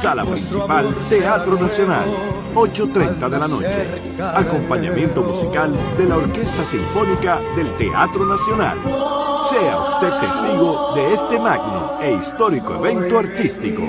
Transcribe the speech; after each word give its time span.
Sala 0.00 0.24
Principal, 0.24 0.94
Teatro 1.10 1.60
Nacional, 1.60 2.08
8.30 2.54 3.28
de 3.28 3.38
la 3.38 3.48
noche. 3.48 3.86
Acompañamiento 4.34 5.22
musical 5.22 5.74
de 5.98 6.06
la 6.06 6.16
Orquesta 6.16 6.64
Sinfónica 6.64 7.38
del 7.54 7.76
Teatro 7.76 8.24
Nacional. 8.24 8.80
Sea 9.50 9.78
usted 9.78 10.08
testigo 10.20 10.94
de 10.94 11.12
este 11.12 11.38
magno 11.38 11.98
e 12.00 12.14
histórico 12.14 12.76
evento 12.76 13.18
artístico. 13.18 13.82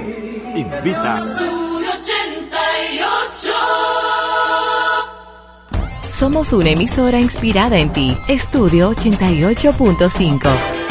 Invita. 0.53 1.17
Somos 6.09 6.51
una 6.51 6.71
emisora 6.71 7.21
inspirada 7.21 7.79
en 7.79 7.93
ti. 7.93 8.17
Estudio 8.27 8.91
88.5. 8.91 10.90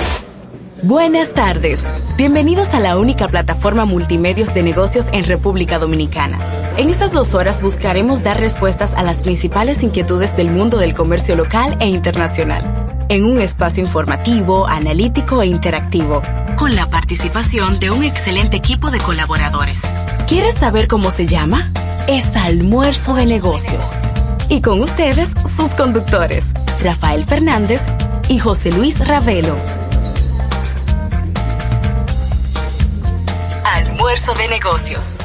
Buenas 0.82 1.34
tardes. 1.34 1.84
Bienvenidos 2.16 2.72
a 2.72 2.80
la 2.80 2.96
única 2.96 3.28
plataforma 3.28 3.84
multimedios 3.84 4.54
de 4.54 4.62
negocios 4.62 5.08
en 5.12 5.24
República 5.24 5.78
Dominicana. 5.78 6.38
En 6.78 6.88
estas 6.88 7.12
dos 7.12 7.34
horas 7.34 7.60
buscaremos 7.60 8.22
dar 8.22 8.40
respuestas 8.40 8.94
a 8.94 9.02
las 9.02 9.20
principales 9.20 9.82
inquietudes 9.82 10.38
del 10.38 10.50
mundo 10.50 10.78
del 10.78 10.94
comercio 10.94 11.36
local 11.36 11.76
e 11.80 11.88
internacional. 11.88 12.96
En 13.10 13.26
un 13.26 13.42
espacio 13.42 13.84
informativo, 13.84 14.66
analítico 14.66 15.42
e 15.42 15.48
interactivo, 15.48 16.22
con 16.56 16.74
la 16.74 16.86
participación 16.86 17.78
de 17.78 17.90
un 17.90 18.02
excelente 18.02 18.56
equipo 18.56 18.90
de 18.90 18.98
colaboradores. 18.98 19.82
¿Quieres 20.26 20.54
saber 20.54 20.88
cómo 20.88 21.10
se 21.10 21.26
llama? 21.26 21.70
Es 22.08 22.34
Almuerzo 22.36 23.14
de 23.14 23.26
Negocios. 23.26 24.08
Y 24.48 24.62
con 24.62 24.80
ustedes, 24.80 25.30
sus 25.56 25.72
conductores, 25.72 26.46
Rafael 26.82 27.24
Fernández 27.24 27.82
y 28.30 28.38
José 28.38 28.72
Luis 28.72 29.06
Ravelo. 29.06 29.56
Almuerzo 34.10 34.34
de 34.34 34.48
negocios. 34.48 35.18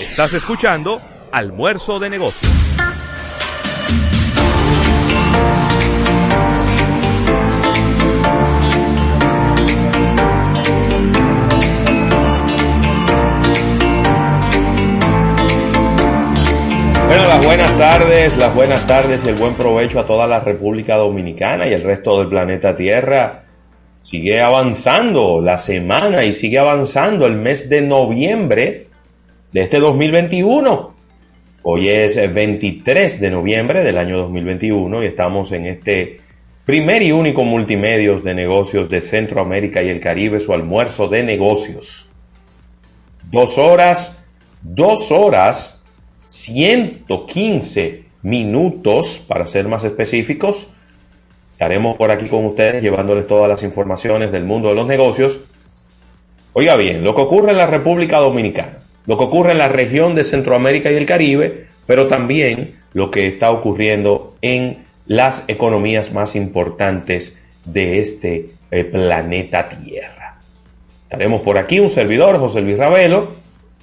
Estás 0.00 0.34
escuchando 0.34 1.02
Almuerzo 1.32 1.98
de 1.98 2.08
negocios. 2.08 2.52
Bueno, 17.08 17.26
las 17.26 17.44
buenas 17.44 17.78
tardes, 17.78 18.36
las 18.36 18.54
buenas 18.54 18.86
tardes 18.86 19.24
y 19.24 19.28
el 19.28 19.34
buen 19.34 19.54
provecho 19.54 19.98
a 19.98 20.06
toda 20.06 20.28
la 20.28 20.38
República 20.38 20.94
Dominicana 20.94 21.66
y 21.66 21.72
el 21.72 21.82
resto 21.82 22.20
del 22.20 22.28
planeta 22.28 22.76
Tierra. 22.76 23.49
Sigue 24.00 24.40
avanzando 24.40 25.42
la 25.42 25.58
semana 25.58 26.24
y 26.24 26.32
sigue 26.32 26.58
avanzando 26.58 27.26
el 27.26 27.34
mes 27.34 27.68
de 27.68 27.82
noviembre 27.82 28.86
de 29.52 29.60
este 29.60 29.78
2021. 29.78 30.94
Hoy 31.62 31.88
es 31.90 32.16
23 32.16 33.20
de 33.20 33.30
noviembre 33.30 33.84
del 33.84 33.98
año 33.98 34.16
2021 34.16 35.02
y 35.02 35.06
estamos 35.06 35.52
en 35.52 35.66
este 35.66 36.20
primer 36.64 37.02
y 37.02 37.12
único 37.12 37.44
multimedios 37.44 38.24
de 38.24 38.32
negocios 38.32 38.88
de 38.88 39.02
Centroamérica 39.02 39.82
y 39.82 39.90
el 39.90 40.00
Caribe, 40.00 40.40
su 40.40 40.54
almuerzo 40.54 41.08
de 41.08 41.22
negocios. 41.22 42.10
Dos 43.30 43.58
horas, 43.58 44.24
dos 44.62 45.12
horas 45.12 45.84
115 46.24 48.04
minutos, 48.22 49.22
para 49.28 49.46
ser 49.46 49.68
más 49.68 49.84
específicos. 49.84 50.72
Estaremos 51.60 51.98
por 51.98 52.10
aquí 52.10 52.26
con 52.26 52.46
ustedes 52.46 52.82
llevándoles 52.82 53.26
todas 53.26 53.46
las 53.46 53.62
informaciones 53.62 54.32
del 54.32 54.44
mundo 54.44 54.70
de 54.70 54.74
los 54.74 54.86
negocios. 54.86 55.40
Oiga 56.54 56.74
bien, 56.76 57.04
lo 57.04 57.14
que 57.14 57.20
ocurre 57.20 57.50
en 57.50 57.58
la 57.58 57.66
República 57.66 58.16
Dominicana, 58.16 58.78
lo 59.04 59.18
que 59.18 59.24
ocurre 59.24 59.52
en 59.52 59.58
la 59.58 59.68
región 59.68 60.14
de 60.14 60.24
Centroamérica 60.24 60.90
y 60.90 60.94
el 60.94 61.04
Caribe, 61.04 61.66
pero 61.84 62.06
también 62.06 62.76
lo 62.94 63.10
que 63.10 63.26
está 63.26 63.50
ocurriendo 63.50 64.36
en 64.40 64.86
las 65.04 65.44
economías 65.48 66.14
más 66.14 66.34
importantes 66.34 67.36
de 67.66 67.98
este 67.98 68.48
eh, 68.70 68.84
planeta 68.84 69.68
Tierra. 69.68 70.38
Estaremos 71.02 71.42
por 71.42 71.58
aquí 71.58 71.78
un 71.78 71.90
servidor, 71.90 72.38
José 72.38 72.62
Luis 72.62 72.78
Ravelo, 72.78 73.32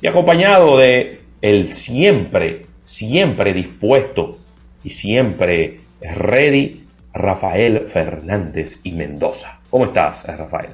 y 0.02 0.08
acompañado 0.08 0.80
de 0.80 1.20
el 1.44 1.74
siempre, 1.74 2.66
siempre 2.84 3.54
dispuesto 3.54 4.40
y 4.84 4.90
siempre 4.90 5.82
ready 6.02 6.87
Rafael 7.18 7.82
Fernández 7.88 8.80
y 8.84 8.92
Mendoza. 8.94 9.60
¿Cómo 9.70 9.86
estás, 9.86 10.26
Rafael? 10.26 10.72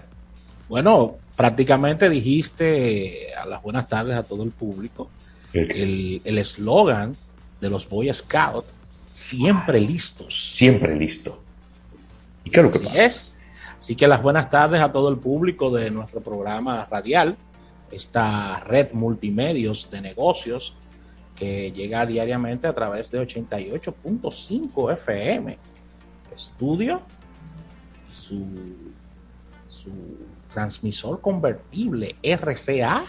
Bueno, 0.70 1.16
prácticamente 1.36 2.10
dijiste 2.10 3.34
a 3.36 3.46
las 3.46 3.62
buenas 3.62 3.88
tardes 3.88 4.18
a 4.18 4.24
todo 4.24 4.44
el 4.44 4.52
público 4.52 5.10
el 5.54 6.38
eslogan 6.38 7.16
de 7.62 7.70
los 7.70 7.88
Boy 7.88 8.14
Scouts, 8.14 8.68
siempre 9.12 9.80
listos. 9.80 10.52
Siempre 10.54 10.96
listo. 10.96 11.42
¿Y 12.44 12.50
qué 12.50 12.60
es 12.60 12.64
lo 12.66 12.72
que 12.72 12.78
Así 12.80 12.88
pasa? 12.88 13.06
es. 13.06 13.36
Así 13.78 13.96
que 13.96 14.08
las 14.08 14.22
buenas 14.22 14.50
tardes 14.50 14.82
a 14.82 14.92
todo 14.92 15.10
el 15.10 15.18
público 15.18 15.70
de 15.72 15.90
nuestro 15.92 16.22
programa 16.22 16.88
radial, 16.90 17.38
esta 17.92 18.60
red 18.62 18.92
multimedios 18.94 19.90
de 19.92 20.02
negocios 20.02 20.76
que 21.36 21.72
llega 21.72 22.06
diariamente 22.06 22.68
a 22.68 22.74
través 22.74 23.12
de 23.12 23.22
88.5 23.22 24.94
FM. 24.94 25.58
Estudio 26.36 27.02
su, 28.12 28.46
su 29.68 29.90
transmisor 30.54 31.20
convertible 31.22 32.16
RCA. 32.24 33.04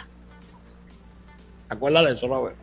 ¿Te 1.69 1.75
acuerdas 1.75 2.05
de 2.07 2.13
eso, 2.13 2.29
Robert? 2.29 2.57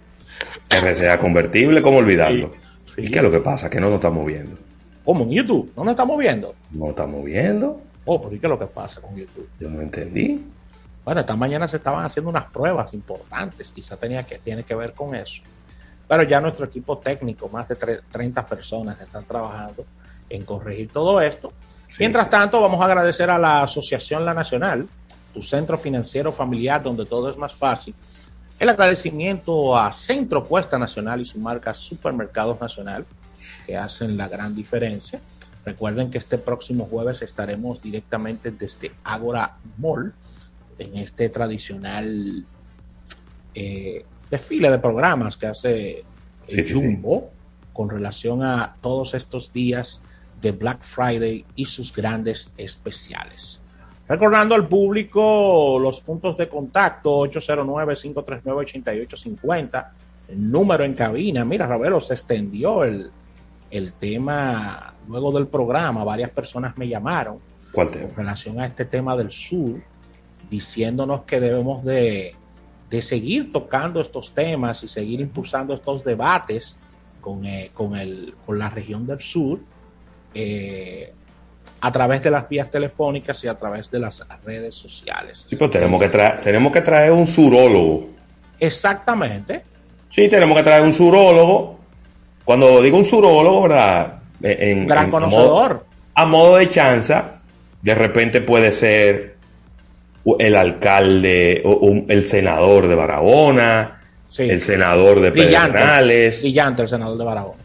RCA 0.69 1.19
convertible, 1.19 1.81
¿cómo 1.81 1.97
olvidarlo? 1.97 2.53
Sí. 2.85 3.01
¿Y 3.03 3.11
qué 3.11 3.19
es 3.19 3.23
lo 3.23 3.31
que 3.31 3.39
pasa? 3.39 3.69
Que 3.69 3.79
no 3.79 3.87
nos 3.87 3.95
estamos 3.95 4.25
viendo. 4.25 4.57
¿Cómo? 5.05 5.23
¿En 5.23 5.31
YouTube? 5.31 5.71
¿No 5.75 5.83
nos 5.83 5.91
estamos 5.91 6.17
viendo? 6.17 6.53
¿No 6.71 6.89
estamos 6.89 7.23
viendo? 7.23 7.81
Oh, 8.05 8.21
pero 8.21 8.35
¿y 8.35 8.39
qué 8.39 8.47
es 8.47 8.49
lo 8.49 8.59
que 8.59 8.67
pasa 8.67 9.01
con 9.01 9.15
YouTube? 9.15 9.47
Yo 9.59 9.69
no 9.69 9.81
entendí. 9.81 10.43
Bueno, 11.05 11.21
esta 11.21 11.35
mañana 11.35 11.67
se 11.67 11.77
estaban 11.77 12.05
haciendo 12.05 12.29
unas 12.29 12.45
pruebas 12.51 12.93
importantes, 12.93 13.71
quizá 13.71 13.97
tenía 13.97 14.23
que, 14.23 14.37
tiene 14.39 14.63
que 14.63 14.75
ver 14.75 14.93
con 14.93 15.15
eso. 15.15 15.41
Pero 16.07 16.23
ya 16.23 16.39
nuestro 16.41 16.65
equipo 16.65 16.97
técnico, 16.97 17.47
más 17.49 17.67
de 17.69 17.77
tre- 17.77 18.01
30 18.11 18.45
personas, 18.45 18.99
están 19.01 19.23
trabajando 19.25 19.85
en 20.31 20.43
corregir 20.43 20.89
todo 20.91 21.21
esto. 21.21 21.51
Mientras 21.99 22.29
tanto, 22.29 22.61
vamos 22.61 22.81
a 22.81 22.85
agradecer 22.85 23.29
a 23.29 23.37
la 23.37 23.63
Asociación 23.63 24.23
La 24.23 24.33
Nacional, 24.33 24.87
tu 25.33 25.41
centro 25.41 25.77
financiero 25.77 26.31
familiar 26.31 26.81
donde 26.81 27.05
todo 27.05 27.29
es 27.29 27.37
más 27.37 27.53
fácil. 27.53 27.93
El 28.57 28.69
agradecimiento 28.69 29.77
a 29.77 29.91
Centro 29.91 30.45
Cuesta 30.45 30.77
Nacional 30.79 31.21
y 31.21 31.25
su 31.25 31.39
marca 31.39 31.73
Supermercados 31.73 32.61
Nacional, 32.61 33.05
que 33.65 33.75
hacen 33.75 34.15
la 34.15 34.27
gran 34.27 34.55
diferencia. 34.55 35.19
Recuerden 35.65 36.09
que 36.09 36.17
este 36.17 36.37
próximo 36.37 36.85
jueves 36.85 37.21
estaremos 37.21 37.81
directamente 37.81 38.51
desde 38.51 38.91
Agora 39.03 39.57
Mall 39.77 40.13
en 40.79 40.97
este 40.97 41.29
tradicional 41.29 42.45
eh, 43.53 44.05
desfile 44.29 44.71
de 44.71 44.79
programas 44.79 45.37
que 45.37 45.47
hace 45.47 45.99
el 45.99 46.05
Sí, 46.47 46.63
sí, 46.63 46.63
sí. 46.63 46.73
Jumbo 46.73 47.31
con 47.73 47.89
relación 47.89 48.43
a 48.43 48.75
todos 48.81 49.13
estos 49.13 49.53
días 49.53 50.01
de 50.41 50.51
Black 50.51 50.83
Friday 50.83 51.45
y 51.55 51.65
sus 51.65 51.93
grandes 51.93 52.51
especiales. 52.57 53.61
Recordando 54.07 54.55
al 54.55 54.67
público 54.67 55.77
los 55.79 56.01
puntos 56.01 56.35
de 56.37 56.49
contacto 56.49 57.19
809-539-8850, 57.27 59.89
el 60.29 60.51
número 60.51 60.83
en 60.83 60.93
cabina. 60.93 61.45
Mira, 61.45 61.67
Ravelo, 61.67 62.01
se 62.01 62.15
extendió 62.15 62.83
el, 62.83 63.11
el 63.69 63.93
tema 63.93 64.95
luego 65.07 65.31
del 65.31 65.47
programa. 65.47 66.03
Varias 66.03 66.31
personas 66.31 66.77
me 66.77 66.89
llamaron 66.89 67.37
¿Cuál 67.71 67.89
tema? 67.89 68.07
con 68.07 68.15
relación 68.17 68.59
a 68.59 68.65
este 68.65 68.83
tema 68.83 69.15
del 69.15 69.31
sur, 69.31 69.81
diciéndonos 70.49 71.21
que 71.21 71.39
debemos 71.39 71.85
de, 71.85 72.35
de 72.89 73.01
seguir 73.01 73.53
tocando 73.53 74.01
estos 74.01 74.33
temas 74.33 74.83
y 74.83 74.89
seguir 74.89 75.21
impulsando 75.21 75.73
estos 75.73 76.03
debates 76.03 76.77
con, 77.21 77.45
eh, 77.45 77.71
con, 77.73 77.95
el, 77.95 78.35
con 78.45 78.59
la 78.59 78.69
región 78.69 79.07
del 79.07 79.21
sur 79.21 79.61
eh, 80.33 81.13
a 81.81 81.91
través 81.91 82.21
de 82.23 82.31
las 82.31 82.47
vías 82.47 82.69
telefónicas 82.69 83.43
y 83.43 83.47
a 83.47 83.55
través 83.57 83.89
de 83.91 83.99
las 83.99 84.23
redes 84.43 84.75
sociales. 84.75 85.45
Sí, 85.47 85.55
pero 85.57 85.71
tenemos 85.71 85.99
que, 86.01 86.09
traer, 86.09 86.39
tenemos 86.41 86.71
que 86.71 86.81
traer 86.81 87.11
un 87.11 87.25
surólogo. 87.27 88.09
Exactamente. 88.59 89.63
Sí, 90.09 90.27
tenemos 90.27 90.55
que 90.57 90.63
traer 90.63 90.83
un 90.83 90.93
surólogo. 90.93 91.79
Cuando 92.45 92.81
digo 92.81 92.97
un 92.97 93.05
surólogo, 93.05 93.63
¿verdad? 93.63 94.19
En, 94.41 94.87
Gran 94.87 95.05
en- 95.05 95.11
conocedor. 95.11 95.85
A 96.13 96.25
modo 96.25 96.57
de 96.57 96.69
chanza, 96.69 97.39
de 97.81 97.95
repente 97.95 98.41
puede 98.41 98.71
ser 98.71 99.35
el 100.39 100.55
alcalde 100.55 101.61
o 101.65 102.03
el 102.07 102.27
senador 102.27 102.87
de 102.87 102.95
Barahona, 102.95 103.97
Sí. 104.29 104.43
el 104.49 104.59
senador 104.61 105.19
de. 105.19 105.31
Pedernales, 105.31 106.41
Brillante 106.41 106.83
el 106.83 106.87
senador 106.87 107.17
de 107.17 107.23
Barahona. 107.25 107.60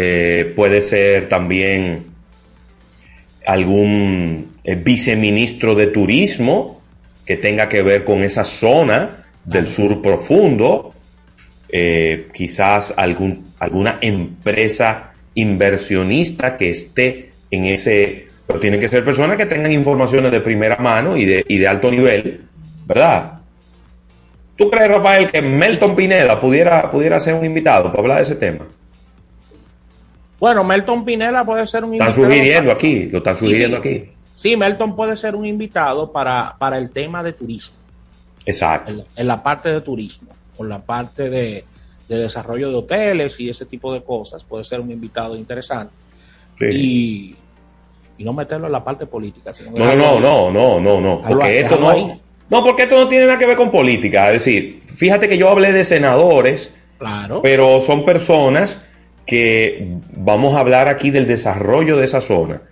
Eh, 0.00 0.52
puede 0.54 0.80
ser 0.80 1.28
también 1.28 2.04
algún 3.44 4.52
eh, 4.62 4.76
viceministro 4.76 5.74
de 5.74 5.88
turismo 5.88 6.80
que 7.26 7.36
tenga 7.36 7.68
que 7.68 7.82
ver 7.82 8.04
con 8.04 8.22
esa 8.22 8.44
zona 8.44 9.26
del 9.44 9.66
sur 9.66 10.00
profundo, 10.00 10.94
eh, 11.68 12.28
quizás 12.32 12.94
algún, 12.96 13.44
alguna 13.58 13.98
empresa 14.00 15.14
inversionista 15.34 16.56
que 16.56 16.70
esté 16.70 17.30
en 17.50 17.64
ese, 17.64 18.28
pero 18.46 18.60
tienen 18.60 18.78
que 18.78 18.86
ser 18.86 19.04
personas 19.04 19.36
que 19.36 19.46
tengan 19.46 19.72
informaciones 19.72 20.30
de 20.30 20.40
primera 20.40 20.76
mano 20.76 21.16
y 21.16 21.24
de, 21.24 21.44
y 21.48 21.58
de 21.58 21.66
alto 21.66 21.90
nivel, 21.90 22.42
¿verdad? 22.86 23.32
¿Tú 24.54 24.70
crees, 24.70 24.90
Rafael, 24.90 25.26
que 25.28 25.42
Melton 25.42 25.96
Pineda 25.96 26.38
pudiera, 26.38 26.88
pudiera 26.88 27.18
ser 27.18 27.34
un 27.34 27.44
invitado 27.44 27.90
para 27.90 27.98
hablar 28.00 28.16
de 28.18 28.22
ese 28.22 28.36
tema? 28.36 28.64
Bueno, 30.38 30.62
Melton 30.62 31.04
Pineda 31.04 31.44
puede 31.44 31.66
ser 31.66 31.84
un 31.84 31.94
invitado. 31.94 32.10
Están 32.10 32.24
sugiriendo 32.24 32.72
aquí, 32.72 33.04
lo 33.06 33.18
están 33.18 33.38
sugiriendo 33.38 33.76
aquí. 33.78 34.04
Sí, 34.34 34.56
Melton 34.56 34.94
puede 34.94 35.16
ser 35.16 35.34
un 35.34 35.44
invitado 35.44 36.12
para, 36.12 36.54
para 36.58 36.78
el 36.78 36.90
tema 36.90 37.22
de 37.22 37.32
turismo. 37.32 37.76
Exacto. 38.46 39.04
En, 39.16 39.26
la 39.26 39.42
parte 39.42 39.68
de 39.68 39.80
turismo, 39.80 40.28
con 40.56 40.68
la 40.68 40.78
parte 40.78 41.28
de, 41.28 41.64
desarrollo 42.08 42.70
de 42.70 42.76
hoteles 42.76 43.38
y 43.40 43.50
ese 43.50 43.66
tipo 43.66 43.92
de 43.92 44.02
cosas, 44.02 44.44
puede 44.44 44.64
ser 44.64 44.80
un 44.80 44.90
invitado 44.90 45.36
interesante. 45.36 45.92
Y, 46.60 47.34
no 48.20 48.32
meterlo 48.32 48.66
en 48.66 48.72
la 48.72 48.82
parte 48.82 49.06
política. 49.06 49.52
no, 49.76 49.94
no, 49.94 50.20
no, 50.20 50.50
no, 50.50 50.80
no, 50.80 51.00
no, 51.00 51.22
porque 51.26 51.60
esto 51.60 51.76
no, 51.76 52.20
no, 52.48 52.64
porque 52.64 52.84
esto 52.84 52.96
no 52.96 53.06
tiene 53.06 53.26
nada 53.26 53.38
que 53.38 53.46
ver 53.46 53.56
con 53.56 53.70
política. 53.70 54.32
Es 54.32 54.44
decir, 54.44 54.82
fíjate 54.86 55.28
que 55.28 55.38
yo 55.38 55.48
hablé 55.48 55.72
de 55.72 55.84
senadores, 55.84 56.74
claro. 56.98 57.42
pero 57.42 57.80
son 57.80 58.04
personas 58.04 58.80
que 59.28 59.98
vamos 60.16 60.54
a 60.54 60.60
hablar 60.60 60.88
aquí 60.88 61.10
del 61.10 61.26
desarrollo 61.26 61.98
de 61.98 62.06
esa 62.06 62.22
zona. 62.22 62.62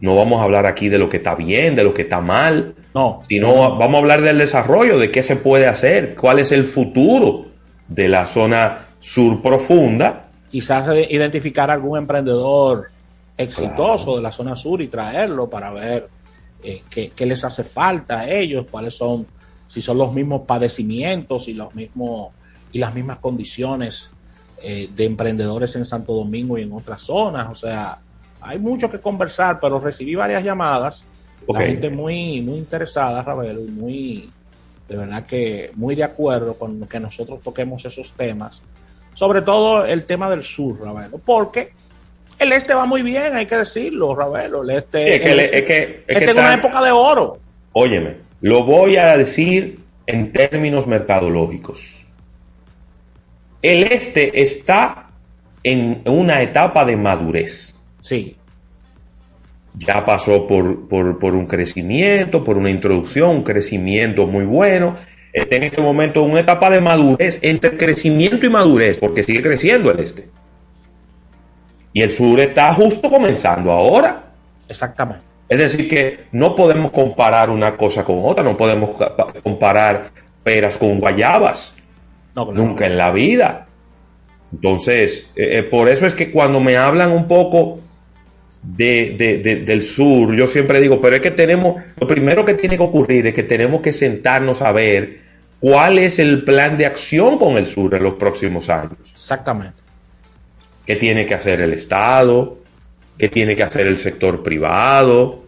No 0.00 0.16
vamos 0.16 0.40
a 0.40 0.44
hablar 0.44 0.64
aquí 0.64 0.88
de 0.88 0.98
lo 0.98 1.10
que 1.10 1.18
está 1.18 1.34
bien, 1.34 1.76
de 1.76 1.84
lo 1.84 1.92
que 1.92 2.02
está 2.02 2.22
mal. 2.22 2.74
No. 2.94 3.20
Sino 3.28 3.76
vamos 3.76 3.96
a 3.96 3.98
hablar 3.98 4.22
del 4.22 4.38
desarrollo, 4.38 4.98
de 4.98 5.10
qué 5.10 5.22
se 5.22 5.36
puede 5.36 5.66
hacer, 5.66 6.14
cuál 6.14 6.38
es 6.38 6.52
el 6.52 6.64
futuro 6.64 7.44
de 7.86 8.08
la 8.08 8.24
zona 8.24 8.86
sur 8.98 9.42
profunda. 9.42 10.30
Quizás 10.50 10.88
identificar 11.10 11.70
algún 11.70 11.98
emprendedor 11.98 12.86
exitoso 13.36 14.16
de 14.16 14.22
la 14.22 14.32
zona 14.32 14.56
sur 14.56 14.80
y 14.80 14.88
traerlo 14.88 15.50
para 15.50 15.70
ver 15.70 16.08
eh, 16.62 16.82
qué, 16.88 17.26
les 17.26 17.44
hace 17.44 17.62
falta 17.62 18.20
a 18.20 18.30
ellos, 18.30 18.64
cuáles 18.70 18.94
son, 18.94 19.26
si 19.66 19.82
son 19.82 19.98
los 19.98 20.14
mismos 20.14 20.42
padecimientos 20.46 21.46
y 21.48 21.52
los 21.52 21.74
mismos 21.74 22.30
y 22.72 22.78
las 22.78 22.94
mismas 22.94 23.18
condiciones 23.18 24.12
eh, 24.62 24.88
de 24.94 25.04
emprendedores 25.04 25.74
en 25.76 25.84
Santo 25.84 26.14
Domingo 26.14 26.58
y 26.58 26.62
en 26.62 26.72
otras 26.72 27.02
zonas. 27.02 27.48
O 27.50 27.54
sea, 27.54 27.98
hay 28.40 28.58
mucho 28.58 28.90
que 28.90 29.00
conversar, 29.00 29.58
pero 29.60 29.80
recibí 29.80 30.14
varias 30.14 30.42
llamadas, 30.42 31.06
la 31.48 31.60
gente 31.60 31.90
muy, 31.90 32.40
muy 32.40 32.58
interesada, 32.58 33.22
Ravel, 33.22 33.70
muy, 33.70 34.30
de 34.88 34.96
verdad 34.96 35.24
que 35.24 35.70
muy 35.74 35.94
de 35.94 36.04
acuerdo 36.04 36.54
con 36.54 36.86
que 36.86 36.98
nosotros 36.98 37.40
toquemos 37.42 37.84
esos 37.84 38.12
temas, 38.14 38.62
sobre 39.14 39.42
todo 39.42 39.84
el 39.84 40.04
tema 40.04 40.28
del 40.28 40.42
sur, 40.42 40.80
Ravelo, 40.80 41.18
porque 41.18 41.72
el 42.38 42.52
este 42.52 42.74
va 42.74 42.84
muy 42.84 43.02
bien, 43.02 43.34
hay 43.34 43.46
que 43.46 43.56
decirlo, 43.56 44.14
Ravelo. 44.14 44.62
El 44.62 44.70
este, 44.70 45.16
es 45.16 45.64
que, 45.64 46.04
es 46.06 46.20
este 46.20 46.32
una 46.32 46.54
época 46.54 46.82
de 46.82 46.90
oro. 46.90 47.38
Óyeme, 47.72 48.16
lo 48.42 48.64
voy 48.64 48.96
a 48.96 49.16
decir 49.16 49.80
en 50.06 50.32
términos 50.32 50.86
mercadológicos. 50.86 51.95
El 53.66 53.82
este 53.82 54.42
está 54.42 55.08
en 55.64 56.02
una 56.04 56.40
etapa 56.40 56.84
de 56.84 56.96
madurez. 56.96 57.74
Sí. 58.00 58.36
Ya 59.76 60.04
pasó 60.04 60.46
por, 60.46 60.88
por, 60.88 61.34
un 61.34 61.48
crecimiento, 61.48 62.44
por 62.44 62.56
una 62.58 62.70
introducción, 62.70 63.30
un 63.30 63.42
crecimiento 63.42 64.28
muy 64.28 64.44
bueno. 64.44 64.94
Está 65.32 65.56
en 65.56 65.64
este 65.64 65.82
momento 65.82 66.24
en 66.24 66.30
una 66.30 66.40
etapa 66.42 66.70
de 66.70 66.80
madurez, 66.80 67.40
entre 67.42 67.76
crecimiento 67.76 68.46
y 68.46 68.50
madurez, 68.50 68.98
porque 68.98 69.24
sigue 69.24 69.42
creciendo 69.42 69.90
el 69.90 69.98
este. 69.98 70.28
Y 71.92 72.02
el 72.02 72.12
sur 72.12 72.38
está 72.38 72.72
justo 72.72 73.10
comenzando 73.10 73.72
ahora. 73.72 74.26
Exactamente. 74.68 75.24
Es 75.48 75.58
decir, 75.58 75.88
que 75.88 76.26
no 76.30 76.54
podemos 76.54 76.92
comparar 76.92 77.50
una 77.50 77.76
cosa 77.76 78.04
con 78.04 78.20
otra, 78.22 78.44
no 78.44 78.56
podemos 78.56 78.90
comparar 79.42 80.12
peras 80.44 80.78
con 80.78 81.00
guayabas. 81.00 81.74
Nunca 82.36 82.86
en 82.86 82.96
la 82.96 83.10
vida. 83.12 83.66
Entonces, 84.52 85.30
eh, 85.34 85.58
eh, 85.58 85.62
por 85.62 85.88
eso 85.88 86.06
es 86.06 86.14
que 86.14 86.30
cuando 86.30 86.60
me 86.60 86.76
hablan 86.76 87.10
un 87.10 87.26
poco 87.26 87.80
de, 88.62 89.62
del 89.66 89.82
sur, 89.82 90.34
yo 90.34 90.46
siempre 90.46 90.80
digo, 90.80 91.00
pero 91.00 91.16
es 91.16 91.22
que 91.22 91.30
tenemos, 91.30 91.82
lo 91.98 92.06
primero 92.06 92.44
que 92.44 92.54
tiene 92.54 92.76
que 92.76 92.82
ocurrir 92.82 93.26
es 93.26 93.34
que 93.34 93.42
tenemos 93.42 93.80
que 93.80 93.92
sentarnos 93.92 94.62
a 94.62 94.72
ver 94.72 95.18
cuál 95.60 95.98
es 95.98 96.18
el 96.18 96.44
plan 96.44 96.76
de 96.76 96.86
acción 96.86 97.38
con 97.38 97.56
el 97.56 97.66
sur 97.66 97.94
en 97.94 98.02
los 98.02 98.14
próximos 98.14 98.68
años. 98.68 98.98
Exactamente 99.12 99.86
qué 100.86 100.96
tiene 100.96 101.26
que 101.26 101.34
hacer 101.34 101.60
el 101.60 101.74
Estado, 101.74 102.58
qué 103.18 103.28
tiene 103.28 103.56
que 103.56 103.64
hacer 103.64 103.86
el 103.88 103.98
sector 103.98 104.42
privado, 104.42 105.42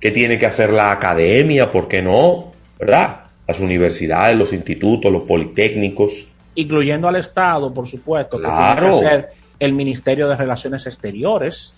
qué 0.00 0.10
tiene 0.10 0.38
que 0.38 0.46
hacer 0.46 0.70
la 0.70 0.90
academia, 0.90 1.70
¿por 1.70 1.86
qué 1.86 2.00
no? 2.00 2.52
¿Verdad? 2.78 3.25
Las 3.46 3.60
universidades, 3.60 4.36
los 4.36 4.52
institutos, 4.52 5.12
los 5.12 5.22
politécnicos. 5.22 6.26
Incluyendo 6.54 7.08
al 7.08 7.16
Estado, 7.16 7.72
por 7.72 7.86
supuesto, 7.86 8.38
claro. 8.38 8.74
que 8.74 8.80
tiene 8.80 9.00
que 9.00 9.06
hacer 9.06 9.28
el 9.58 9.72
Ministerio 9.72 10.28
de 10.28 10.36
Relaciones 10.36 10.86
Exteriores, 10.86 11.74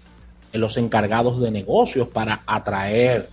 los 0.52 0.76
encargados 0.76 1.40
de 1.40 1.50
negocios 1.50 2.08
para 2.08 2.40
atraer 2.46 3.28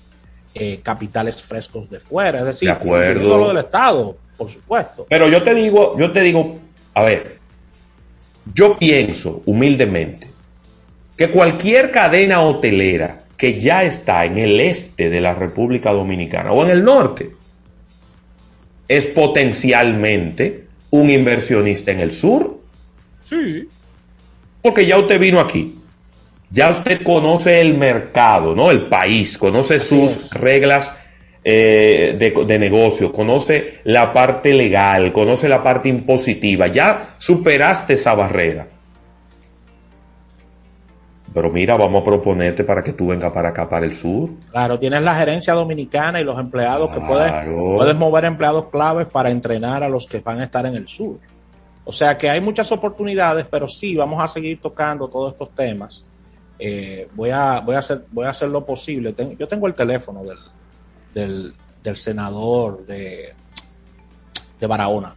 eh, 0.54 0.80
capitales 0.84 1.42
frescos 1.42 1.90
de 1.90 2.00
fuera, 2.00 2.40
es 2.40 2.46
decir, 2.46 2.68
de 2.68 2.76
acuerdo. 2.76 3.38
lo 3.38 3.48
del 3.50 3.58
Estado, 3.58 4.18
por 4.38 4.50
supuesto. 4.50 5.06
Pero 5.10 5.28
yo 5.28 5.44
te 5.44 5.54
digo, 5.54 5.98
yo 5.98 6.12
te 6.12 6.22
digo, 6.22 6.60
a 6.94 7.04
ver, 7.04 7.40
yo 8.54 8.78
pienso 8.78 9.42
humildemente 9.46 10.28
que 11.18 11.32
cualquier 11.32 11.92
cadena 11.92 12.42
hotelera 12.42 13.24
que 13.38 13.60
ya 13.60 13.84
está 13.84 14.26
en 14.26 14.38
el 14.38 14.60
este 14.60 15.10
de 15.10 15.22
la 15.22 15.34
República 15.34 15.92
Dominicana 15.92 16.52
o 16.52 16.64
en 16.64 16.72
el 16.72 16.84
norte 16.84 17.35
es 18.88 19.06
potencialmente 19.08 20.66
un 20.92 21.10
inversionista 21.10 21.92
en 21.92 22.00
el 22.00 22.12
sur. 22.12 22.60
Sí. 23.28 23.68
Porque 24.62 24.86
ya 24.86 24.98
usted 24.98 25.20
vino 25.20 25.40
aquí. 25.40 25.76
Ya 26.52 26.70
usted 26.70 27.02
conoce 27.04 27.60
el 27.60 27.78
mercado, 27.78 28.56
¿no? 28.56 28.72
El 28.72 28.84
país, 28.84 29.38
conoce 29.38 29.80
sus 29.80 30.30
reglas 30.32 30.96
eh, 31.44 32.16
de, 32.18 32.60
negocio, 32.60 33.12
conoce 33.12 33.82
la 33.84 34.12
parte 34.14 34.54
legal, 34.54 35.12
conoce 35.12 35.48
la 35.48 35.62
parte 35.62 35.90
impositiva, 35.90 36.68
ya 36.68 37.16
superaste 37.20 37.94
esa 37.94 38.16
barrera. 38.16 38.68
Pero 41.36 41.52
mira, 41.52 41.76
vamos 41.76 42.02
a 42.02 42.06
proponerte 42.06 42.64
para 42.64 42.82
que 42.82 42.94
tú 42.94 43.08
vengas 43.08 43.34
para 43.34 43.50
acá, 43.50 43.68
para 43.68 43.86
el 43.86 43.94
sur. 43.94 44.30
Claro, 44.52 44.80
tienes 44.80 45.02
la 45.02 45.14
gerencia 45.16 45.54
dominicana 45.54 46.22
y 46.22 46.24
los 46.24 46.40
empleados 46.40 46.90
que 46.92 47.02
puedes, 47.02 47.30
puedes 47.76 47.94
mover 47.94 48.24
empleados 48.24 48.70
claves 48.70 49.06
para 49.08 49.30
entrenar 49.30 49.84
a 49.84 49.90
los 49.90 50.08
que 50.08 50.22
van 50.22 50.40
a 50.40 50.46
estar 50.46 50.66
en 50.66 50.76
el 50.76 50.88
sur. 50.88 51.20
O 51.84 51.92
sea 51.92 52.18
que 52.18 52.30
hay 52.30 52.40
muchas 52.40 52.72
oportunidades, 52.72 53.46
pero 53.52 53.68
sí, 53.68 53.98
vamos 53.98 54.24
a 54.24 54.30
seguir 54.30 54.62
tocando 54.62 55.10
todos 55.10 55.34
estos 55.34 55.54
temas. 55.54 56.06
Eh, 56.58 57.10
voy, 57.14 57.32
a, 57.32 57.60
voy, 57.60 57.76
a 57.76 57.80
hacer, 57.80 58.06
voy 58.12 58.26
a 58.26 58.30
hacer 58.30 58.48
lo 58.48 58.66
posible. 58.66 59.14
yo 59.38 59.46
tengo 59.50 59.68
el 59.68 59.74
teléfono 59.74 60.22
del, 61.14 61.54
del, 61.84 61.98
senador 61.98 62.86
de, 62.86 63.34
de 64.58 64.68
Barahona. 64.68 65.14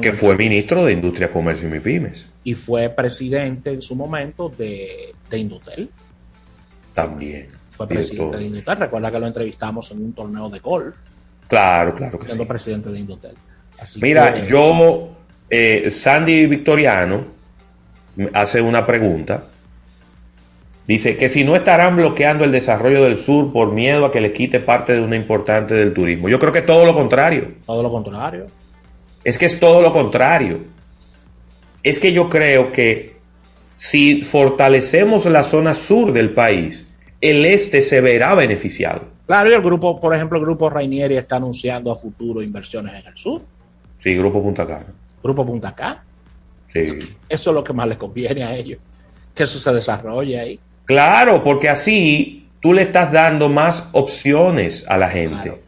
Que 0.00 0.14
fue 0.14 0.38
ministro 0.38 0.86
de 0.86 0.94
Industria, 0.94 1.30
Comercio 1.30 1.68
y 1.68 1.72
MIPIMES. 1.72 2.26
Y 2.44 2.54
fue 2.54 2.88
presidente 2.88 3.70
en 3.72 3.82
su 3.82 3.94
momento 3.94 4.48
de, 4.48 5.14
de 5.30 5.38
Indutel. 5.38 5.90
También. 6.92 7.48
Fue 7.70 7.88
presidente 7.88 8.36
de 8.38 8.44
Indutel. 8.44 8.76
Recuerda 8.76 9.10
que 9.10 9.20
lo 9.20 9.26
entrevistamos 9.26 9.90
en 9.92 10.04
un 10.04 10.12
torneo 10.12 10.50
de 10.50 10.58
golf. 10.58 10.98
Claro, 11.48 11.94
claro 11.94 12.18
que 12.18 12.26
siendo 12.26 12.46
presidente 12.46 12.90
de 12.90 12.98
Indutel. 12.98 13.34
Mira, 13.96 14.46
yo, 14.46 15.16
eh, 15.48 15.90
Sandy 15.90 16.46
Victoriano 16.46 17.24
hace 18.34 18.60
una 18.60 18.84
pregunta 18.84 19.44
Dice 20.90 21.16
que 21.16 21.28
si 21.28 21.44
no 21.44 21.54
estarán 21.54 21.94
bloqueando 21.94 22.42
el 22.42 22.50
desarrollo 22.50 23.04
del 23.04 23.16
sur 23.16 23.52
por 23.52 23.70
miedo 23.70 24.04
a 24.04 24.10
que 24.10 24.20
le 24.20 24.32
quite 24.32 24.58
parte 24.58 24.92
de 24.92 25.00
una 25.00 25.14
importante 25.14 25.72
del 25.72 25.94
turismo. 25.94 26.28
Yo 26.28 26.40
creo 26.40 26.52
que 26.52 26.58
es 26.58 26.66
todo 26.66 26.84
lo 26.84 26.94
contrario. 26.94 27.52
Todo 27.64 27.80
lo 27.80 27.92
contrario. 27.92 28.48
Es 29.22 29.38
que 29.38 29.46
es 29.46 29.60
todo 29.60 29.82
lo 29.82 29.92
contrario. 29.92 30.58
Es 31.84 32.00
que 32.00 32.12
yo 32.12 32.28
creo 32.28 32.72
que 32.72 33.19
si 33.80 34.20
fortalecemos 34.20 35.24
la 35.24 35.42
zona 35.42 35.72
sur 35.72 36.12
del 36.12 36.34
país, 36.34 36.86
el 37.18 37.46
este 37.46 37.80
se 37.80 38.02
verá 38.02 38.34
beneficiado. 38.34 39.04
Claro, 39.26 39.48
y 39.48 39.54
el 39.54 39.62
grupo, 39.62 39.98
por 39.98 40.14
ejemplo, 40.14 40.36
el 40.36 40.44
grupo 40.44 40.68
Rainieri 40.68 41.16
está 41.16 41.36
anunciando 41.36 41.90
a 41.90 41.96
futuro 41.96 42.42
inversiones 42.42 42.92
en 43.02 43.10
el 43.10 43.16
sur. 43.16 43.40
Sí, 43.96 44.14
Grupo 44.14 44.42
Punta 44.42 44.66
Cana. 44.66 44.84
Grupo 45.22 45.46
Punta 45.46 45.74
Cana. 45.74 46.04
Sí. 46.68 46.82
Eso 47.26 47.50
es 47.50 47.54
lo 47.54 47.64
que 47.64 47.72
más 47.72 47.88
les 47.88 47.96
conviene 47.96 48.44
a 48.44 48.54
ellos, 48.54 48.78
que 49.34 49.44
eso 49.44 49.58
se 49.58 49.72
desarrolle 49.72 50.38
ahí. 50.38 50.60
Claro, 50.84 51.42
porque 51.42 51.70
así 51.70 52.48
tú 52.60 52.74
le 52.74 52.82
estás 52.82 53.10
dando 53.10 53.48
más 53.48 53.88
opciones 53.92 54.84
a 54.88 54.98
la 54.98 55.08
gente. 55.08 55.58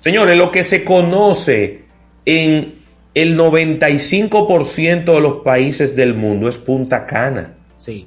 Señores, 0.00 0.36
lo 0.36 0.50
que 0.50 0.64
se 0.64 0.82
conoce 0.82 1.84
en 2.24 2.83
el 3.14 3.38
95% 3.38 5.04
de 5.04 5.20
los 5.20 5.34
países 5.42 5.94
del 5.96 6.14
mundo 6.14 6.48
es 6.48 6.58
Punta 6.58 7.06
Cana. 7.06 7.52
Sí. 7.76 8.06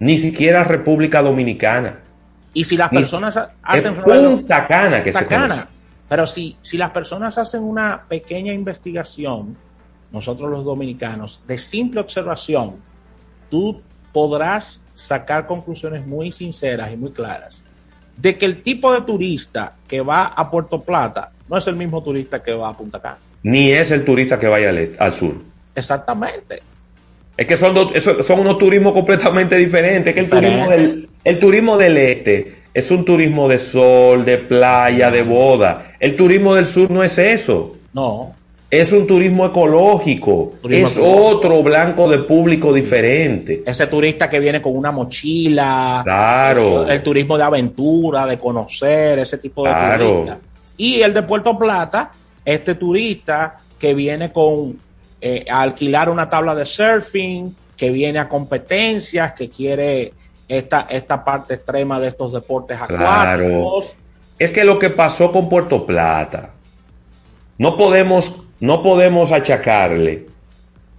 Ni 0.00 0.18
siquiera 0.18 0.64
República 0.64 1.22
Dominicana. 1.22 1.98
Y 2.54 2.64
si 2.64 2.76
las 2.76 2.90
personas 2.90 3.36
ha- 3.36 3.52
hacen 3.62 3.96
es 3.96 4.02
Punta 4.02 4.66
Cana 4.66 5.02
que 5.02 5.12
Punta 5.12 5.18
se 5.20 5.26
Cana. 5.26 5.48
conoce. 5.54 5.68
Pero 6.08 6.26
si, 6.26 6.56
si 6.60 6.76
las 6.76 6.90
personas 6.90 7.38
hacen 7.38 7.62
una 7.62 8.02
pequeña 8.08 8.52
investigación, 8.52 9.56
nosotros 10.10 10.50
los 10.50 10.64
dominicanos, 10.64 11.40
de 11.46 11.56
simple 11.56 12.00
observación, 12.00 12.76
tú 13.48 13.80
podrás 14.12 14.82
sacar 14.92 15.46
conclusiones 15.46 16.06
muy 16.06 16.32
sinceras 16.32 16.92
y 16.92 16.96
muy 16.96 17.12
claras 17.12 17.64
de 18.16 18.36
que 18.36 18.44
el 18.44 18.62
tipo 18.62 18.92
de 18.92 19.00
turista 19.00 19.74
que 19.88 20.02
va 20.02 20.24
a 20.26 20.50
Puerto 20.50 20.82
Plata 20.82 21.30
no 21.48 21.56
es 21.56 21.66
el 21.66 21.76
mismo 21.76 22.02
turista 22.02 22.42
que 22.42 22.52
va 22.52 22.68
a 22.68 22.76
Punta 22.76 23.00
Cana. 23.00 23.16
Ni 23.44 23.70
es 23.72 23.90
el 23.90 24.04
turista 24.04 24.38
que 24.38 24.46
vaya 24.46 24.68
al, 24.70 24.90
al 24.98 25.14
sur. 25.14 25.34
Exactamente. 25.74 26.62
Es 27.36 27.46
que 27.46 27.56
son, 27.56 27.74
dos- 27.74 27.90
son 28.24 28.40
unos 28.40 28.58
turismos 28.58 28.92
completamente 28.92 29.56
diferentes. 29.56 30.12
Que 30.14 30.20
el 30.20 30.30
turismo, 30.30 30.68
del, 30.68 31.08
el 31.24 31.38
turismo 31.38 31.76
del 31.76 31.96
este 31.96 32.54
es 32.74 32.90
un 32.90 33.04
turismo 33.04 33.48
de 33.48 33.58
sol, 33.58 34.24
de 34.24 34.38
playa, 34.38 35.10
de 35.10 35.22
boda. 35.22 35.92
El 35.98 36.14
turismo 36.14 36.54
del 36.54 36.66
sur 36.66 36.90
no 36.90 37.02
es 37.02 37.18
eso. 37.18 37.76
No, 37.92 38.34
Es 38.70 38.92
un 38.92 39.06
turismo 39.06 39.44
ecológico. 39.46 40.52
Turismo 40.62 40.86
es 40.86 40.96
ecológico. 40.96 41.26
otro 41.26 41.62
blanco 41.62 42.08
de 42.08 42.18
público 42.20 42.72
diferente. 42.72 43.62
ese 43.66 43.86
turista 43.86 44.30
que 44.30 44.38
viene 44.40 44.62
con 44.62 44.74
una 44.76 44.90
mochila, 44.92 46.00
Claro. 46.04 46.86
el 46.88 47.02
turismo 47.02 47.36
de 47.36 47.42
aventura, 47.44 48.24
de 48.26 48.38
conocer, 48.38 49.18
ese 49.18 49.38
tipo 49.38 49.64
de 49.64 49.70
Claro. 49.70 50.10
turista. 50.12 50.38
Y 50.78 51.00
el 51.02 51.12
de 51.12 51.22
Puerto 51.22 51.58
Plata, 51.58 52.10
este 52.44 52.74
turista 52.74 53.56
que 53.78 53.94
viene 53.94 54.32
con 54.32 54.78
eh, 55.20 55.44
a 55.50 55.62
alquilar 55.62 56.08
una 56.08 56.28
tabla 56.28 56.54
de 56.54 56.64
surfing, 56.66 57.54
que 57.76 57.90
viene 57.90 58.18
a 58.18 58.28
competencias, 58.28 59.32
que 59.32 59.48
quiere 59.48 60.12
esta, 60.48 60.86
esta 60.90 61.24
parte 61.24 61.54
extrema 61.54 61.98
de 62.00 62.08
estos 62.08 62.32
deportes 62.32 62.78
Claro. 62.88 63.44
acuáticos. 63.46 63.94
Es 64.38 64.50
que 64.50 64.64
lo 64.64 64.78
que 64.78 64.90
pasó 64.90 65.30
con 65.32 65.48
Puerto 65.48 65.86
Plata, 65.86 66.50
no 67.58 67.76
podemos, 67.76 68.42
no 68.60 68.82
podemos 68.82 69.30
achacarle 69.32 70.26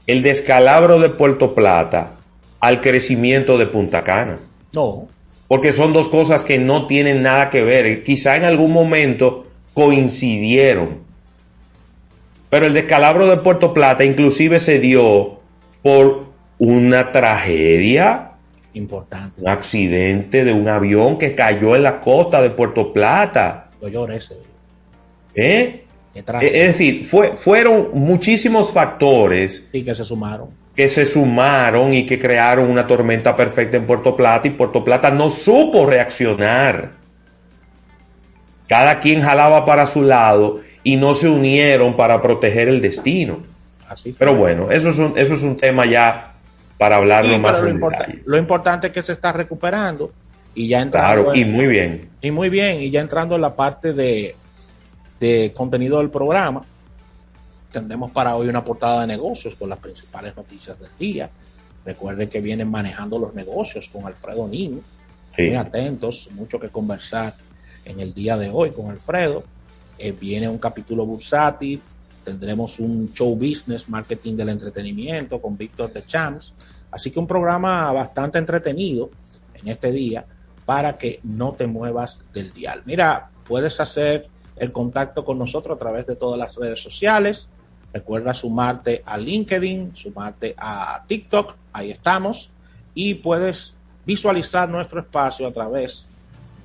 el 0.07 0.21
descalabro 0.23 0.99
de 0.99 1.09
Puerto 1.09 1.53
Plata 1.53 2.11
al 2.59 2.79
crecimiento 2.79 3.57
de 3.57 3.67
Punta 3.67 4.03
Cana. 4.03 4.37
No, 4.71 5.07
Porque 5.47 5.71
son 5.73 5.93
dos 5.93 6.07
cosas 6.07 6.45
que 6.45 6.57
no 6.57 6.87
tienen 6.87 7.21
nada 7.21 7.49
que 7.49 7.61
ver. 7.63 8.03
Quizá 8.03 8.35
en 8.37 8.45
algún 8.45 8.71
momento 8.71 9.45
coincidieron. 9.73 11.02
Pero 12.53 12.67
el 12.67 12.73
descalabro 12.75 13.25
de 13.25 13.37
Puerto 13.37 13.73
Plata 13.73 14.05
inclusive 14.05 14.59
se 14.59 14.77
dio 14.77 15.39
por 15.81 16.25
una 16.59 17.11
tragedia, 17.11 18.33
importante. 18.75 19.41
un 19.41 19.49
accidente 19.49 20.45
de 20.45 20.53
un 20.53 20.67
avión 20.69 21.17
que 21.17 21.33
cayó 21.33 21.75
en 21.75 21.81
la 21.81 21.99
costa 21.99 22.43
de 22.43 22.51
Puerto 22.51 22.93
Plata. 22.93 23.71
Yo 23.81 23.87
lloré 23.87 24.17
ese. 24.17 24.35
¿Eh? 25.33 25.83
Es 26.13 26.67
decir, 26.77 27.05
fue, 27.07 27.31
fueron 27.35 27.89
muchísimos 27.93 28.71
factores 28.71 29.67
Sí, 29.71 29.83
que 29.83 29.95
se 29.95 30.05
sumaron. 30.05 30.49
que 30.75 30.87
se 30.89 31.07
sumaron 31.07 31.91
y 31.95 32.05
que 32.05 32.19
crearon 32.19 32.69
una 32.69 32.85
tormenta 32.85 33.35
perfecta 33.35 33.77
en 33.77 33.87
Puerto 33.87 34.15
Plata 34.15 34.47
y 34.47 34.51
Puerto 34.51 34.83
Plata 34.83 35.09
no 35.09 35.31
supo 35.31 35.87
reaccionar. 35.87 36.91
Cada 38.67 38.99
quien 38.99 39.21
jalaba 39.23 39.65
para 39.65 39.87
su 39.87 40.03
lado 40.03 40.61
y 40.83 40.95
no 40.97 41.13
se 41.13 41.29
unieron 41.29 41.95
para 41.95 42.21
proteger 42.21 42.67
el 42.67 42.81
destino. 42.81 43.39
Así 43.87 44.11
fue. 44.11 44.19
Pero 44.25 44.37
bueno, 44.37 44.71
eso 44.71 44.89
es 44.89 44.99
un, 44.99 45.17
eso 45.17 45.33
es 45.33 45.43
un 45.43 45.55
tema 45.57 45.85
ya 45.85 46.33
para 46.77 46.97
hablarlo 46.97 47.33
Sí, 47.35 47.39
más 47.39 47.59
lo, 47.59 47.67
en 47.67 47.75
importa- 47.75 47.99
detalle. 47.99 48.23
lo 48.25 48.37
importante 48.37 48.87
es 48.87 48.93
que 48.93 49.03
se 49.03 49.13
está 49.13 49.31
recuperando 49.31 50.11
y 50.55 50.67
ya 50.67 50.81
entrando 50.81 51.23
Claro, 51.23 51.33
en- 51.35 51.39
y 51.41 51.45
muy 51.51 51.67
bien. 51.67 52.09
Y 52.21 52.31
muy 52.31 52.49
bien, 52.49 52.81
y 52.81 52.89
ya 52.89 53.01
entrando 53.01 53.35
en 53.35 53.41
la 53.41 53.55
parte 53.55 53.93
de, 53.93 54.35
de 55.19 55.53
contenido 55.55 55.99
del 55.99 56.09
programa, 56.09 56.63
tendremos 57.71 58.11
para 58.11 58.35
hoy 58.35 58.47
una 58.49 58.63
portada 58.63 59.01
de 59.01 59.07
negocios 59.07 59.55
con 59.55 59.69
las 59.69 59.79
principales 59.79 60.35
noticias 60.35 60.79
del 60.79 60.89
día. 60.99 61.29
Recuerden 61.85 62.29
que 62.29 62.39
vienen 62.41 62.69
manejando 62.69 63.17
los 63.19 63.33
negocios 63.33 63.89
con 63.91 64.05
Alfredo 64.05 64.47
Nin. 64.47 64.81
Sí. 65.35 65.47
Muy 65.47 65.55
atentos, 65.55 66.29
mucho 66.33 66.59
que 66.59 66.69
conversar 66.69 67.33
en 67.85 67.99
el 67.99 68.13
día 68.13 68.37
de 68.37 68.49
hoy 68.51 68.69
con 68.71 68.91
Alfredo. 68.91 69.43
Eh, 70.05 70.11
viene 70.11 70.49
un 70.49 70.57
capítulo 70.57 71.05
bursátil, 71.05 71.81
tendremos 72.25 72.77
un 72.81 73.13
show 73.13 73.33
business, 73.37 73.87
marketing 73.87 74.35
del 74.35 74.49
entretenimiento 74.49 75.41
con 75.41 75.55
Víctor 75.55 75.93
de 75.93 76.05
Champs. 76.05 76.53
Así 76.91 77.09
que 77.09 77.19
un 77.19 77.25
programa 77.25 77.89
bastante 77.93 78.37
entretenido 78.37 79.11
en 79.53 79.69
este 79.69 79.93
día 79.93 80.25
para 80.65 80.97
que 80.97 81.21
no 81.23 81.53
te 81.53 81.67
muevas 81.67 82.21
del 82.33 82.51
dial. 82.51 82.81
Mira, 82.83 83.29
puedes 83.47 83.79
hacer 83.79 84.27
el 84.57 84.73
contacto 84.73 85.23
con 85.23 85.39
nosotros 85.39 85.77
a 85.77 85.79
través 85.79 86.05
de 86.05 86.17
todas 86.17 86.37
las 86.37 86.53
redes 86.57 86.83
sociales. 86.83 87.49
Recuerda 87.93 88.33
sumarte 88.33 89.03
a 89.05 89.17
LinkedIn, 89.17 89.95
sumarte 89.95 90.53
a 90.57 91.01
TikTok, 91.07 91.55
ahí 91.71 91.91
estamos. 91.91 92.49
Y 92.93 93.13
puedes 93.13 93.77
visualizar 94.05 94.67
nuestro 94.67 94.99
espacio 94.99 95.47
a 95.47 95.53
través 95.53 96.09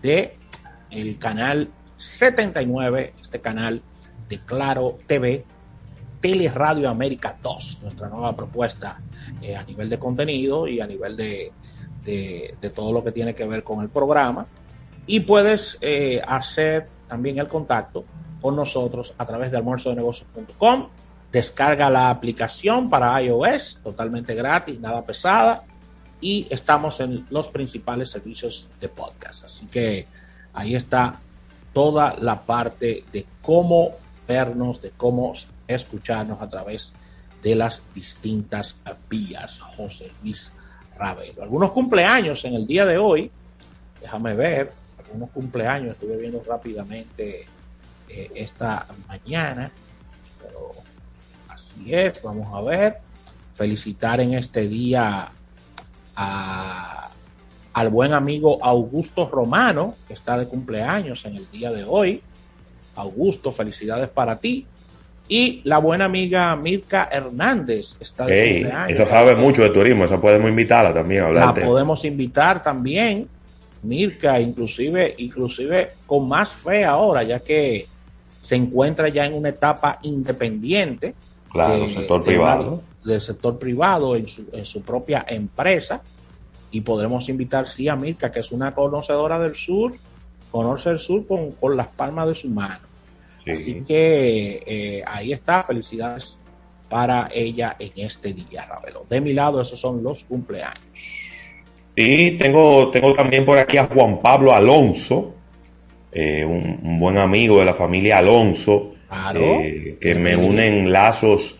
de 0.02 0.36
el 0.90 1.18
canal 1.18 1.70
79, 1.98 3.12
este 3.20 3.40
canal 3.40 3.82
de 4.28 4.38
Claro 4.38 4.98
TV, 5.06 5.44
Teleradio 6.20 6.88
América 6.88 7.36
2, 7.42 7.80
nuestra 7.82 8.08
nueva 8.08 8.34
propuesta 8.34 9.00
eh, 9.42 9.56
a 9.56 9.64
nivel 9.64 9.90
de 9.90 9.98
contenido 9.98 10.66
y 10.66 10.80
a 10.80 10.86
nivel 10.86 11.16
de, 11.16 11.52
de, 12.04 12.56
de 12.60 12.70
todo 12.70 12.92
lo 12.92 13.04
que 13.04 13.12
tiene 13.12 13.34
que 13.34 13.44
ver 13.44 13.62
con 13.62 13.82
el 13.82 13.88
programa. 13.88 14.46
Y 15.06 15.20
puedes 15.20 15.78
eh, 15.80 16.22
hacer 16.26 16.88
también 17.08 17.38
el 17.38 17.48
contacto 17.48 18.04
con 18.40 18.54
nosotros 18.54 19.14
a 19.18 19.26
través 19.26 19.50
de 19.50 19.56
almuerzodenegocios.com. 19.56 20.88
Descarga 21.32 21.90
la 21.90 22.10
aplicación 22.10 22.88
para 22.88 23.20
iOS, 23.22 23.80
totalmente 23.82 24.34
gratis, 24.34 24.78
nada 24.80 25.04
pesada. 25.04 25.64
Y 26.20 26.46
estamos 26.50 27.00
en 27.00 27.26
los 27.30 27.48
principales 27.48 28.10
servicios 28.10 28.68
de 28.80 28.88
podcast. 28.88 29.44
Así 29.44 29.66
que 29.66 30.06
ahí 30.52 30.74
está 30.74 31.20
toda 31.78 32.16
la 32.18 32.44
parte 32.44 33.04
de 33.12 33.24
cómo 33.40 33.92
vernos, 34.26 34.82
de 34.82 34.90
cómo 34.90 35.32
escucharnos 35.68 36.42
a 36.42 36.48
través 36.48 36.92
de 37.40 37.54
las 37.54 37.84
distintas 37.94 38.80
vías. 39.08 39.60
José 39.60 40.10
Luis 40.20 40.52
Ravelo. 40.96 41.40
Algunos 41.40 41.70
cumpleaños 41.70 42.44
en 42.44 42.54
el 42.54 42.66
día 42.66 42.84
de 42.84 42.98
hoy. 42.98 43.30
Déjame 44.00 44.34
ver. 44.34 44.72
Algunos 44.98 45.30
cumpleaños. 45.30 45.92
Estuve 45.92 46.16
viendo 46.16 46.42
rápidamente 46.42 47.46
eh, 48.08 48.30
esta 48.34 48.88
mañana. 49.06 49.70
Pero 50.42 50.72
así 51.48 51.94
es. 51.94 52.20
Vamos 52.24 52.52
a 52.52 52.60
ver. 52.60 52.98
Felicitar 53.54 54.20
en 54.20 54.34
este 54.34 54.66
día 54.66 55.30
a, 56.16 57.10
al 57.78 57.90
buen 57.90 58.12
amigo 58.12 58.58
Augusto 58.60 59.28
Romano, 59.28 59.94
que 60.08 60.14
está 60.14 60.36
de 60.36 60.46
cumpleaños 60.48 61.24
en 61.26 61.36
el 61.36 61.48
día 61.52 61.70
de 61.70 61.84
hoy. 61.84 62.20
Augusto, 62.96 63.52
felicidades 63.52 64.08
para 64.08 64.36
ti. 64.40 64.66
Y 65.28 65.60
la 65.62 65.78
buena 65.78 66.06
amiga 66.06 66.56
Mirka 66.56 67.08
Hernández 67.12 67.96
está 68.00 68.26
de 68.26 68.42
Ey, 68.42 68.52
cumpleaños. 68.62 68.98
esa 68.98 69.06
sabe 69.06 69.36
mucho 69.36 69.62
de 69.62 69.70
turismo, 69.70 70.04
esa 70.06 70.20
podemos 70.20 70.48
invitarla 70.50 70.92
también 70.92 71.22
a 71.22 71.26
hablar. 71.26 71.56
La 71.58 71.64
podemos 71.66 72.04
invitar 72.04 72.62
también, 72.64 73.28
Mirka, 73.84 74.40
inclusive, 74.40 75.14
inclusive 75.18 75.90
con 76.06 76.26
más 76.26 76.52
fe 76.54 76.84
ahora, 76.84 77.22
ya 77.22 77.38
que 77.38 77.86
se 78.40 78.56
encuentra 78.56 79.08
ya 79.08 79.24
en 79.26 79.34
una 79.34 79.50
etapa 79.50 80.00
independiente 80.02 81.14
Claro, 81.52 81.78
de- 81.86 81.92
sector 81.94 82.20
de 82.20 82.26
privado. 82.26 82.72
una- 82.72 82.82
del 83.12 83.20
sector 83.20 83.56
privado 83.58 84.16
en 84.16 84.26
su, 84.26 84.46
en 84.52 84.66
su 84.66 84.82
propia 84.82 85.24
empresa 85.28 86.00
y 86.70 86.80
podremos 86.82 87.28
invitar 87.28 87.66
sí 87.66 87.88
a 87.88 87.96
Mirka 87.96 88.30
que 88.30 88.40
es 88.40 88.52
una 88.52 88.74
conocedora 88.74 89.38
del 89.38 89.54
sur 89.56 89.92
conoce 90.50 90.90
el 90.90 90.98
sur 90.98 91.26
con, 91.26 91.52
con 91.52 91.76
las 91.76 91.88
palmas 91.88 92.28
de 92.28 92.34
su 92.34 92.48
mano. 92.48 92.80
Sí. 93.44 93.50
así 93.50 93.82
que 93.86 94.62
eh, 94.66 95.02
ahí 95.06 95.32
está. 95.32 95.62
Felicidades 95.62 96.40
para 96.88 97.28
ella 97.32 97.76
en 97.78 97.92
este 97.96 98.32
día 98.32 98.64
Ravelo. 98.66 99.04
De 99.08 99.20
mi 99.20 99.32
lado 99.34 99.60
esos 99.60 99.78
son 99.78 100.02
los 100.02 100.24
cumpleaños. 100.24 100.82
Y 101.94 102.32
tengo, 102.32 102.90
tengo 102.90 103.12
también 103.12 103.44
por 103.44 103.58
aquí 103.58 103.76
a 103.76 103.84
Juan 103.86 104.20
Pablo 104.22 104.52
Alonso, 104.54 105.34
eh, 106.12 106.44
un, 106.44 106.80
un 106.82 106.98
buen 106.98 107.18
amigo 107.18 107.58
de 107.58 107.64
la 107.66 107.74
familia 107.74 108.18
Alonso, 108.18 108.92
Claro. 109.08 109.40
eh, 109.60 109.98
que 110.00 110.14
me 110.14 110.36
unen 110.36 110.92
lazos 110.92 111.58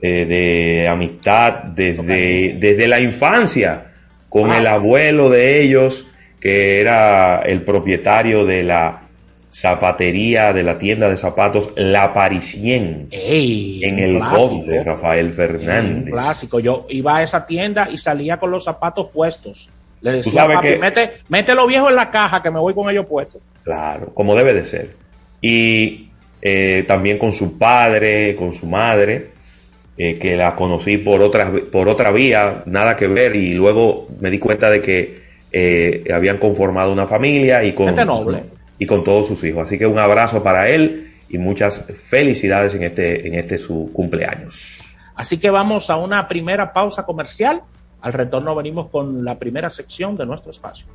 de 0.00 0.86
amistad 0.88 1.64
desde, 1.74 2.54
desde 2.60 2.86
la 2.86 3.00
infancia 3.00 3.87
con 4.28 4.50
Ah. 4.50 4.58
el 4.58 4.66
abuelo 4.66 5.30
de 5.30 5.62
ellos, 5.62 6.06
que 6.40 6.80
era 6.80 7.40
el 7.40 7.62
propietario 7.62 8.44
de 8.44 8.62
la 8.62 9.02
zapatería 9.50 10.52
de 10.52 10.62
la 10.62 10.78
tienda 10.78 11.08
de 11.08 11.16
zapatos 11.16 11.70
La 11.74 12.12
Parisien 12.12 13.08
en 13.10 13.98
el 13.98 14.20
Conde, 14.20 14.84
Rafael 14.84 15.32
Fernández. 15.32 16.04
Un 16.04 16.10
clásico. 16.10 16.60
Yo 16.60 16.86
iba 16.90 17.16
a 17.16 17.22
esa 17.22 17.46
tienda 17.46 17.88
y 17.90 17.98
salía 17.98 18.36
con 18.36 18.50
los 18.50 18.64
zapatos 18.64 19.08
puestos. 19.12 19.70
Le 20.00 20.12
decía, 20.12 20.46
papi, 20.46 20.68
que, 20.68 20.78
mete, 20.78 21.10
mete 21.28 21.54
los 21.54 21.66
viejos 21.66 21.90
en 21.90 21.96
la 21.96 22.10
caja 22.10 22.42
que 22.42 22.50
me 22.50 22.60
voy 22.60 22.72
con 22.74 22.88
ellos 22.88 23.06
puestos. 23.06 23.40
Claro, 23.64 24.12
como 24.14 24.36
debe 24.36 24.54
de 24.54 24.64
ser. 24.64 24.94
Y 25.40 26.10
eh, 26.40 26.84
también 26.86 27.18
con 27.18 27.32
su 27.32 27.58
padre, 27.58 28.36
con 28.36 28.54
su 28.54 28.66
madre, 28.66 29.30
eh, 30.00 30.16
que 30.16 30.36
la 30.36 30.54
conocí 30.54 30.96
por 30.96 31.22
otra, 31.22 31.52
por 31.72 31.88
otra 31.88 32.12
vía, 32.12 32.62
nada 32.66 32.94
que 32.94 33.08
ver, 33.08 33.34
y 33.34 33.52
luego 33.54 34.06
me 34.20 34.30
di 34.30 34.38
cuenta 34.38 34.70
de 34.70 34.80
que 34.80 35.22
eh, 35.50 36.04
habían 36.14 36.38
conformado 36.38 36.92
una 36.92 37.04
familia 37.08 37.64
y 37.64 37.72
con, 37.72 37.96
y 38.78 38.86
con 38.86 39.02
todos 39.02 39.26
sus 39.26 39.42
hijos. 39.42 39.66
Así 39.66 39.76
que 39.76 39.88
un 39.88 39.98
abrazo 39.98 40.40
para 40.40 40.68
él 40.68 41.14
y 41.28 41.38
muchas 41.38 41.84
felicidades 41.94 42.76
en 42.76 42.84
este, 42.84 43.26
en 43.26 43.34
este 43.34 43.58
su 43.58 43.90
cumpleaños. 43.92 44.88
Así 45.16 45.36
que 45.38 45.50
vamos 45.50 45.90
a 45.90 45.96
una 45.96 46.28
primera 46.28 46.72
pausa 46.72 47.04
comercial. 47.04 47.62
Al 48.00 48.12
retorno 48.12 48.54
venimos 48.54 48.90
con 48.90 49.24
la 49.24 49.36
primera 49.36 49.68
sección 49.68 50.14
de 50.14 50.26
nuestro 50.26 50.52
espacio. 50.52 50.86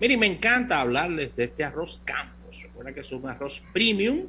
Miren, 0.00 0.18
me 0.18 0.26
encanta 0.26 0.80
hablarles 0.80 1.36
de 1.36 1.44
este 1.44 1.62
arroz 1.62 2.00
Campos. 2.04 2.60
Recuerda 2.60 2.92
que 2.92 3.02
es 3.02 3.12
un 3.12 3.28
arroz 3.28 3.62
premium 3.72 4.22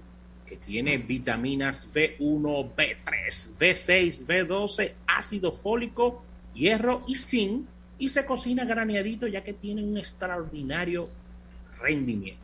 que 0.45 0.57
tiene 0.57 0.99
vitaminas 0.99 1.91
B1, 1.91 2.75
B3, 2.75 3.57
B6, 3.57 4.27
B12, 4.27 4.93
ácido 5.07 5.51
fólico, 5.51 6.23
hierro 6.53 7.03
y 7.07 7.15
zinc 7.15 7.65
y 7.97 8.09
se 8.09 8.23
cocina 8.23 8.65
graneadito 8.65 9.25
ya 9.25 9.43
que 9.43 9.53
tiene 9.53 9.83
un 9.83 9.97
extraordinario 9.97 11.09
rendimiento. 11.81 12.39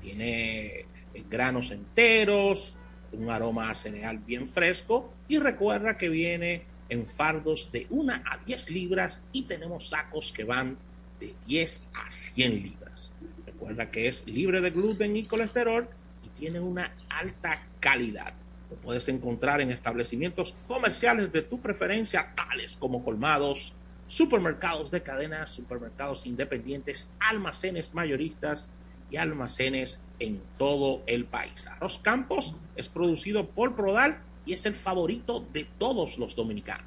Tiene 0.00 0.83
granos 1.22 1.70
enteros, 1.70 2.76
un 3.12 3.30
aroma 3.30 3.70
a 3.70 3.74
cereal 3.74 4.18
bien 4.18 4.48
fresco 4.48 5.12
y 5.28 5.38
recuerda 5.38 5.96
que 5.96 6.08
viene 6.08 6.64
en 6.88 7.06
fardos 7.06 7.70
de 7.72 7.86
1 7.90 8.12
a 8.12 8.38
10 8.44 8.70
libras 8.70 9.22
y 9.32 9.42
tenemos 9.42 9.88
sacos 9.88 10.32
que 10.32 10.44
van 10.44 10.76
de 11.20 11.34
10 11.46 11.84
a 11.94 12.10
100 12.10 12.62
libras. 12.62 13.12
Recuerda 13.46 13.90
que 13.90 14.08
es 14.08 14.26
libre 14.26 14.60
de 14.60 14.70
gluten 14.70 15.16
y 15.16 15.24
colesterol 15.24 15.88
y 16.24 16.28
tiene 16.28 16.60
una 16.60 16.94
alta 17.08 17.62
calidad. 17.80 18.34
Lo 18.70 18.76
puedes 18.76 19.08
encontrar 19.08 19.60
en 19.60 19.70
establecimientos 19.70 20.54
comerciales 20.66 21.32
de 21.32 21.42
tu 21.42 21.60
preferencia, 21.60 22.32
tales 22.34 22.76
como 22.76 23.04
colmados, 23.04 23.72
supermercados 24.06 24.90
de 24.90 25.02
cadenas, 25.02 25.50
supermercados 25.50 26.26
independientes, 26.26 27.10
almacenes 27.20 27.94
mayoristas 27.94 28.68
y 29.10 29.16
almacenes 29.16 30.00
en 30.18 30.40
todo 30.58 31.02
el 31.06 31.24
país. 31.24 31.66
Arroz 31.66 31.98
Campos 32.02 32.54
es 32.76 32.88
producido 32.88 33.48
por 33.48 33.74
Prodal 33.74 34.18
y 34.46 34.52
es 34.52 34.66
el 34.66 34.74
favorito 34.74 35.44
de 35.52 35.66
todos 35.78 36.18
los 36.18 36.36
dominicanos. 36.36 36.86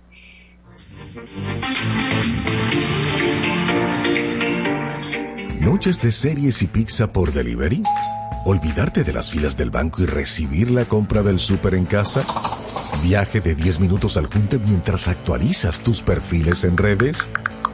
Noches 5.61 6.01
de 6.01 6.11
series 6.11 6.61
y 6.61 6.67
pizza 6.67 7.11
por 7.11 7.33
delivery. 7.33 7.81
Olvidarte 8.45 9.03
de 9.03 9.11
las 9.11 9.29
filas 9.29 9.57
del 9.57 9.69
banco 9.69 10.01
y 10.01 10.05
recibir 10.05 10.71
la 10.71 10.85
compra 10.85 11.23
del 11.23 11.39
súper 11.39 11.73
en 11.73 11.85
casa. 11.85 12.25
Viaje 13.03 13.41
de 13.41 13.55
10 13.55 13.81
minutos 13.81 14.17
al 14.17 14.27
junte 14.27 14.59
mientras 14.59 15.07
actualizas 15.07 15.81
tus 15.81 16.03
perfiles 16.03 16.63
en 16.63 16.77
redes. 16.77 17.29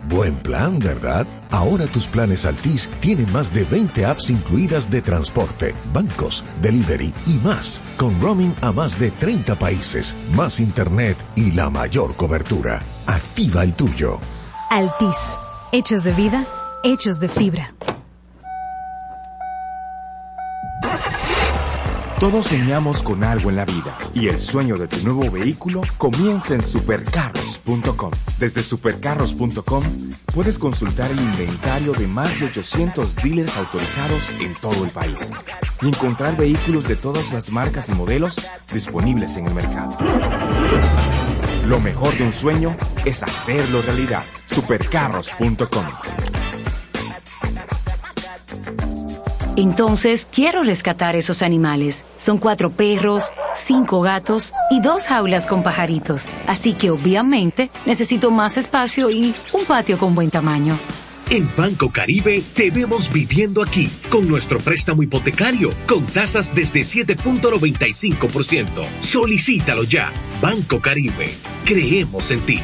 Buen 0.09 0.35
plan, 0.35 0.79
¿verdad? 0.79 1.25
Ahora 1.49 1.85
tus 1.87 2.07
planes 2.07 2.45
Altis 2.45 2.89
tienen 2.99 3.31
más 3.31 3.53
de 3.53 3.63
20 3.63 4.05
apps 4.05 4.29
incluidas 4.29 4.89
de 4.89 5.01
transporte, 5.01 5.73
bancos, 5.93 6.43
delivery 6.61 7.13
y 7.25 7.37
más, 7.39 7.79
con 7.97 8.19
roaming 8.21 8.53
a 8.61 8.71
más 8.71 8.99
de 8.99 9.11
30 9.11 9.57
países, 9.57 10.15
más 10.35 10.59
internet 10.59 11.17
y 11.35 11.51
la 11.51 11.69
mayor 11.69 12.15
cobertura. 12.15 12.81
Activa 13.07 13.63
el 13.63 13.73
tuyo. 13.75 14.19
Altis, 14.69 15.39
hechos 15.71 16.03
de 16.03 16.11
vida, 16.11 16.47
hechos 16.83 17.19
de 17.19 17.29
fibra. 17.29 17.73
Todos 22.23 22.45
soñamos 22.45 23.03
con 23.03 23.25
algo 23.25 23.49
en 23.49 23.57
la 23.57 23.65
vida 23.65 23.97
y 24.13 24.29
el 24.29 24.39
sueño 24.39 24.77
de 24.77 24.87
tu 24.87 24.95
nuevo 25.03 25.29
vehículo 25.29 25.81
comienza 25.97 26.55
en 26.55 26.63
supercarros.com. 26.63 28.11
Desde 28.39 28.63
supercarros.com 28.63 29.83
puedes 30.33 30.57
consultar 30.57 31.11
el 31.11 31.19
inventario 31.19 31.91
de 31.91 32.07
más 32.07 32.39
de 32.39 32.45
800 32.45 33.17
dealers 33.17 33.57
autorizados 33.57 34.29
en 34.39 34.53
todo 34.53 34.85
el 34.85 34.91
país 34.91 35.33
y 35.81 35.89
encontrar 35.89 36.37
vehículos 36.37 36.87
de 36.87 36.95
todas 36.95 37.33
las 37.33 37.49
marcas 37.49 37.89
y 37.89 37.91
modelos 37.91 38.39
disponibles 38.71 39.35
en 39.35 39.47
el 39.47 39.53
mercado. 39.53 39.97
Lo 41.67 41.81
mejor 41.81 42.17
de 42.17 42.23
un 42.23 42.31
sueño 42.31 42.73
es 43.03 43.21
hacerlo 43.23 43.81
realidad. 43.81 44.23
supercarros.com. 44.45 46.42
Entonces, 49.55 50.27
quiero 50.31 50.63
rescatar 50.63 51.15
esos 51.15 51.43
animales. 51.43 52.05
Son 52.17 52.39
cuatro 52.39 52.71
perros, 52.71 53.25
cinco 53.55 54.01
gatos 54.01 54.51
y 54.71 54.81
dos 54.81 55.03
jaulas 55.03 55.45
con 55.45 55.61
pajaritos. 55.61 56.27
Así 56.47 56.73
que 56.73 56.89
obviamente 56.89 57.69
necesito 57.85 58.31
más 58.31 58.57
espacio 58.57 59.11
y 59.11 59.35
un 59.53 59.65
patio 59.65 59.99
con 59.99 60.15
buen 60.15 60.31
tamaño. 60.31 60.75
En 61.29 61.47
Banco 61.55 61.91
Caribe 61.91 62.43
te 62.55 62.69
vemos 62.71 63.11
viviendo 63.11 63.63
aquí 63.63 63.89
con 64.09 64.27
nuestro 64.27 64.59
préstamo 64.59 65.03
hipotecario 65.03 65.71
con 65.87 66.05
tasas 66.07 66.53
desde 66.53 66.81
7.95%. 66.81 68.67
Solicítalo 69.01 69.83
ya. 69.83 70.11
Banco 70.41 70.81
Caribe. 70.81 71.33
Creemos 71.63 72.31
en 72.31 72.41
ti. 72.41 72.59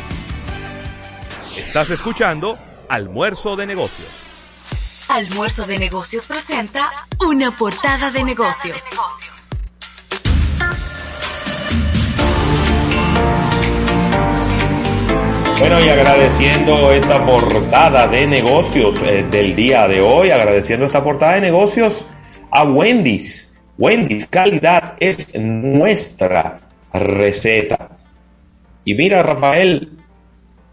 Estás 1.57 1.91
escuchando 1.91 2.57
Almuerzo 2.89 3.55
de 3.55 3.67
Negocios. 3.67 4.28
Almuerzo 5.09 5.65
de 5.65 5.79
Negocios 5.79 6.27
presenta 6.27 6.87
una 7.27 7.49
portada 7.49 8.11
de 8.11 8.23
negocios. 8.23 8.83
Bueno, 15.59 15.83
y 15.83 15.89
agradeciendo 15.89 16.91
esta 16.93 17.25
portada 17.25 18.07
de 18.07 18.27
negocios 18.27 18.97
eh, 19.03 19.25
del 19.31 19.55
día 19.55 19.87
de 19.87 19.99
hoy, 19.99 20.29
agradeciendo 20.29 20.85
esta 20.85 21.03
portada 21.03 21.33
de 21.33 21.41
negocios 21.41 22.05
a 22.51 22.63
Wendy's. 22.65 23.57
Wendy's, 23.79 24.27
calidad 24.27 24.93
es 24.99 25.33
nuestra 25.33 26.59
receta. 26.93 27.97
Y 28.85 28.93
mira, 28.93 29.23
Rafael, 29.23 29.89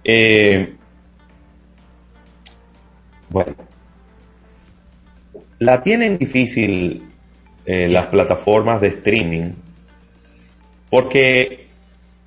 eh, 0.04 0.76
bueno, 3.30 3.65
la 5.58 5.82
tienen 5.82 6.18
difícil 6.18 7.02
eh, 7.64 7.88
las 7.88 8.06
plataformas 8.06 8.80
de 8.80 8.88
streaming 8.88 9.52
porque 10.90 11.66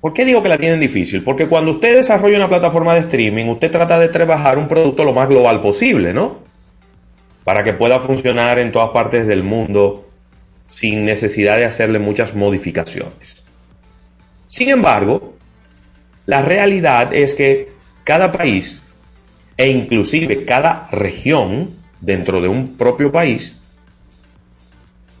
¿Por 0.00 0.14
qué 0.14 0.24
digo 0.24 0.42
que 0.42 0.48
la 0.48 0.56
tienen 0.56 0.80
difícil? 0.80 1.22
Porque 1.22 1.46
cuando 1.46 1.72
usted 1.72 1.94
desarrolla 1.96 2.38
una 2.38 2.48
plataforma 2.48 2.94
de 2.94 3.00
streaming, 3.00 3.46
usted 3.46 3.70
trata 3.70 3.98
de 3.98 4.08
trabajar 4.08 4.56
un 4.56 4.66
producto 4.66 5.04
lo 5.04 5.12
más 5.12 5.28
global 5.28 5.60
posible, 5.60 6.14
¿no? 6.14 6.38
Para 7.44 7.62
que 7.62 7.74
pueda 7.74 8.00
funcionar 8.00 8.58
en 8.58 8.72
todas 8.72 8.90
partes 8.90 9.26
del 9.26 9.42
mundo 9.42 10.08
sin 10.64 11.04
necesidad 11.04 11.58
de 11.58 11.66
hacerle 11.66 11.98
muchas 11.98 12.34
modificaciones. 12.34 13.44
Sin 14.46 14.70
embargo, 14.70 15.34
la 16.24 16.40
realidad 16.40 17.12
es 17.12 17.34
que 17.34 17.72
cada 18.04 18.32
país 18.32 18.82
e 19.58 19.68
inclusive 19.68 20.46
cada 20.46 20.88
región 20.92 21.79
dentro 22.00 22.40
de 22.40 22.48
un 22.48 22.76
propio 22.76 23.12
país 23.12 23.60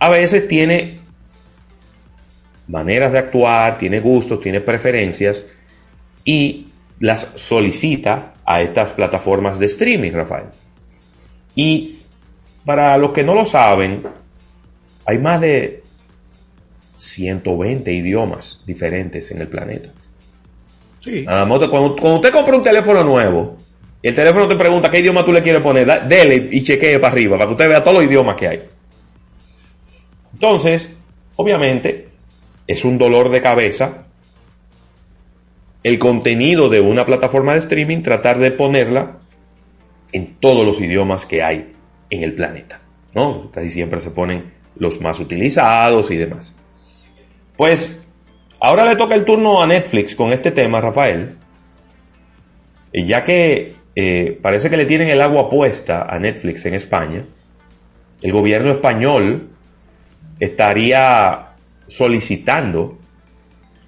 a 0.00 0.08
veces 0.08 0.48
tiene 0.48 0.98
maneras 2.66 3.12
de 3.12 3.18
actuar, 3.18 3.78
tiene 3.78 4.00
gustos, 4.00 4.40
tiene 4.40 4.60
preferencias 4.60 5.44
y 6.24 6.68
las 6.98 7.28
solicita 7.34 8.34
a 8.44 8.62
estas 8.62 8.90
plataformas 8.90 9.58
de 9.58 9.66
streaming, 9.66 10.12
Rafael. 10.12 10.46
Y 11.54 11.98
para 12.64 12.96
los 12.96 13.12
que 13.12 13.22
no 13.22 13.34
lo 13.34 13.44
saben, 13.44 14.02
hay 15.04 15.18
más 15.18 15.40
de 15.40 15.82
120 16.96 17.92
idiomas 17.92 18.62
diferentes 18.66 19.30
en 19.30 19.40
el 19.42 19.48
planeta. 19.48 19.90
Sí. 21.00 21.24
Cuando, 21.24 21.94
usted 22.14 22.32
compra 22.32 22.56
un 22.56 22.62
teléfono 22.62 23.04
nuevo 23.04 23.56
y 24.02 24.08
el 24.08 24.14
teléfono 24.14 24.48
te 24.48 24.56
pregunta 24.56 24.90
qué 24.90 25.00
idioma 25.00 25.24
tú 25.24 25.32
le 25.32 25.42
quieres 25.42 25.60
poner, 25.60 26.06
dele 26.08 26.48
y 26.50 26.62
chequee 26.62 26.98
para 26.98 27.12
arriba 27.12 27.36
para 27.36 27.46
que 27.46 27.52
usted 27.52 27.68
vea 27.68 27.84
todos 27.84 27.98
los 27.98 28.06
idiomas 28.06 28.36
que 28.36 28.48
hay. 28.48 28.62
Entonces, 30.32 30.90
obviamente, 31.36 32.08
es 32.66 32.84
un 32.84 32.96
dolor 32.96 33.28
de 33.28 33.40
cabeza 33.40 34.04
el 35.82 35.98
contenido 35.98 36.68
de 36.68 36.80
una 36.80 37.06
plataforma 37.06 37.52
de 37.52 37.60
streaming, 37.60 38.02
tratar 38.02 38.38
de 38.38 38.50
ponerla 38.50 39.18
en 40.12 40.34
todos 40.36 40.64
los 40.64 40.80
idiomas 40.80 41.26
que 41.26 41.42
hay 41.42 41.72
en 42.10 42.22
el 42.22 42.34
planeta. 42.34 42.80
¿no? 43.14 43.50
Casi 43.50 43.70
siempre 43.70 44.00
se 44.00 44.10
ponen 44.10 44.52
los 44.76 45.00
más 45.00 45.20
utilizados 45.20 46.10
y 46.10 46.16
demás. 46.16 46.54
Pues 47.56 47.98
ahora 48.60 48.84
le 48.84 48.96
toca 48.96 49.14
el 49.14 49.24
turno 49.24 49.62
a 49.62 49.66
Netflix 49.66 50.14
con 50.14 50.32
este 50.32 50.50
tema, 50.50 50.80
Rafael. 50.80 51.36
Ya 52.92 53.22
que 53.24 53.79
eh, 54.02 54.38
parece 54.40 54.70
que 54.70 54.78
le 54.78 54.86
tienen 54.86 55.08
el 55.08 55.20
agua 55.20 55.50
puesta 55.50 56.06
a 56.08 56.18
Netflix 56.18 56.64
en 56.64 56.72
España, 56.72 57.26
el 58.22 58.32
gobierno 58.32 58.70
español 58.70 59.50
estaría 60.38 61.48
solicitando 61.86 62.98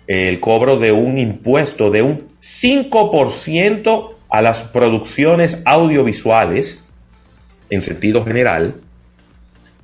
el 0.07 0.38
cobro 0.38 0.79
de 0.79 0.92
un 0.92 1.16
impuesto 1.16 1.90
de 1.90 2.03
un 2.03 2.29
5% 2.42 4.14
a 4.29 4.42
las 4.42 4.61
producciones 4.61 5.62
audiovisuales 5.64 6.90
en 7.70 7.81
sentido 7.81 8.22
general 8.22 8.83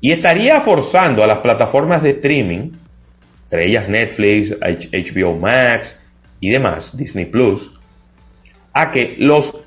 y 0.02 0.12
estaría 0.12 0.60
forzando 0.60 1.24
a 1.24 1.26
las 1.26 1.38
plataformas 1.38 2.02
de 2.02 2.10
streaming, 2.10 2.72
entre 3.44 3.66
ellas 3.66 3.88
Netflix, 3.88 4.54
HBO 4.60 5.38
Max 5.38 5.98
y 6.38 6.50
demás, 6.50 6.94
Disney 6.94 7.24
Plus, 7.24 7.70
a 8.74 8.90
que 8.90 9.16
los 9.18 9.64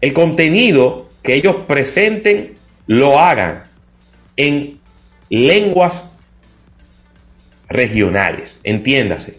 el 0.00 0.12
contenido 0.12 1.08
que 1.22 1.34
ellos 1.34 1.56
presenten 1.66 2.54
lo 2.86 3.18
hagan 3.18 3.64
en 4.36 4.80
lenguas 5.28 6.10
regionales, 7.68 8.60
entiéndase, 8.62 9.38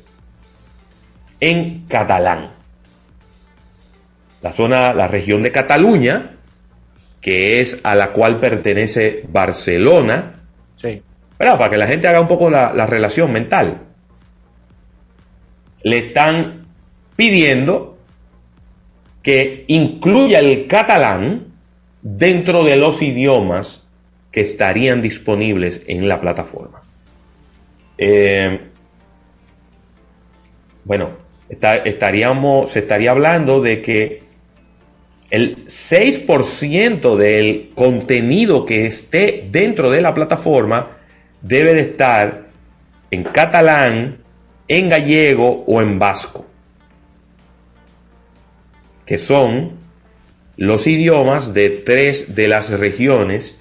en 1.39 1.85
catalán. 1.87 2.51
La 4.41 4.51
zona, 4.51 4.93
la 4.93 5.07
región 5.07 5.41
de 5.41 5.51
Cataluña, 5.51 6.37
que 7.21 7.59
es 7.61 7.79
a 7.83 7.95
la 7.95 8.11
cual 8.11 8.39
pertenece 8.39 9.23
Barcelona. 9.27 10.41
Sí. 10.75 11.01
Para 11.37 11.69
que 11.69 11.77
la 11.77 11.87
gente 11.87 12.07
haga 12.07 12.21
un 12.21 12.27
poco 12.27 12.49
la, 12.49 12.73
la 12.73 12.85
relación 12.85 13.31
mental. 13.31 13.81
Le 15.83 15.97
están 15.97 16.67
pidiendo 17.15 17.98
que 19.21 19.65
incluya 19.67 20.39
el 20.39 20.67
catalán 20.67 21.47
dentro 22.01 22.63
de 22.63 22.77
los 22.77 23.01
idiomas 23.01 23.87
que 24.31 24.41
estarían 24.41 25.01
disponibles 25.01 25.83
en 25.87 26.07
la 26.07 26.21
plataforma. 26.21 26.81
Eh, 27.97 28.59
bueno, 30.85 31.09
estaríamos, 31.49 32.71
se 32.71 32.79
estaría 32.79 33.11
hablando 33.11 33.61
de 33.61 33.81
que 33.81 34.23
el 35.29 35.65
6% 35.65 37.15
del 37.15 37.71
contenido 37.75 38.65
que 38.65 38.85
esté 38.85 39.47
dentro 39.51 39.91
de 39.91 40.01
la 40.01 40.13
plataforma 40.13 40.97
debe 41.41 41.73
de 41.73 41.81
estar 41.81 42.47
en 43.11 43.23
catalán, 43.23 44.17
en 44.67 44.89
gallego 44.89 45.63
o 45.67 45.81
en 45.81 45.99
vasco, 45.99 46.45
que 49.09 49.17
son 49.17 49.71
los 50.55 50.85
idiomas 50.85 51.51
de 51.55 51.71
tres 51.71 52.35
de 52.35 52.47
las 52.47 52.69
regiones 52.69 53.59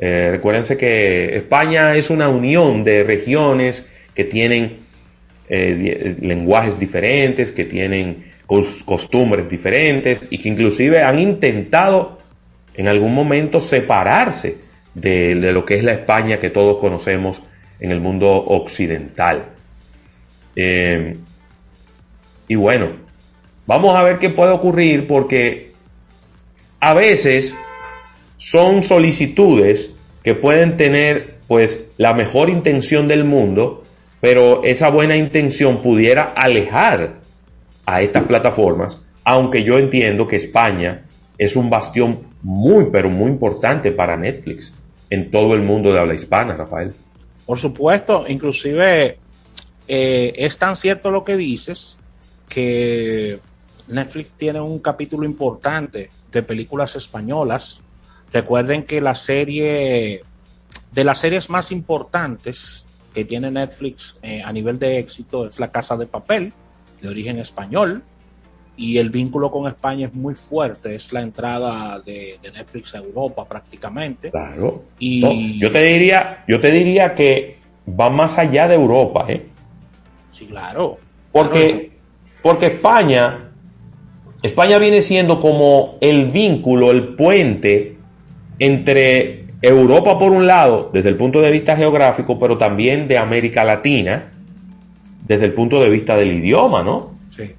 eh, 0.00 0.28
recuérdense 0.32 0.76
que 0.76 1.36
España 1.36 1.94
es 1.94 2.10
una 2.10 2.28
unión 2.28 2.82
de 2.82 3.04
regiones 3.04 3.86
que 4.12 4.24
tienen 4.24 4.78
eh, 5.48 6.16
lenguajes 6.20 6.78
diferentes, 6.80 7.52
que 7.52 7.64
tienen 7.64 8.32
costumbres 8.46 9.48
diferentes 9.48 10.26
y 10.30 10.38
que 10.38 10.48
inclusive 10.48 11.00
han 11.00 11.20
intentado 11.20 12.18
en 12.74 12.88
algún 12.88 13.14
momento 13.14 13.60
separarse 13.60 14.56
de, 14.94 15.34
lo 15.34 15.64
que 15.64 15.76
es 15.76 15.84
la 15.84 15.92
España 15.92 16.38
que 16.38 16.50
todos 16.50 16.78
conocemos 16.78 17.40
en 17.78 17.92
el 17.92 18.00
mundo 18.00 18.32
occidental. 18.32 19.46
Eh, 20.56 21.16
y 22.48 22.54
bueno, 22.56 23.05
vamos 23.66 23.94
a 23.96 24.02
ver 24.02 24.18
qué 24.18 24.30
puede 24.30 24.52
ocurrir 24.52 25.06
porque 25.06 25.72
a 26.80 26.94
veces 26.94 27.54
son 28.38 28.82
solicitudes 28.82 29.90
que 30.22 30.34
pueden 30.34 30.76
tener 30.76 31.36
pues 31.48 31.84
la 31.96 32.14
mejor 32.14 32.50
intención 32.50 33.08
del 33.08 33.24
mundo, 33.24 33.84
pero 34.20 34.64
esa 34.64 34.90
buena 34.90 35.16
intención 35.16 35.82
pudiera 35.82 36.32
alejar 36.36 37.20
a 37.84 38.02
estas 38.02 38.24
plataformas, 38.24 39.00
aunque 39.24 39.62
yo 39.62 39.78
entiendo 39.78 40.26
que 40.26 40.36
España 40.36 41.04
es 41.38 41.54
un 41.56 41.70
bastión 41.70 42.20
muy, 42.42 42.86
pero 42.90 43.08
muy 43.08 43.30
importante 43.30 43.92
para 43.92 44.16
Netflix 44.16 44.74
en 45.10 45.30
todo 45.30 45.54
el 45.54 45.62
mundo 45.62 45.92
de 45.92 46.00
habla 46.00 46.14
hispana, 46.14 46.56
Rafael. 46.56 46.92
Por 47.44 47.58
supuesto, 47.58 48.24
inclusive 48.28 49.18
eh, 49.86 50.32
es 50.36 50.58
tan 50.58 50.76
cierto 50.76 51.10
lo 51.10 51.24
que 51.24 51.36
dices 51.36 51.98
que 52.48 53.38
Netflix 53.88 54.32
tiene 54.36 54.60
un 54.60 54.78
capítulo 54.78 55.24
importante 55.24 56.10
de 56.30 56.42
películas 56.42 56.96
españolas 56.96 57.82
Recuerden 58.32 58.82
que 58.82 59.00
la 59.00 59.14
serie, 59.14 60.22
de 60.92 61.04
las 61.04 61.18
series 61.18 61.48
más 61.48 61.72
importantes 61.72 62.84
que 63.14 63.24
tiene 63.24 63.50
Netflix 63.50 64.18
eh, 64.22 64.42
a 64.44 64.52
nivel 64.52 64.78
de 64.78 64.98
éxito 64.98 65.46
es 65.46 65.58
La 65.58 65.70
Casa 65.70 65.96
de 65.96 66.06
Papel, 66.06 66.52
de 67.00 67.08
origen 67.08 67.38
español, 67.38 68.02
y 68.76 68.98
el 68.98 69.08
vínculo 69.08 69.50
con 69.50 69.66
España 69.68 70.08
es 70.08 70.14
muy 70.14 70.34
fuerte, 70.34 70.96
es 70.96 71.12
la 71.12 71.22
entrada 71.22 71.98
de, 72.00 72.38
Netflix 72.52 72.94
a 72.94 72.98
Europa 72.98 73.46
prácticamente. 73.46 74.30
Claro. 74.30 74.84
Y 74.98 75.58
yo 75.58 75.70
te 75.70 75.82
diría, 75.82 76.44
yo 76.46 76.60
te 76.60 76.70
diría 76.70 77.14
que 77.14 77.58
va 77.88 78.10
más 78.10 78.36
allá 78.36 78.68
de 78.68 78.74
Europa, 78.74 79.24
¿eh? 79.28 79.46
Sí, 80.30 80.46
claro. 80.46 80.98
Porque, 81.32 81.92
porque 82.42 82.66
España, 82.66 83.45
España 84.42 84.78
viene 84.78 85.02
siendo 85.02 85.40
como 85.40 85.96
el 86.00 86.26
vínculo, 86.26 86.90
el 86.90 87.08
puente 87.14 87.96
entre 88.58 89.46
Europa 89.62 90.18
por 90.18 90.32
un 90.32 90.46
lado, 90.46 90.90
desde 90.92 91.08
el 91.08 91.16
punto 91.16 91.40
de 91.40 91.50
vista 91.50 91.76
geográfico, 91.76 92.38
pero 92.38 92.56
también 92.58 93.08
de 93.08 93.18
América 93.18 93.64
Latina, 93.64 94.32
desde 95.26 95.46
el 95.46 95.52
punto 95.52 95.80
de 95.80 95.90
vista 95.90 96.16
del 96.16 96.32
idioma, 96.32 96.82
¿no? 96.82 97.14
Sí. 97.34 97.50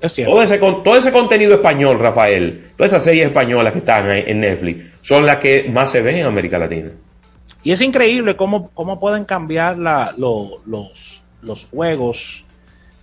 Es 0.00 0.12
cierto. 0.12 0.32
Todo 0.32 0.42
ese, 0.42 0.58
con- 0.58 0.82
todo 0.82 0.96
ese 0.96 1.12
contenido 1.12 1.54
español, 1.54 1.98
Rafael, 1.98 2.66
todas 2.76 2.92
esas 2.92 3.04
series 3.04 3.26
españolas 3.26 3.72
que 3.72 3.78
están 3.78 4.08
ahí 4.10 4.24
en 4.26 4.40
Netflix, 4.40 4.84
son 5.02 5.24
las 5.24 5.36
que 5.36 5.68
más 5.70 5.90
se 5.90 6.02
ven 6.02 6.16
en 6.16 6.26
América 6.26 6.58
Latina. 6.58 6.90
Y 7.62 7.72
es 7.72 7.80
increíble 7.80 8.36
cómo, 8.36 8.70
cómo 8.74 8.98
pueden 9.00 9.24
cambiar 9.24 9.78
la- 9.78 10.14
lo- 10.16 10.60
los, 10.66 11.22
los 11.42 11.66
juegos, 11.66 12.44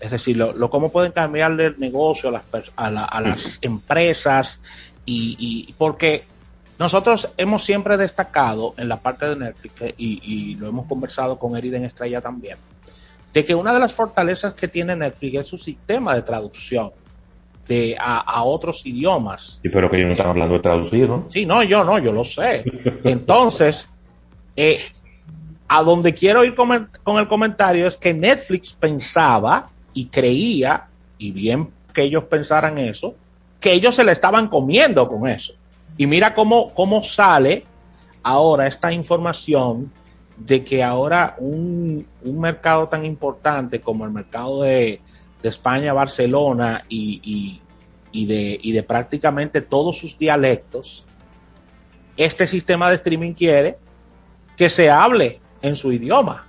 es 0.03 0.11
decir, 0.11 0.35
lo, 0.37 0.53
lo- 0.53 0.69
cómo 0.69 0.91
pueden 0.91 1.11
cambiarle 1.13 1.67
el 1.67 1.79
negocio 1.79 2.29
a 2.29 2.33
las, 2.33 2.43
a 2.75 2.91
la- 2.91 3.05
a 3.05 3.21
las 3.21 3.57
empresas, 3.61 4.61
y, 5.05 5.35
y- 5.39 5.73
porque 5.77 6.25
nosotros 6.79 7.29
hemos 7.37 7.63
siempre 7.63 7.97
destacado 7.97 8.73
en 8.77 8.89
la 8.89 8.99
parte 8.99 9.27
de 9.29 9.35
Netflix, 9.35 9.73
y, 9.97 10.19
y 10.23 10.55
lo 10.55 10.67
hemos 10.67 10.85
conversado 10.87 11.39
con 11.39 11.55
Eriden 11.55 11.85
Estrella 11.85 12.19
también, 12.21 12.57
de 13.33 13.45
que 13.45 13.55
una 13.55 13.73
de 13.73 13.79
las 13.79 13.93
fortalezas 13.93 14.53
que 14.53 14.67
tiene 14.67 14.95
Netflix 14.95 15.35
es 15.39 15.47
su 15.47 15.57
sistema 15.57 16.13
de 16.15 16.21
traducción 16.21 16.91
de, 17.67 17.95
a, 17.99 18.17
a 18.19 18.43
otros 18.43 18.85
idiomas. 18.85 19.59
Y 19.63 19.69
pero 19.69 19.89
que 19.89 19.95
ellos 19.97 20.07
no 20.07 20.13
están 20.13 20.27
hablando 20.27 20.55
de 20.55 20.59
traducir, 20.59 21.07
¿no? 21.07 21.25
Sí, 21.29 21.45
no, 21.45 21.63
yo 21.63 21.83
no, 21.85 21.97
yo 21.97 22.11
lo 22.11 22.23
sé. 22.25 22.63
Entonces, 23.05 23.89
eh, 24.55 24.77
a 25.69 25.81
donde 25.81 26.13
quiero 26.13 26.43
ir 26.43 26.53
con 26.55 27.17
el 27.17 27.27
comentario 27.27 27.87
es 27.87 27.95
que 27.97 28.13
Netflix 28.13 28.73
pensaba 28.73 29.69
y 29.93 30.05
creía, 30.05 30.87
y 31.17 31.31
bien 31.31 31.69
que 31.93 32.03
ellos 32.03 32.23
pensaran 32.25 32.77
eso, 32.77 33.15
que 33.59 33.73
ellos 33.73 33.95
se 33.95 34.03
le 34.03 34.11
estaban 34.11 34.47
comiendo 34.47 35.07
con 35.07 35.27
eso. 35.27 35.53
Y 35.97 36.07
mira 36.07 36.33
cómo, 36.33 36.73
cómo 36.73 37.03
sale 37.03 37.65
ahora 38.23 38.67
esta 38.67 38.91
información 38.91 39.91
de 40.37 40.63
que 40.63 40.83
ahora 40.83 41.35
un, 41.37 42.05
un 42.23 42.39
mercado 42.39 42.87
tan 42.89 43.05
importante 43.05 43.79
como 43.79 44.03
el 44.05 44.11
mercado 44.11 44.63
de, 44.63 44.99
de 45.41 45.49
España, 45.49 45.93
Barcelona 45.93 46.83
y, 46.89 47.59
y- 48.11 48.25
de, 48.25 48.59
y 48.61 48.71
de 48.71 48.83
prácticamente 48.83 49.61
todos 49.61 49.97
sus 49.97 50.17
dialectos, 50.17 51.03
este 52.17 52.45
sistema 52.47 52.89
de 52.89 52.95
streaming 52.95 53.33
quiere 53.33 53.77
que 54.55 54.69
se 54.69 54.89
hable 54.89 55.39
en 55.61 55.75
su 55.75 55.91
idioma. 55.91 56.47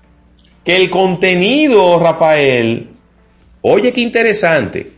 Que 0.63 0.77
el 0.77 0.91
contenido, 0.91 1.99
Rafael, 1.99 2.91
oye 3.67 3.93
qué 3.93 4.01
interesante. 4.03 4.93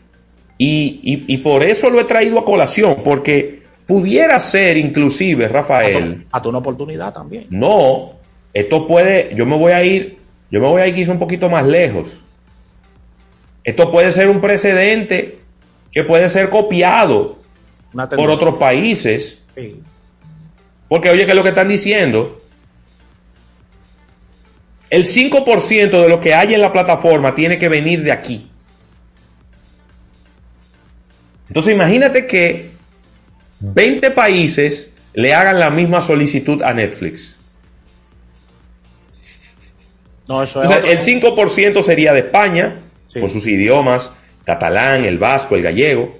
Y, 0.58 1.00
y- 1.02 1.24
y 1.34 1.36
por 1.38 1.62
eso 1.62 1.88
lo 1.90 2.00
he 2.00 2.04
traído 2.04 2.38
a 2.38 2.44
colación, 2.44 2.96
porque 3.04 3.62
pudiera 3.86 4.40
ser 4.40 4.76
inclusive, 4.76 5.46
Rafael, 5.48 6.26
A 6.32 6.42
tu 6.42 6.48
una 6.48 6.58
oportunidad 6.58 7.12
también. 7.12 7.46
no, 7.50 8.12
esto 8.54 8.86
puede, 8.88 9.32
yo 9.36 9.44
me 9.46 9.56
voy 9.56 9.72
a 9.72 9.84
ir, 9.84 10.16
yo 10.50 10.60
me 10.60 10.66
voy 10.66 10.80
a 10.82 10.88
ir 10.88 10.94
quizá 10.94 11.12
un 11.12 11.18
poquito 11.18 11.48
más 11.50 11.64
lejos. 11.66 12.20
Esto 13.64 13.90
puede 13.92 14.10
ser 14.12 14.28
un 14.28 14.40
precedente 14.40 15.38
que 15.92 16.04
puede 16.04 16.28
ser 16.28 16.48
copiado 16.50 17.36
por 18.16 18.30
otros 18.30 18.54
países, 18.56 19.44
Sí. 19.54 19.80
porque 20.88 21.10
oye, 21.10 21.24
¿qué 21.26 21.32
es 21.32 21.36
lo 21.36 21.42
que 21.42 21.50
están 21.50 21.68
diciendo? 21.68 22.38
El 24.88 25.04
5% 25.04 26.00
de 26.02 26.08
lo 26.08 26.20
que 26.20 26.32
hay 26.34 26.54
en 26.54 26.60
la 26.62 26.72
plataforma 26.72 27.34
tiene 27.34 27.58
que 27.58 27.68
venir 27.68 28.02
de 28.02 28.12
aquí. 28.12 28.48
Entonces 31.48 31.74
imagínate 31.74 32.26
que 32.26 32.70
20 33.60 34.10
países 34.10 34.90
le 35.14 35.32
hagan 35.34 35.58
la 35.58 35.70
misma 35.70 36.00
solicitud 36.00 36.62
a 36.62 36.72
Netflix. 36.74 37.36
No, 40.28 40.42
eso 40.42 40.62
es 40.62 40.68
Entonces, 40.70 40.90
el 40.90 40.98
otro- 40.98 41.38
5% 41.38 41.82
sería 41.82 42.12
de 42.12 42.20
España, 42.20 42.74
Sí. 43.06 43.20
por 43.20 43.30
sus 43.30 43.46
idiomas, 43.46 44.10
catalán, 44.44 45.04
el 45.04 45.18
vasco, 45.18 45.54
el 45.54 45.62
gallego. 45.62 46.18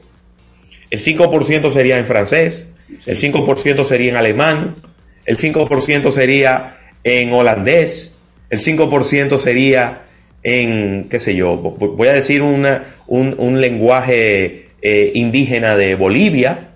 El 0.91 1.01
5% 1.01 1.71
sería 1.73 1.99
en 1.99 2.07
francés, 2.07 2.69
el 3.07 3.17
5% 3.19 3.83
sería 3.85 4.11
en 4.11 4.17
alemán, 4.17 4.77
el 5.25 5.37
5% 5.39 6.13
sería 6.13 6.79
en 7.03 7.33
holandés, 7.33 8.15
el 8.51 8.61
5% 8.61 9.39
sería 9.39 10.03
en, 10.45 11.09
qué 11.11 11.19
sé 11.19 11.35
yo, 11.35 11.61
vo- 11.61 11.97
voy 11.97 12.07
a 12.09 12.13
decir 12.13 12.43
una- 12.43 12.85
un, 13.09 13.35
un 13.39 13.61
lenguaje 13.61 14.66
eh, 14.89 15.11
indígena 15.15 15.75
de 15.75 15.95
Bolivia, 15.97 16.71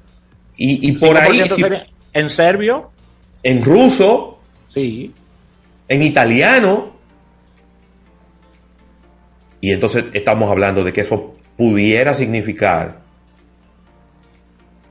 y, 0.56 0.88
y 0.88 0.92
por 0.92 1.16
ahí, 1.16 1.38
5% 1.40 1.54
si- 1.54 1.62
sería- 1.62 1.86
en 2.12 2.28
serbio, 2.28 2.90
en 3.44 3.62
ruso, 3.64 4.40
sí. 4.66 5.12
en 5.88 6.02
italiano. 6.02 6.90
Y 9.60 9.70
entonces 9.70 10.06
estamos 10.12 10.50
hablando 10.50 10.82
de 10.82 10.92
que 10.92 11.02
eso 11.02 11.36
pudiera 11.56 12.12
significar 12.14 12.98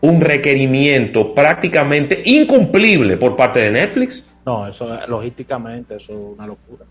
un 0.02 0.22
requerimiento 0.22 1.34
prácticamente 1.36 2.22
incumplible 2.24 3.18
por 3.18 3.36
parte 3.36 3.60
de 3.60 3.72
Netflix. 3.72 4.26
No, 4.46 4.66
eso 4.68 4.94
es- 4.98 5.08
logísticamente, 5.10 5.98
eso 5.98 6.14
es 6.14 6.20
una 6.38 6.48
locura. 6.48 6.86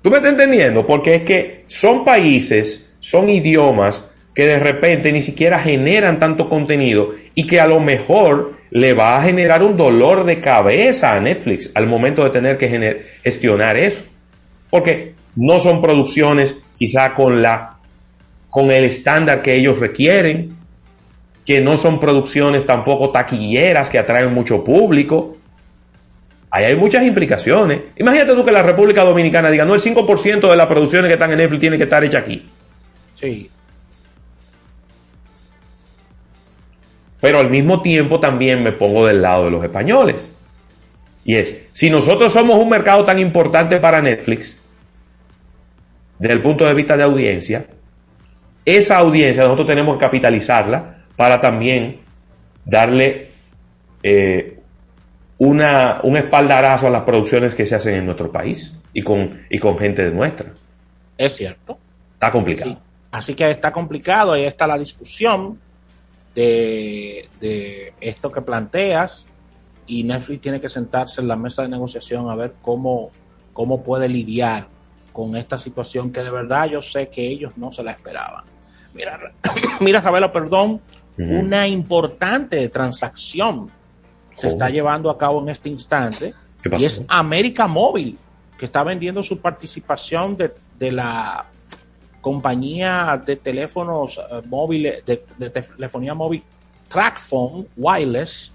¿Tú 0.00 0.10
me 0.10 0.16
estás 0.18 0.32
entendiendo? 0.32 0.86
Porque 0.86 1.16
es 1.16 1.22
que 1.22 1.64
son 1.66 2.04
países, 2.04 2.94
son 3.00 3.28
idiomas 3.30 4.04
que 4.34 4.46
de 4.46 4.58
repente 4.58 5.12
ni 5.12 5.22
siquiera 5.22 5.58
generan 5.58 6.18
tanto 6.18 6.48
contenido 6.48 7.10
y 7.34 7.46
que 7.46 7.60
a 7.60 7.66
lo 7.66 7.80
mejor 7.80 8.54
le 8.70 8.94
va 8.94 9.18
a 9.18 9.22
generar 9.22 9.62
un 9.62 9.76
dolor 9.76 10.24
de 10.24 10.40
cabeza 10.40 11.12
a 11.12 11.20
Netflix 11.20 11.70
al 11.74 11.86
momento 11.86 12.24
de 12.24 12.30
tener 12.30 12.56
que 12.56 13.04
gestionar 13.22 13.76
eso. 13.76 14.04
Porque 14.70 15.12
no 15.36 15.58
son 15.58 15.82
producciones 15.82 16.56
quizá 16.78 17.14
con 17.14 17.42
la 17.42 17.76
con 18.48 18.70
el 18.70 18.84
estándar 18.84 19.40
que 19.40 19.54
ellos 19.54 19.78
requieren, 19.78 20.54
que 21.46 21.62
no 21.62 21.78
son 21.78 21.98
producciones 21.98 22.66
tampoco 22.66 23.10
taquilleras 23.10 23.88
que 23.88 23.98
atraen 23.98 24.32
mucho 24.32 24.62
público. 24.62 25.38
Ahí 26.50 26.66
hay 26.66 26.76
muchas 26.76 27.02
implicaciones. 27.06 27.80
Imagínate 27.96 28.34
tú 28.34 28.44
que 28.44 28.52
la 28.52 28.62
República 28.62 29.04
Dominicana 29.04 29.50
diga, 29.50 29.64
no, 29.64 29.74
el 29.74 29.80
5% 29.80 30.50
de 30.50 30.56
las 30.56 30.66
producciones 30.66 31.08
que 31.08 31.14
están 31.14 31.30
en 31.32 31.38
Netflix 31.38 31.60
tiene 31.60 31.76
que 31.78 31.84
estar 31.84 32.04
hecha 32.04 32.18
aquí. 32.18 32.46
Sí. 33.14 33.48
Pero 37.22 37.38
al 37.38 37.48
mismo 37.48 37.80
tiempo 37.80 38.18
también 38.18 38.64
me 38.64 38.72
pongo 38.72 39.06
del 39.06 39.22
lado 39.22 39.44
de 39.44 39.52
los 39.52 39.62
españoles. 39.62 40.28
Y 41.24 41.36
es, 41.36 41.54
si 41.70 41.88
nosotros 41.88 42.32
somos 42.32 42.56
un 42.56 42.68
mercado 42.68 43.04
tan 43.04 43.20
importante 43.20 43.78
para 43.78 44.02
Netflix, 44.02 44.58
desde 46.18 46.34
el 46.34 46.42
punto 46.42 46.66
de 46.66 46.74
vista 46.74 46.96
de 46.96 47.04
audiencia, 47.04 47.66
esa 48.64 48.96
audiencia 48.96 49.44
nosotros 49.44 49.68
tenemos 49.68 49.94
que 49.94 50.00
capitalizarla 50.00 51.04
para 51.14 51.40
también 51.40 52.00
darle 52.64 53.30
eh, 54.02 54.58
una, 55.38 56.00
un 56.02 56.16
espaldarazo 56.16 56.88
a 56.88 56.90
las 56.90 57.02
producciones 57.02 57.54
que 57.54 57.66
se 57.66 57.76
hacen 57.76 57.94
en 57.94 58.04
nuestro 58.04 58.32
país 58.32 58.76
y 58.92 59.02
con, 59.02 59.42
y 59.48 59.60
con 59.60 59.78
gente 59.78 60.02
de 60.02 60.10
nuestra. 60.10 60.50
Es 61.16 61.36
cierto. 61.36 61.78
Está 62.14 62.32
complicado. 62.32 62.72
Sí. 62.72 62.78
Así 63.12 63.34
que 63.34 63.48
está 63.48 63.70
complicado, 63.70 64.32
ahí 64.32 64.42
está 64.42 64.66
la 64.66 64.76
discusión 64.76 65.56
de, 66.34 67.28
de 67.40 67.94
esto 68.00 68.30
que 68.32 68.42
planteas 68.42 69.26
y 69.86 70.04
Netflix 70.04 70.40
tiene 70.40 70.60
que 70.60 70.68
sentarse 70.68 71.20
en 71.20 71.28
la 71.28 71.36
mesa 71.36 71.62
de 71.62 71.68
negociación 71.68 72.30
a 72.30 72.34
ver 72.34 72.54
cómo, 72.62 73.10
cómo 73.52 73.82
puede 73.82 74.08
lidiar 74.08 74.68
con 75.12 75.36
esta 75.36 75.58
situación 75.58 76.10
que 76.10 76.22
de 76.22 76.30
verdad 76.30 76.66
yo 76.66 76.80
sé 76.82 77.08
que 77.08 77.26
ellos 77.26 77.52
no 77.56 77.72
se 77.72 77.82
la 77.82 77.92
esperaban. 77.92 78.44
Mira, 78.94 79.18
mira 79.80 80.00
Ravelo, 80.00 80.32
perdón, 80.32 80.80
una 81.18 81.68
importante 81.68 82.66
transacción 82.68 83.70
se 84.32 84.46
Oh. 84.46 84.50
está 84.50 84.70
llevando 84.70 85.10
a 85.10 85.18
cabo 85.18 85.42
en 85.42 85.50
este 85.50 85.68
instante 85.68 86.34
y 86.78 86.84
es 86.84 87.02
América 87.08 87.66
Móvil, 87.66 88.16
que 88.58 88.64
está 88.64 88.82
vendiendo 88.82 89.22
su 89.22 89.38
participación 89.40 90.36
de, 90.36 90.54
de 90.78 90.92
la 90.92 91.46
compañía 92.22 93.22
de 93.26 93.36
teléfonos 93.36 94.18
eh, 94.18 94.40
móviles, 94.48 95.04
de, 95.04 95.22
de 95.36 95.50
telefonía 95.50 96.14
móvil 96.14 96.42
TrackPhone 96.88 97.68
Wireless, 97.76 98.54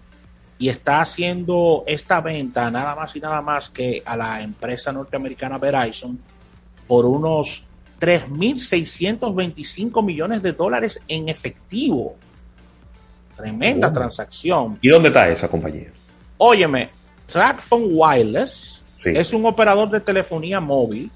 y 0.60 0.70
está 0.70 1.02
haciendo 1.02 1.84
esta 1.86 2.20
venta 2.20 2.72
nada 2.72 2.96
más 2.96 3.16
y 3.16 3.20
nada 3.20 3.42
más 3.42 3.70
que 3.70 4.02
a 4.04 4.18
la 4.18 4.42
empresa 4.42 4.92
norteamericana 4.92 5.60
Verizon 5.60 6.20
por 6.88 7.06
unos 7.06 7.64
3.625 8.72 10.04
millones 10.04 10.42
de 10.42 10.54
dólares 10.54 11.02
en 11.08 11.30
efectivo. 11.30 12.16
Tremenda 13.36 13.90
Oh. 13.90 13.94
transacción. 13.94 14.80
¿Y 14.82 14.90
dónde 14.90 15.10
está 15.10 15.30
esa 15.30 15.48
compañía? 15.48 15.92
Óyeme, 16.38 16.90
TrackPhone 17.28 17.90
Wireless 17.92 18.84
Sí. 19.00 19.12
es 19.14 19.32
un 19.34 19.46
operador 19.46 19.90
de 19.92 20.00
telefonía 20.00 20.60
móvil 20.60 21.12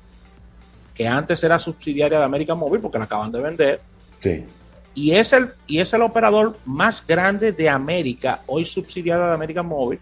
que 1.01 1.07
antes 1.07 1.43
era 1.43 1.57
subsidiaria 1.57 2.19
de 2.19 2.25
América 2.25 2.53
Móvil 2.53 2.79
porque 2.79 2.99
la 2.99 3.05
acaban 3.05 3.31
de 3.31 3.39
vender. 3.39 3.81
Sí. 4.19 4.45
y 4.93 5.13
es 5.13 5.33
el, 5.33 5.49
y 5.65 5.79
es 5.79 5.91
el 5.93 6.03
operador 6.03 6.59
más 6.63 7.03
grande 7.07 7.51
de 7.53 7.67
América, 7.67 8.41
hoy 8.45 8.65
subsidiada 8.65 9.29
de 9.29 9.33
América 9.33 9.63
Móvil. 9.63 9.99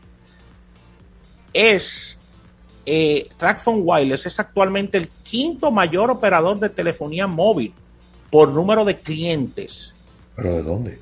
Es 1.54 2.18
eh, 2.86 3.30
TrackPhone 3.38 3.82
Wireless 3.86 4.26
es 4.26 4.42
actualmente 4.42 4.98
el 4.98 5.08
quinto 5.08 5.72
mayor 5.72 6.12
operador 6.12 6.60
de 6.60 6.68
telefonía 6.68 7.28
móvil 7.28 7.74
por 8.30 8.50
número 8.50 8.84
de 8.84 8.98
clientes. 8.98 9.96
¿Pero 10.36 10.52
de 10.52 10.64
dónde? 10.64 11.00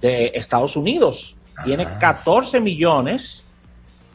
De 0.00 0.32
Estados 0.34 0.74
Unidos. 0.74 1.36
Tiene 1.66 1.86
14 1.98 2.60
millones, 2.60 3.44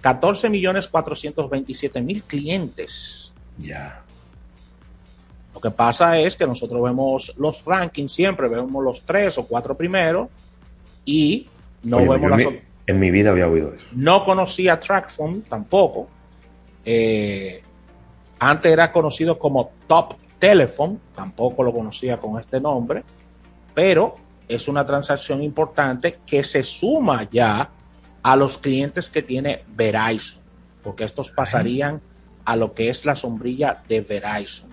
14 0.01 0.49
millones 0.49 0.88
427 0.88 2.01
mil 2.01 2.23
clientes. 2.23 3.36
Ya. 3.60 4.03
Lo 5.58 5.62
que 5.62 5.72
pasa 5.72 6.20
es 6.20 6.36
que 6.36 6.46
nosotros 6.46 6.84
vemos 6.84 7.34
los 7.36 7.65
rankings 7.65 8.12
siempre, 8.12 8.48
vemos 8.48 8.84
los 8.84 9.02
tres 9.02 9.39
o 9.39 9.48
cuatro 9.48 9.76
primeros 9.76 10.30
y 11.04 11.48
no 11.82 11.98
Oye, 11.98 12.10
vemos 12.10 12.30
las 12.30 12.39
en, 12.41 12.50
mi, 12.50 12.60
en 12.86 13.00
mi 13.00 13.10
vida 13.10 13.32
había 13.32 13.48
oído 13.48 13.74
eso. 13.74 13.88
No 13.91 14.24
conocía 14.24 14.80
TrackPhone 14.80 15.41
tampoco. 15.50 16.10
Eh, 16.86 17.63
antes 18.38 18.72
era 18.72 18.91
conocido 18.91 19.39
como 19.39 19.72
Top 19.88 20.13
Telephone, 20.38 21.00
tampoco 21.15 21.63
lo 21.63 21.74
conocía 21.74 22.17
con 22.17 22.39
este 22.39 22.62
nombre, 22.62 23.04
pero 23.74 24.13
es 24.48 24.67
una 24.67 24.86
transacción 24.86 25.41
importante 25.41 26.20
que 26.24 26.43
se 26.43 26.62
suma 26.62 27.28
ya 27.32 27.72
a 28.22 28.36
los 28.36 28.60
clientes 28.60 29.10
que 29.10 29.24
tiene 29.24 29.63
Verizon, 29.76 30.38
porque 30.84 31.04
estos 31.04 31.32
pasarían 31.32 32.00
a 32.46 32.56
lo 32.56 32.76
que 32.76 32.89
es 32.89 33.06
la 33.06 33.15
sombrilla 33.15 33.82
de 33.88 34.02
Verizon. 34.02 34.66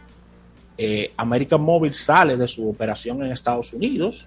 Eh, 0.76 1.12
American 1.16 1.62
Mobile 1.62 1.94
sale 1.94 2.36
de 2.36 2.48
su 2.48 2.68
operación 2.68 3.22
en 3.22 3.30
Estados 3.32 3.72
Unidos, 3.72 4.26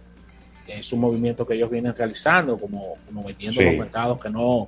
es 0.67 0.91
un 0.93 0.99
movimiento 0.99 1.45
que 1.47 1.53
ellos 1.55 1.69
vienen 1.69 1.95
realizando, 1.95 2.57
como, 2.57 2.95
como 3.05 3.23
vendiendo 3.23 3.59
Sí. 3.61 3.65
los 3.67 3.77
mercados 3.77 4.19
que 4.19 4.29
no, 4.29 4.67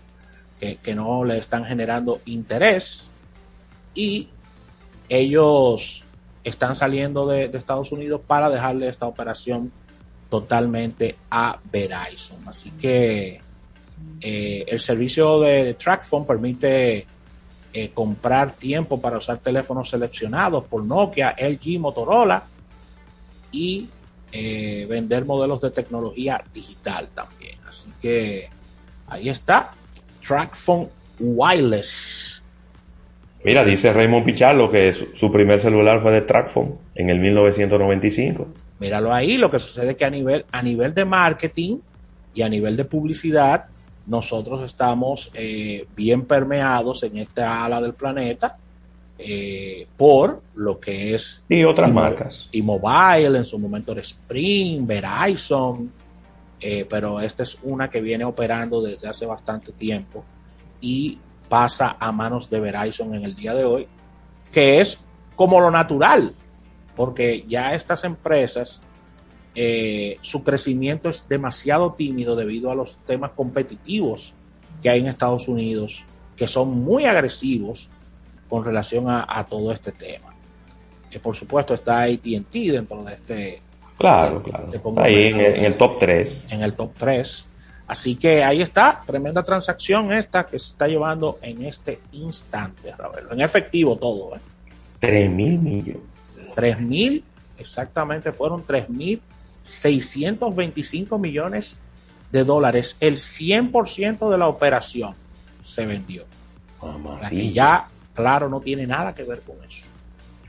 que, 0.60 0.78
que 0.78 0.96
no 0.96 1.24
le 1.26 1.38
están 1.38 1.66
generando 1.66 2.22
interés 2.26 3.10
y 3.94 4.30
ellos 5.10 6.04
están 6.44 6.76
saliendo 6.76 7.28
de, 7.28 7.50
de 7.50 7.58
Estados 7.58 7.92
Unidos 7.92 8.22
para 8.26 8.50
dejarle 8.50 8.88
esta 8.88 9.06
operación 9.08 9.72
totalmente 10.30 11.16
a 11.30 11.60
Verizon. 11.72 12.38
Así 12.48 12.72
que 12.72 13.42
eh, 14.22 14.66
el 14.68 14.80
servicio 14.80 15.40
de 15.42 15.74
TrackPhone 15.74 16.26
permite 16.26 17.06
eh, 17.74 17.90
comprar 17.94 18.54
tiempo 18.54 19.00
para 19.00 19.18
usar 19.18 19.38
teléfonos 19.38 19.90
seleccionados 19.90 20.66
por 20.66 20.84
Nokia, 20.84 21.36
LG, 21.38 21.80
Motorola 21.80 22.44
y 23.52 23.88
eh, 24.32 24.88
vender 24.90 25.26
modelos 25.26 25.62
de 25.62 25.72
tecnología 25.72 26.44
digital 26.54 27.10
también. 27.14 27.58
Así 27.68 27.90
que 28.02 28.50
ahí 29.08 29.30
está, 29.30 29.74
TrackPhone 30.26 30.90
Wireless. 31.20 32.44
Mira, 33.44 33.64
dice 33.64 33.94
Raymond 33.94 34.26
Pichardo 34.26 34.70
que 34.70 34.94
su, 34.94 35.16
su 35.16 35.32
primer 35.32 35.60
celular 35.60 36.02
fue 36.02 36.12
de 36.12 36.22
TrackPhone 36.22 36.78
en 36.96 37.10
el 37.10 37.20
1995. 37.20 38.48
Míralo 38.80 39.14
ahí, 39.14 39.38
lo 39.38 39.52
que 39.52 39.60
sucede 39.60 39.92
es 39.92 39.98
que 39.98 40.06
a 40.06 40.10
nivel, 40.10 40.46
a 40.52 40.62
nivel 40.62 40.94
de 40.94 41.06
marketing 41.06 41.78
y 42.34 42.42
a 42.42 42.50
nivel 42.50 42.78
de 42.78 42.86
publicidad, 42.86 43.66
nosotros 44.10 44.66
estamos 44.66 45.32
eh, 45.36 45.88
bien 45.96 46.26
permeados 46.26 47.04
en 47.04 47.18
esta 47.18 47.64
ala 47.64 47.80
del 47.80 47.94
planeta 47.94 48.58
eh, 49.20 49.86
por 49.98 50.42
lo 50.56 50.80
que 50.80 51.14
es 51.14 51.44
Y 51.48 51.64
otras 51.64 51.92
marcas. 51.92 52.50
T-Mobile, 52.52 53.38
en 53.38 53.46
su 53.46 53.60
momento 53.60 53.92
era 53.92 54.02
Spring, 54.02 54.88
Verizon, 54.88 55.92
eh, 56.60 56.86
pero 56.90 57.20
esta 57.20 57.44
es 57.44 57.58
una 57.64 57.90
que 57.90 58.02
viene 58.02 58.26
operando 58.26 58.82
desde 58.82 59.08
hace 59.08 59.26
bastante 59.26 59.74
tiempo 59.74 60.24
y 60.82 61.20
pasa 61.48 61.98
a 62.00 62.12
manos 62.12 62.50
de 62.50 62.62
Verizon 62.62 63.14
en 63.14 63.26
el 63.26 63.36
día 63.36 63.54
de 63.54 63.66
hoy, 63.66 63.88
que 64.52 64.82
es 64.82 65.00
como 65.36 65.60
lo 65.60 65.70
natural, 65.70 66.34
porque 66.96 67.46
ya 67.48 67.76
estas 67.76 68.04
empresas, 68.06 68.82
eh, 69.62 70.18
su 70.22 70.42
crecimiento 70.42 71.10
es 71.10 71.28
demasiado 71.28 71.92
tímido 71.94 72.38
debido 72.38 72.72
a 72.72 72.76
los 72.76 72.98
temas 73.06 73.32
competitivos 73.32 74.34
que 74.82 74.90
hay 74.90 75.02
en 75.02 75.08
Estados 75.08 75.50
Unidos, 75.50 76.06
que 76.38 76.48
son 76.48 76.70
muy 76.80 77.04
agresivos 77.04 77.90
con 78.48 78.64
relación 78.64 79.10
a, 79.10 79.26
a 79.28 79.46
todo 79.46 79.74
este 79.74 79.92
tema. 79.92 80.34
Eh, 81.12 81.20
por 81.20 81.36
supuesto 81.36 81.74
está 81.74 82.04
ATT 82.04 82.54
dentro 82.72 83.04
de 83.04 83.14
este, 83.16 83.62
Claro, 83.98 84.42
claro. 84.42 84.68
te 84.72 84.80
pongo 84.80 85.02
Ahí 85.02 85.24
en- 85.26 85.36
en, 85.36 85.46
el- 85.46 85.56
en 85.56 85.66
el 85.66 85.78
top 85.78 86.00
3. 86.00 86.46
en 86.52 86.62
el 86.62 86.74
top 86.74 86.94
3. 86.98 87.46
Así 87.88 88.16
que 88.16 88.42
ahí 88.46 88.62
está, 88.62 89.02
tremenda 89.06 89.44
transacción 89.44 90.14
esta 90.14 90.46
que 90.46 90.58
se 90.58 90.68
está 90.68 90.88
llevando 90.88 91.38
en 91.42 91.66
este 91.66 92.00
instante, 92.14 92.94
Ravelo. 92.98 93.34
En 93.34 93.42
efectivo 93.42 93.98
todo, 93.98 94.38
¿eh? 94.38 94.40
3 95.02 95.30
mil 95.30 95.60
millones. 95.60 96.04
3 96.56 96.80
mil, 96.80 97.26
exactamente 97.58 98.32
fueron 98.32 98.64
3 98.66 98.90
mil 98.90 99.22
625 99.64 101.18
millones 101.18 101.78
de 102.32 102.44
dólares. 102.44 102.98
El 103.00 103.16
100% 103.18 104.30
de 104.30 104.38
la 104.38 104.48
operación 104.48 105.16
se 105.64 105.86
vendió. 105.86 106.26
Y 107.32 107.52
ya, 107.54 107.88
claro, 108.14 108.50
no 108.50 108.62
tiene 108.62 108.88
nada 108.88 109.14
que 109.14 109.24
ver 109.24 109.42
con 109.42 109.56
eso. 109.68 109.86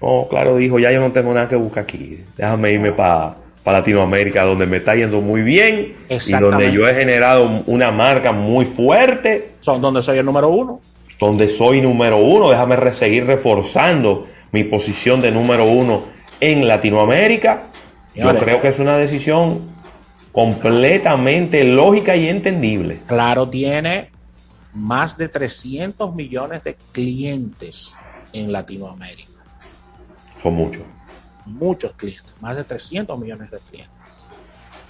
Oh, 0.00 0.28
claro, 0.28 0.56
dijo, 0.56 0.78
ya 0.78 0.90
yo 0.92 1.00
no 1.00 1.12
tengo 1.12 1.34
nada 1.34 1.48
que 1.48 1.56
buscar 1.56 1.82
aquí. 1.84 2.24
Déjame 2.36 2.72
irme 2.72 2.92
para 2.92 3.36
Latinoamérica, 3.66 4.44
donde 4.44 4.66
me 4.66 4.78
está 4.78 4.94
yendo 4.96 5.20
muy 5.20 5.42
bien 5.42 5.96
y 6.08 6.32
donde 6.32 6.72
yo 6.72 6.88
he 6.88 6.94
generado 6.94 7.62
una 7.66 7.90
marca 7.90 8.32
muy 8.32 8.64
fuerte, 8.64 9.52
Son 9.60 9.80
donde 9.82 10.02
soy 10.02 10.18
el 10.18 10.24
número 10.24 10.48
uno. 10.48 10.80
donde 11.18 11.48
soy 11.48 11.82
número 11.82 12.16
uno. 12.18 12.48
Déjame 12.50 12.76
re- 12.76 12.92
seguir 12.94 13.26
reforzando 13.26 14.26
mi 14.52 14.64
posición 14.64 15.20
de 15.20 15.30
número 15.32 15.64
uno 15.66 16.04
en 16.40 16.66
Latinoamérica. 16.66 17.64
Yo 18.14 18.36
creo 18.38 18.60
que 18.60 18.68
es 18.68 18.78
una 18.78 18.96
decisión 18.96 19.70
completamente 20.32 21.64
lógica 21.64 22.16
y 22.16 22.28
entendible. 22.28 23.00
Claro, 23.06 23.48
tiene 23.48 24.10
más 24.72 25.16
de 25.16 25.28
300 25.28 26.14
millones 26.14 26.62
de 26.64 26.76
clientes 26.92 27.96
en 28.32 28.52
Latinoamérica. 28.52 29.30
Son 30.42 30.54
muchos. 30.54 30.82
Muchos 31.46 31.92
clientes, 31.92 32.32
más 32.40 32.56
de 32.56 32.64
300 32.64 33.18
millones 33.18 33.50
de 33.50 33.58
clientes. 33.58 34.00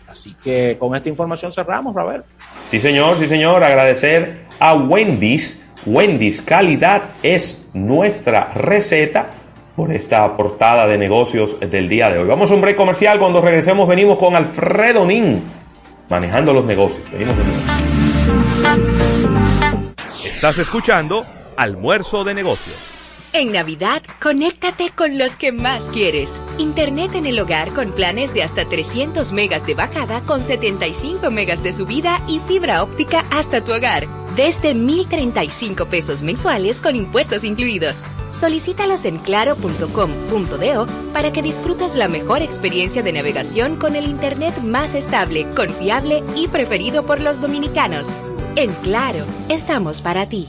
Así 0.06 0.34
que 0.42 0.76
con 0.78 0.94
esta 0.94 1.08
información 1.08 1.52
cerramos, 1.52 1.94
Ravel. 1.94 2.24
Sí, 2.66 2.78
señor, 2.78 3.16
sí, 3.16 3.28
señor. 3.28 3.62
Agradecer 3.62 4.46
a 4.58 4.74
Wendy's. 4.74 5.62
Wendy's 5.86 6.42
Calidad 6.42 7.02
es 7.22 7.64
nuestra 7.72 8.50
receta 8.52 9.30
por 9.80 9.94
esta 9.94 10.36
portada 10.36 10.86
de 10.86 10.98
negocios 10.98 11.58
del 11.58 11.88
día 11.88 12.10
de 12.10 12.18
hoy. 12.18 12.28
Vamos 12.28 12.50
a 12.50 12.54
un 12.54 12.60
break 12.60 12.76
comercial. 12.76 13.18
Cuando 13.18 13.40
regresemos, 13.40 13.88
venimos 13.88 14.18
con 14.18 14.36
Alfredo 14.36 15.06
Nin 15.06 15.42
manejando 16.10 16.52
los 16.52 16.66
negocios. 16.66 17.10
Venimos. 17.10 17.34
Estás 20.22 20.58
escuchando 20.58 21.24
Almuerzo 21.56 22.24
de 22.24 22.34
Negocios. 22.34 22.76
En 23.32 23.52
Navidad, 23.52 24.02
conéctate 24.20 24.90
con 24.94 25.16
los 25.16 25.36
que 25.36 25.50
más 25.50 25.84
quieres. 25.84 26.42
Internet 26.58 27.14
en 27.14 27.24
el 27.24 27.40
hogar 27.40 27.70
con 27.70 27.92
planes 27.92 28.34
de 28.34 28.42
hasta 28.42 28.66
300 28.66 29.32
megas 29.32 29.66
de 29.66 29.72
bajada 29.72 30.20
con 30.26 30.42
75 30.42 31.30
megas 31.30 31.62
de 31.62 31.72
subida 31.72 32.20
y 32.28 32.40
fibra 32.40 32.82
óptica 32.82 33.24
hasta 33.30 33.64
tu 33.64 33.72
hogar. 33.72 34.19
Desde 34.36 34.74
1,035 34.74 35.86
pesos 35.86 36.22
mensuales 36.22 36.80
con 36.80 36.96
impuestos 36.96 37.44
incluidos. 37.44 37.96
Solicítalos 38.32 39.04
en 39.04 39.18
claro.com.do 39.18 40.86
para 41.12 41.32
que 41.32 41.42
disfrutes 41.42 41.94
la 41.96 42.08
mejor 42.08 42.42
experiencia 42.42 43.02
de 43.02 43.12
navegación 43.12 43.76
con 43.76 43.96
el 43.96 44.04
Internet 44.04 44.56
más 44.62 44.94
estable, 44.94 45.46
confiable 45.56 46.22
y 46.36 46.48
preferido 46.48 47.04
por 47.04 47.20
los 47.20 47.40
dominicanos. 47.40 48.06
En 48.56 48.72
Claro, 48.82 49.24
estamos 49.48 50.00
para 50.00 50.28
ti. 50.28 50.48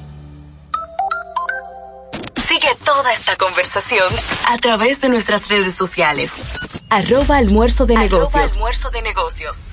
Sigue 2.47 2.67
toda 2.83 3.13
esta 3.13 3.35
conversación 3.35 4.13
a 4.47 4.57
través 4.57 4.99
de 5.01 5.09
nuestras 5.09 5.49
redes 5.49 5.73
sociales. 5.75 6.31
Arroba 6.89 7.37
almuerzo 7.37 7.85
de 7.85 7.95
negocios. 7.95 8.53
almuerzo 8.53 8.89
de 8.89 9.01
negocios. 9.01 9.67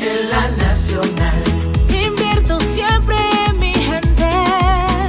En 0.00 0.30
la 0.30 0.48
nacional, 0.52 1.42
Invierto 1.90 2.58
siempre 2.78 3.16
en 3.48 3.58
mi 3.58 3.72
gente. 3.72 4.30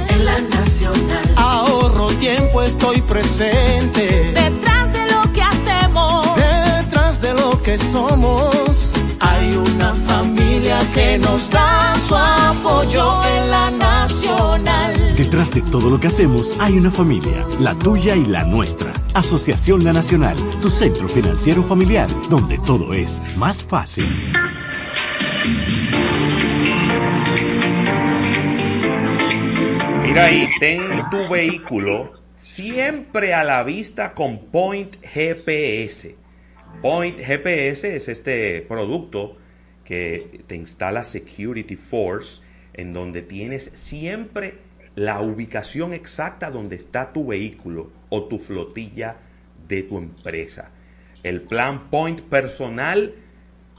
en 0.08 0.24
la 0.24 0.38
nacional. 0.58 1.26
Ahorro 1.36 2.08
tiempo, 2.26 2.62
estoy 2.62 3.00
presente. 3.02 4.32
Detrás 4.34 4.92
de 4.92 5.04
lo 5.12 5.32
que 5.32 5.42
hacemos. 5.42 6.36
Detrás 6.36 7.20
de 7.20 7.34
lo 7.34 7.62
que 7.62 7.78
somos. 7.78 8.92
Hay 9.20 9.54
una 9.56 9.94
familia 9.94 10.78
que 10.94 11.18
nos 11.18 11.50
dan 11.50 12.00
su 12.02 12.16
apoyo 12.16 13.04
en 13.36 13.50
la 13.50 13.70
nacional. 13.70 15.14
Detrás 15.16 15.50
de 15.52 15.62
todo 15.62 15.90
lo 15.90 16.00
que 16.00 16.08
hacemos 16.08 16.56
hay 16.58 16.78
una 16.78 16.90
familia, 16.90 17.46
la 17.60 17.74
tuya 17.74 18.16
y 18.16 18.24
la 18.24 18.44
nuestra. 18.44 18.92
Asociación 19.12 19.84
La 19.84 19.92
Nacional, 19.92 20.36
tu 20.62 20.70
centro 20.70 21.06
financiero 21.08 21.62
familiar, 21.62 22.08
donde 22.30 22.58
todo 22.58 22.94
es 22.94 23.20
más 23.36 23.62
fácil. 23.62 24.04
Mira 30.10 30.24
ahí, 30.24 30.48
ten 30.58 30.80
tu 31.08 31.32
vehículo 31.32 32.14
siempre 32.34 33.32
a 33.32 33.44
la 33.44 33.62
vista 33.62 34.12
con 34.12 34.46
Point 34.46 34.96
GPS. 35.04 36.16
Point 36.82 37.16
GPS 37.16 37.94
es 37.94 38.08
este 38.08 38.62
producto 38.62 39.36
que 39.84 40.42
te 40.48 40.56
instala 40.56 41.04
Security 41.04 41.76
Force, 41.76 42.42
en 42.74 42.92
donde 42.92 43.22
tienes 43.22 43.70
siempre 43.74 44.54
la 44.96 45.20
ubicación 45.20 45.92
exacta 45.92 46.50
donde 46.50 46.74
está 46.74 47.12
tu 47.12 47.28
vehículo 47.28 47.92
o 48.08 48.24
tu 48.24 48.40
flotilla 48.40 49.14
de 49.68 49.84
tu 49.84 49.96
empresa. 49.96 50.72
El 51.22 51.42
plan 51.42 51.88
Point 51.88 52.22
personal 52.22 53.14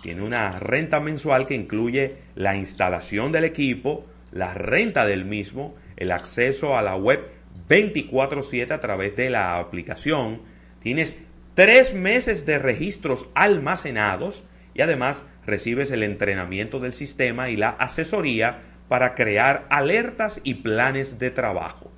tiene 0.01 0.21
una 0.21 0.57
renta 0.59 1.01
mensual 1.01 1.45
que 1.45 1.55
incluye 1.55 2.19
la 2.36 2.55
instalación 2.55 3.34
del 3.34 3.43
equipo, 3.43 4.05
la 4.32 4.53
renta 4.53 5.05
del 5.05 5.25
mismo, 5.25 5.75
el 6.02 6.12
acceso 6.12 6.76
a 6.76 6.82
la 6.82 6.95
web 6.95 7.28
24/7 7.70 8.74
a 8.74 8.80
través 8.80 9.16
de 9.16 9.30
la 9.30 9.60
aplicación. 9.60 10.41
Tienes 10.82 11.16
tres 11.54 11.93
meses 11.93 12.47
de 12.47 12.58
registros 12.58 13.30
almacenados 13.36 14.45
y 14.74 14.82
además 14.82 15.24
recibes 15.45 15.91
el 15.91 16.02
entrenamiento 16.02 16.80
del 16.80 16.93
sistema 16.93 17.49
y 17.49 17.56
la 17.56 17.70
asesoría 17.70 18.62
para 18.88 19.14
crear 19.14 19.68
alertas 19.70 20.41
y 20.43 20.56
planes 20.56 21.20
de 21.20 21.30
trabajo. 21.30 21.91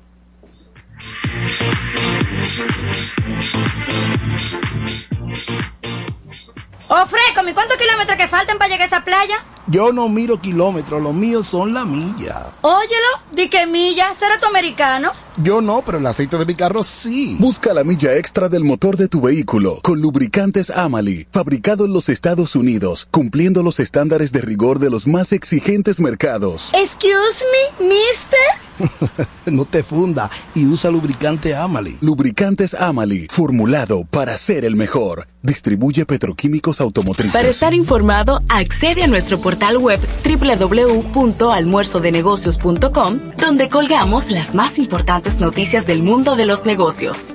Oh, 6.96 7.04
Freco, 7.06 7.42
¿cuántos 7.54 7.76
kilómetros 7.76 8.16
que 8.16 8.28
faltan 8.28 8.56
para 8.56 8.70
llegar 8.70 8.82
a 8.82 8.86
esa 8.86 9.04
playa? 9.04 9.44
Yo 9.66 9.92
no 9.92 10.08
miro 10.08 10.40
kilómetros, 10.40 11.02
los 11.02 11.12
míos 11.12 11.44
son 11.44 11.74
la 11.74 11.84
milla. 11.84 12.52
Óyelo, 12.60 13.08
di 13.32 13.48
que 13.48 13.66
milla, 13.66 14.14
será 14.14 14.38
tu 14.38 14.46
americano. 14.46 15.10
Yo 15.38 15.60
no, 15.60 15.82
pero 15.84 15.98
el 15.98 16.06
aceite 16.06 16.38
de 16.38 16.46
mi 16.46 16.54
carro 16.54 16.84
sí. 16.84 17.36
Busca 17.40 17.74
la 17.74 17.82
milla 17.82 18.14
extra 18.14 18.48
del 18.48 18.62
motor 18.62 18.96
de 18.96 19.08
tu 19.08 19.20
vehículo 19.20 19.80
con 19.82 20.00
lubricantes 20.00 20.70
Amali, 20.70 21.26
fabricado 21.32 21.84
en 21.84 21.92
los 21.92 22.08
Estados 22.08 22.54
Unidos, 22.54 23.08
cumpliendo 23.10 23.64
los 23.64 23.80
estándares 23.80 24.30
de 24.30 24.42
rigor 24.42 24.78
de 24.78 24.90
los 24.90 25.08
más 25.08 25.32
exigentes 25.32 25.98
mercados. 25.98 26.70
Excuse 26.74 27.42
me, 27.80 27.88
mister. 27.88 28.63
no 29.46 29.64
te 29.64 29.82
funda 29.82 30.30
y 30.54 30.66
usa 30.66 30.90
lubricante 30.90 31.54
Amali. 31.54 31.96
Lubricantes 32.00 32.74
Amali, 32.74 33.26
formulado 33.30 34.04
para 34.04 34.36
ser 34.36 34.64
el 34.64 34.76
mejor. 34.76 35.26
Distribuye 35.42 36.06
petroquímicos 36.06 36.80
automotrices. 36.80 37.34
Para 37.34 37.48
estar 37.48 37.74
informado, 37.74 38.40
accede 38.48 39.02
a 39.02 39.06
nuestro 39.06 39.38
portal 39.38 39.78
web 39.78 40.00
www.almuerzodenegocios.com, 40.24 43.20
donde 43.38 43.68
colgamos 43.68 44.30
las 44.30 44.54
más 44.54 44.78
importantes 44.78 45.40
noticias 45.40 45.86
del 45.86 46.02
mundo 46.02 46.36
de 46.36 46.46
los 46.46 46.66
negocios. 46.66 47.34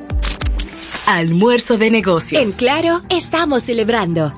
Almuerzo 1.05 1.77
de 1.77 1.91
negocios. 1.91 2.45
En 2.45 2.51
Claro, 2.53 3.03
estamos 3.09 3.63
celebrando. 3.63 4.33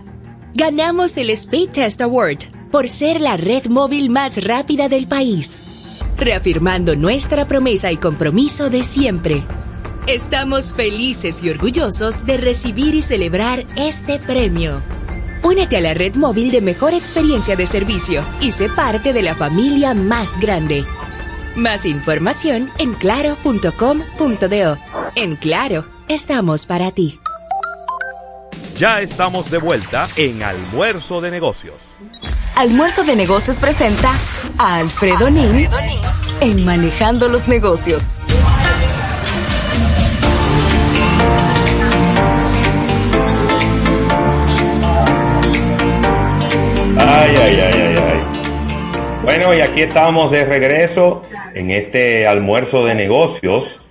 Ganamos 0.53 1.17
el 1.17 1.29
Speed 1.31 1.71
Test 1.71 2.01
Award 2.01 2.39
por 2.71 2.87
ser 2.87 3.21
la 3.21 3.37
red 3.37 3.67
móvil 3.67 4.09
más 4.09 4.43
rápida 4.43 4.89
del 4.89 5.07
país, 5.07 5.59
reafirmando 6.21 6.95
nuestra 6.95 7.47
promesa 7.47 7.91
y 7.91 7.97
compromiso 7.97 8.69
de 8.69 8.83
siempre. 8.83 9.43
Estamos 10.07 10.73
felices 10.73 11.43
y 11.43 11.49
orgullosos 11.49 12.25
de 12.25 12.37
recibir 12.37 12.95
y 12.95 13.01
celebrar 13.01 13.65
este 13.75 14.19
premio. 14.19 14.81
Únete 15.43 15.77
a 15.77 15.81
la 15.81 15.93
red 15.93 16.15
móvil 16.15 16.51
de 16.51 16.61
mejor 16.61 16.93
experiencia 16.93 17.55
de 17.55 17.65
servicio 17.65 18.23
y 18.39 18.51
sé 18.51 18.69
parte 18.69 19.11
de 19.11 19.23
la 19.23 19.35
familia 19.35 19.93
más 19.93 20.39
grande. 20.39 20.85
Más 21.55 21.85
información 21.85 22.69
en 22.77 22.93
claro.com.do. 22.93 24.77
En 25.15 25.35
Claro, 25.35 25.85
estamos 26.07 26.65
para 26.65 26.91
ti. 26.91 27.19
Ya 28.75 29.01
estamos 29.01 29.51
de 29.51 29.57
vuelta 29.57 30.07
en 30.15 30.41
Almuerzo 30.43 31.21
de 31.21 31.31
Negocios. 31.31 31.90
Almuerzo 32.55 33.03
de 33.03 33.15
Negocios 33.15 33.59
presenta 33.59 34.11
a 34.57 34.75
Alfredo 34.75 35.29
Nin 35.29 35.67
en 36.41 36.65
Manejando 36.65 37.27
los 37.29 37.47
Negocios. 37.47 38.19
Ay, 46.97 47.35
ay, 47.37 47.59
ay, 47.59 47.95
ay. 47.97 48.21
Bueno, 49.23 49.53
y 49.53 49.61
aquí 49.61 49.81
estamos 49.81 50.31
de 50.31 50.45
regreso 50.45 51.21
en 51.53 51.71
este 51.71 52.27
almuerzo 52.27 52.85
de 52.85 52.95
negocios. 52.95 53.81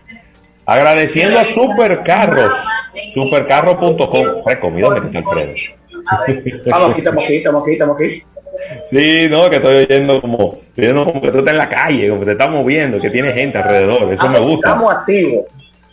Agradeciendo 0.67 1.39
a 1.39 1.45
Supercarros, 1.45 2.53
supercarro.com. 3.15 4.79
Dónde 4.79 5.07
está 5.07 5.19
Alfredo. 5.19 5.80
Sí, 8.87 9.29
no, 9.31 9.49
que 9.49 9.57
estoy 9.57 9.85
oyendo 9.85 10.21
como, 10.21 10.59
oyendo 10.77 11.05
como 11.05 11.21
que 11.21 11.31
tú 11.31 11.39
estás 11.39 11.53
en 11.53 11.59
la 11.59 11.69
calle, 11.69 12.09
como 12.09 12.21
que 12.21 12.27
te 12.27 12.33
estás 12.33 12.51
moviendo, 12.51 13.01
que 13.01 13.11
tiene 13.11 13.33
gente 13.33 13.59
alrededor. 13.59 14.13
Eso 14.13 14.29
me 14.29 14.39
gusta. 14.39 14.69
Estamos 14.69 14.93
activos. 14.93 15.45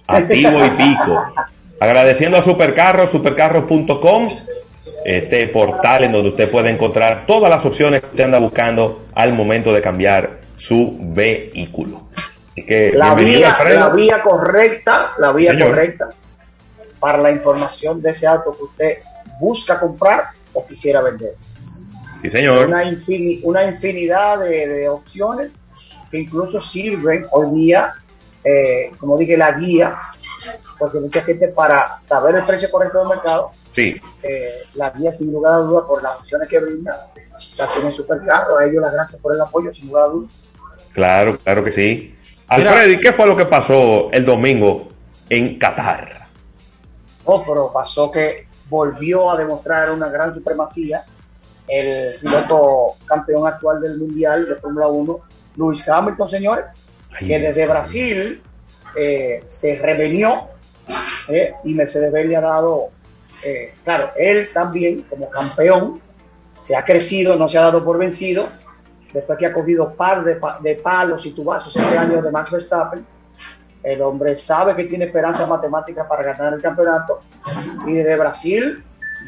Activo 0.07 0.65
y 0.65 0.69
pico. 0.71 1.33
Agradeciendo 1.79 2.37
a 2.37 2.41
Supercarros, 2.41 3.11
supercarros.com, 3.11 4.37
este 5.05 5.47
portal 5.47 6.05
en 6.05 6.11
donde 6.11 6.29
usted 6.29 6.49
puede 6.49 6.69
encontrar 6.69 7.25
todas 7.27 7.49
las 7.49 7.65
opciones 7.65 8.01
que 8.01 8.07
usted 8.07 8.23
anda 8.23 8.39
buscando 8.39 9.05
al 9.13 9.33
momento 9.33 9.71
de 9.71 9.81
cambiar 9.81 10.39
su 10.55 10.97
vehículo. 10.99 12.07
Así 12.51 12.65
que, 12.65 12.91
La 12.93 13.13
vía, 13.13 13.55
la 13.63 13.89
vía 13.89 14.21
correcta, 14.23 15.11
la 15.19 15.31
vía 15.31 15.51
Señor. 15.51 15.69
correcta 15.69 16.09
para 16.99 17.19
la 17.19 17.31
información 17.31 18.01
de 18.01 18.11
ese 18.11 18.25
auto 18.25 18.57
que 18.57 18.63
usted 18.63 18.97
busca 19.39 19.79
comprar 19.79 20.29
o 20.53 20.65
quisiera 20.65 21.01
vender. 21.01 21.35
Sí, 22.21 22.29
señor. 22.31 22.67
Una, 22.67 22.83
infini- 22.83 23.39
una 23.43 23.63
infinidad 23.65 24.39
de, 24.39 24.67
de 24.67 24.89
opciones 24.89 25.51
que 26.09 26.19
incluso 26.19 26.59
sirven 26.61 27.25
hoy 27.31 27.59
día, 27.59 27.93
eh, 28.43 28.91
como 28.97 29.17
dije, 29.17 29.37
la 29.37 29.51
guía, 29.51 29.99
porque 30.79 30.99
mucha 30.99 31.21
gente 31.21 31.49
para 31.49 31.99
saber 32.07 32.35
el 32.35 32.45
precio 32.45 32.69
correcto 32.71 32.99
del 32.99 33.09
mercado, 33.09 33.51
Sí, 33.73 33.95
eh, 34.23 34.63
la 34.73 34.89
guía 34.89 35.13
sin 35.13 35.31
lugar 35.31 35.53
a 35.53 35.57
dudas 35.57 35.83
por 35.87 36.01
las 36.01 36.17
opciones 36.19 36.47
que 36.47 36.57
brinda, 36.59 37.09
la 37.57 37.73
tiene 37.73 37.91
Supercarro, 37.91 38.57
a 38.57 38.65
ellos 38.65 38.81
las 38.81 38.91
gracias 38.93 39.21
por 39.21 39.35
el 39.35 39.41
apoyo 39.41 39.71
sin 39.73 39.87
lugar 39.87 40.05
a 40.05 40.07
dudas. 40.07 40.31
claro, 40.93 41.37
claro 41.37 41.63
que 41.63 41.71
sí. 41.71 42.15
Alfredo, 42.47 42.93
¿y 42.93 42.99
qué 42.99 43.11
fue 43.13 43.27
lo 43.27 43.35
que 43.35 43.45
pasó 43.45 44.09
el 44.11 44.25
domingo 44.25 44.87
en 45.29 45.59
Qatar? 45.59 46.27
Oh, 47.25 47.43
pero 47.45 47.71
pasó 47.71 48.09
que 48.11 48.46
volvió 48.69 49.31
a 49.31 49.37
demostrar 49.37 49.91
una 49.91 50.07
gran 50.09 50.33
supremacía. 50.33 51.03
El 51.67 52.15
piloto 52.19 52.93
campeón 53.05 53.45
actual 53.47 53.81
del 53.81 53.97
Mundial 53.97 54.47
de 54.47 54.55
Fórmula 54.55 54.87
1, 54.87 55.19
Lewis 55.57 55.87
Hamilton, 55.87 56.29
señores, 56.29 56.65
que 57.19 57.39
desde 57.39 57.67
Brasil 57.67 58.41
eh, 58.95 59.43
se 59.47 59.75
revenió 59.77 60.47
eh, 61.27 61.53
y 61.65 61.73
Mercedes-Benz 61.73 62.29
le 62.29 62.35
ha 62.37 62.41
dado, 62.41 62.89
eh, 63.43 63.73
claro, 63.83 64.11
él 64.17 64.49
también 64.53 65.01
como 65.09 65.29
campeón 65.29 65.99
se 66.61 66.75
ha 66.75 66.85
crecido, 66.85 67.35
no 67.35 67.49
se 67.49 67.57
ha 67.57 67.61
dado 67.63 67.83
por 67.83 67.97
vencido, 67.97 68.47
después 69.13 69.37
que 69.37 69.45
ha 69.45 69.53
cogido 69.53 69.93
par 69.93 70.23
de, 70.23 70.35
pa- 70.35 70.59
de 70.61 70.75
palos 70.75 71.25
y 71.25 71.31
tubazos 71.31 71.75
este 71.75 71.97
año 71.97 72.21
de 72.21 72.31
Max 72.31 72.49
Verstappen, 72.51 73.05
el 73.87 74.01
hombre 74.01 74.37
sabe 74.37 74.75
que 74.75 74.83
tiene 74.85 75.05
esperanzas 75.05 75.47
matemáticas 75.47 76.05
para 76.07 76.23
ganar 76.23 76.53
el 76.53 76.61
campeonato 76.61 77.21
y 77.85 77.93
desde 77.93 78.15
Brasil 78.17 78.83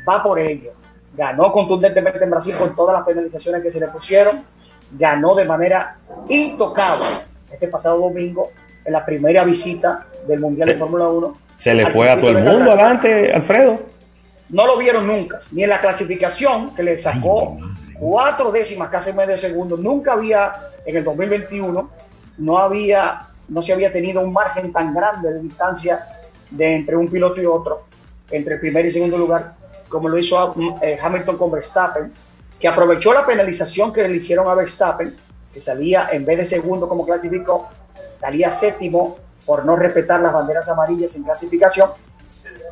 va 0.08 0.22
por 0.22 0.40
ello. 0.40 0.72
Ganó 1.16 1.52
contundentemente 1.52 2.24
en 2.24 2.30
Brasil 2.30 2.56
con 2.58 2.76
todas 2.76 2.98
las 2.98 3.06
penalizaciones 3.06 3.64
que 3.64 3.72
se 3.72 3.80
le 3.80 3.88
pusieron. 3.88 4.44
ganó 4.92 5.36
de 5.36 5.46
manera 5.46 5.98
intocable 6.28 7.20
este 7.52 7.68
pasado 7.68 8.00
domingo 8.00 8.50
en 8.84 8.94
la 8.94 9.06
primera 9.06 9.44
visita 9.44 10.06
del 10.28 10.40
Mundial 10.40 10.70
de 10.70 10.76
Fórmula 10.76 11.08
1. 11.08 11.38
Se 11.58 11.74
le 11.74 11.88
fue 11.88 12.10
a 12.10 12.20
todo 12.20 12.32
el 12.32 12.44
mundo 12.44 12.72
adelante, 12.72 13.32
Alfredo. 13.34 13.80
No 14.50 14.66
lo 14.66 14.78
vieron 14.78 15.06
nunca, 15.06 15.42
ni 15.52 15.64
en 15.64 15.70
la 15.70 15.80
clasificación 15.80 16.74
que 16.74 16.84
le 16.84 16.98
sacó 16.98 17.58
cuatro 18.00 18.52
décimas, 18.52 18.90
casi 18.90 19.14
medio 19.14 19.38
segundo. 19.38 19.78
Nunca 19.78 20.14
había, 20.14 20.52
en 20.86 20.98
el 20.98 21.04
2021, 21.04 21.90
no 22.40 22.58
había, 22.58 23.29
no 23.50 23.62
se 23.62 23.74
había 23.74 23.92
tenido 23.92 24.22
un 24.22 24.32
margen 24.32 24.72
tan 24.72 24.94
grande 24.94 25.34
de 25.34 25.42
distancia 25.42 26.08
entre 26.58 26.96
un 26.96 27.08
piloto 27.08 27.42
y 27.42 27.46
otro, 27.46 27.84
entre 28.32 28.58
primer 28.58 28.86
y 28.86 28.92
segundo 28.92 29.18
lugar, 29.18 29.54
como 29.88 30.10
lo 30.10 30.18
hizo 30.18 30.56
eh, 30.82 30.98
Hamilton 31.02 31.38
con 31.38 31.52
Verstappen, 31.52 32.12
que 32.60 32.68
aprovechó 32.68 33.14
la 33.14 33.26
penalización 33.26 33.94
que 33.94 34.08
le 34.08 34.16
hicieron 34.16 34.48
a 34.48 34.56
Verstappen, 34.56 35.16
que 35.54 35.62
salía 35.62 36.10
en 36.12 36.26
vez 36.26 36.38
de 36.38 36.46
segundo 36.46 36.88
como 36.88 37.06
clasificó, 37.06 37.70
salía 38.20 38.52
séptimo 38.54 39.18
por 39.46 39.66
no 39.66 39.76
respetar 39.76 40.20
las 40.20 40.34
banderas 40.34 40.68
amarillas 40.68 41.16
en 41.16 41.24
clasificación, 41.24 41.90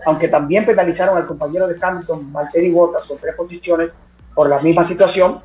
aunque 0.06 0.28
también 0.28 0.66
penalizaron 0.66 1.18
al 1.18 1.26
compañero 1.26 1.68
de 1.68 1.76
Hamilton, 1.82 2.32
Valtteri 2.32 2.70
Bottas, 2.70 3.06
con 3.06 3.18
tres 3.18 3.36
posiciones 3.36 3.92
por 4.34 4.50
la 4.50 4.60
misma 4.60 4.86
situación. 4.86 5.42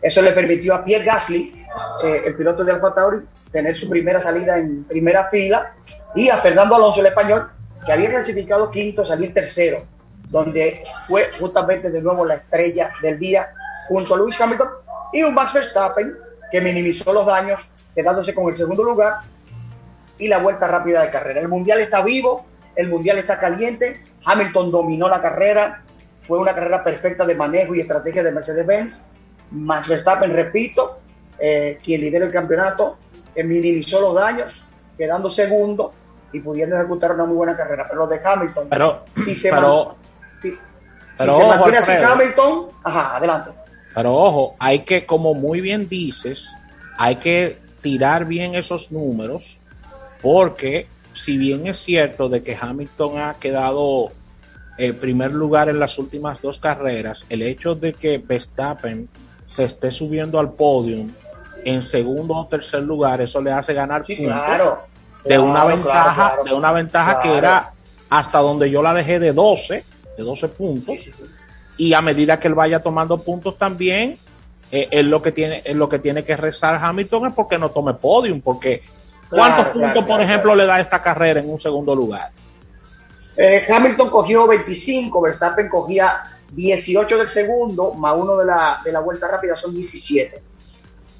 Eso 0.00 0.22
le 0.22 0.32
permitió 0.32 0.74
a 0.74 0.84
Pierre 0.84 1.04
Gasly, 1.04 1.64
eh, 2.02 2.22
el 2.26 2.34
piloto 2.36 2.64
de 2.64 2.72
Alfa 2.72 2.94
Tauri, 2.94 3.18
tener 3.54 3.78
su 3.78 3.88
primera 3.88 4.20
salida 4.20 4.58
en 4.58 4.82
primera 4.82 5.28
fila 5.28 5.72
y 6.14 6.28
a 6.28 6.38
Fernando 6.38 6.74
Alonso, 6.74 7.00
el 7.00 7.06
español, 7.06 7.48
que 7.86 7.92
había 7.92 8.10
clasificado 8.10 8.68
quinto, 8.70 9.06
salir 9.06 9.32
tercero, 9.32 9.84
donde 10.28 10.82
fue 11.06 11.30
justamente 11.38 11.88
de 11.88 12.02
nuevo 12.02 12.24
la 12.24 12.34
estrella 12.34 12.90
del 13.00 13.16
día 13.18 13.48
junto 13.88 14.14
a 14.14 14.18
Lewis 14.18 14.40
Hamilton 14.40 14.68
y 15.12 15.22
un 15.22 15.34
Max 15.34 15.52
Verstappen 15.52 16.14
que 16.50 16.60
minimizó 16.60 17.12
los 17.12 17.26
daños, 17.26 17.60
quedándose 17.94 18.34
con 18.34 18.48
el 18.48 18.56
segundo 18.56 18.82
lugar 18.82 19.20
y 20.18 20.26
la 20.26 20.38
vuelta 20.38 20.66
rápida 20.66 21.02
de 21.02 21.10
carrera. 21.10 21.40
El 21.40 21.48
mundial 21.48 21.80
está 21.80 22.02
vivo, 22.02 22.44
el 22.74 22.88
mundial 22.88 23.18
está 23.18 23.38
caliente, 23.38 24.02
Hamilton 24.24 24.72
dominó 24.72 25.08
la 25.08 25.22
carrera, 25.22 25.82
fue 26.26 26.38
una 26.38 26.54
carrera 26.56 26.82
perfecta 26.82 27.24
de 27.24 27.36
manejo 27.36 27.72
y 27.76 27.80
estrategia 27.80 28.24
de 28.24 28.32
Mercedes-Benz. 28.32 29.00
Max 29.52 29.86
Verstappen, 29.86 30.32
repito, 30.32 30.98
eh, 31.38 31.78
quien 31.84 32.00
lidera 32.00 32.24
el 32.24 32.32
campeonato, 32.32 32.96
minimizó 33.42 34.00
los 34.00 34.14
daños, 34.14 34.52
quedando 34.96 35.28
segundo 35.30 35.92
y 36.32 36.38
pudiendo 36.40 36.76
ejecutar 36.76 37.12
una 37.12 37.24
muy 37.24 37.36
buena 37.36 37.56
carrera. 37.56 37.86
Pero 37.88 38.00
lo 38.02 38.06
de 38.06 38.20
Hamilton, 38.24 38.66
Pero, 38.70 39.04
si 39.24 39.34
se, 39.34 39.50
pero, 39.50 39.96
si- 40.42 40.54
pero 41.18 41.34
si 41.34 41.40
se 41.40 41.46
ojo, 41.46 41.64
Alfredo. 41.64 42.06
Hamilton, 42.12 42.66
ajá, 42.84 43.16
adelante. 43.16 43.50
Pero 43.94 44.14
ojo, 44.14 44.54
hay 44.58 44.80
que, 44.80 45.06
como 45.06 45.34
muy 45.34 45.60
bien 45.60 45.88
dices, 45.88 46.56
hay 46.98 47.16
que 47.16 47.58
tirar 47.80 48.24
bien 48.24 48.54
esos 48.54 48.90
números, 48.92 49.58
porque 50.20 50.86
si 51.12 51.36
bien 51.38 51.66
es 51.66 51.78
cierto 51.78 52.28
de 52.28 52.42
que 52.42 52.56
Hamilton 52.60 53.18
ha 53.20 53.34
quedado 53.34 54.10
en 54.76 54.96
primer 54.98 55.32
lugar 55.32 55.68
en 55.68 55.78
las 55.78 55.98
últimas 55.98 56.42
dos 56.42 56.58
carreras, 56.58 57.26
el 57.28 57.42
hecho 57.42 57.76
de 57.76 57.92
que 57.92 58.18
Verstappen 58.18 59.08
se 59.46 59.62
esté 59.64 59.92
subiendo 59.92 60.40
al 60.40 60.54
podio 60.54 61.06
en 61.64 61.82
segundo 61.82 62.34
o 62.34 62.46
tercer 62.46 62.82
lugar, 62.82 63.20
eso 63.20 63.40
le 63.40 63.52
hace 63.52 63.74
ganar 63.74 64.04
puntos 64.04 64.24
claro. 64.24 64.82
de 65.24 65.38
una 65.38 65.64
ventaja, 65.64 66.30
claro, 66.30 66.44
de 66.44 66.54
una 66.54 66.72
ventaja 66.72 67.20
que 67.20 67.36
era 67.36 67.72
hasta 68.10 68.38
donde 68.38 68.70
yo 68.70 68.82
la 68.82 68.94
dejé 68.94 69.18
de 69.18 69.32
12, 69.32 69.84
de 70.16 70.22
12 70.22 70.48
puntos. 70.48 71.10
Y 71.76 71.92
a 71.92 72.00
medida 72.00 72.38
que 72.38 72.48
él 72.48 72.54
vaya 72.54 72.82
tomando 72.82 73.18
puntos 73.18 73.58
también, 73.58 74.16
eh, 74.70 74.88
él 74.90 75.10
lo 75.10 75.22
que 75.22 75.32
tiene, 75.32 75.62
él 75.64 75.78
lo 75.78 75.88
que 75.88 75.98
tiene 75.98 76.24
que 76.24 76.36
rezar 76.36 76.78
Hamilton 76.82 77.28
es 77.28 77.32
porque 77.34 77.58
no 77.58 77.70
tome 77.70 77.94
podium, 77.94 78.40
porque 78.40 78.82
¿cuántos 79.28 79.66
puntos, 79.68 80.04
por 80.04 80.20
ejemplo, 80.20 80.54
le 80.54 80.66
da 80.66 80.80
esta 80.80 81.02
carrera 81.02 81.40
en 81.40 81.50
un 81.50 81.58
segundo 81.58 81.94
lugar? 81.94 82.30
Eh, 83.36 83.66
Hamilton 83.68 84.10
cogió 84.10 84.46
25, 84.46 85.20
Verstappen 85.20 85.68
cogía 85.68 86.22
18 86.52 87.18
del 87.18 87.28
segundo, 87.28 87.92
más 87.94 88.14
uno 88.16 88.36
de 88.36 88.46
la, 88.46 88.80
de 88.84 88.92
la 88.92 89.00
vuelta 89.00 89.26
rápida 89.26 89.56
son 89.56 89.74
17. 89.74 90.53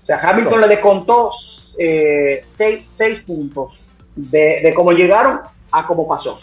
O 0.04 0.06
sea, 0.06 0.20
Hamilton 0.20 0.60
le 0.60 0.68
descontó 0.68 1.32
6 1.32 3.20
puntos 3.26 3.80
de, 4.14 4.60
de 4.62 4.74
cómo 4.74 4.92
llegaron 4.92 5.40
a 5.72 5.86
cómo 5.86 6.06
pasó. 6.06 6.38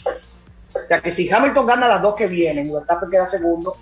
O 0.73 0.87
sea, 0.87 0.99
que 0.99 1.11
si 1.11 1.31
Hamilton 1.31 1.67
gana 1.67 1.87
las 1.87 2.01
dos 2.01 2.15
que 2.15 2.25
vienen 2.25 2.65
y 2.65 2.71
Verstappen 2.71 3.11
queda 3.11 3.29
segundo, 3.29 3.75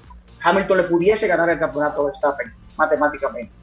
Hamilton 0.43 0.77
le 0.77 0.83
pudiese 0.83 1.27
ganar 1.27 1.49
el 1.49 1.57
campeonato 1.57 2.01
a 2.01 2.05
Verstappen 2.07 2.51
matemáticamente. 2.77 3.53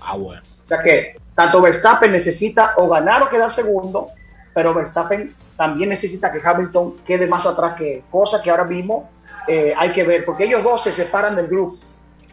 Ah, 0.00 0.16
bueno. 0.16 0.40
O 0.64 0.68
sea 0.68 0.82
que 0.82 1.16
tanto 1.34 1.60
Verstappen 1.60 2.10
necesita 2.10 2.72
o 2.78 2.88
ganar 2.88 3.22
o 3.22 3.28
quedar 3.28 3.52
segundo, 3.52 4.06
pero 4.54 4.72
Verstappen 4.72 5.34
también 5.58 5.90
necesita 5.90 6.32
que 6.32 6.40
Hamilton 6.42 6.96
quede 7.06 7.26
más 7.26 7.44
atrás 7.44 7.74
que 7.74 7.96
él, 7.96 8.02
cosa 8.10 8.40
que 8.40 8.50
ahora 8.50 8.64
mismo 8.64 9.10
eh, 9.46 9.74
hay 9.76 9.92
que 9.92 10.04
ver, 10.04 10.24
porque 10.24 10.44
ellos 10.44 10.64
dos 10.64 10.82
se 10.84 10.94
separan 10.94 11.36
del 11.36 11.48
grupo. 11.48 11.76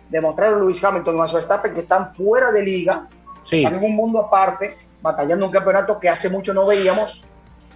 Demostraron 0.09 0.61
Luis 0.61 0.81
Hamilton 0.81 1.15
y 1.15 1.17
Max 1.17 1.33
Verstappen 1.33 1.73
que 1.73 1.81
están 1.81 2.15
fuera 2.15 2.51
de 2.51 2.63
liga, 2.63 3.07
Sí. 3.47 3.63
están 3.63 3.75
en 3.75 3.85
un 3.85 3.95
mundo 3.95 4.19
aparte, 4.19 4.75
batallando 5.01 5.45
un 5.45 5.51
campeonato 5.51 5.97
que 5.99 6.09
hace 6.09 6.29
mucho 6.29 6.53
no 6.53 6.65
veíamos, 6.65 7.21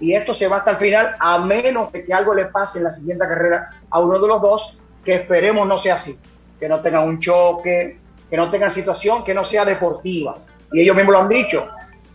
y 0.02 0.14
esto 0.14 0.34
se 0.34 0.48
va 0.48 0.58
hasta 0.58 0.72
el 0.72 0.78
final, 0.78 1.16
a 1.18 1.38
menos 1.40 1.92
de 1.94 2.04
que 2.04 2.14
algo 2.14 2.34
le 2.34 2.46
pase 2.46 2.80
en 2.80 2.86
la 2.86 2.92
siguiente 2.92 3.26
carrera 3.26 3.70
a 3.90 4.00
uno 4.00 4.20
de 4.20 4.28
los 4.28 4.42
dos, 4.42 4.78
que 5.06 5.16
esperemos 5.16 5.66
no 5.66 5.80
sea 5.80 5.96
así, 5.96 6.18
que 6.60 6.68
no 6.68 6.82
tengan 6.82 7.08
un 7.08 7.20
choque, 7.20 7.98
que 8.30 8.38
no 8.38 8.50
tengan 8.50 8.72
situación 8.72 9.24
que 9.24 9.34
no 9.34 9.46
sea 9.46 9.64
deportiva. 9.64 10.36
Y 10.74 10.82
ellos 10.82 10.96
mismos 10.96 11.14
lo 11.14 11.20
han 11.22 11.30
dicho, 11.30 11.68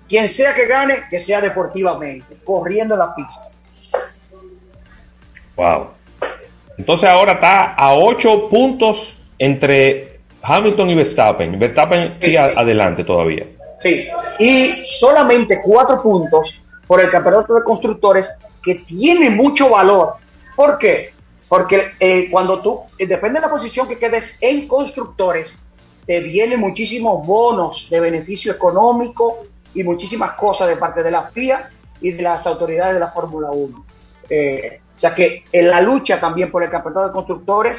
quien 0.07 0.28
sea 0.28 0.54
que 0.54 0.66
gane, 0.66 1.04
que 1.09 1.18
sea 1.18 1.40
deportivamente, 1.40 2.36
corriendo 2.44 2.94
en 2.94 3.00
la 3.00 3.14
pista. 3.14 3.40
Wow. 5.57 5.88
Entonces 6.76 7.09
ahora 7.09 7.32
está 7.32 7.72
a 7.74 7.94
8 7.94 8.48
puntos 8.50 9.22
entre 9.38 10.16
Hamilton 10.47 10.90
y 10.90 10.94
Verstappen. 10.94 11.59
Verstappen 11.59 12.16
sigue 12.20 12.38
a- 12.38 12.53
adelante 12.57 13.05
todavía. 13.05 13.47
Sí, 13.82 14.07
y 14.38 14.84
solamente 14.99 15.61
cuatro 15.62 16.03
puntos 16.03 16.55
por 16.86 17.01
el 17.01 17.11
campeonato 17.11 17.55
de 17.55 17.62
constructores 17.62 18.28
que 18.62 18.76
tiene 18.76 19.30
mucho 19.30 19.70
valor. 19.70 20.14
¿Por 20.55 20.78
qué? 20.78 21.12
Porque 21.49 21.90
eh, 22.01 22.28
cuando 22.30 22.61
tú, 22.61 22.80
eh, 22.99 23.07
depende 23.07 23.40
de 23.40 23.47
la 23.47 23.51
posición 23.53 23.86
que 23.86 23.99
quedes 23.99 24.36
en 24.40 24.66
constructores, 24.66 25.53
te 26.07 26.20
vienen 26.20 26.61
muchísimos 26.61 27.26
bonos 27.26 27.88
de 27.90 28.01
beneficio 28.01 28.53
económico 28.53 29.38
y 29.74 29.82
muchísimas 29.82 30.32
cosas 30.32 30.68
de 30.68 30.76
parte 30.76 31.03
de 31.03 31.11
la 31.11 31.22
FIA 31.24 31.68
y 32.01 32.12
de 32.12 32.22
las 32.22 32.47
autoridades 32.47 32.94
de 32.94 33.01
la 33.01 33.09
Fórmula 33.09 33.51
1. 33.51 33.84
Eh, 34.30 34.80
o 34.97 34.99
sea 34.99 35.14
que 35.14 35.44
en 35.53 35.68
la 35.68 35.80
lucha 35.80 36.18
también 36.18 36.51
por 36.51 36.62
el 36.62 36.70
campeonato 36.70 37.07
de 37.09 37.12
constructores 37.12 37.78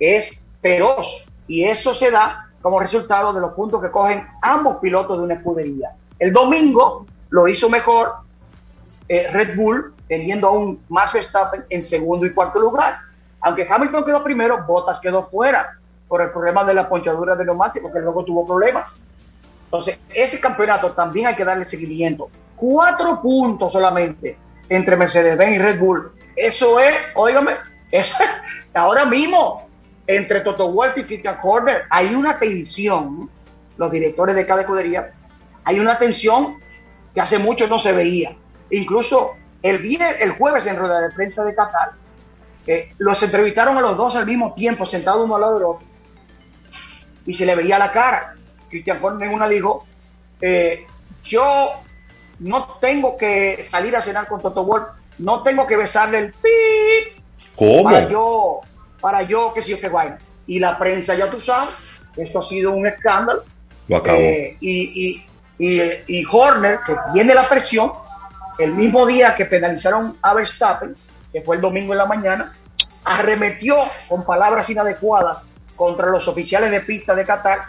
es 0.00 0.30
feroz 0.60 1.06
y 1.46 1.64
eso 1.64 1.94
se 1.94 2.10
da 2.10 2.48
como 2.62 2.80
resultado 2.80 3.32
de 3.32 3.40
los 3.40 3.52
puntos 3.52 3.80
que 3.80 3.90
cogen 3.90 4.26
ambos 4.42 4.78
pilotos 4.78 5.18
de 5.18 5.24
una 5.24 5.34
escudería. 5.34 5.90
El 6.18 6.32
domingo 6.32 7.06
lo 7.30 7.48
hizo 7.48 7.68
mejor 7.68 8.12
eh, 9.08 9.28
Red 9.32 9.56
Bull, 9.56 9.94
teniendo 10.08 10.48
aún 10.48 10.80
más 10.88 11.12
Verstappen 11.12 11.64
en 11.70 11.86
segundo 11.86 12.26
y 12.26 12.32
cuarto 12.32 12.58
lugar. 12.58 12.98
Aunque 13.40 13.66
Hamilton 13.68 14.04
quedó 14.04 14.24
primero, 14.24 14.64
Bottas 14.66 14.98
quedó 14.98 15.28
fuera 15.28 15.78
por 16.08 16.22
el 16.22 16.30
problema 16.30 16.64
de 16.64 16.74
la 16.74 16.88
ponchadura 16.88 17.36
de 17.36 17.44
neumáticos, 17.44 17.92
que 17.92 18.00
luego 18.00 18.24
tuvo 18.24 18.46
problemas. 18.46 18.90
Entonces, 19.64 19.98
ese 20.12 20.40
campeonato 20.40 20.92
también 20.92 21.26
hay 21.26 21.34
que 21.34 21.44
darle 21.44 21.66
seguimiento. 21.66 22.28
Cuatro 22.56 23.20
puntos 23.20 23.72
solamente 23.72 24.38
entre 24.68 24.96
Mercedes-Benz 24.96 25.56
y 25.56 25.58
Red 25.58 25.78
Bull. 25.78 26.12
Eso 26.34 26.78
es, 26.80 26.94
óigame, 27.14 27.52
es, 27.90 28.10
ahora 28.74 29.04
mismo, 29.04 29.65
entre 30.06 30.40
Toto 30.40 30.70
Wolff 30.70 30.96
y 30.98 31.04
Christian 31.04 31.36
Horner, 31.42 31.82
hay 31.90 32.14
una 32.14 32.38
tensión, 32.38 33.28
los 33.76 33.90
directores 33.90 34.34
de 34.36 34.46
cada 34.46 34.60
escudería, 34.62 35.12
hay 35.64 35.80
una 35.80 35.98
tensión 35.98 36.58
que 37.14 37.20
hace 37.20 37.38
mucho 37.38 37.66
no 37.66 37.78
se 37.78 37.92
veía. 37.92 38.36
Incluso 38.70 39.32
el, 39.62 39.82
vier- 39.82 40.16
el 40.20 40.32
jueves 40.32 40.66
en 40.66 40.76
rueda 40.76 41.00
de 41.00 41.10
prensa 41.10 41.44
de 41.44 41.54
Qatar, 41.54 41.92
eh, 42.66 42.88
los 42.98 43.22
entrevistaron 43.22 43.76
a 43.78 43.80
los 43.80 43.96
dos 43.96 44.16
al 44.16 44.26
mismo 44.26 44.54
tiempo, 44.54 44.86
sentados 44.86 45.24
uno 45.24 45.36
al 45.36 45.40
lado 45.40 45.54
del 45.54 45.64
otro, 45.64 45.86
y 47.24 47.34
se 47.34 47.46
le 47.46 47.54
veía 47.56 47.78
la 47.78 47.90
cara. 47.92 48.34
Christian 48.68 48.98
Horner 49.02 49.28
en 49.28 49.34
una 49.34 49.48
dijo, 49.48 49.84
eh, 50.40 50.86
yo 51.24 51.70
no 52.40 52.74
tengo 52.80 53.16
que 53.16 53.66
salir 53.70 53.96
a 53.96 54.02
cenar 54.02 54.28
con 54.28 54.40
Toto 54.40 54.64
Wolff, 54.64 54.86
no 55.18 55.42
tengo 55.42 55.66
que 55.66 55.76
besarle 55.76 56.18
el 56.18 56.32
pi 56.32 57.22
¿Cómo? 57.56 57.84
para 57.84 58.08
yo, 58.08 58.60
para 59.00 59.22
yo, 59.22 59.52
que 59.54 59.62
sé 59.62 59.70
yo 59.70 59.80
qué 59.80 59.88
vaina. 59.88 60.18
Y 60.46 60.58
la 60.58 60.78
prensa, 60.78 61.14
ya 61.14 61.30
tú 61.30 61.40
sabes, 61.40 61.74
eso 62.16 62.38
ha 62.38 62.48
sido 62.48 62.72
un 62.72 62.86
escándalo. 62.86 63.42
Lo 63.88 63.96
acabó. 63.96 64.18
Eh, 64.18 64.56
y, 64.60 65.26
y, 65.58 65.66
y, 65.66 65.92
y 66.06 66.24
Horner, 66.30 66.80
que 66.86 66.96
tiene 67.12 67.34
la 67.34 67.48
presión, 67.48 67.92
el 68.58 68.72
mismo 68.72 69.06
día 69.06 69.34
que 69.34 69.46
penalizaron 69.46 70.16
a 70.22 70.34
Verstappen, 70.34 70.94
que 71.32 71.42
fue 71.42 71.56
el 71.56 71.62
domingo 71.62 71.92
en 71.92 71.98
la 71.98 72.06
mañana, 72.06 72.52
arremetió 73.04 73.76
con 74.08 74.24
palabras 74.24 74.68
inadecuadas 74.68 75.38
contra 75.76 76.08
los 76.08 76.26
oficiales 76.26 76.70
de 76.70 76.80
pista 76.80 77.14
de 77.14 77.24
Qatar 77.24 77.66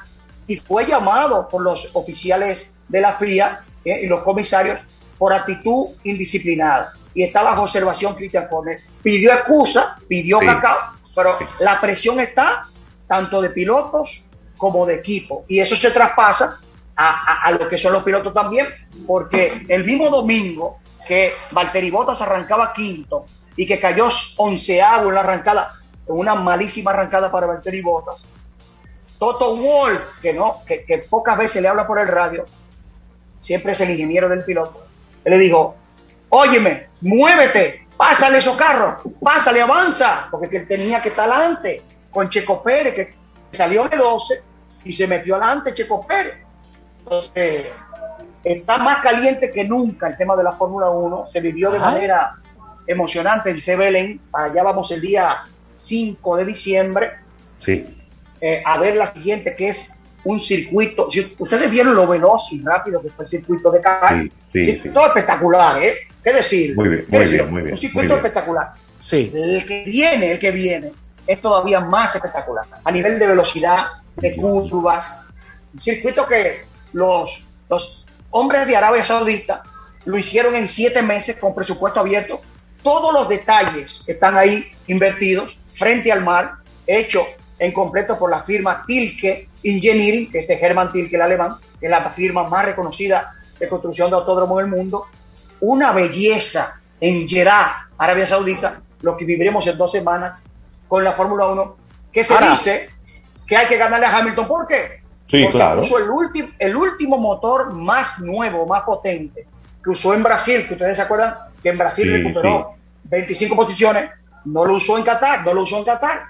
y 0.47 0.55
fue 0.55 0.86
llamado 0.88 1.47
por 1.47 1.61
los 1.61 1.89
oficiales 1.93 2.69
de 2.88 3.01
la 3.01 3.17
FIA 3.17 3.61
eh, 3.84 4.01
y 4.03 4.07
los 4.07 4.23
comisarios 4.23 4.80
por 5.17 5.34
actitud 5.34 5.89
indisciplinada. 6.03 6.93
Y 7.13 7.23
está 7.23 7.43
bajo 7.43 7.63
observación 7.63 8.15
Cristian 8.15 8.47
Horner. 8.49 8.80
Pidió 9.03 9.34
excusa, 9.34 9.95
pidió 10.07 10.39
cacao, 10.39 10.78
pero 11.18 11.36
la 11.57 11.82
presión 11.82 12.20
está 12.20 12.61
tanto 13.07 13.41
de 13.41 13.49
pilotos 13.49 14.22
como 14.55 14.86
de 14.86 14.93
equipo. 14.93 15.45
Y 15.47 15.59
eso 15.59 15.76
se 15.76 15.89
traspasa 15.89 16.59
a, 16.95 17.41
a, 17.41 17.51
lo 17.53 17.68
que 17.68 17.80
son 17.80 17.93
los 17.93 18.03
pilotos 18.03 18.32
también, 18.36 18.68
porque 19.07 19.65
el 19.68 19.84
mismo 19.84 20.11
domingo 20.11 20.78
que 21.07 21.34
Valtteri 21.49 21.89
Bottas 21.89 22.22
arrancaba 22.22 22.72
quinto 22.72 23.26
y 23.55 23.65
que 23.65 23.80
cayó 23.80 24.09
onceavo 24.36 25.09
en 25.09 25.15
la 25.15 25.22
arrancada, 25.22 25.70
en 26.07 26.15
una 26.15 26.36
malísima 26.36 26.91
arrancada 26.91 27.32
para 27.32 27.47
Valtteri 27.47 27.82
Bottas, 27.82 28.24
Toto 29.18 29.57
Wolf, 29.57 30.22
que 30.22 30.34
no, 30.34 30.61
que, 30.68 30.86
que, 30.86 30.99
pocas 30.99 31.36
veces 31.36 31.63
le 31.63 31.68
habla 31.68 31.88
por 31.88 31.99
el 31.99 32.07
radio, 32.07 32.45
siempre 33.41 33.72
es 33.72 33.82
el 33.82 33.89
ingeniero 33.89 34.30
del 34.30 34.43
piloto, 34.43 34.86
él 35.26 35.32
le 35.32 35.39
dijo, 35.39 35.76
óyeme, 36.30 36.89
muévete, 37.01 37.86
pásale 37.97 38.37
esos 38.37 38.55
carros, 38.55 39.01
pásale, 39.21 39.61
avanza, 39.61 40.27
porque 40.29 40.57
él 40.57 40.67
tenía 40.67 41.01
que 41.01 41.09
estar 41.09 41.29
adelante 41.29 41.81
con 42.11 42.29
Checo 42.29 42.61
Pérez, 42.63 42.93
que 42.93 43.13
salió 43.51 43.87
de 43.87 43.97
12 43.97 44.41
y 44.85 44.93
se 44.93 45.07
metió 45.07 45.35
adelante 45.35 45.73
Checo 45.73 46.05
Pérez. 46.05 46.45
Entonces, 46.99 47.67
está 48.43 48.77
más 48.77 49.01
caliente 49.01 49.51
que 49.51 49.63
nunca 49.63 50.07
el 50.07 50.17
tema 50.17 50.35
de 50.35 50.43
la 50.43 50.53
Fórmula 50.53 50.89
1, 50.89 51.27
se 51.31 51.41
vivió 51.41 51.71
de 51.71 51.79
manera 51.79 52.35
emocionante 52.85 53.49
en 53.49 53.59
Sebelen, 53.59 54.21
allá 54.31 54.63
vamos 54.63 54.91
el 54.91 55.01
día 55.01 55.43
5 55.75 56.37
de 56.37 56.45
diciembre. 56.45 57.11
Sí. 57.59 57.85
Eh, 58.39 58.61
a 58.63 58.77
ver 58.77 58.95
la 58.95 59.07
siguiente, 59.07 59.55
que 59.55 59.69
es 59.69 59.91
un 60.28 60.41
circuito. 60.41 61.09
Si 61.09 61.36
ustedes 61.38 61.71
vieron 61.71 61.95
lo 61.95 62.05
veloz 62.05 62.51
y 62.51 62.61
rápido 62.61 63.01
que 63.01 63.09
fue 63.09 63.25
el 63.25 63.32
circuito 63.32 63.71
de 63.71 63.80
Cali, 63.80 64.32
sí, 64.51 64.78
sí, 64.78 64.89
todo 64.89 65.07
espectacular, 65.07 65.82
¿eh? 65.82 65.95
¿Qué 66.21 66.34
decir? 66.34 66.75
Muy 66.75 66.89
bien, 66.89 67.05
muy 67.07 67.25
bien, 67.25 67.49
muy 67.51 67.61
bien. 67.61 67.73
Un 67.73 67.80
circuito 67.80 68.15
espectacular. 68.15 68.73
Sí. 68.99 69.32
El 69.34 69.65
que 69.65 69.86
viene, 69.86 70.34
el 70.34 70.39
que 70.39 70.51
viene, 70.51 70.91
es 71.25 71.41
todavía 71.41 71.80
más 71.80 72.13
espectacular. 72.13 72.65
A 72.84 72.91
nivel 72.91 73.17
de 73.19 73.28
velocidad, 73.28 73.86
de 74.17 74.36
curvas, 74.36 75.05
un 75.73 75.82
circuito 75.82 76.28
que 76.28 76.61
los, 76.91 77.45
los 77.69 78.05
hombres 78.32 78.67
de 78.67 78.75
Arabia 78.75 79.05
Saudita 79.05 79.63
lo 80.03 80.17
hicieron 80.17 80.55
en 80.55 80.67
siete 80.67 81.01
meses 81.01 81.38
con 81.38 81.55
presupuesto 81.55 82.01
abierto. 82.01 82.41
Todos 82.84 83.13
los 83.13 83.30
detalles 83.30 84.03
están 84.07 84.36
ahí 84.36 84.69
invertidos 84.88 85.57
frente 85.75 86.11
al 86.11 86.23
mar, 86.23 86.55
hecho 86.86 87.25
en 87.59 87.71
completo 87.71 88.17
por 88.17 88.29
la 88.29 88.43
firma 88.43 88.83
Tilke 88.85 89.49
Engineering, 89.63 90.31
que 90.31 90.39
es 90.39 90.47
de 90.47 90.53
Hermann 90.59 90.91
Tilke, 90.91 91.15
el 91.15 91.21
alemán, 91.21 91.51
que 91.79 91.87
es 91.87 91.89
la 91.91 92.01
firma 92.11 92.43
más 92.47 92.65
reconocida 92.65 93.33
de 93.59 93.67
construcción 93.67 94.09
de 94.09 94.15
autódromo 94.17 94.57
del 94.59 94.67
mundo. 94.67 95.05
Una 95.61 95.91
belleza 95.91 96.75
en 97.01 97.27
Jeddah, 97.27 97.87
Arabia 97.97 98.27
Saudita, 98.27 98.79
lo 99.01 99.17
que 99.17 99.25
viviremos 99.25 99.65
en 99.67 99.77
dos 99.77 99.91
semanas 99.91 100.39
con 100.87 101.03
la 101.03 101.13
Fórmula 101.13 101.47
1, 101.47 101.75
que 102.11 102.23
se 102.23 102.33
Ahora- 102.33 102.51
dice 102.51 102.89
que 103.45 103.57
hay 103.57 103.67
que 103.67 103.77
ganarle 103.77 104.05
a 104.05 104.17
Hamilton. 104.17 104.47
¿Por 104.47 104.67
qué? 104.67 105.01
Sí, 105.25 105.43
Porque 105.43 105.57
claro. 105.57 105.81
puso 105.81 105.97
el, 105.97 106.09
último 106.09 106.49
el 106.59 106.75
último 106.75 107.17
motor 107.17 107.73
más 107.73 108.19
nuevo, 108.19 108.65
más 108.65 108.83
potente, 108.83 109.45
que 109.83 109.89
usó 109.89 110.13
en 110.13 110.23
Brasil, 110.23 110.65
que 110.67 110.73
ustedes 110.75 110.95
se 110.95 111.01
acuerdan 111.01 111.35
que 111.61 111.69
en 111.69 111.77
Brasil 111.77 112.05
Sí, 112.05 112.11
recuperó 112.11 112.75
25 113.05 113.55
posiciones, 113.55 114.09
no 114.45 114.65
lo 114.65 114.75
usó 114.75 114.97
en 114.97 115.03
Qatar, 115.03 115.43
no 115.45 115.53
lo 115.53 115.63
usó 115.63 115.79
en 115.79 115.83
Qatar, 115.85 116.21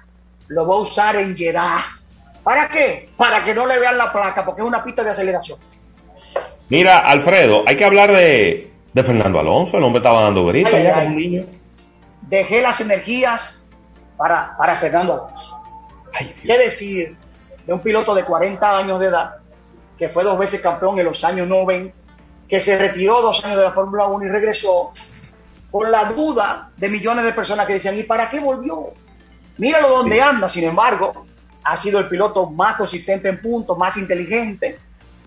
lo 0.49 0.67
va 0.67 0.75
a 0.75 0.79
usar 0.79 1.15
en 1.17 1.35
Jeddah. 1.35 1.85
¿Para 2.43 2.69
qué? 2.69 3.09
Para 3.17 3.43
que 3.43 3.53
no 3.53 3.65
le 3.65 3.79
vean 3.79 3.97
la 3.97 4.11
placa, 4.11 4.45
porque 4.45 4.61
es 4.61 4.67
una 4.67 4.83
pista 4.83 5.03
de 5.03 5.11
aceleración. 5.11 5.59
Mira, 6.69 6.99
Alfredo, 6.99 7.63
hay 7.65 7.75
que 7.75 7.85
hablar 7.85 8.11
de, 8.11 8.71
de 8.93 9.03
Fernando 9.03 9.39
Alonso. 9.39 9.77
El 9.77 9.83
hombre 9.83 9.99
estaba 9.99 10.21
dando 10.21 10.45
gritos 10.45 10.73
Ay, 10.73 10.87
ay, 10.87 10.93
como 10.93 11.07
un 11.07 11.15
niño. 11.15 11.45
Dejé 12.21 12.61
las 12.61 12.79
energías 12.81 13.63
para, 14.17 14.55
para 14.57 14.77
Fernando 14.77 15.13
Alonso. 15.13 15.61
¿Qué 16.43 16.57
decir 16.57 17.17
de 17.65 17.73
un 17.73 17.81
piloto 17.81 18.15
de 18.15 18.23
40 18.23 18.77
años 18.77 18.99
de 18.99 19.07
edad, 19.07 19.35
que 19.97 20.09
fue 20.09 20.23
dos 20.23 20.39
veces 20.39 20.61
campeón 20.61 20.97
en 20.99 21.05
los 21.05 21.23
años 21.23 21.47
90, 21.47 21.93
que 22.47 22.61
se 22.61 22.77
retiró 22.77 23.21
dos 23.21 23.43
años 23.43 23.57
de 23.57 23.63
la 23.63 23.73
Fórmula 23.73 24.05
1 24.07 24.25
y 24.25 24.29
regresó 24.29 24.93
con 25.69 25.91
la 25.91 26.05
duda 26.05 26.71
de 26.77 26.87
millones 26.87 27.25
de 27.25 27.33
personas 27.33 27.67
que 27.67 27.73
decían, 27.73 27.97
¿y 27.97 28.03
para 28.03 28.29
qué 28.29 28.39
volvió? 28.39 28.93
Míralo 29.57 29.89
donde 29.89 30.21
anda, 30.21 30.49
sin 30.49 30.63
embargo, 30.65 31.25
ha 31.63 31.81
sido 31.81 31.99
el 31.99 32.07
piloto 32.07 32.49
más 32.49 32.77
consistente 32.77 33.29
en 33.29 33.41
puntos, 33.41 33.77
más 33.77 33.97
inteligente, 33.97 34.77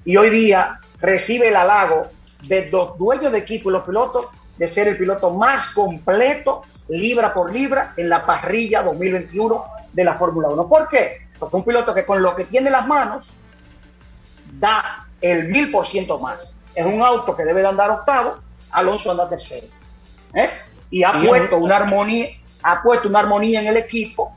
y 0.04 0.16
hoy 0.16 0.30
día 0.30 0.80
recibe 1.00 1.48
el 1.48 1.56
halago 1.56 2.08
de 2.44 2.70
los 2.70 2.96
dueños 2.96 3.32
de 3.32 3.38
equipo 3.38 3.70
y 3.70 3.72
los 3.74 3.84
pilotos 3.84 4.26
de 4.56 4.68
ser 4.68 4.88
el 4.88 4.96
piloto 4.96 5.30
más 5.30 5.66
completo, 5.70 6.62
libra 6.88 7.32
por 7.32 7.52
libra, 7.52 7.94
en 7.96 8.08
la 8.08 8.24
parrilla 8.24 8.82
2021 8.82 9.64
de 9.92 10.04
la 10.04 10.14
Fórmula 10.14 10.48
1. 10.48 10.68
¿Por 10.68 10.88
qué? 10.88 11.28
Porque 11.38 11.56
un 11.56 11.64
piloto 11.64 11.94
que 11.94 12.04
con 12.04 12.22
lo 12.22 12.34
que 12.36 12.44
tiene 12.44 12.66
en 12.66 12.72
las 12.72 12.86
manos 12.86 13.26
da 14.58 15.06
el 15.20 15.48
mil 15.48 15.70
por 15.70 15.86
ciento 15.86 16.18
más. 16.18 16.38
Es 16.74 16.84
un 16.84 17.02
auto 17.02 17.36
que 17.36 17.44
debe 17.44 17.62
de 17.62 17.68
andar 17.68 17.90
octavo, 17.90 18.36
Alonso 18.70 19.10
anda 19.10 19.28
tercero. 19.28 19.66
¿eh? 20.34 20.50
Y 20.90 21.02
ha 21.02 21.12
puesto 21.12 21.58
una 21.58 21.76
armonía, 21.76 22.28
ha 22.62 22.82
puesto 22.82 23.08
una 23.08 23.20
armonía 23.20 23.60
en 23.60 23.68
el 23.68 23.76
equipo 23.76 24.36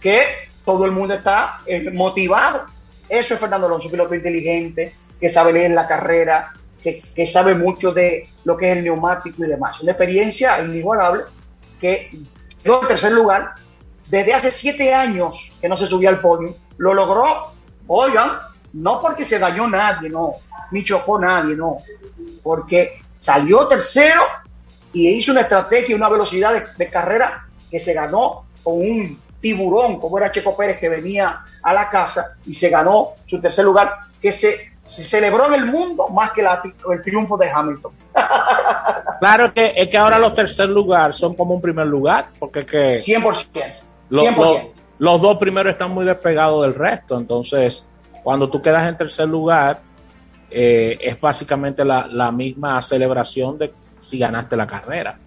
que 0.00 0.48
todo 0.64 0.84
el 0.84 0.92
mundo 0.92 1.14
está 1.14 1.60
eh, 1.66 1.90
motivado. 1.90 2.64
Eso 3.08 3.34
es 3.34 3.40
Fernando 3.40 3.66
Alonso, 3.66 3.90
piloto 3.90 4.14
inteligente, 4.14 4.94
que 5.20 5.28
sabe 5.28 5.52
leer 5.52 5.72
la 5.72 5.86
carrera, 5.86 6.52
que, 6.82 7.02
que 7.14 7.26
sabe 7.26 7.54
mucho 7.54 7.92
de 7.92 8.28
lo 8.44 8.56
que 8.56 8.70
es 8.70 8.78
el 8.78 8.84
neumático 8.84 9.44
y 9.44 9.48
demás. 9.48 9.80
Una 9.80 9.92
experiencia 9.92 10.60
inigualable 10.62 11.22
que 11.80 12.10
quedó 12.62 12.82
en 12.82 12.88
tercer 12.88 13.12
lugar 13.12 13.54
desde 14.08 14.34
hace 14.34 14.50
siete 14.50 14.92
años 14.92 15.36
que 15.60 15.68
no 15.68 15.76
se 15.76 15.86
subía 15.86 16.08
al 16.08 16.20
podio. 16.20 16.54
Lo 16.78 16.94
logró, 16.94 17.52
oigan, 17.86 18.38
no 18.72 19.00
porque 19.00 19.24
se 19.24 19.38
dañó 19.38 19.68
nadie, 19.68 20.08
no, 20.08 20.32
ni 20.70 20.84
chocó 20.84 21.18
nadie, 21.18 21.54
no, 21.54 21.78
porque 22.42 23.00
salió 23.20 23.66
tercero 23.68 24.22
y 24.92 25.08
hizo 25.08 25.32
una 25.32 25.42
estrategia 25.42 25.92
y 25.92 25.94
una 25.94 26.08
velocidad 26.08 26.62
de 26.76 26.88
carrera 26.88 27.46
que 27.72 27.80
se 27.80 27.92
ganó 27.94 28.44
con 28.62 28.74
un 28.74 29.18
tiburón, 29.40 29.98
como 29.98 30.18
era 30.18 30.30
Checo 30.30 30.56
Pérez, 30.56 30.78
que 30.78 30.88
venía 30.88 31.40
a 31.62 31.72
la 31.74 31.88
casa 31.90 32.36
y 32.46 32.54
se 32.54 32.68
ganó 32.68 33.08
su 33.26 33.40
tercer 33.40 33.64
lugar, 33.64 33.90
que 34.20 34.30
se, 34.30 34.70
se 34.84 35.02
celebró 35.02 35.46
en 35.46 35.54
el 35.54 35.66
mundo 35.66 36.06
más 36.08 36.30
que 36.32 36.42
la- 36.42 36.62
el 36.92 37.02
triunfo 37.02 37.36
de 37.36 37.50
Hamilton. 37.50 37.92
Claro 39.20 39.54
que 39.54 39.72
es 39.76 39.88
que 39.88 39.96
ahora 39.96 40.18
los 40.18 40.34
tercer 40.34 40.68
lugar 40.68 41.12
son 41.12 41.34
como 41.34 41.54
un 41.54 41.60
primer 41.60 41.86
lugar, 41.86 42.26
porque 42.40 42.66
que 42.66 43.00
100%. 43.02 43.74
lo- 44.10 44.22
100%. 44.24 44.36
lo- 44.36 44.72
los 44.98 45.22
dos 45.22 45.36
primeros 45.38 45.72
están 45.72 45.92
muy 45.92 46.04
despegados 46.04 46.62
del 46.62 46.74
resto. 46.74 47.16
Entonces, 47.18 47.84
cuando 48.24 48.48
tú 48.50 48.60
quedas 48.60 48.88
en 48.88 48.96
tercer 48.96 49.28
lugar, 49.28 49.78
eh, 50.50 50.98
es 51.00 51.20
básicamente 51.20 51.84
la, 51.84 52.06
la 52.08 52.30
misma 52.32 52.80
celebración 52.82 53.58
de 53.58 53.72
si 54.00 54.18
ganaste 54.18 54.56
la 54.56 54.66
carrera. 54.66 55.18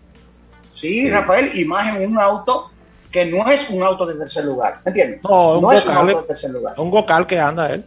Sí, 0.76 1.09
Rafael, 1.09 1.57
imagen 1.57 2.07
un 2.07 2.19
auto 2.19 2.69
que 3.11 3.26
no 3.26 3.49
es 3.49 3.69
un 3.69 3.82
auto 3.82 4.05
de 4.05 4.15
tercer 4.15 4.45
lugar, 4.45 4.82
¿me 4.84 4.89
entiendes? 4.89 5.21
No, 5.23 5.59
un 5.59 5.73
es 5.73 5.86
un 5.86 5.91
auto 5.93 6.21
de 6.21 6.28
tercer 6.28 6.51
lugar. 6.51 6.76
un 6.78 6.91
vocal 6.91 7.26
que 7.26 7.39
anda 7.39 7.73
él. 7.73 7.84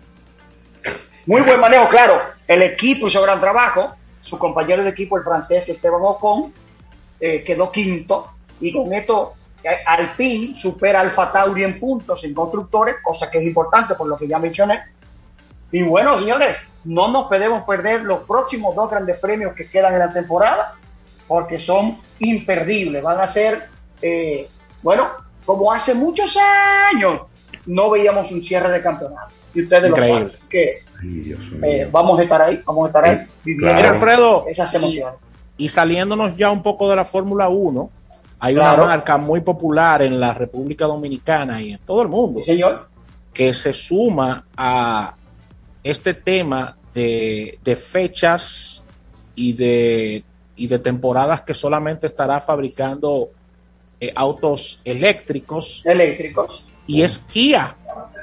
Muy 1.26 1.42
buen 1.42 1.60
manejo, 1.60 1.86
claro. 1.88 2.22
El 2.46 2.62
equipo 2.62 3.06
hizo 3.06 3.20
gran 3.20 3.38
trabajo. 3.38 3.94
Su 4.22 4.38
compañero 4.38 4.82
de 4.82 4.88
equipo, 4.88 5.18
el 5.18 5.24
francés 5.24 5.68
Esteban 5.68 6.00
Ocon, 6.02 6.52
eh, 7.20 7.44
quedó 7.44 7.70
quinto. 7.70 8.32
Y 8.60 8.72
con 8.72 8.92
esto, 8.94 9.34
eh, 9.62 9.68
Alpine 9.84 10.56
supera 10.56 11.00
al 11.00 11.14
Tauri 11.14 11.64
en 11.64 11.78
puntos 11.78 12.24
en 12.24 12.32
constructores, 12.32 12.96
cosa 13.02 13.30
que 13.30 13.38
es 13.38 13.44
importante 13.44 13.94
por 13.94 14.08
lo 14.08 14.16
que 14.16 14.26
ya 14.26 14.38
mencioné. 14.38 14.82
Y 15.70 15.82
bueno, 15.82 16.18
señores, 16.18 16.56
no 16.84 17.08
nos 17.08 17.28
podemos 17.28 17.64
perder 17.64 18.00
los 18.02 18.20
próximos 18.20 18.74
dos 18.74 18.90
grandes 18.90 19.18
premios 19.18 19.54
que 19.54 19.68
quedan 19.68 19.92
en 19.92 19.98
la 19.98 20.10
temporada, 20.10 20.76
porque 21.28 21.58
son 21.60 21.98
imperdibles. 22.18 23.04
Van 23.04 23.20
a 23.20 23.30
ser, 23.32 23.68
eh, 24.02 24.48
bueno, 24.82 25.08
como 25.44 25.70
hace 25.72 25.94
muchos 25.94 26.36
años 26.92 27.20
no 27.66 27.90
veíamos 27.90 28.30
un 28.32 28.42
cierre 28.42 28.70
de 28.70 28.80
campeonato. 28.80 29.34
Y 29.54 29.62
ustedes 29.62 29.90
Increíble. 29.90 30.20
lo 30.20 30.28
saben. 30.28 30.42
Que 30.48 30.72
Ay, 31.00 31.08
Dios 31.20 31.52
mío. 31.52 31.60
eh, 31.64 31.88
vamos 31.92 32.18
a 32.18 32.22
estar 32.22 32.42
ahí, 32.42 32.62
vamos 32.66 32.84
a 32.84 32.88
estar 32.88 33.04
ahí 33.04 33.18
viviendo 33.44 33.88
Alfredo, 33.88 34.44
esas 34.48 34.72
emociones. 34.74 35.14
y 35.56 35.68
saliéndonos 35.68 36.36
ya 36.36 36.50
un 36.50 36.62
poco 36.62 36.88
de 36.90 36.96
la 36.96 37.04
Fórmula 37.04 37.48
1, 37.48 37.90
hay 38.40 38.54
Claro. 38.54 38.82
una 38.84 38.92
marca 38.92 39.16
muy 39.16 39.40
popular 39.40 40.02
en 40.02 40.18
la 40.20 40.32
República 40.32 40.84
Dominicana 40.86 41.60
y 41.60 41.72
en 41.72 41.78
todo 41.80 42.02
el 42.02 42.08
mundo 42.08 42.40
Sí, 42.40 42.46
señor. 42.46 42.88
que 43.34 43.52
se 43.52 43.72
suma 43.72 44.44
a 44.56 45.14
este 45.82 46.14
tema 46.14 46.76
de, 46.94 47.58
de 47.64 47.76
fechas 47.76 48.82
y 49.34 49.52
de, 49.54 50.24
y 50.58 50.66
de 50.66 50.78
temporadas 50.78 51.42
que 51.42 51.54
solamente 51.54 52.06
estará 52.06 52.40
fabricando 52.40 53.30
eh, 54.00 54.12
autos 54.14 54.80
eléctricos 54.84 55.82
Eléctricos. 55.84 56.64
y 56.86 57.02
es 57.02 57.18
Kia, 57.20 57.76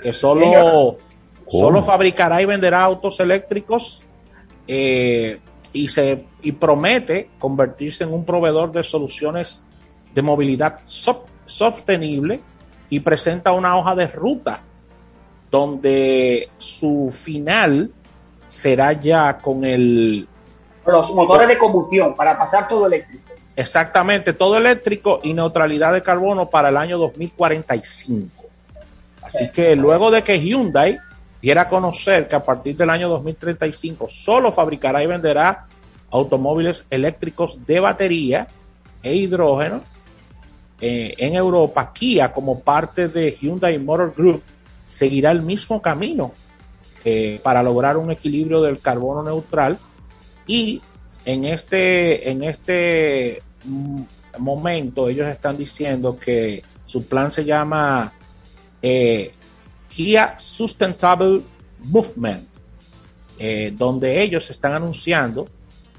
que 0.04 0.14
solo. 0.14 0.98
Solo 1.48 1.84
fabricará 1.84 2.42
y 2.42 2.46
venderá 2.46 2.84
autos 2.84 3.20
eléctricos 3.20 4.02
eh, 4.68 5.40
y, 5.74 5.88
se, 5.90 6.26
y 6.42 6.54
promete 6.54 7.30
convertirse 7.38 8.04
en 8.04 8.14
un 8.14 8.26
proveedor 8.26 8.72
de 8.72 8.84
soluciones 8.84 9.64
de 10.14 10.22
movilidad 10.24 10.80
sostenible 11.46 12.40
y 12.90 13.00
presenta 13.02 13.52
una 13.52 13.78
hoja 13.78 13.94
de 13.94 14.08
ruta 14.08 14.62
donde 15.52 16.50
su 16.58 17.12
final 17.12 17.92
será 18.48 18.94
ya 18.94 19.38
con 19.38 19.66
el 19.66 20.28
Los 20.86 21.12
motores 21.14 21.48
de 21.48 21.58
combustión 21.58 22.14
para 22.16 22.38
pasar 22.38 22.68
todo 22.68 22.86
eléctrico. 22.88 23.32
exactamente 23.56 24.34
todo 24.34 24.58
eléctrico 24.58 25.20
y 25.24 25.34
neutralidad 25.34 25.94
de 25.94 26.04
carbono 26.04 26.50
para 26.50 26.70
el 26.70 26.78
año 26.78 26.98
2045. 26.98 28.44
Así 29.22 29.50
que 29.50 29.76
luego 29.76 30.12
de 30.12 30.24
que 30.24 30.40
Hyundai 30.40 31.00
diera 31.42 31.62
a 31.62 31.70
conocer 31.70 32.28
que 32.28 32.36
a 32.36 32.44
partir 32.44 32.76
del 32.76 32.90
año 32.90 33.10
2035 33.10 34.08
solo 34.10 34.52
fabricará 34.52 35.02
y 35.04 35.08
venderá 35.08 35.66
automóviles 36.12 36.86
eléctricos 36.90 37.58
de 37.66 37.80
batería 37.80 38.48
e 39.02 39.16
hidrógeno 39.16 39.82
eh, 40.82 41.14
en 41.18 41.36
Europa, 41.36 41.92
Kia 41.94 42.32
como 42.34 42.60
parte 42.60 43.08
de 43.08 43.32
Hyundai 43.32 43.80
Motor 43.80 44.14
Group 44.16 44.44
seguirá 44.88 45.32
el 45.32 45.42
mismo 45.42 45.82
camino 45.82 46.32
eh, 47.04 47.40
para 47.44 47.64
lograr 47.64 47.98
un 47.98 48.12
equilibrio 48.12 48.62
del 48.62 48.80
carbono 48.80 49.24
neutral 49.24 49.78
y 50.48 50.82
en 51.26 51.46
este 51.46 52.30
en 52.30 52.44
este 52.44 53.42
mm, 53.64 54.02
momento 54.40 55.10
ellos 55.10 55.28
están 55.30 55.58
diciendo 55.58 56.18
que 56.20 56.64
su 56.86 57.06
plan 57.08 57.32
se 57.32 57.46
llama 57.46 58.14
eh, 58.82 59.34
Kia 59.90 60.38
Sustainable 60.38 61.42
Movement, 61.86 62.48
eh, 63.40 63.74
donde 63.76 64.22
ellos 64.22 64.50
están 64.50 64.74
anunciando 64.74 65.48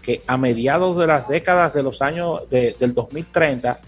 que 0.02 0.22
a 0.26 0.36
mediados 0.36 0.96
de 0.98 1.06
las 1.06 1.26
décadas 1.28 1.74
de 1.74 1.82
los 1.82 2.00
años 2.02 2.48
de- 2.50 2.76
del 2.78 2.94
2030 2.94 3.80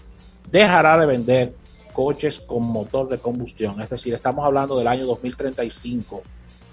dejará 0.51 0.97
de 0.97 1.05
vender 1.05 1.53
coches 1.93 2.39
con 2.41 2.63
motor 2.63 3.07
de 3.07 3.17
combustión. 3.19 3.81
Es 3.81 3.89
decir, 3.89 4.13
estamos 4.13 4.43
hablando 4.45 4.77
del 4.77 4.87
año 4.87 5.05
2035, 5.05 6.21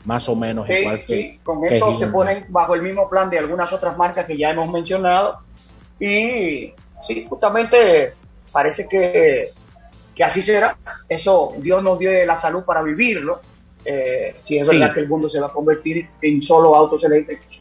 más 0.06 0.28
o 0.28 0.34
menos, 0.36 0.66
Sí, 0.66 0.72
igual 0.74 1.02
que, 1.04 1.16
sí, 1.20 1.40
con 1.42 1.60
que 1.62 1.74
esto 1.74 1.98
se 1.98 2.06
ponen 2.06 2.46
bajo 2.48 2.74
el 2.74 2.82
mismo 2.82 3.08
plan 3.10 3.28
de 3.28 3.38
algunas 3.38 3.70
otras 3.72 3.96
marcas 3.98 4.24
que 4.24 4.38
ya 4.38 4.50
hemos 4.50 4.70
mencionado. 4.70 5.40
Y 6.00 6.72
sí, 7.06 7.26
justamente 7.28 8.12
parece 8.52 8.86
que, 8.88 9.50
que 10.14 10.24
así 10.24 10.40
será. 10.42 10.76
Eso 11.08 11.54
Dios 11.58 11.82
nos 11.82 11.98
dio 11.98 12.10
la 12.24 12.40
salud 12.40 12.62
para 12.64 12.82
vivirlo. 12.82 13.40
Eh, 13.84 14.36
si 14.46 14.58
es 14.58 14.68
Sí. 14.68 14.78
verdad 14.78 14.94
que 14.94 15.00
el 15.00 15.08
mundo 15.08 15.28
se 15.28 15.38
va 15.40 15.46
a 15.48 15.52
convertir 15.52 16.08
en 16.22 16.40
solo 16.42 16.74
autos 16.74 17.02
eléctricos. 17.04 17.60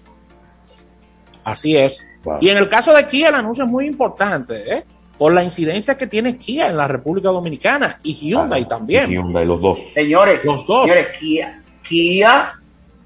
Así 1.43 1.77
es. 1.77 2.07
Y 2.41 2.49
en 2.49 2.57
el 2.57 2.69
caso 2.69 2.93
de 2.93 3.05
Kia, 3.05 3.29
el 3.29 3.35
anuncio 3.35 3.65
es 3.65 3.69
muy 3.69 3.85
importante, 3.85 4.73
¿eh? 4.77 4.83
por 5.17 5.31
la 5.31 5.43
incidencia 5.43 5.95
que 5.97 6.07
tiene 6.07 6.37
Kia 6.37 6.67
en 6.67 6.75
la 6.75 6.87
República 6.87 7.29
Dominicana 7.29 7.99
y 8.03 8.13
Hyundai 8.13 8.67
también. 8.67 9.09
Hyundai, 9.09 9.45
los 9.45 9.61
dos. 9.61 9.79
Señores, 9.93 10.43
Los 10.43 10.65
dos. 10.67 10.83
señores, 10.89 11.07
Kia, 11.19 11.61
Kia 11.87 12.53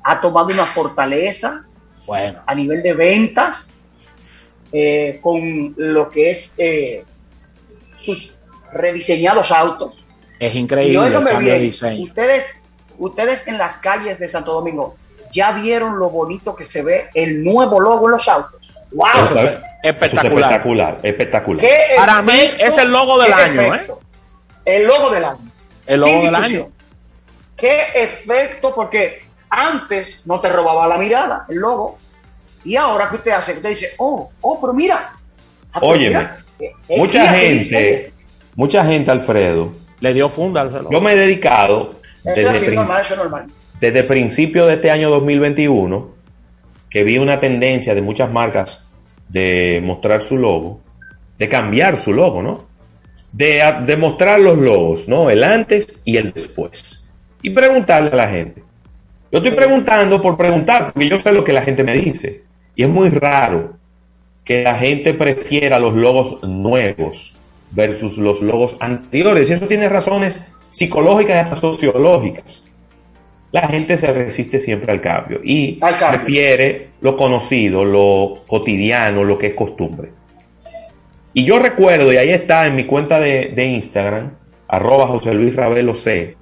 ha 0.03 0.21
tomado 0.21 0.47
una 0.47 0.73
fortaleza 0.73 1.63
Bueno, 2.05 2.39
a 2.45 2.55
nivel 2.55 2.82
de 2.82 2.93
ventas 2.93 3.65
eh, 4.71 5.19
con 5.21 5.73
lo 5.77 6.09
que 6.09 6.32
es 6.32 6.51
eh, 6.57 7.03
sus 8.01 8.34
rediseñados 8.71 9.51
autos. 9.51 10.03
es 10.39 10.53
increíble 10.55 11.07
el 11.07 11.38
bien, 11.39 11.59
diseño. 11.61 12.03
ustedes, 12.03 12.45
ustedes 12.97 13.45
en 13.47 13.57
las 13.57 13.77
calles 13.77 14.19
de 14.19 14.30
Santo 14.30 14.53
Domingo 14.53 14.95
ya 15.34 15.51
vieron 15.51 15.97
lo 15.99 16.09
bonito 16.09 16.55
que 16.55 16.65
se 16.65 16.82
ve 16.82 17.09
el 17.13 17.43
nuevo 17.43 17.80
logo 17.80 18.05
en 18.07 18.11
los 18.13 18.27
autos. 18.27 18.61
¡Wow! 18.91 19.07
Eso 19.13 19.21
está- 19.25 19.41
Eso 19.41 19.49
es 19.51 19.63
espectacular. 19.84 20.34
espectacular, 20.51 20.99
espectacular. 21.03 21.65
¿Qué 21.65 21.77
Para 21.95 22.21
mí 22.21 22.39
es 22.59 22.77
el 22.80 22.91
logo 22.91 23.21
del 23.21 23.34
año, 23.34 23.75
¿eh? 23.75 23.88
El 24.65 24.88
logo 24.88 25.09
del 25.11 25.23
año. 25.25 25.39
El 25.86 25.99
logo 25.99 26.11
Sin 26.11 26.21
del 26.21 26.30
discusión. 26.32 26.61
año. 26.63 26.71
¿Qué 27.60 27.82
efecto? 27.95 28.74
Porque 28.74 29.22
antes 29.49 30.22
no 30.26 30.39
te 30.39 30.49
robaba 30.49 30.88
la 30.88 30.97
mirada, 30.97 31.45
el 31.49 31.57
logo. 31.57 31.97
Y 32.64 32.76
ahora 32.76 33.10
que 33.10 33.16
usted 33.18 33.32
hace, 33.32 33.51
que 33.53 33.57
usted 33.60 33.70
dice, 33.70 33.89
oh, 33.97 34.30
oh, 34.41 34.60
pero 34.62 34.74
mira. 34.74 35.12
Ah, 35.74 35.80
mira, 35.84 36.38
eh, 36.60 36.72
eh, 36.89 36.97
mucha 36.97 37.28
gente, 37.34 37.64
dice, 37.64 38.14
mucha 38.55 38.84
gente, 38.86 39.12
Alfredo, 39.12 39.72
Le 39.99 40.14
dio 40.14 40.28
funda 40.30 40.62
al 40.62 40.72
reloj. 40.74 40.91
yo 40.91 40.99
me 41.01 41.14
he 41.14 41.16
dedicado 41.16 41.95
Eso 42.24 42.34
desde, 42.36 42.57
es 42.57 42.64
prin- 42.64 42.76
normal, 42.76 43.01
eso 43.03 43.14
es 43.14 43.20
normal. 43.20 43.45
desde 43.80 44.03
principio 44.03 44.66
de 44.66 44.74
este 44.76 44.89
año 44.91 45.10
2021, 45.12 46.10
que 46.89 47.03
vi 47.03 47.18
una 47.20 47.39
tendencia 47.39 47.93
de 47.95 48.01
muchas 48.01 48.32
marcas 48.32 48.84
de 49.28 49.80
mostrar 49.84 50.24
su 50.24 50.38
logo, 50.38 50.82
de 51.38 51.47
cambiar 51.47 51.97
su 51.97 52.12
logo, 52.14 52.41
¿no? 52.41 52.68
De, 53.32 53.62
de 53.86 53.95
mostrar 53.95 54.39
los 54.39 54.57
logos, 54.57 55.07
¿no? 55.07 55.30
El 55.30 55.43
antes 55.43 55.95
y 56.03 56.18
el 56.18 56.34
después. 56.34 56.98
Y 57.41 57.49
preguntarle 57.51 58.09
a 58.11 58.15
la 58.15 58.27
gente. 58.27 58.63
Yo 59.31 59.37
estoy 59.39 59.51
preguntando 59.51 60.21
por 60.21 60.37
preguntar, 60.37 60.91
porque 60.91 61.07
yo 61.07 61.19
sé 61.19 61.31
lo 61.31 61.43
que 61.43 61.53
la 61.53 61.61
gente 61.61 61.83
me 61.83 61.93
dice. 61.93 62.43
Y 62.75 62.83
es 62.83 62.89
muy 62.89 63.09
raro 63.09 63.73
que 64.43 64.63
la 64.63 64.75
gente 64.75 65.13
prefiera 65.13 65.79
los 65.79 65.93
logos 65.93 66.41
nuevos 66.43 67.35
versus 67.71 68.17
los 68.17 68.41
logos 68.41 68.75
anteriores. 68.79 69.49
Y 69.49 69.53
eso 69.53 69.67
tiene 69.67 69.87
razones 69.87 70.41
psicológicas 70.71 71.35
y 71.35 71.39
hasta 71.39 71.55
sociológicas. 71.55 72.63
La 73.51 73.67
gente 73.67 73.97
se 73.97 74.11
resiste 74.13 74.59
siempre 74.59 74.91
al 74.91 75.01
cambio 75.01 75.39
y 75.43 75.79
Al 75.81 75.97
cambio. 75.97 76.19
prefiere 76.19 76.89
lo 77.01 77.15
conocido, 77.17 77.83
lo 77.85 78.43
cotidiano, 78.47 79.23
lo 79.23 79.37
que 79.37 79.47
es 79.47 79.53
costumbre. 79.55 80.09
Y 81.33 81.45
yo 81.45 81.59
recuerdo, 81.59 82.11
y 82.11 82.17
ahí 82.17 82.31
está 82.31 82.67
en 82.67 82.75
mi 82.75 82.85
cuenta 82.85 83.19
de, 83.19 83.51
de 83.55 83.65
Instagram, 83.65 84.31
arroba 84.67 85.07
José 85.07 85.33
Luis 85.33 85.55
Ravelo 85.55 85.93
C, 85.93 86.35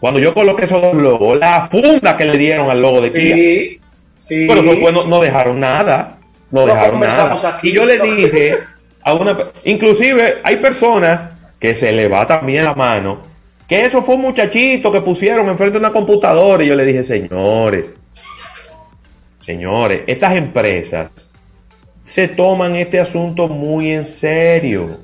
cuando 0.00 0.20
yo 0.20 0.34
coloqué 0.34 0.64
esos 0.64 0.82
dos 0.82 0.94
logos, 0.94 1.38
la 1.38 1.68
funda 1.68 2.16
que 2.16 2.24
le 2.24 2.36
dieron 2.36 2.70
al 2.70 2.80
logo 2.80 3.00
de 3.00 3.12
Kia. 3.12 3.34
Sí, 3.34 3.80
sí. 4.26 4.46
Pero 4.46 4.60
eso 4.60 4.76
fue, 4.76 4.92
no, 4.92 5.06
no 5.06 5.20
dejaron 5.20 5.58
nada. 5.60 6.18
No 6.50 6.66
dejaron 6.66 7.00
nada. 7.00 7.56
aquí, 7.56 7.70
y 7.70 7.72
yo 7.72 7.84
le 7.84 7.98
dije 7.98 8.58
a 9.02 9.14
una. 9.14 9.36
Inclusive 9.64 10.38
hay 10.42 10.56
personas 10.56 11.24
que 11.58 11.74
se 11.74 11.92
le 11.92 12.08
va 12.08 12.26
también 12.26 12.64
la 12.64 12.74
mano. 12.74 13.22
Que 13.66 13.84
eso 13.84 14.02
fue 14.02 14.14
un 14.14 14.22
muchachito 14.22 14.92
que 14.92 15.00
pusieron 15.00 15.48
enfrente 15.48 15.72
de 15.72 15.78
una 15.80 15.92
computadora. 15.92 16.62
Y 16.62 16.68
yo 16.68 16.74
le 16.76 16.84
dije, 16.84 17.02
señores, 17.02 17.86
señores, 19.40 20.02
estas 20.06 20.36
empresas 20.36 21.10
se 22.04 22.28
toman 22.28 22.76
este 22.76 23.00
asunto 23.00 23.48
muy 23.48 23.90
en 23.90 24.04
serio. 24.04 25.00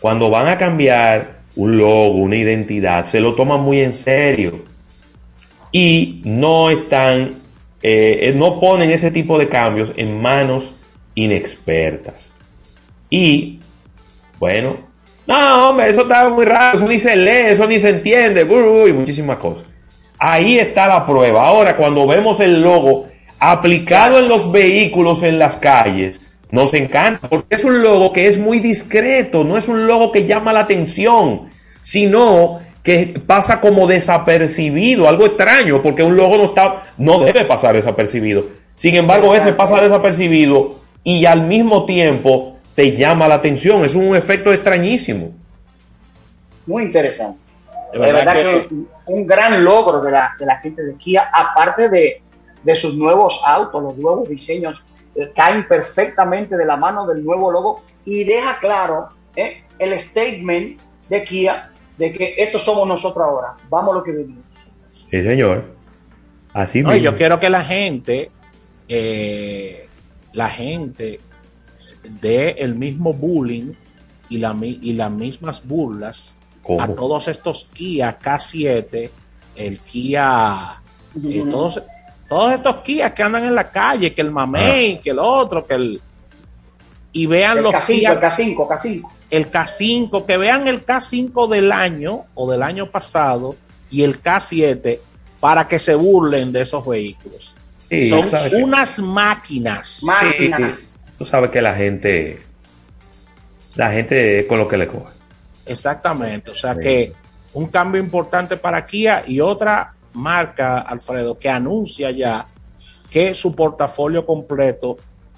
Cuando 0.00 0.30
van 0.30 0.48
a 0.48 0.58
cambiar 0.58 1.39
un 1.56 1.78
logo, 1.78 2.16
una 2.16 2.36
identidad, 2.36 3.04
se 3.04 3.20
lo 3.20 3.34
toman 3.34 3.60
muy 3.60 3.80
en 3.80 3.94
serio 3.94 4.64
y 5.72 6.20
no 6.24 6.70
están, 6.70 7.34
eh, 7.82 8.18
eh, 8.22 8.32
no 8.34 8.60
ponen 8.60 8.90
ese 8.90 9.10
tipo 9.10 9.38
de 9.38 9.48
cambios 9.48 9.92
en 9.96 10.20
manos 10.20 10.74
inexpertas. 11.14 12.32
Y, 13.08 13.60
bueno, 14.38 14.78
no, 15.26 15.70
hombre, 15.70 15.88
eso 15.88 16.02
está 16.02 16.28
muy 16.28 16.44
raro, 16.44 16.76
eso 16.78 16.88
ni 16.88 16.98
se 16.98 17.16
lee, 17.16 17.50
eso 17.50 17.66
ni 17.66 17.78
se 17.78 17.90
entiende, 17.90 18.42
y 18.42 18.92
muchísimas 18.92 19.38
cosas. 19.38 19.66
Ahí 20.18 20.58
está 20.58 20.86
la 20.86 21.06
prueba. 21.06 21.46
Ahora, 21.46 21.76
cuando 21.76 22.06
vemos 22.06 22.40
el 22.40 22.60
logo 22.62 23.08
aplicado 23.38 24.18
en 24.18 24.28
los 24.28 24.52
vehículos 24.52 25.22
en 25.22 25.38
las 25.38 25.56
calles, 25.56 26.20
nos 26.52 26.74
encanta, 26.74 27.28
porque 27.28 27.54
es 27.56 27.64
un 27.64 27.82
logo 27.82 28.12
que 28.12 28.26
es 28.26 28.38
muy 28.38 28.58
discreto, 28.60 29.44
no 29.44 29.56
es 29.56 29.68
un 29.68 29.86
logo 29.86 30.10
que 30.12 30.26
llama 30.26 30.52
la 30.52 30.60
atención, 30.60 31.48
sino 31.82 32.60
que 32.82 33.20
pasa 33.26 33.60
como 33.60 33.86
desapercibido, 33.86 35.08
algo 35.08 35.26
extraño, 35.26 35.82
porque 35.82 36.02
un 36.02 36.16
logo 36.16 36.36
no 36.38 36.44
está, 36.44 36.82
no 36.98 37.20
debe 37.20 37.44
pasar 37.44 37.74
desapercibido. 37.74 38.46
Sin 38.74 38.94
embargo, 38.94 39.34
ese 39.34 39.52
pasa 39.52 39.80
desapercibido 39.80 40.76
y 41.04 41.26
al 41.26 41.42
mismo 41.42 41.84
tiempo 41.84 42.56
te 42.74 42.96
llama 42.96 43.28
la 43.28 43.34
atención. 43.36 43.84
Es 43.84 43.94
un 43.94 44.16
efecto 44.16 44.52
extrañísimo. 44.52 45.32
Muy 46.66 46.84
interesante. 46.84 47.38
De 47.92 47.98
De 47.98 48.12
verdad 48.12 48.32
que- 48.34 48.68
que, 48.68 48.74
un 49.06 49.26
gran 49.26 49.62
logro 49.64 50.00
de 50.00 50.10
la, 50.12 50.34
de 50.38 50.46
la 50.46 50.58
gente 50.58 50.82
de 50.82 50.94
Kia, 50.94 51.28
aparte 51.32 51.88
de, 51.88 52.22
de 52.62 52.76
sus 52.76 52.94
nuevos 52.94 53.40
autos, 53.44 53.82
los 53.82 53.96
nuevos 53.98 54.28
diseños, 54.28 54.80
caen 55.34 55.66
perfectamente 55.68 56.56
de 56.56 56.64
la 56.64 56.76
mano 56.76 57.06
del 57.06 57.24
nuevo 57.24 57.50
logo 57.50 57.82
y 58.04 58.24
deja 58.24 58.58
claro 58.60 59.08
eh, 59.36 59.64
el 59.78 59.98
statement 60.00 60.80
de 61.08 61.24
Kia 61.24 61.70
de 61.98 62.12
que 62.12 62.34
estos 62.38 62.62
somos 62.64 62.86
nosotros 62.88 63.24
ahora, 63.26 63.54
vamos 63.68 63.92
a 63.94 63.98
lo 63.98 64.02
que 64.04 64.12
venimos. 64.12 64.44
Sí, 65.10 65.22
señor. 65.22 65.64
Así 66.52 66.82
No, 66.82 66.90
mismo. 66.92 67.04
yo 67.04 67.16
quiero 67.16 67.38
que 67.38 67.50
la 67.50 67.62
gente, 67.62 68.30
eh, 68.88 69.88
la 70.32 70.48
gente 70.48 71.20
dé 72.20 72.50
el 72.58 72.74
mismo 72.74 73.12
bullying 73.12 73.72
y, 74.28 74.38
la, 74.38 74.54
mi- 74.54 74.78
y 74.82 74.92
las 74.94 75.10
mismas 75.10 75.66
burlas 75.66 76.34
¿Cómo? 76.62 76.82
a 76.82 76.88
todos 76.88 77.28
estos 77.28 77.68
Kia 77.72 78.18
K7 78.18 79.10
el 79.56 79.80
Kia, 79.80 80.80
eh, 81.22 81.44
todos, 81.50 81.82
todos 82.30 82.52
estos 82.54 82.76
Kia 82.76 83.12
que 83.12 83.22
andan 83.22 83.44
en 83.44 83.54
la 83.54 83.70
calle, 83.70 84.14
que 84.14 84.22
el 84.22 84.30
Mamey, 84.30 84.94
Ah. 84.96 85.00
que 85.02 85.10
el 85.10 85.18
otro, 85.18 85.66
que 85.66 85.74
el... 85.74 86.00
Y 87.12 87.26
vean 87.26 87.58
El 87.58 87.64
los 87.64 87.74
K5, 87.74 87.86
Kia, 87.86 88.12
el 88.12 88.20
K5, 88.20 88.56
K5. 88.68 89.08
el 89.30 89.50
K5, 89.50 90.26
que 90.26 90.36
vean 90.38 90.68
el 90.68 90.86
K5 90.86 91.48
del 91.48 91.72
año 91.72 92.24
o 92.34 92.48
del 92.50 92.62
año 92.62 92.88
pasado 92.90 93.56
y 93.90 94.04
el 94.04 94.22
K7 94.22 95.00
para 95.40 95.66
que 95.66 95.78
se 95.80 95.94
burlen 95.96 96.52
de 96.52 96.60
esos 96.62 96.86
vehículos. 96.86 97.54
Sí, 97.88 98.08
Son 98.08 98.24
unas 98.62 99.00
máquinas. 99.00 100.02
Sí, 100.38 100.50
tú 101.18 101.26
sabes 101.26 101.50
que 101.50 101.60
la 101.60 101.74
gente, 101.74 102.40
la 103.74 103.90
gente 103.90 104.38
es 104.38 104.44
con 104.46 104.58
lo 104.58 104.68
que 104.68 104.76
le 104.78 104.86
coge. 104.86 105.12
Exactamente. 105.66 106.52
O 106.52 106.54
sea 106.54 106.74
Sí. 106.74 106.80
que 106.80 107.12
un 107.54 107.66
cambio 107.66 108.00
importante 108.00 108.56
para 108.56 108.86
Kia 108.86 109.24
y 109.26 109.40
otra 109.40 109.94
marca, 110.12 110.78
Alfredo, 110.80 111.38
que 111.38 111.48
anuncia 111.48 112.10
ya 112.10 112.46
que 113.10 113.34
su 113.34 113.54
portafolio 113.54 114.24
completo 114.24 114.96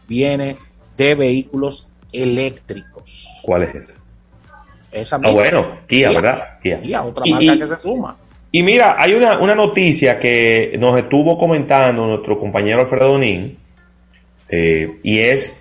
viene 0.09 0.57
de 0.97 1.15
vehículos 1.15 1.89
eléctricos. 2.13 3.29
¿Cuál 3.43 3.63
es 3.65 3.75
ese? 3.75 3.95
Esa 4.91 5.17
Ah, 5.17 5.19
misma. 5.21 5.35
bueno, 5.35 5.67
Kia, 5.87 6.11
¿verdad? 6.11 6.59
Kia. 6.63 6.81
Kia, 6.81 7.03
otra 7.03 7.27
Y- 7.27 7.33
marca 7.33 7.55
y- 7.55 7.59
que 7.59 7.67
se 7.67 7.77
suma. 7.79 8.17
Y 8.55 8.63
mira, 8.63 8.97
hay 8.99 9.15
una, 9.15 9.39
una 9.39 9.55
noticia 9.55 10.19
que 10.19 10.77
nos 10.79 10.99
estuvo 10.99 11.39
comentando 11.39 12.07
nuestro 12.07 12.39
compañero 12.39 12.83
Alfredo 12.83 13.19
Nin, 13.19 13.57
eh, 14.51 14.99
y 15.03 15.19
es 15.21 15.57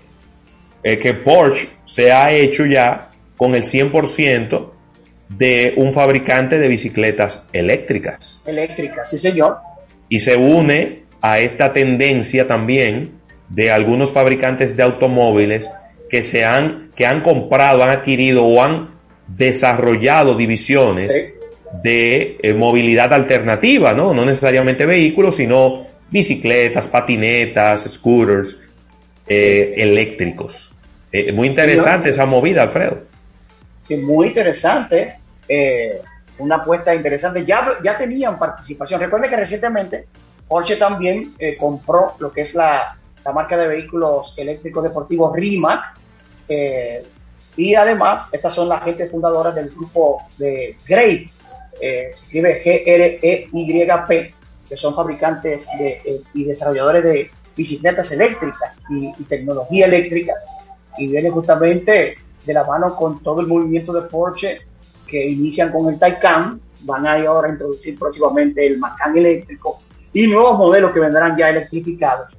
eh, 0.83 0.99
que 0.99 1.13
Porsche 1.13 1.69
se 1.85 2.11
ha 2.11 2.33
hecho 2.33 2.65
ya 2.65 3.11
con 3.37 3.55
el 3.55 3.63
100% 3.63 4.70
de 5.37 5.73
un 5.77 5.93
fabricante 5.93 6.59
de 6.59 6.67
bicicletas 6.67 7.47
eléctricas. 7.53 8.41
Eléctrica, 8.45 9.05
sí 9.09 9.17
señor. 9.17 9.57
Y 10.09 10.19
se 10.19 10.35
une 10.35 11.03
a 11.21 11.39
esta 11.39 11.71
tendencia 11.71 12.47
también 12.47 13.11
de 13.49 13.71
algunos 13.71 14.11
fabricantes 14.11 14.75
de 14.75 14.83
automóviles 14.83 15.69
que 16.09 16.23
se 16.23 16.43
han, 16.43 16.91
que 16.95 17.05
han 17.05 17.21
comprado, 17.21 17.83
han 17.83 17.89
adquirido 17.89 18.45
o 18.45 18.61
han 18.61 18.89
desarrollado 19.27 20.35
divisiones 20.35 21.13
de 21.81 22.37
eh, 22.41 22.53
movilidad 22.53 23.13
alternativa, 23.13 23.93
¿no? 23.93 24.13
No 24.13 24.25
necesariamente 24.25 24.85
vehículos, 24.85 25.37
sino 25.37 25.85
bicicletas, 26.09 26.89
patinetas, 26.89 27.89
scooters 27.93 28.57
eh, 29.27 29.73
eléctricos. 29.77 30.73
Eh, 31.11 31.31
muy 31.31 31.47
interesante 31.47 32.09
esa 32.09 32.25
movida, 32.25 32.63
Alfredo. 32.63 33.03
Sí, 33.87 33.95
muy 33.95 34.27
interesante. 34.27 35.20
Eh, 35.51 36.01
una 36.39 36.55
apuesta 36.55 36.95
interesante. 36.95 37.45
Ya, 37.45 37.77
ya 37.83 37.97
tenían 37.97 38.39
participación. 38.39 39.01
Recuerden 39.01 39.29
que 39.29 39.35
recientemente 39.35 40.05
Porsche 40.47 40.77
también 40.77 41.33
eh, 41.37 41.57
compró 41.57 42.13
lo 42.19 42.31
que 42.31 42.41
es 42.41 42.55
la, 42.55 42.97
la 43.25 43.31
marca 43.33 43.57
de 43.57 43.67
vehículos 43.67 44.33
eléctricos 44.37 44.83
deportivos 44.83 45.35
Rimac. 45.35 45.93
eh, 46.47 47.03
y 47.57 47.75
además, 47.75 48.29
estas 48.31 48.55
son 48.55 48.69
las 48.69 48.81
gentes 48.85 49.11
fundadoras 49.11 49.53
del 49.53 49.69
grupo 49.71 50.21
de 50.37 50.77
Grape. 50.87 51.29
eh, 51.81 52.11
se 52.15 52.23
escribe 52.23 52.63
G-R-E-Y-P, 52.63 54.33
que 54.69 54.77
son 54.77 54.95
fabricantes 54.95 55.67
de, 55.77 55.89
eh, 56.05 56.21
y 56.33 56.45
desarrolladores 56.45 57.03
de 57.03 57.29
bicicletas 57.57 58.09
eléctricas 58.11 58.73
y, 58.89 59.07
y 59.19 59.23
tecnología 59.25 59.85
eléctrica. 59.85 60.33
Y 60.97 61.07
viene 61.07 61.29
justamente 61.29 62.15
de 62.45 62.53
la 62.53 62.63
mano 62.63 62.95
con 62.95 63.21
todo 63.21 63.41
el 63.41 63.47
movimiento 63.47 63.91
de 63.91 64.03
Porsche 64.03 64.61
que 65.11 65.29
inician 65.29 65.71
con 65.71 65.93
el 65.93 65.99
Taycan, 65.99 66.59
van 66.83 67.05
a 67.05 67.19
ir 67.19 67.27
ahora 67.27 67.49
a 67.49 67.51
introducir 67.51 67.99
próximamente 67.99 68.65
el 68.65 68.79
Macan 68.79 69.15
eléctrico 69.17 69.81
y 70.13 70.25
nuevos 70.27 70.57
modelos 70.57 70.91
que 70.93 71.01
vendrán 71.01 71.35
ya 71.37 71.49
electrificados. 71.49 72.29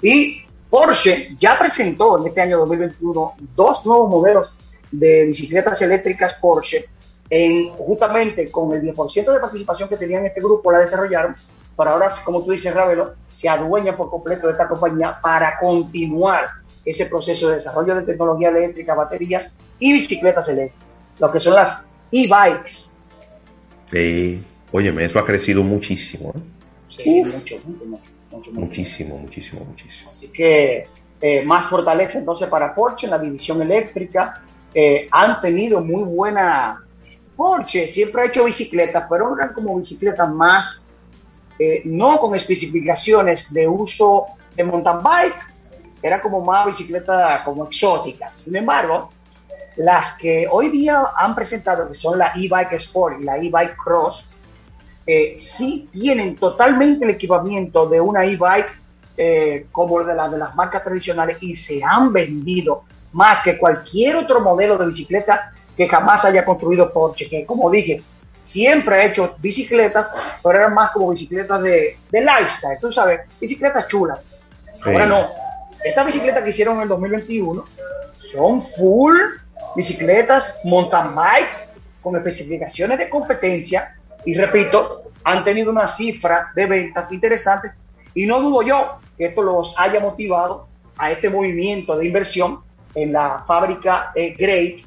Y 0.00 0.42
Porsche 0.70 1.36
ya 1.38 1.58
presentó 1.58 2.18
en 2.18 2.28
este 2.28 2.40
año 2.40 2.58
2021 2.58 3.34
dos 3.56 3.84
nuevos 3.84 4.08
modelos 4.08 4.54
de 4.92 5.26
bicicletas 5.26 5.82
eléctricas 5.82 6.34
Porsche, 6.40 6.86
en, 7.28 7.70
justamente 7.70 8.50
con 8.50 8.72
el 8.72 8.82
10% 8.82 9.32
de 9.32 9.40
participación 9.40 9.88
que 9.88 9.96
tenían 9.96 10.24
este 10.24 10.40
grupo, 10.40 10.72
la 10.72 10.78
desarrollaron, 10.78 11.34
pero 11.76 11.90
ahora, 11.90 12.12
como 12.24 12.42
tú 12.44 12.52
dices, 12.52 12.74
Ravelo, 12.74 13.14
se 13.28 13.48
adueña 13.48 13.96
por 13.96 14.10
completo 14.10 14.46
de 14.46 14.52
esta 14.52 14.68
compañía 14.68 15.18
para 15.22 15.58
continuar 15.58 16.48
ese 16.84 17.06
proceso 17.06 17.48
de 17.48 17.56
desarrollo 17.56 17.94
de 17.94 18.02
tecnología 18.02 18.48
eléctrica, 18.48 18.94
baterías 18.94 19.52
y 19.78 19.92
bicicletas 19.92 20.48
eléctricas, 20.48 20.86
lo 21.18 21.30
que 21.30 21.40
son 21.40 21.54
las 21.54 21.80
e-bikes. 22.12 22.88
Sí. 23.86 24.42
Óyeme, 24.72 25.04
eso 25.04 25.18
ha 25.18 25.24
crecido 25.24 25.62
muchísimo. 25.62 26.32
¿eh? 26.34 26.40
Sí, 26.88 27.22
mucho, 27.24 27.56
mucho, 27.64 27.84
mucho, 27.84 28.00
mucho. 28.30 28.50
Muchísimo, 28.52 29.18
muchísimo, 29.18 29.64
muchísimo. 29.64 30.12
Así 30.12 30.28
que 30.28 30.86
eh, 31.20 31.42
más 31.42 31.68
fortaleza 31.68 32.18
entonces 32.18 32.48
para 32.48 32.74
Porsche 32.74 33.06
en 33.06 33.10
la 33.10 33.18
división 33.18 33.60
eléctrica. 33.60 34.42
Eh, 34.72 35.08
han 35.10 35.40
tenido 35.40 35.80
muy 35.80 36.04
buena. 36.04 36.84
Porsche 37.36 37.88
siempre 37.88 38.22
ha 38.22 38.26
hecho 38.26 38.44
bicicletas, 38.44 39.06
pero 39.08 39.36
eran 39.36 39.52
como 39.52 39.76
bicicletas 39.78 40.32
más, 40.32 40.80
eh, 41.58 41.82
no 41.84 42.18
con 42.18 42.34
especificaciones 42.34 43.52
de 43.52 43.66
uso 43.66 44.26
de 44.54 44.64
mountain 44.64 45.02
bike, 45.02 45.36
era 46.02 46.20
como 46.20 46.40
más 46.42 46.66
bicicletas 46.66 47.42
como 47.42 47.64
exóticas. 47.64 48.34
Sin 48.44 48.54
embargo, 48.56 49.10
las 49.80 50.12
que 50.12 50.46
hoy 50.50 50.68
día 50.68 51.02
han 51.16 51.34
presentado, 51.34 51.90
que 51.90 51.98
son 51.98 52.18
la 52.18 52.32
e-bike 52.36 52.74
Sport 52.74 53.20
y 53.20 53.24
la 53.24 53.38
e-bike 53.38 53.76
Cross, 53.76 54.26
eh, 55.06 55.36
sí 55.38 55.88
tienen 55.90 56.36
totalmente 56.36 57.06
el 57.06 57.12
equipamiento 57.12 57.88
de 57.88 57.98
una 57.98 58.26
e-bike 58.26 58.78
eh, 59.16 59.66
como 59.72 60.04
de, 60.04 60.14
la, 60.14 60.28
de 60.28 60.36
las 60.36 60.54
marcas 60.54 60.84
tradicionales 60.84 61.38
y 61.40 61.56
se 61.56 61.80
han 61.82 62.12
vendido 62.12 62.84
más 63.12 63.42
que 63.42 63.56
cualquier 63.56 64.16
otro 64.16 64.40
modelo 64.40 64.76
de 64.76 64.86
bicicleta 64.86 65.52
que 65.74 65.88
jamás 65.88 66.26
haya 66.26 66.44
construido 66.44 66.92
Porsche, 66.92 67.30
que 67.30 67.46
como 67.46 67.70
dije, 67.70 68.02
siempre 68.44 68.96
ha 68.96 69.04
hecho 69.06 69.34
bicicletas, 69.38 70.08
pero 70.42 70.58
eran 70.58 70.74
más 70.74 70.92
como 70.92 71.10
bicicletas 71.10 71.62
de, 71.62 71.96
de 72.10 72.20
lifestyle, 72.20 72.78
tú 72.78 72.92
sabes, 72.92 73.20
bicicletas 73.40 73.88
chulas. 73.88 74.20
Ahora 74.84 75.06
no, 75.06 75.22
estas 75.82 76.04
bicicletas 76.04 76.44
que 76.44 76.50
hicieron 76.50 76.76
en 76.76 76.82
el 76.82 76.88
2021 76.88 77.64
son 78.30 78.62
full 78.62 79.16
bicicletas 79.76 80.56
mountain 80.64 81.14
bike 81.14 81.68
con 82.02 82.16
especificaciones 82.16 82.98
de 82.98 83.08
competencia 83.08 83.96
y 84.24 84.34
repito, 84.34 85.02
han 85.24 85.44
tenido 85.44 85.70
una 85.70 85.88
cifra 85.88 86.50
de 86.54 86.66
ventas 86.66 87.10
interesantes 87.12 87.72
y 88.14 88.26
no 88.26 88.40
dudo 88.40 88.62
yo 88.62 88.98
que 89.16 89.26
esto 89.26 89.42
los 89.42 89.74
haya 89.76 90.00
motivado 90.00 90.68
a 90.98 91.12
este 91.12 91.30
movimiento 91.30 91.96
de 91.96 92.06
inversión 92.06 92.60
en 92.94 93.12
la 93.12 93.44
fábrica 93.46 94.10
eh, 94.14 94.34
Great 94.38 94.80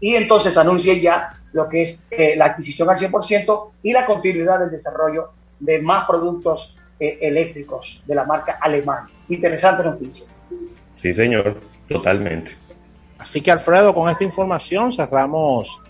y 0.00 0.14
entonces 0.16 0.56
anuncien 0.56 1.00
ya 1.00 1.28
lo 1.52 1.68
que 1.68 1.82
es 1.82 1.98
eh, 2.10 2.34
la 2.36 2.46
adquisición 2.46 2.90
al 2.90 2.98
100% 2.98 3.70
y 3.82 3.92
la 3.92 4.06
continuidad 4.06 4.58
del 4.58 4.70
desarrollo 4.70 5.30
de 5.60 5.80
más 5.80 6.06
productos 6.06 6.76
eh, 6.98 7.18
eléctricos 7.20 8.02
de 8.06 8.14
la 8.14 8.24
marca 8.24 8.58
alemana. 8.60 9.08
Interesantes 9.28 9.86
noticias. 9.86 10.42
Sí, 10.96 11.14
señor, 11.14 11.60
totalmente. 11.88 12.52
Así 13.18 13.40
que 13.40 13.50
Alfredo, 13.50 13.94
con 13.94 14.08
esta 14.08 14.24
información 14.24 14.92
cerramos 14.92 15.80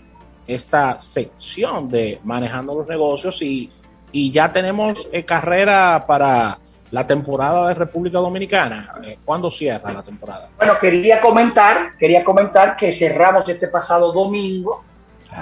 esta 0.47 1.01
sección 1.01 1.89
de 1.89 2.19
manejando 2.23 2.75
los 2.75 2.87
negocios 2.87 3.41
y, 3.41 3.71
y 4.11 4.31
ya 4.31 4.53
tenemos 4.53 5.09
eh, 5.11 5.25
carrera 5.25 6.05
para 6.07 6.59
la 6.91 7.05
temporada 7.05 7.67
de 7.67 7.73
República 7.73 8.19
Dominicana. 8.19 8.95
Eh, 9.03 9.17
¿Cuándo 9.25 9.49
cierra 9.49 9.91
la 9.91 10.03
temporada? 10.03 10.49
Bueno, 10.57 10.73
quería 10.79 11.19
comentar, 11.19 11.97
quería 11.97 12.23
comentar 12.23 12.77
que 12.77 12.93
cerramos 12.93 13.49
este 13.49 13.67
pasado 13.67 14.11
domingo 14.13 14.83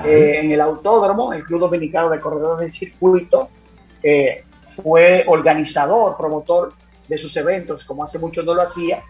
eh, 0.06 0.40
en 0.42 0.52
el 0.52 0.62
autódromo, 0.62 1.34
el 1.34 1.44
Club 1.44 1.60
Dominicano 1.60 2.10
de 2.10 2.20
Corredores 2.20 2.60
del 2.66 2.74
Circuito 2.74 3.50
eh, 4.02 4.44
fue 4.82 5.24
organizador, 5.28 6.18
promotor 6.18 6.74
de 7.08 7.18
sus 7.18 7.36
eventos, 7.38 7.84
como 7.84 8.04
hace 8.04 8.18
mucho 8.18 8.42
no 8.42 8.54
lo 8.54 8.64
hacía, 8.64 9.04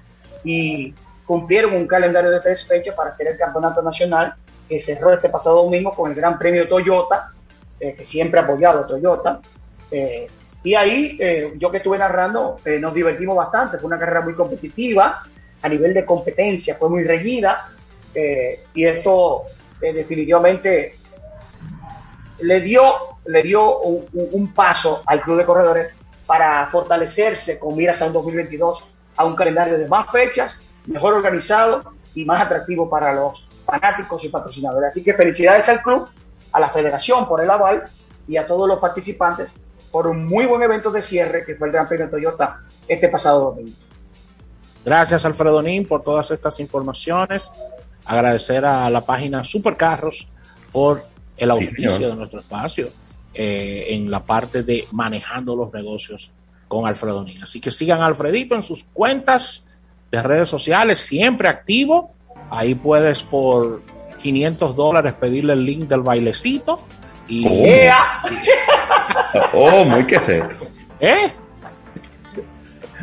y 0.43 0.93
cumplieron 1.25 1.73
un 1.73 1.87
calendario 1.87 2.31
de 2.31 2.39
tres 2.41 2.65
fechas 2.67 2.95
para 2.95 3.11
hacer 3.11 3.27
el 3.27 3.37
campeonato 3.37 3.81
nacional 3.81 4.33
que 4.67 4.79
cerró 4.79 5.13
este 5.13 5.29
pasado 5.29 5.63
domingo 5.63 5.91
con 5.91 6.09
el 6.11 6.15
Gran 6.15 6.37
Premio 6.39 6.67
Toyota, 6.67 7.31
eh, 7.79 7.93
que 7.95 8.05
siempre 8.05 8.39
ha 8.39 8.43
apoyado 8.43 8.85
Toyota. 8.85 9.39
Eh, 9.91 10.27
y 10.63 10.75
ahí, 10.75 11.17
eh, 11.19 11.53
yo 11.57 11.69
que 11.71 11.77
estuve 11.77 11.97
narrando, 11.97 12.57
nos 12.79 12.93
divertimos 12.93 13.35
bastante. 13.35 13.77
Fue 13.77 13.87
una 13.87 13.99
carrera 13.99 14.21
muy 14.21 14.33
competitiva, 14.33 15.21
a 15.61 15.69
nivel 15.69 15.93
de 15.93 16.05
competencia, 16.05 16.75
fue 16.75 16.89
muy 16.89 17.03
reñida. 17.03 17.69
y 18.73 18.85
esto 18.85 19.43
definitivamente 19.81 20.91
le 22.41 22.61
dio, 22.61 22.83
le 23.25 23.41
dio 23.43 23.79
un, 23.79 24.05
un- 24.13 24.29
un 24.31 24.53
paso 24.53 25.01
al 25.05 25.21
Club 25.21 25.37
de 25.39 25.45
Corredores 25.45 25.93
para 26.25 26.67
fortalecerse 26.67 27.57
con 27.59 27.75
miras 27.75 28.01
a 28.01 28.05
un 28.05 28.13
2022, 28.13 28.83
a 29.17 29.25
un 29.25 29.35
calendario 29.35 29.77
de 29.77 29.87
más 29.87 30.09
fechas, 30.11 30.57
mejor 30.85 31.13
organizado 31.13 31.93
y 32.15 32.25
más 32.25 32.45
atractivo 32.45 32.89
para 32.89 33.13
los 33.13 33.45
fanáticos 33.65 34.23
y 34.23 34.29
patrocinadores. 34.29 34.89
Así 34.89 35.03
que 35.03 35.13
felicidades 35.13 35.67
al 35.69 35.81
club, 35.81 36.07
a 36.51 36.59
la 36.59 36.69
federación 36.69 37.27
por 37.27 37.41
el 37.41 37.49
aval 37.49 37.83
y 38.27 38.37
a 38.37 38.45
todos 38.45 38.67
los 38.67 38.79
participantes 38.79 39.49
por 39.91 40.07
un 40.07 40.25
muy 40.25 40.45
buen 40.45 40.61
evento 40.61 40.91
de 40.91 41.01
cierre 41.01 41.45
que 41.45 41.55
fue 41.55 41.67
el 41.67 41.73
Gran 41.73 41.87
Premio 41.87 42.09
Toyota 42.09 42.61
este 42.87 43.09
pasado 43.09 43.51
domingo. 43.51 43.71
Gracias 44.83 45.23
Alfredo 45.23 45.61
Nin 45.61 45.87
por 45.87 46.03
todas 46.03 46.31
estas 46.31 46.59
informaciones. 46.59 47.51
Agradecer 48.05 48.65
a 48.65 48.89
la 48.89 49.01
página 49.01 49.43
Supercarros 49.43 50.27
por 50.71 51.05
el 51.37 51.51
auspicio 51.51 52.09
de 52.09 52.15
nuestro 52.15 52.39
espacio 52.39 52.89
eh, 53.33 53.87
en 53.89 54.11
la 54.11 54.25
parte 54.25 54.63
de 54.63 54.87
manejando 54.91 55.55
los 55.55 55.71
negocios 55.71 56.31
con 56.67 56.85
Alfredo 56.85 57.23
Nin. 57.23 57.43
Así 57.43 57.61
que 57.61 57.71
sigan 57.71 58.01
a 58.01 58.07
Alfredito 58.07 58.55
en 58.55 58.63
sus 58.63 58.83
cuentas 58.83 59.65
de 60.13 60.21
redes 60.21 60.47
sociales, 60.47 60.99
siempre 60.99 61.49
activo. 61.49 62.13
Ahí 62.51 62.75
puedes 62.75 63.23
por 63.23 63.81
500 64.21 64.75
dólares 64.75 65.13
pedirle 65.19 65.53
el 65.53 65.65
link 65.65 65.87
del 65.87 66.01
bailecito. 66.01 66.79
Y... 67.27 67.47
Oh, 67.47 67.89
oh 69.81 69.85
muy 69.85 70.05
que 70.05 70.19
sé. 70.19 70.43
¿Eh? 70.99 71.31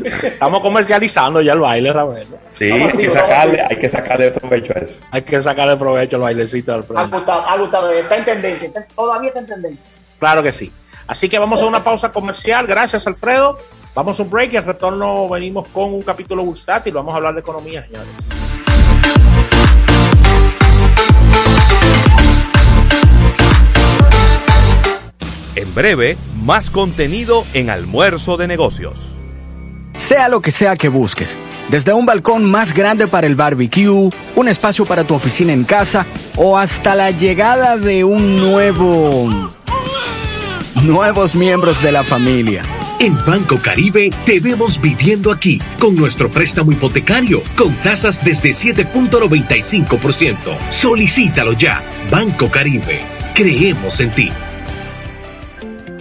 Estamos 0.05 0.61
comercializando 0.61 1.43
ya 1.43 1.55
el 1.55 1.59
baile, 1.59 1.93
Ravelo. 1.93 2.39
Sí, 2.53 2.71
hay 2.71 2.93
que, 2.93 3.11
sacarle, 3.11 3.61
hay 3.69 3.77
que 3.77 3.89
sacarle 3.89 4.31
provecho 4.31 4.73
a 4.77 4.79
eso. 4.79 5.01
Hay 5.11 5.23
que 5.23 5.43
sacarle 5.43 5.77
provecho 5.77 6.15
al 6.15 6.23
bailecito 6.23 6.73
del 6.81 6.97
Ha 6.97 7.07
gustado, 7.07 7.41
ha 7.45 7.57
gustado, 7.57 7.91
está 7.91 8.17
en 8.19 8.25
tendencia, 8.25 8.71
todavía 8.95 9.29
está 9.29 9.41
en 9.41 9.47
tendencia. 9.47 9.85
Claro 10.21 10.45
que 10.45 10.53
sí. 10.53 10.73
Así 11.09 11.29
que 11.29 11.41
vamos 11.41 11.61
a 11.61 11.67
una 11.67 11.83
pausa 11.83 12.13
comercial. 12.13 12.69
Gracias, 12.69 13.05
Alfredo. 13.09 13.59
Vamos 13.95 14.21
a 14.21 14.23
un 14.23 14.31
break 14.31 14.53
y 14.53 14.57
al 14.57 14.65
retorno 14.65 15.29
venimos 15.29 15.69
con 15.69 15.93
un 15.93 16.03
capítulo 16.03 16.45
bursátil. 16.45 16.95
Vamos 16.95 17.13
a 17.13 17.17
hablar 17.17 17.35
de 17.35 17.41
economía, 17.41 17.85
señores. 17.85 18.09
En 25.57 25.75
breve, 25.75 26.17
más 26.43 26.71
contenido 26.71 27.45
en 27.53 27.69
Almuerzo 27.69 28.37
de 28.37 28.47
Negocios. 28.47 29.17
Sea 29.97 30.29
lo 30.29 30.41
que 30.41 30.53
sea 30.53 30.77
que 30.77 30.89
busques, 30.89 31.37
desde 31.69 31.93
un 31.93 32.07
balcón 32.07 32.45
más 32.45 32.73
grande 32.73 33.09
para 33.09 33.27
el 33.27 33.35
barbecue, 33.35 34.11
un 34.37 34.49
espacio 34.49 34.87
para 34.87 35.05
tu 35.05 35.15
oficina 35.15 35.53
en 35.53 35.65
casa 35.65 36.07
o 36.37 36.57
hasta 36.57 36.95
la 36.95 37.11
llegada 37.11 37.77
de 37.77 38.05
un 38.05 38.37
nuevo... 38.39 39.29
nuevos 40.83 41.35
miembros 41.35 41.83
de 41.83 41.93
la 41.93 42.05
familia. 42.05 42.65
En 43.01 43.17
Banco 43.25 43.59
Caribe 43.59 44.11
te 44.27 44.41
vemos 44.41 44.79
viviendo 44.79 45.33
aquí 45.33 45.59
con 45.79 45.97
nuestro 45.97 46.29
préstamo 46.29 46.71
hipotecario 46.71 47.43
con 47.57 47.75
tasas 47.77 48.23
desde 48.23 48.51
7.95%. 48.51 50.37
Solicítalo 50.71 51.55
ya. 51.55 51.81
Banco 52.11 52.51
Caribe. 52.51 53.01
Creemos 53.35 54.01
en 54.01 54.11
ti. 54.11 54.29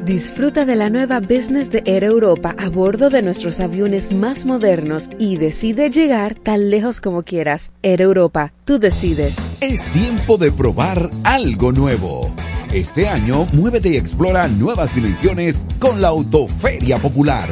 Disfruta 0.04 0.66
de 0.66 0.76
la 0.76 0.89
nueva 0.89 1.22
business 1.22 1.72
de 1.72 1.84
Air 1.86 2.04
Europa 2.04 2.54
a 2.58 2.68
bordo 2.68 3.10
de 3.10 3.22
nuestros 3.22 3.62
aviones 3.62 4.12
más 4.12 4.45
modernos 4.45 5.08
y 5.20 5.38
decide 5.38 5.91
llegar 5.91 6.36
tan 6.36 6.70
lejos 6.70 7.00
como 7.00 7.24
quieras. 7.24 7.72
Air 7.82 8.02
Europa, 8.02 8.52
tú 8.66 8.78
decides. 8.78 9.38
Es 9.62 9.86
tiempo 9.93 10.38
de 10.38 10.52
probar 10.52 11.10
algo 11.24 11.72
nuevo. 11.72 12.36
Este 12.74 13.07
año, 13.07 13.47
muévete 13.53 13.89
y 13.89 13.97
explora 13.97 14.47
nuevas 14.47 14.93
dimensiones 14.93 15.59
con 15.80 16.01
la 16.01 16.09
Autoferia 16.09 16.99
Popular. 16.99 17.49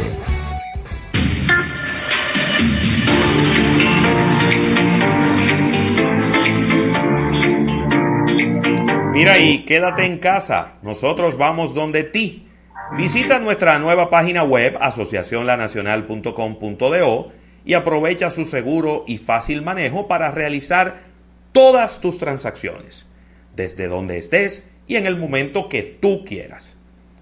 Mira 9.12 9.38
y 9.40 9.66
quédate 9.66 10.06
en 10.06 10.20
casa, 10.20 10.76
nosotros 10.84 11.38
vamos 11.38 11.74
donde 11.74 12.06
ti. 12.06 12.48
Visita 12.96 13.40
nuestra 13.40 13.78
nueva 13.78 14.10
página 14.10 14.44
web 14.44 14.78
asociacionlanacional.com.do 14.80 17.32
y 17.66 17.74
aprovecha 17.74 18.32
su 18.32 18.46
seguro 18.46 19.04
y 19.06 19.18
fácil 19.18 19.64
manejo 19.64 20.08
para 20.08 20.32
realizar 20.32 21.00
todas 21.52 22.00
tus 22.00 22.20
transacciones, 22.20 23.06
desde 23.54 23.88
donde 23.88 24.18
estés 24.18 24.66
y 24.88 24.96
en 24.96 25.06
el 25.06 25.18
momento 25.18 25.68
que 25.68 25.84
tú 25.84 26.24
quieras. 26.24 26.78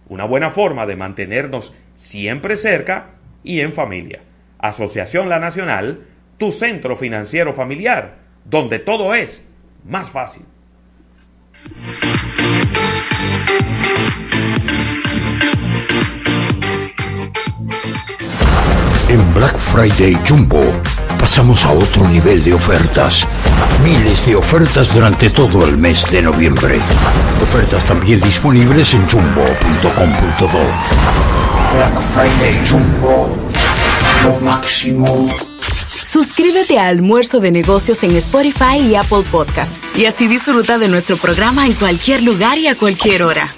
Una 0.09 0.25
buena 0.25 0.51
forma 0.51 0.85
de 0.85 0.95
mantenernos 0.95 1.73
siempre 1.95 2.55
cerca 2.55 3.15
y 3.43 3.61
en 3.61 3.73
familia. 3.73 4.19
Asociación 4.59 5.27
La 5.27 5.39
Nacional, 5.39 6.05
tu 6.37 6.51
centro 6.51 6.95
financiero 6.95 7.51
familiar, 7.51 8.17
donde 8.45 8.77
todo 8.77 9.15
es 9.15 9.41
más 9.83 10.11
fácil. 10.11 10.43
En 19.09 19.33
Black 19.33 19.57
Friday 19.57 20.15
Jumbo 20.27 20.61
pasamos 21.19 21.65
a 21.65 21.71
otro 21.71 22.07
nivel 22.07 22.43
de 22.43 22.53
ofertas. 22.53 23.27
Miles 23.83 24.25
de 24.25 24.35
ofertas 24.35 24.93
durante 24.93 25.29
todo 25.31 25.65
el 25.65 25.77
mes 25.77 26.05
de 26.11 26.21
noviembre. 26.21 26.79
Ofertas 27.41 27.85
también 27.85 28.21
disponibles 28.21 28.93
en 28.93 29.07
jumbo.com.do. 29.07 30.47
Black 31.75 32.01
Friday 32.13 32.61
Jumbo. 32.65 33.35
Lo 34.23 34.39
máximo. 34.41 35.48
Suscríbete 36.09 36.79
a 36.79 36.87
Almuerzo 36.87 37.39
de 37.39 37.51
Negocios 37.51 38.01
en 38.01 38.15
Spotify 38.15 38.79
y 38.79 38.95
Apple 38.95 39.21
Podcast 39.29 39.77
y 39.95 40.05
así 40.05 40.27
disfruta 40.27 40.79
de 40.79 40.87
nuestro 40.87 41.17
programa 41.17 41.67
en 41.67 41.73
cualquier 41.73 42.23
lugar 42.23 42.57
y 42.57 42.65
a 42.65 42.75
cualquier 42.75 43.21
hora. 43.21 43.53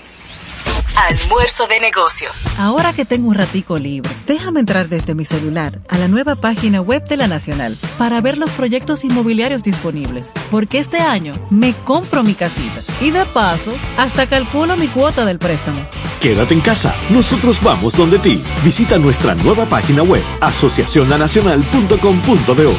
Almuerzo 1.10 1.68
de 1.68 1.80
negocios. 1.80 2.44
Ahora 2.58 2.92
que 2.92 3.06
tengo 3.06 3.30
un 3.30 3.36
ratico 3.36 3.80
libre, 3.80 4.12
déjame 4.28 4.60
entrar 4.60 4.90
desde 4.90 5.16
mi 5.16 5.24
celular 5.24 5.80
a 5.88 5.98
la 5.98 6.10
nueva 6.10 6.36
página 6.36 6.82
web 6.82 7.08
de 7.08 7.16
la 7.16 7.28
Nacional 7.30 7.78
para 7.98 8.20
ver 8.20 8.38
los 8.38 8.52
proyectos 8.52 9.06
inmobiliarios 9.06 9.64
disponibles. 9.64 10.32
Porque 10.52 10.80
este 10.80 10.98
año 10.98 11.34
me 11.50 11.74
compro 11.86 12.22
mi 12.22 12.34
casita 12.34 12.82
y 13.00 13.12
de 13.12 13.24
paso 13.28 13.74
hasta 13.98 14.28
calculo 14.28 14.76
mi 14.76 14.90
cuota 14.90 15.24
del 15.24 15.40
préstamo. 15.40 15.80
Quédate 16.22 16.54
en 16.54 16.62
casa, 16.62 16.96
nosotros 17.10 17.62
vamos 17.64 17.98
donde 17.98 18.20
ti. 18.20 18.44
Visita 18.64 19.00
nuestra 19.00 19.34
nueva 19.34 19.66
página 19.66 20.04
web 20.04 20.24
asociacionlanacional.com.do. 20.40 22.76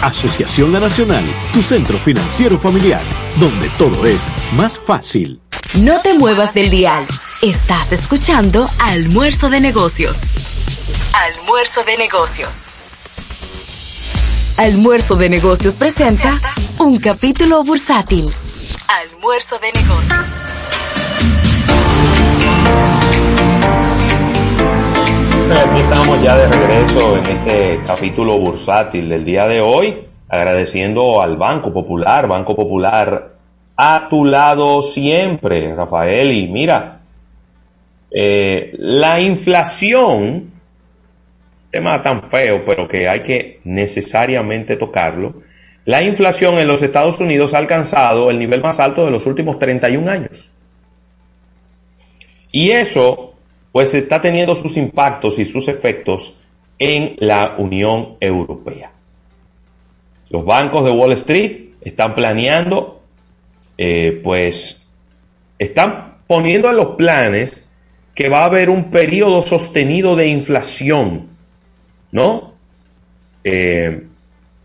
Asociación 0.00 0.72
La 0.72 0.78
Nacional, 0.78 1.24
tu 1.52 1.64
centro 1.64 1.98
financiero 1.98 2.56
familiar, 2.56 3.02
donde 3.40 3.70
todo 3.70 4.06
es 4.06 4.30
más 4.52 4.78
fácil. 4.78 5.40
No 5.80 6.00
te 6.00 6.14
muevas 6.14 6.54
del 6.54 6.70
dial. 6.70 7.04
Estás 7.42 7.90
escuchando 7.90 8.70
Almuerzo 8.78 9.50
de 9.50 9.60
Negocios. 9.60 10.18
Almuerzo 11.12 11.82
de 11.82 11.96
Negocios. 11.96 12.66
Almuerzo 14.58 15.16
de 15.16 15.28
Negocios 15.28 15.74
presenta 15.74 16.40
un 16.78 16.98
capítulo 16.98 17.64
bursátil. 17.64 18.30
Almuerzo 18.88 19.58
de 19.58 19.72
Negocios. 19.72 20.28
Aquí 25.48 25.80
estamos 25.80 26.20
ya 26.24 26.36
de 26.36 26.48
regreso 26.48 27.18
en 27.18 27.26
este 27.30 27.80
capítulo 27.86 28.36
bursátil 28.36 29.08
del 29.08 29.24
día 29.24 29.46
de 29.46 29.60
hoy, 29.60 30.04
agradeciendo 30.28 31.22
al 31.22 31.36
Banco 31.36 31.72
Popular, 31.72 32.26
Banco 32.26 32.56
Popular 32.56 33.36
a 33.76 34.08
tu 34.10 34.24
lado 34.24 34.82
siempre, 34.82 35.72
Rafael. 35.72 36.32
Y 36.32 36.48
mira, 36.48 36.98
eh, 38.10 38.72
la 38.76 39.20
inflación, 39.20 40.50
tema 41.70 42.02
tan 42.02 42.24
feo, 42.24 42.64
pero 42.64 42.88
que 42.88 43.08
hay 43.08 43.20
que 43.20 43.60
necesariamente 43.62 44.74
tocarlo. 44.74 45.42
La 45.84 46.02
inflación 46.02 46.58
en 46.58 46.66
los 46.66 46.82
Estados 46.82 47.20
Unidos 47.20 47.54
ha 47.54 47.58
alcanzado 47.58 48.30
el 48.30 48.40
nivel 48.40 48.62
más 48.62 48.80
alto 48.80 49.04
de 49.04 49.12
los 49.12 49.26
últimos 49.26 49.60
31 49.60 50.10
años. 50.10 50.50
Y 52.50 52.70
eso, 52.70 53.35
pues, 53.76 53.94
está 53.94 54.22
teniendo 54.22 54.54
sus 54.54 54.78
impactos 54.78 55.38
y 55.38 55.44
sus 55.44 55.68
efectos 55.68 56.38
en 56.78 57.14
la 57.18 57.56
Unión 57.58 58.16
Europea. 58.20 58.90
Los 60.30 60.46
bancos 60.46 60.82
de 60.86 60.92
Wall 60.92 61.12
Street 61.12 61.72
están 61.82 62.14
planeando, 62.14 63.02
eh, 63.76 64.18
pues, 64.24 64.80
están 65.58 66.20
poniendo 66.26 66.70
en 66.70 66.76
los 66.76 66.96
planes 66.96 67.66
que 68.14 68.30
va 68.30 68.38
a 68.38 68.44
haber 68.46 68.70
un 68.70 68.90
periodo 68.90 69.42
sostenido 69.42 70.16
de 70.16 70.28
inflación, 70.28 71.28
¿no? 72.12 72.54
Eh, 73.44 74.06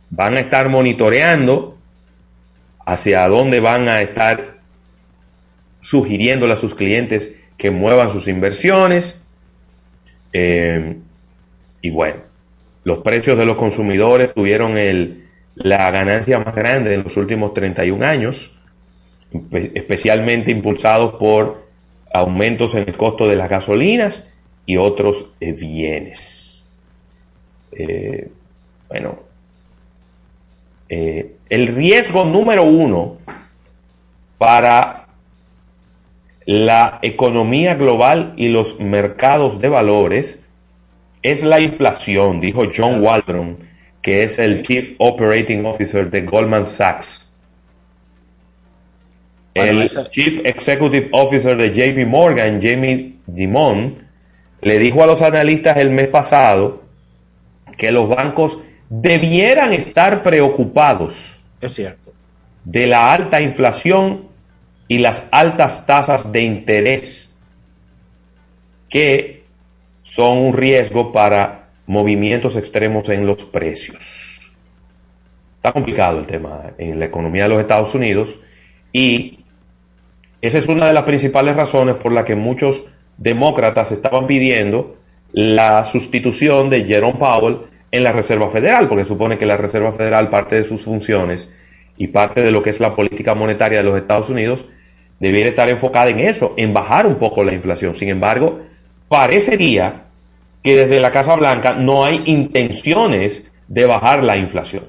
van 0.10 0.38
a 0.38 0.40
estar 0.40 0.70
monitoreando 0.70 1.78
hacia 2.86 3.28
dónde 3.28 3.60
van 3.60 3.90
a 3.90 4.00
estar 4.02 4.60
sugiriéndole 5.82 6.54
a 6.54 6.56
sus 6.56 6.76
clientes 6.76 7.41
que 7.62 7.70
muevan 7.70 8.10
sus 8.10 8.28
inversiones. 8.28 9.22
Eh, 10.34 10.98
y 11.84 11.92
bueno, 11.92 12.22
los 12.84 12.98
precios 13.00 13.38
de 13.38 13.46
los 13.46 13.56
consumidores 13.56 14.34
tuvieron 14.34 14.80
el, 14.80 15.28
la 15.54 15.92
ganancia 15.92 16.40
más 16.40 16.56
grande 16.56 16.96
en 16.96 17.04
los 17.04 17.16
últimos 17.18 17.54
31 17.54 18.04
años, 18.04 18.60
especialmente 19.52 20.50
impulsados 20.50 21.14
por 21.20 21.68
aumentos 22.12 22.74
en 22.74 22.88
el 22.88 22.98
costo 22.98 23.28
de 23.28 23.36
las 23.36 23.48
gasolinas 23.48 24.24
y 24.66 24.78
otros 24.78 25.28
eh, 25.40 25.54
bienes. 25.54 26.66
Eh, 27.74 28.28
bueno, 28.90 29.20
el 30.90 31.68
riesgo 31.68 32.26
número 32.26 32.64
uno 32.64 33.18
para 34.40 35.01
la 36.52 37.00
economía 37.02 37.76
global 37.76 38.34
y 38.36 38.50
los 38.50 38.78
mercados 38.78 39.62
de 39.62 39.70
valores 39.70 40.46
es 41.22 41.44
la 41.44 41.62
inflación, 41.62 42.42
dijo 42.42 42.64
John 42.76 43.02
Waldron, 43.02 43.58
que 44.02 44.24
es 44.24 44.38
el 44.38 44.62
Chief 44.62 44.96
Operating 44.98 45.66
Officer 45.66 46.12
de 46.12 46.24
Goldman 46.24 46.68
Sachs. 46.68 47.32
El 49.54 49.90
Chief 50.10 50.42
Executive 50.44 51.08
Officer 51.14 51.56
de 51.56 51.72
JP 51.72 52.06
Morgan, 52.10 52.60
Jamie 52.62 53.14
Dimon, 53.28 53.96
le 54.62 54.78
dijo 54.78 55.04
a 55.04 55.08
los 55.08 55.22
analistas 55.22 55.78
el 55.78 55.90
mes 55.90 56.10
pasado 56.10 56.84
que 57.78 57.94
los 57.94 58.10
bancos 58.10 58.60
debieran 58.90 59.72
estar 59.72 60.22
preocupados. 60.22 61.40
Es 61.62 61.76
cierto. 61.76 62.12
De 62.66 62.88
la 62.88 63.14
alta 63.14 63.40
inflación 63.40 64.31
y 64.92 64.98
las 64.98 65.30
altas 65.32 65.86
tasas 65.86 66.34
de 66.34 66.42
interés 66.42 67.34
que 68.90 69.46
son 70.04 70.38
un 70.38 70.54
riesgo 70.54 71.14
para 71.14 71.70
movimientos 71.86 72.58
extremos 72.58 73.08
en 73.08 73.26
los 73.26 73.46
precios. 73.46 74.52
Está 75.56 75.72
complicado 75.72 76.20
el 76.20 76.28
tema 76.28 76.74
en 76.78 77.00
la 77.00 77.06
economía 77.06 77.44
de 77.44 77.50
los 77.50 77.62
Estados 77.62 77.96
Unidos 77.96 78.42
y 78.92 79.46
esa 80.42 80.58
es 80.58 80.68
una 80.68 80.88
de 80.88 80.94
las 80.94 81.04
principales 81.04 81.56
razones 81.56 81.96
por 81.96 82.12
la 82.12 82.26
que 82.26 82.36
muchos 82.36 82.84
demócratas 83.16 83.94
estaban 83.94 84.28
pidiendo 84.28 84.98
la 85.32 85.86
sustitución 85.86 86.70
de 86.70 86.84
Jerome 86.84 87.18
Powell 87.18 87.60
en 87.92 88.04
la 88.04 88.12
Reserva 88.12 88.50
Federal, 88.50 88.90
porque 88.90 89.06
supone 89.06 89.38
que 89.38 89.46
la 89.46 89.56
Reserva 89.56 89.94
Federal, 89.94 90.30
parte 90.30 90.58
de 90.58 90.66
sus 90.66 90.84
funciones 90.84 91.50
y 91.96 92.08
parte 92.08 92.42
de 92.42 92.52
lo 92.52 92.62
que 92.62 92.72
es 92.72 92.82
la 92.82 92.94
política 92.94 93.36
monetaria 93.36 93.78
de 93.78 93.86
los 93.86 93.98
Estados 93.98 94.30
Unidos, 94.30 94.68
debiera 95.22 95.50
estar 95.50 95.70
enfocada 95.70 96.10
en 96.10 96.20
eso, 96.20 96.56
en 96.58 96.74
bajar 96.74 97.06
un 97.06 97.16
poco 97.16 97.44
la 97.44 97.54
inflación. 97.54 97.94
Sin 97.94 98.10
embargo, 98.10 98.60
parecería 99.08 100.06
que 100.64 100.76
desde 100.76 101.00
la 101.00 101.12
Casa 101.12 101.36
Blanca 101.36 101.76
no 101.76 102.04
hay 102.04 102.24
intenciones 102.26 103.46
de 103.68 103.86
bajar 103.86 104.24
la 104.24 104.36
inflación. 104.36 104.84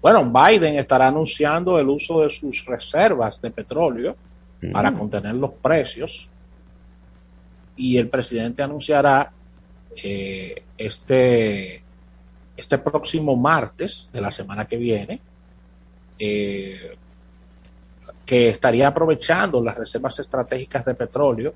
Bueno, 0.00 0.24
Biden 0.24 0.78
estará 0.78 1.08
anunciando 1.08 1.78
el 1.78 1.86
uso 1.86 2.22
de 2.22 2.30
sus 2.30 2.64
reservas 2.64 3.40
de 3.42 3.50
petróleo 3.50 4.16
para 4.72 4.90
contener 4.92 5.34
los 5.34 5.52
precios 5.52 6.30
y 7.76 7.98
el 7.98 8.08
presidente 8.08 8.62
anunciará 8.62 9.30
eh, 10.02 10.62
este, 10.78 11.82
este 12.56 12.78
próximo 12.78 13.36
martes 13.36 14.08
de 14.10 14.20
la 14.22 14.30
semana 14.30 14.66
que 14.66 14.78
viene 14.78 15.20
eh, 16.18 16.96
que 18.26 18.48
estaría 18.48 18.88
aprovechando 18.88 19.62
las 19.62 19.78
reservas 19.78 20.18
estratégicas 20.18 20.84
de 20.84 20.94
petróleo 20.94 21.54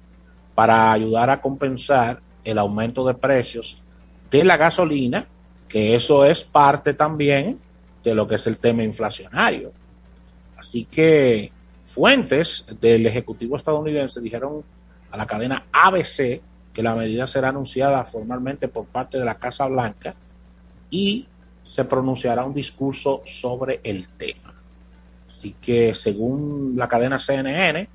para 0.54 0.92
ayudar 0.92 1.28
a 1.28 1.40
compensar 1.40 2.20
el 2.44 2.58
aumento 2.58 3.04
de 3.04 3.14
precios 3.14 3.82
de 4.30 4.44
la 4.44 4.56
gasolina, 4.56 5.26
que 5.68 5.96
eso 5.96 6.24
es 6.24 6.44
parte 6.44 6.94
también 6.94 7.58
de 8.04 8.14
lo 8.14 8.26
que 8.26 8.36
es 8.36 8.46
el 8.46 8.58
tema 8.58 8.84
inflacionario. 8.84 9.72
Así 10.56 10.84
que 10.84 11.50
fuentes 11.84 12.64
del 12.80 13.04
Ejecutivo 13.06 13.56
estadounidense 13.56 14.20
dijeron 14.20 14.62
a 15.10 15.16
la 15.16 15.26
cadena 15.26 15.64
ABC 15.72 16.40
que 16.72 16.82
la 16.82 16.94
medida 16.94 17.26
será 17.26 17.48
anunciada 17.48 18.04
formalmente 18.04 18.68
por 18.68 18.86
parte 18.86 19.18
de 19.18 19.24
la 19.24 19.38
Casa 19.38 19.66
Blanca 19.66 20.14
y 20.88 21.26
se 21.64 21.84
pronunciará 21.84 22.44
un 22.44 22.54
discurso 22.54 23.22
sobre 23.24 23.80
el 23.82 24.08
tema. 24.10 24.59
Así 25.31 25.55
que 25.62 25.95
según 25.95 26.74
la 26.76 26.89
cadena 26.89 27.20
CNN, 27.20 27.89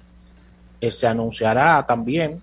eh, 0.80 0.92
se 0.92 1.06
anunciará 1.06 1.86
también 1.86 2.42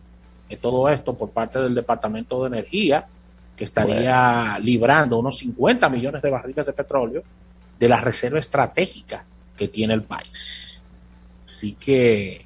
eh, 0.50 0.58
todo 0.58 0.86
esto 0.90 1.14
por 1.14 1.30
parte 1.30 1.58
del 1.58 1.74
Departamento 1.74 2.42
de 2.42 2.48
Energía, 2.48 3.06
que 3.56 3.64
estaría 3.64 4.58
librando 4.60 5.18
unos 5.18 5.38
50 5.38 5.88
millones 5.88 6.20
de 6.20 6.30
barriles 6.30 6.66
de 6.66 6.74
petróleo 6.74 7.22
de 7.78 7.88
la 7.88 8.02
reserva 8.02 8.38
estratégica 8.38 9.24
que 9.56 9.68
tiene 9.68 9.94
el 9.94 10.02
país. 10.02 10.82
Así 11.46 11.72
que 11.72 12.44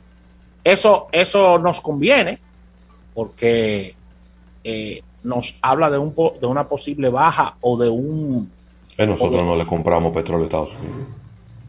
eso, 0.62 1.08
eso 1.10 1.58
nos 1.58 1.80
conviene 1.80 2.38
porque 3.12 3.96
eh, 4.62 5.02
nos 5.24 5.58
habla 5.62 5.90
de, 5.90 5.98
un, 5.98 6.14
de 6.40 6.46
una 6.46 6.68
posible 6.68 7.08
baja 7.08 7.56
o 7.60 7.76
de 7.76 7.88
un... 7.88 8.52
nosotros 8.96 9.44
no 9.44 9.56
le 9.56 9.66
compramos 9.66 10.14
petróleo 10.14 10.44
a 10.44 10.46
Estados 10.46 10.74
Unidos. 10.76 11.15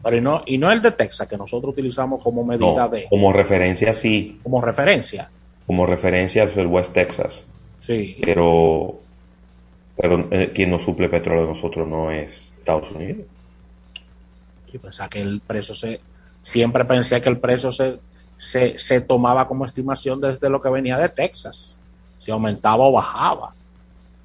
Pero 0.08 0.16
y 0.16 0.20
no, 0.22 0.42
y 0.46 0.56
no 0.56 0.72
el 0.72 0.80
de 0.80 0.92
Texas, 0.92 1.28
que 1.28 1.36
nosotros 1.36 1.72
utilizamos 1.74 2.22
como 2.22 2.42
medida 2.42 2.88
de... 2.88 3.06
Como 3.10 3.30
referencia, 3.30 3.92
sí. 3.92 4.40
Como 4.42 4.62
referencia. 4.62 5.30
Como 5.66 5.84
referencia 5.84 6.44
es 6.44 6.56
el 6.56 6.66
West 6.66 6.94
Texas. 6.94 7.46
Sí. 7.78 8.16
Pero, 8.24 9.00
pero 9.98 10.26
eh, 10.30 10.50
quien 10.54 10.70
nos 10.70 10.82
suple 10.82 11.10
petróleo 11.10 11.44
a 11.44 11.48
nosotros 11.48 11.86
no 11.86 12.10
es 12.10 12.50
Estados 12.56 12.90
Unidos. 12.92 13.26
Y 14.72 14.78
pensaba 14.78 15.10
que 15.10 15.20
el 15.20 15.42
precio 15.46 15.74
se... 15.74 16.00
Siempre 16.40 16.86
pensé 16.86 17.20
que 17.20 17.28
el 17.28 17.38
precio 17.38 17.70
se, 17.70 17.98
se, 18.38 18.78
se 18.78 19.02
tomaba 19.02 19.46
como 19.46 19.66
estimación 19.66 20.22
desde 20.22 20.48
lo 20.48 20.62
que 20.62 20.70
venía 20.70 20.96
de 20.96 21.10
Texas. 21.10 21.78
Si 22.18 22.30
aumentaba 22.30 22.84
o 22.84 22.92
bajaba. 22.92 23.52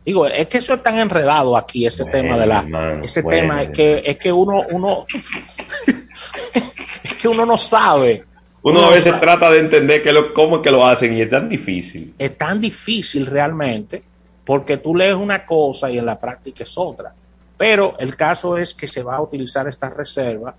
Digo, 0.05 0.27
es 0.27 0.47
que 0.47 0.57
eso 0.57 0.73
es 0.73 0.83
tan 0.83 0.97
enredado 0.97 1.55
aquí, 1.55 1.85
ese 1.85 2.05
tema 2.05 2.37
de 2.37 2.45
la. 2.45 2.99
ese 3.01 3.23
tema 3.23 3.63
es 3.63 3.69
que, 3.69 4.03
es 4.05 4.17
que 4.17 4.31
uno, 4.31 4.61
uno. 4.71 5.05
es 7.03 7.13
que 7.13 7.27
uno 7.27 7.45
no 7.45 7.57
sabe. 7.57 8.25
Uno, 8.63 8.85
a 8.85 8.91
veces 8.91 9.19
trata 9.19 9.49
de 9.49 9.59
entender 9.59 10.01
que 10.01 10.13
lo, 10.13 10.33
cómo 10.33 10.57
es 10.57 10.61
que 10.61 10.71
lo 10.71 10.85
hacen 10.85 11.13
y 11.13 11.21
es 11.21 11.29
tan 11.29 11.49
difícil. 11.49 12.13
Es 12.17 12.37
tan 12.37 12.61
difícil 12.61 13.25
realmente, 13.25 14.03
porque 14.45 14.77
tú 14.77 14.95
lees 14.95 15.15
una 15.15 15.45
cosa 15.45 15.89
y 15.89 15.97
en 15.97 16.05
la 16.05 16.19
práctica 16.19 16.63
es 16.63 16.77
otra. 16.77 17.13
Pero 17.57 17.95
el 17.99 18.15
caso 18.15 18.57
es 18.57 18.73
que 18.73 18.87
se 18.87 19.03
va 19.03 19.15
a 19.15 19.21
utilizar 19.21 19.67
esta 19.67 19.89
reserva 19.89 20.55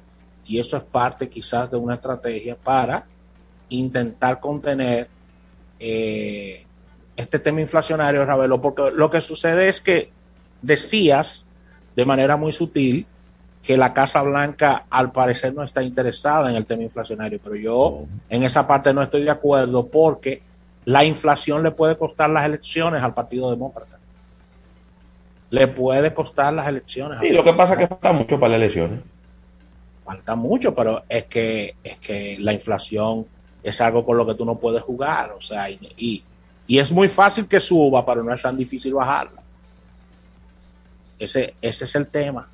y 0.46 0.58
eso 0.58 0.76
es 0.76 0.82
parte 0.82 1.28
quizás 1.28 1.70
de 1.70 1.76
una 1.76 1.94
estrategia 1.94 2.56
para 2.56 3.06
intentar 3.70 4.38
contener 4.40 5.08
eh, 5.80 6.63
este 7.16 7.38
tema 7.38 7.60
inflacionario, 7.60 8.24
Ravelo, 8.24 8.60
porque 8.60 8.90
lo 8.92 9.10
que 9.10 9.20
sucede 9.20 9.68
es 9.68 9.80
que 9.80 10.10
decías 10.62 11.46
de 11.94 12.04
manera 12.04 12.36
muy 12.36 12.52
sutil 12.52 13.06
que 13.62 13.76
la 13.76 13.94
Casa 13.94 14.22
Blanca 14.22 14.84
al 14.90 15.10
parecer 15.12 15.54
no 15.54 15.62
está 15.62 15.82
interesada 15.82 16.50
en 16.50 16.56
el 16.56 16.66
tema 16.66 16.82
inflacionario, 16.82 17.40
pero 17.42 17.56
yo 17.56 18.04
en 18.28 18.42
esa 18.42 18.66
parte 18.66 18.92
no 18.92 19.02
estoy 19.02 19.22
de 19.22 19.30
acuerdo 19.30 19.86
porque 19.86 20.42
la 20.84 21.04
inflación 21.04 21.62
le 21.62 21.70
puede 21.70 21.96
costar 21.96 22.28
las 22.28 22.44
elecciones 22.44 23.02
al 23.02 23.14
Partido 23.14 23.50
Demócrata. 23.50 23.98
Le 25.50 25.66
puede 25.68 26.12
costar 26.12 26.52
las 26.52 26.66
elecciones. 26.66 27.22
Y 27.22 27.30
lo 27.30 27.42
que 27.42 27.54
pasa 27.54 27.74
es 27.74 27.80
que 27.80 27.86
falta 27.86 28.12
mucho 28.12 28.38
para 28.38 28.50
las 28.50 28.58
elecciones. 28.58 29.00
Falta 30.04 30.34
mucho, 30.34 30.74
pero 30.74 31.04
es 31.08 31.24
que, 31.24 31.76
es 31.82 31.98
que 31.98 32.36
la 32.40 32.52
inflación 32.52 33.26
es 33.62 33.80
algo 33.80 34.04
con 34.04 34.18
lo 34.18 34.26
que 34.26 34.34
tú 34.34 34.44
no 34.44 34.56
puedes 34.56 34.82
jugar, 34.82 35.32
o 35.32 35.40
sea, 35.40 35.70
y, 35.70 35.78
y, 35.96 36.22
es 36.66 36.90
muy 36.90 37.08
fácil 37.08 37.46
que 37.46 37.60
suba, 37.60 38.04
pero 38.04 38.22
no 38.22 38.34
es 38.34 38.40
tan 38.40 38.56
difícil 38.56 38.94
bajarla. 38.94 39.42
Ese, 41.18 41.54
ese 41.60 41.84
es 41.84 41.94
el 41.94 42.06
tema. 42.06 42.48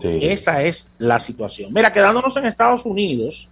Esa 0.00 0.62
es 0.62 0.86
la 0.98 1.18
situación. 1.18 1.72
Mira, 1.72 1.92
quedándonos 1.92 2.36
en 2.36 2.46
Estados 2.46 2.84
Unidos, 2.84 3.48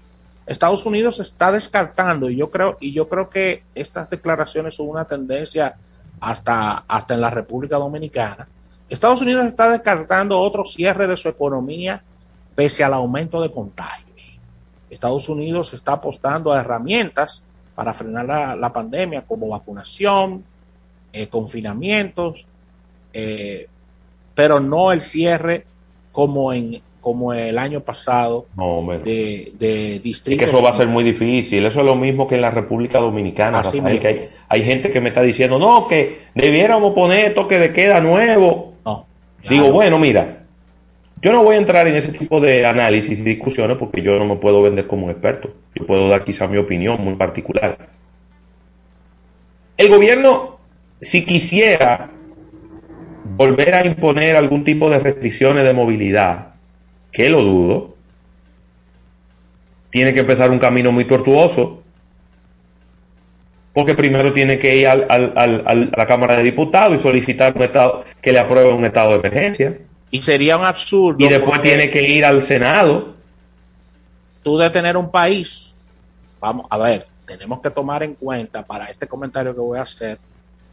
Estados 0.47 0.87
Unidos 0.87 1.19
está 1.19 1.51
descartando, 1.51 2.31
y 2.31 2.37
yo 2.37 2.51
creo, 2.51 2.77
y 2.81 2.93
yo 2.93 3.09
creo 3.09 3.29
que 3.29 3.65
estas 3.75 4.09
declaraciones 4.11 4.77
son 4.77 4.89
una 4.89 5.05
tendencia 5.07 5.77
hasta, 6.21 6.85
hasta 6.87 7.15
en 7.15 7.21
la 7.21 7.31
República 7.31 7.77
Dominicana. 7.77 8.47
Estados 8.89 9.21
Unidos 9.21 9.47
está 9.47 9.71
descartando 9.71 10.41
otro 10.41 10.65
cierre 10.65 11.09
de 11.09 11.17
su 11.17 11.29
economía 11.29 12.03
pese 12.55 12.85
al 12.85 12.95
aumento 12.95 13.43
de 13.43 13.51
contagios. 13.51 14.39
Estados 14.89 15.29
Unidos 15.29 15.75
está 15.75 15.93
apostando 15.93 16.53
a 16.53 16.61
herramientas 16.61 17.43
para 17.77 17.93
frenar 17.93 18.57
la, 18.59 18.73
pandemia 18.73 19.23
como 19.23 19.49
vacunación, 19.49 20.43
eh, 21.13 21.29
confinamientos, 21.29 22.45
eh, 23.13 23.69
pero 24.35 24.59
no 24.59 24.93
el 24.93 25.03
cierre 25.03 25.65
como 26.11 26.55
en, 26.55 26.81
como 27.03 27.35
el 27.35 27.59
año 27.59 27.83
pasado 27.83 28.47
No, 28.57 28.85
de, 29.05 29.53
de 29.59 29.97
Es 29.97 30.03
distritos. 30.03 30.43
que 30.43 30.51
eso 30.51 30.63
va 30.63 30.71
a 30.71 30.73
ser 30.73 30.89
muy 30.89 31.05
difícil. 31.05 31.65
Eso 31.67 31.81
es 31.81 31.87
lo 31.87 31.97
mismo 31.97 32.27
que 32.27 32.37
en 32.37 32.41
la 32.41 32.51
República 32.51 32.99
Dominicana. 32.99 33.63
Rafael, 33.63 34.01
que 34.01 34.09
hay, 34.09 34.29
hay 34.49 34.63
gente 34.65 34.91
que 34.91 35.01
me 35.01 35.11
está 35.11 35.21
diciendo, 35.21 35.59
no, 35.59 35.87
que 35.87 36.23
debiéramos 36.35 36.95
poner 36.95 37.35
toque 37.35 37.59
de 37.59 37.73
queda 37.75 38.01
nuevo. 38.01 38.73
No. 38.85 39.07
Digo, 39.49 39.71
bueno, 39.71 39.99
mira, 39.99 40.45
yo 41.21 41.31
no 41.33 41.45
voy 41.45 41.57
a 41.57 41.59
entrar 41.59 41.87
en 41.87 41.95
ese 41.95 42.13
tipo 42.13 42.41
de 42.41 42.65
análisis 42.65 43.19
y 43.19 43.23
discusiones 43.23 43.77
porque 43.77 44.01
yo 44.01 44.19
no 44.19 44.25
me 44.25 44.37
puedo 44.37 44.63
vender 44.63 44.87
como 44.87 45.05
un 45.05 45.11
experto. 45.11 45.51
Yo 45.79 45.87
puedo 45.87 46.09
dar 46.09 46.25
quizá 46.25 46.47
mi 46.47 46.57
opinión 46.57 47.01
muy 47.01 47.15
particular. 47.17 47.77
El 49.77 49.89
gobierno, 49.89 50.59
si 51.01 51.25
quisiera 51.25 52.11
volver 53.37 53.75
a 53.75 53.85
imponer 53.85 54.37
algún 54.37 54.65
tipo 54.65 54.89
de 54.89 54.99
restricciones 54.99 55.65
de 55.65 55.73
movilidad, 55.75 56.55
que 57.13 57.29
lo 57.29 57.43
dudo, 57.43 57.95
tiene 59.91 60.15
que 60.15 60.21
empezar 60.21 60.51
un 60.51 60.59
camino 60.59 60.93
muy 60.93 61.05
tortuoso. 61.05 61.83
Porque 63.75 63.95
primero 63.95 64.33
tiene 64.33 64.59
que 64.59 64.77
ir 64.79 64.89
al- 64.89 65.07
al- 65.11 65.33
al- 65.37 65.63
al- 65.67 65.91
a 65.95 65.99
la 65.99 66.07
Cámara 66.07 66.39
de 66.39 66.43
Diputados 66.45 66.97
y 66.97 67.01
solicitar 67.01 67.55
un 67.55 67.63
estado, 67.63 68.05
que 68.23 68.33
le 68.33 68.39
apruebe 68.39 68.73
un 68.73 68.87
estado 68.87 69.11
de 69.11 69.17
emergencia. 69.29 69.77
Y 70.11 70.23
sería 70.23 70.57
un 70.57 70.65
absurdo. 70.65 71.23
Y 71.23 71.29
después 71.29 71.51
porque 71.51 71.69
tiene 71.69 71.91
que 71.91 72.09
ir 72.09 72.25
al 72.25 72.43
Senado. 72.43 73.16
Tú 74.47 74.57
de 74.57 74.71
tener 74.71 74.97
un 74.97 75.11
país, 75.11 75.75
vamos 76.39 76.69
a 76.71 76.79
ver, 76.79 77.09
tenemos 77.27 77.61
que 77.61 77.69
tomar 77.69 78.05
en 78.05 78.15
cuenta 78.15 78.65
para 78.65 78.85
este 78.85 79.09
comentario 79.09 79.53
que 79.53 79.59
voy 79.61 79.77
a 79.77 79.83
hacer 79.83 80.21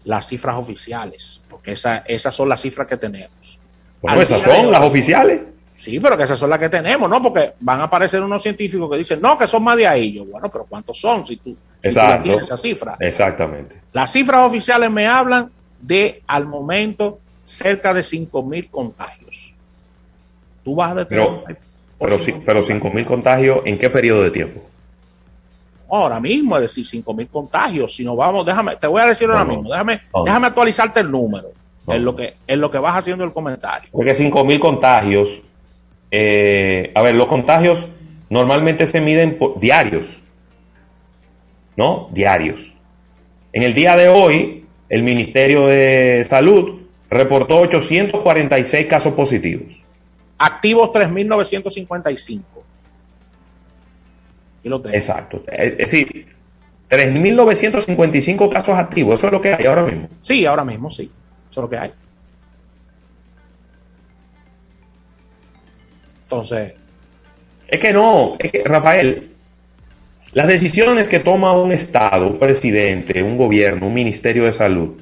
las 0.03 0.27
cifras 0.27 0.57
oficiales, 0.57 1.41
porque 1.49 1.71
esa- 1.71 2.03
esas 2.05 2.35
son 2.35 2.49
las 2.49 2.61
cifras 2.61 2.87
que 2.87 2.97
tenemos. 2.97 3.57
Bueno, 3.99 4.17
Al 4.17 4.21
esas 4.21 4.43
son 4.43 4.65
hoy- 4.67 4.71
las 4.71 4.81
oficiales. 4.83 5.41
Sí, 5.75 5.99
pero 5.99 6.15
que 6.15 6.21
esas 6.21 6.37
son 6.37 6.51
las 6.51 6.59
que 6.59 6.69
tenemos, 6.69 7.09
¿no? 7.09 7.19
Porque 7.19 7.53
van 7.61 7.79
a 7.81 7.85
aparecer 7.85 8.21
unos 8.21 8.43
científicos 8.43 8.91
que 8.91 8.97
dicen, 8.99 9.19
no, 9.19 9.35
que 9.39 9.47
son 9.47 9.63
más 9.63 9.75
de 9.75 9.87
ahí. 9.87 10.13
Yo, 10.13 10.23
bueno, 10.25 10.51
pero 10.51 10.65
¿cuántos 10.69 10.99
son 10.99 11.25
si 11.25 11.37
tú, 11.37 11.57
si 11.81 11.87
Exacto. 11.89 12.23
tienes 12.25 12.43
esa 12.43 12.57
cifra? 12.57 12.95
Exactamente. 12.99 13.81
Las 13.91 14.11
cifras 14.11 14.45
oficiales 14.45 14.91
me 14.91 15.07
hablan 15.07 15.49
de, 15.81 16.21
al 16.27 16.45
momento, 16.45 17.17
cerca 17.43 17.91
de 17.91 18.03
5.000 18.03 18.69
contagios. 18.69 19.51
Tú 20.63 20.75
vas 20.75 20.91
a 20.91 20.95
detener 20.95 21.27
Pero, 21.27 21.43
pero, 21.99 22.19
sí, 22.19 22.33
pero 22.45 22.61
5.000 22.63 23.05
contagios, 23.05 23.59
¿en 23.65 23.77
qué 23.77 23.89
periodo 23.89 24.23
de 24.23 24.31
tiempo? 24.31 24.61
ahora 25.89 26.19
mismo, 26.19 26.55
es 26.57 26.63
decir, 26.63 26.85
5.000 26.87 27.27
contagios. 27.29 27.93
Si 27.95 28.03
nos 28.03 28.17
vamos, 28.17 28.43
déjame, 28.47 28.75
te 28.77 28.87
voy 28.87 28.99
a 28.99 29.05
decir 29.05 29.29
ahora 29.29 29.43
No, 29.43 29.49
mismo, 29.51 29.69
déjame, 29.69 30.01
No. 30.11 30.23
déjame 30.23 30.47
actualizarte 30.47 31.01
el 31.01 31.11
número 31.11 31.49
No. 31.85 31.93
en, 31.93 32.03
lo 32.03 32.15
que, 32.15 32.33
en 32.47 32.61
lo 32.61 32.71
que 32.71 32.79
vas 32.79 32.97
haciendo 32.97 33.23
el 33.23 33.31
comentario. 33.31 33.89
Porque 33.91 34.15
5.000 34.15 34.57
contagios, 34.59 35.43
eh, 36.09 36.91
a 36.95 37.01
ver, 37.03 37.13
los 37.13 37.27
contagios 37.27 37.87
normalmente 38.29 38.87
se 38.87 39.01
miden 39.01 39.37
por 39.37 39.59
diarios, 39.59 40.23
¿no? 41.75 42.09
Diarios. 42.11 42.73
En 43.51 43.61
el 43.61 43.75
día 43.75 43.95
de 43.95 44.09
hoy, 44.09 44.65
el 44.89 45.03
Ministerio 45.03 45.67
de 45.67 46.25
Salud 46.27 46.81
reportó 47.09 47.57
846 47.59 48.87
casos 48.87 49.13
positivos. 49.13 49.82
Activos 50.43 50.89
3.955. 50.89 52.41
Y 54.61 54.67
lo 54.67 54.81
tengo. 54.81 54.93
Exacto. 54.93 55.41
Es 55.47 55.77
decir, 55.77 56.35
3.955 56.89 58.49
casos 58.51 58.77
activos, 58.77 59.19
eso 59.19 59.27
es 59.27 59.33
lo 59.33 59.39
que 59.39 59.53
hay 59.53 59.65
ahora 59.65 59.83
mismo. 59.83 60.09
Sí, 60.21 60.45
ahora 60.45 60.65
mismo 60.65 60.91
sí. 60.91 61.09
Eso 61.49 61.61
es 61.61 61.63
lo 61.63 61.69
que 61.69 61.77
hay. 61.77 61.93
Entonces, 66.23 66.73
Es 67.69 67.79
que 67.79 67.93
no, 67.93 68.35
es 68.37 68.51
que, 68.51 68.63
Rafael, 68.65 69.29
las 70.33 70.47
decisiones 70.47 71.07
que 71.07 71.19
toma 71.19 71.53
un 71.53 71.71
Estado, 71.71 72.27
un 72.27 72.37
presidente, 72.37 73.23
un 73.23 73.37
gobierno, 73.37 73.87
un 73.87 73.93
ministerio 73.93 74.43
de 74.43 74.51
salud, 74.51 74.99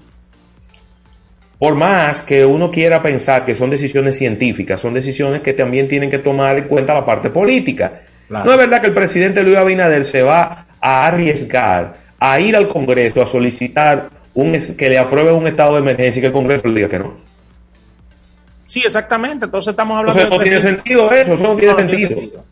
por 1.62 1.76
más 1.76 2.24
que 2.24 2.44
uno 2.44 2.72
quiera 2.72 3.04
pensar 3.04 3.46
que 3.46 3.54
son 3.54 3.70
decisiones 3.70 4.18
científicas, 4.18 4.80
son 4.80 4.96
decisiones 4.96 5.44
que 5.44 5.54
también 5.54 5.88
tienen 5.88 6.10
que 6.10 6.18
tomar 6.18 6.58
en 6.58 6.64
cuenta 6.64 6.96
la 6.96 7.06
parte 7.06 7.30
política. 7.30 8.02
Claro. 8.28 8.46
No 8.46 8.52
es 8.54 8.58
verdad 8.58 8.82
que 8.82 8.88
el 8.88 8.96
presidente 8.96 9.44
Luis 9.44 9.58
Abinader 9.58 10.04
se 10.04 10.24
va 10.24 10.66
a 10.82 11.06
arriesgar 11.06 11.94
a 12.18 12.40
ir 12.40 12.56
al 12.56 12.68
Congreso 12.68 13.22
a 13.22 13.28
solicitar 13.28 14.10
un, 14.34 14.58
que 14.76 14.90
le 14.90 14.98
apruebe 14.98 15.32
un 15.34 15.46
estado 15.46 15.74
de 15.76 15.82
emergencia 15.82 16.20
y 16.20 16.22
que 16.22 16.28
el 16.28 16.34
Congreso 16.34 16.68
le 16.68 16.74
diga 16.74 16.90
que 16.90 16.98
no. 16.98 17.14
sí, 18.66 18.82
exactamente. 18.84 19.46
Entonces 19.46 19.70
estamos 19.70 20.00
hablando 20.00 20.20
Entonces 20.20 20.40
no 20.40 20.44
tiene 20.44 20.58
3.000. 20.58 20.62
sentido 20.62 21.12
eso, 21.12 21.34
eso 21.36 21.44
no 21.44 21.56
tiene 21.56 21.74
No, 21.74 21.80
no 21.80 21.86
tiene 21.86 21.92
sentido. 22.08 22.20
sentido. 22.22 22.44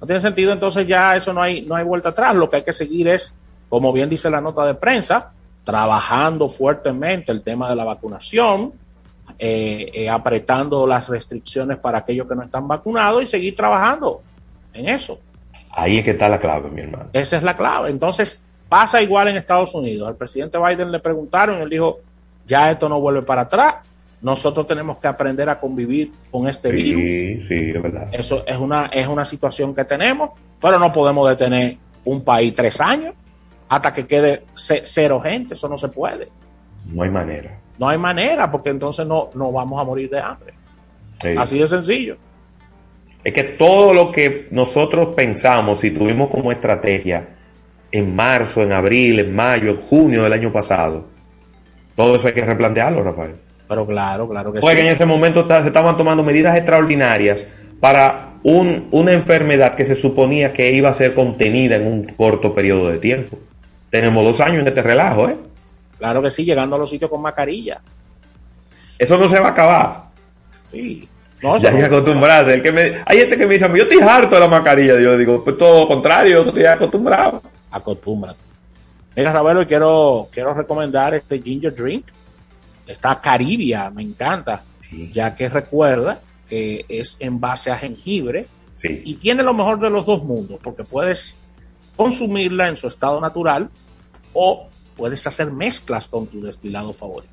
No 0.00 0.06
tiene 0.06 0.20
sentido, 0.22 0.52
entonces 0.54 0.86
ya 0.86 1.16
eso 1.16 1.34
no 1.34 1.42
hay, 1.42 1.66
no 1.66 1.76
hay 1.76 1.84
vuelta 1.84 2.08
atrás. 2.08 2.34
Lo 2.34 2.48
que 2.48 2.56
hay 2.56 2.62
que 2.62 2.72
seguir 2.72 3.08
es, 3.08 3.34
como 3.68 3.92
bien 3.92 4.08
dice 4.08 4.30
la 4.30 4.40
nota 4.40 4.64
de 4.64 4.72
prensa, 4.72 5.32
trabajando 5.64 6.48
fuertemente 6.48 7.32
el 7.32 7.42
tema 7.42 7.68
de 7.68 7.76
la 7.76 7.84
vacunación, 7.84 8.72
eh, 9.38 9.90
eh, 9.94 10.10
apretando 10.10 10.86
las 10.86 11.08
restricciones 11.08 11.78
para 11.78 11.98
aquellos 11.98 12.28
que 12.28 12.34
no 12.34 12.42
están 12.42 12.68
vacunados 12.68 13.22
y 13.22 13.26
seguir 13.26 13.56
trabajando 13.56 14.22
en 14.72 14.88
eso. 14.88 15.18
Ahí 15.70 15.98
es 15.98 16.04
que 16.04 16.12
está 16.12 16.28
la 16.28 16.38
clave, 16.38 16.70
mi 16.70 16.82
hermano. 16.82 17.08
Esa 17.12 17.36
es 17.38 17.42
la 17.42 17.56
clave. 17.56 17.90
Entonces, 17.90 18.44
pasa 18.68 19.02
igual 19.02 19.28
en 19.28 19.36
Estados 19.36 19.74
Unidos. 19.74 20.06
Al 20.06 20.16
presidente 20.16 20.58
Biden 20.58 20.92
le 20.92 21.00
preguntaron 21.00 21.58
y 21.58 21.62
él 21.62 21.70
dijo, 21.70 21.98
ya 22.46 22.70
esto 22.70 22.88
no 22.88 23.00
vuelve 23.00 23.22
para 23.22 23.42
atrás. 23.42 23.76
Nosotros 24.20 24.66
tenemos 24.66 24.98
que 24.98 25.06
aprender 25.08 25.48
a 25.48 25.58
convivir 25.58 26.12
con 26.30 26.46
este 26.46 26.70
virus. 26.70 27.02
Sí, 27.02 27.42
sí, 27.48 27.72
es 27.74 27.82
verdad. 27.82 28.08
Eso 28.12 28.44
es 28.46 28.56
una, 28.56 28.86
es 28.86 29.06
una 29.06 29.24
situación 29.24 29.74
que 29.74 29.84
tenemos, 29.84 30.30
pero 30.60 30.78
no 30.78 30.92
podemos 30.92 31.28
detener 31.28 31.76
un 32.04 32.22
país 32.22 32.54
tres 32.54 32.80
años 32.80 33.14
hasta 33.68 33.92
que 33.92 34.06
quede 34.06 34.44
ce- 34.54 34.82
cero 34.84 35.20
gente. 35.20 35.54
Eso 35.54 35.68
no 35.68 35.78
se 35.78 35.88
puede. 35.88 36.28
No 36.92 37.02
hay 37.02 37.10
manera. 37.10 37.58
No 37.78 37.88
hay 37.88 37.98
manera, 37.98 38.50
porque 38.50 38.70
entonces 38.70 39.06
no, 39.06 39.30
no 39.34 39.50
vamos 39.50 39.80
a 39.80 39.84
morir 39.84 40.08
de 40.10 40.20
hambre. 40.20 40.54
Sí. 41.20 41.28
Así 41.36 41.58
de 41.58 41.66
sencillo. 41.66 42.16
Es 43.24 43.32
que 43.32 43.42
todo 43.42 43.94
lo 43.94 44.12
que 44.12 44.48
nosotros 44.50 45.08
pensamos 45.16 45.82
y 45.84 45.90
tuvimos 45.90 46.30
como 46.30 46.52
estrategia 46.52 47.28
en 47.90 48.14
marzo, 48.14 48.62
en 48.62 48.72
abril, 48.72 49.18
en 49.20 49.34
mayo, 49.34 49.70
en 49.70 49.76
junio 49.78 50.22
del 50.24 50.32
año 50.34 50.52
pasado, 50.52 51.06
todo 51.96 52.16
eso 52.16 52.26
hay 52.26 52.34
que 52.34 52.44
replantearlo, 52.44 53.02
Rafael. 53.02 53.36
Pero 53.66 53.86
claro, 53.86 54.28
claro 54.28 54.52
que 54.52 54.60
Porque 54.60 54.76
sí. 54.76 54.82
en 54.82 54.88
ese 54.92 55.06
momento 55.06 55.46
se 55.48 55.66
estaban 55.66 55.96
tomando 55.96 56.22
medidas 56.22 56.54
extraordinarias 56.56 57.46
para 57.80 58.34
un- 58.42 58.88
una 58.90 59.12
enfermedad 59.12 59.74
que 59.74 59.86
se 59.86 59.94
suponía 59.94 60.52
que 60.52 60.70
iba 60.72 60.90
a 60.90 60.94
ser 60.94 61.14
contenida 61.14 61.76
en 61.76 61.86
un 61.86 62.04
corto 62.04 62.54
periodo 62.54 62.90
de 62.90 62.98
tiempo. 62.98 63.38
Tenemos 63.94 64.24
dos 64.24 64.40
años 64.40 64.62
en 64.62 64.66
este 64.66 64.82
relajo, 64.82 65.28
¿eh? 65.28 65.36
Claro 65.98 66.20
que 66.20 66.28
sí, 66.28 66.44
llegando 66.44 66.74
a 66.74 66.80
los 66.80 66.90
sitios 66.90 67.08
con 67.08 67.22
mascarilla. 67.22 67.80
Eso 68.98 69.16
no 69.16 69.28
se 69.28 69.38
va 69.38 69.46
a 69.46 69.50
acabar. 69.52 70.04
Sí. 70.68 71.08
No, 71.40 71.56
ya 71.58 71.68
hay 71.70 71.76
que 71.76 71.84
acostumbrarse. 71.84 72.54
El 72.54 72.60
que 72.64 72.72
me, 72.72 72.94
hay 73.06 73.18
gente 73.18 73.38
que 73.38 73.46
me 73.46 73.52
dice, 73.54 73.68
yo 73.68 73.84
estoy 73.84 74.00
harto 74.00 74.34
de 74.34 74.40
la 74.40 74.48
mascarilla. 74.48 74.98
Yo 74.98 75.16
digo, 75.16 75.44
pues 75.44 75.56
todo 75.56 75.82
lo 75.82 75.86
contrario, 75.86 76.42
yo 76.42 76.48
estoy 76.48 76.64
acostumbrado. 76.64 77.40
Acostúmbrate. 77.70 78.40
Mira, 79.14 79.32
Ravelo, 79.32 79.62
y 79.62 79.66
quiero, 79.66 80.26
quiero 80.32 80.54
recomendar 80.54 81.14
este 81.14 81.40
ginger 81.40 81.72
drink. 81.72 82.06
Esta 82.88 83.20
Caribia, 83.20 83.90
me 83.90 84.02
encanta. 84.02 84.64
Ya 85.12 85.36
que 85.36 85.48
recuerda 85.48 86.18
que 86.48 86.84
es 86.88 87.16
en 87.20 87.38
base 87.38 87.70
a 87.70 87.76
jengibre 87.78 88.48
Sí. 88.74 89.02
y 89.04 89.14
tiene 89.14 89.44
lo 89.44 89.54
mejor 89.54 89.78
de 89.78 89.88
los 89.88 90.04
dos 90.04 90.24
mundos, 90.24 90.58
porque 90.60 90.82
puedes 90.82 91.36
consumirla 91.94 92.66
en 92.66 92.76
su 92.76 92.88
estado 92.88 93.20
natural 93.20 93.70
o 94.34 94.68
puedes 94.96 95.26
hacer 95.26 95.50
mezclas 95.50 96.06
con 96.06 96.26
tu 96.26 96.42
destilado 96.42 96.92
favorito. 96.92 97.32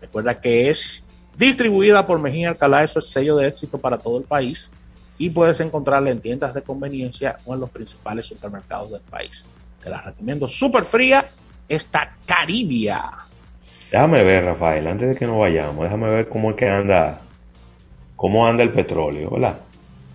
Recuerda 0.00 0.40
que 0.40 0.70
es 0.70 1.02
distribuida 1.36 2.06
por 2.06 2.20
Mejía 2.20 2.50
Alcalá, 2.50 2.84
eso 2.84 3.00
es 3.00 3.06
sello 3.06 3.36
de 3.36 3.48
éxito 3.48 3.78
para 3.78 3.98
todo 3.98 4.18
el 4.18 4.24
país 4.24 4.70
y 5.18 5.30
puedes 5.30 5.60
encontrarla 5.60 6.10
en 6.10 6.20
tiendas 6.20 6.54
de 6.54 6.62
conveniencia 6.62 7.36
o 7.46 7.54
en 7.54 7.60
los 7.60 7.70
principales 7.70 8.26
supermercados 8.26 8.92
del 8.92 9.00
país. 9.00 9.44
Te 9.82 9.90
la 9.90 10.00
recomiendo 10.00 10.46
súper 10.48 10.84
fría, 10.84 11.26
esta 11.68 12.16
Caribia. 12.24 13.10
Déjame 13.90 14.24
ver, 14.24 14.44
Rafael, 14.44 14.86
antes 14.86 15.08
de 15.08 15.14
que 15.14 15.26
nos 15.26 15.38
vayamos, 15.38 15.84
déjame 15.84 16.08
ver 16.08 16.28
cómo 16.28 16.50
es 16.50 16.56
que 16.56 16.68
anda, 16.68 17.20
cómo 18.14 18.46
anda 18.46 18.62
el 18.62 18.72
petróleo, 18.72 19.30
¿verdad? 19.30 19.58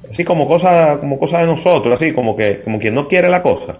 Así 0.09 0.23
como 0.23 0.47
cosa, 0.47 0.99
como 0.99 1.17
cosa 1.17 1.39
de 1.39 1.47
nosotros, 1.47 1.95
así 1.95 2.13
como 2.13 2.35
que, 2.35 2.61
como 2.61 2.79
quien 2.79 2.93
no 2.93 3.07
quiere 3.07 3.29
la 3.29 3.41
cosa. 3.41 3.77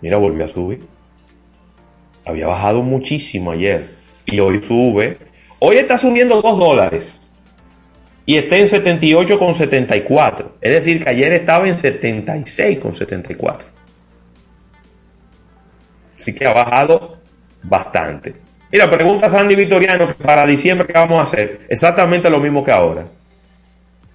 Mira, 0.00 0.16
volvió 0.16 0.44
a 0.44 0.48
subir. 0.48 0.86
Había 2.24 2.46
bajado 2.46 2.82
muchísimo 2.82 3.52
ayer. 3.52 3.90
Y 4.26 4.40
hoy 4.40 4.62
sube. 4.62 5.18
Hoy 5.58 5.76
está 5.76 5.98
subiendo 5.98 6.40
2 6.40 6.58
dólares. 6.58 7.22
Y 8.26 8.36
está 8.36 8.56
en 8.56 8.66
78,74. 8.66 10.52
Es 10.60 10.72
decir, 10.72 11.02
que 11.02 11.10
ayer 11.10 11.32
estaba 11.32 11.68
en 11.68 11.76
76,74. 11.76 13.58
Así 16.16 16.34
que 16.34 16.46
ha 16.46 16.52
bajado 16.52 17.18
bastante. 17.62 18.34
Mira, 18.70 18.88
pregunta 18.88 19.28
Sandy 19.28 19.56
Victoriano 19.56 20.06
que 20.06 20.14
para 20.14 20.46
diciembre 20.46 20.86
qué 20.86 20.92
vamos 20.92 21.18
a 21.18 21.22
hacer. 21.22 21.62
Exactamente 21.68 22.30
lo 22.30 22.38
mismo 22.38 22.62
que 22.62 22.70
ahora. 22.70 23.06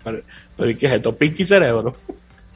Pero, 0.04 0.22
pero 0.56 0.70
¿y 0.70 0.76
qué 0.76 0.86
es 0.86 0.94
esto? 0.94 1.16
Pinky 1.16 1.46
cerebro. 1.46 1.96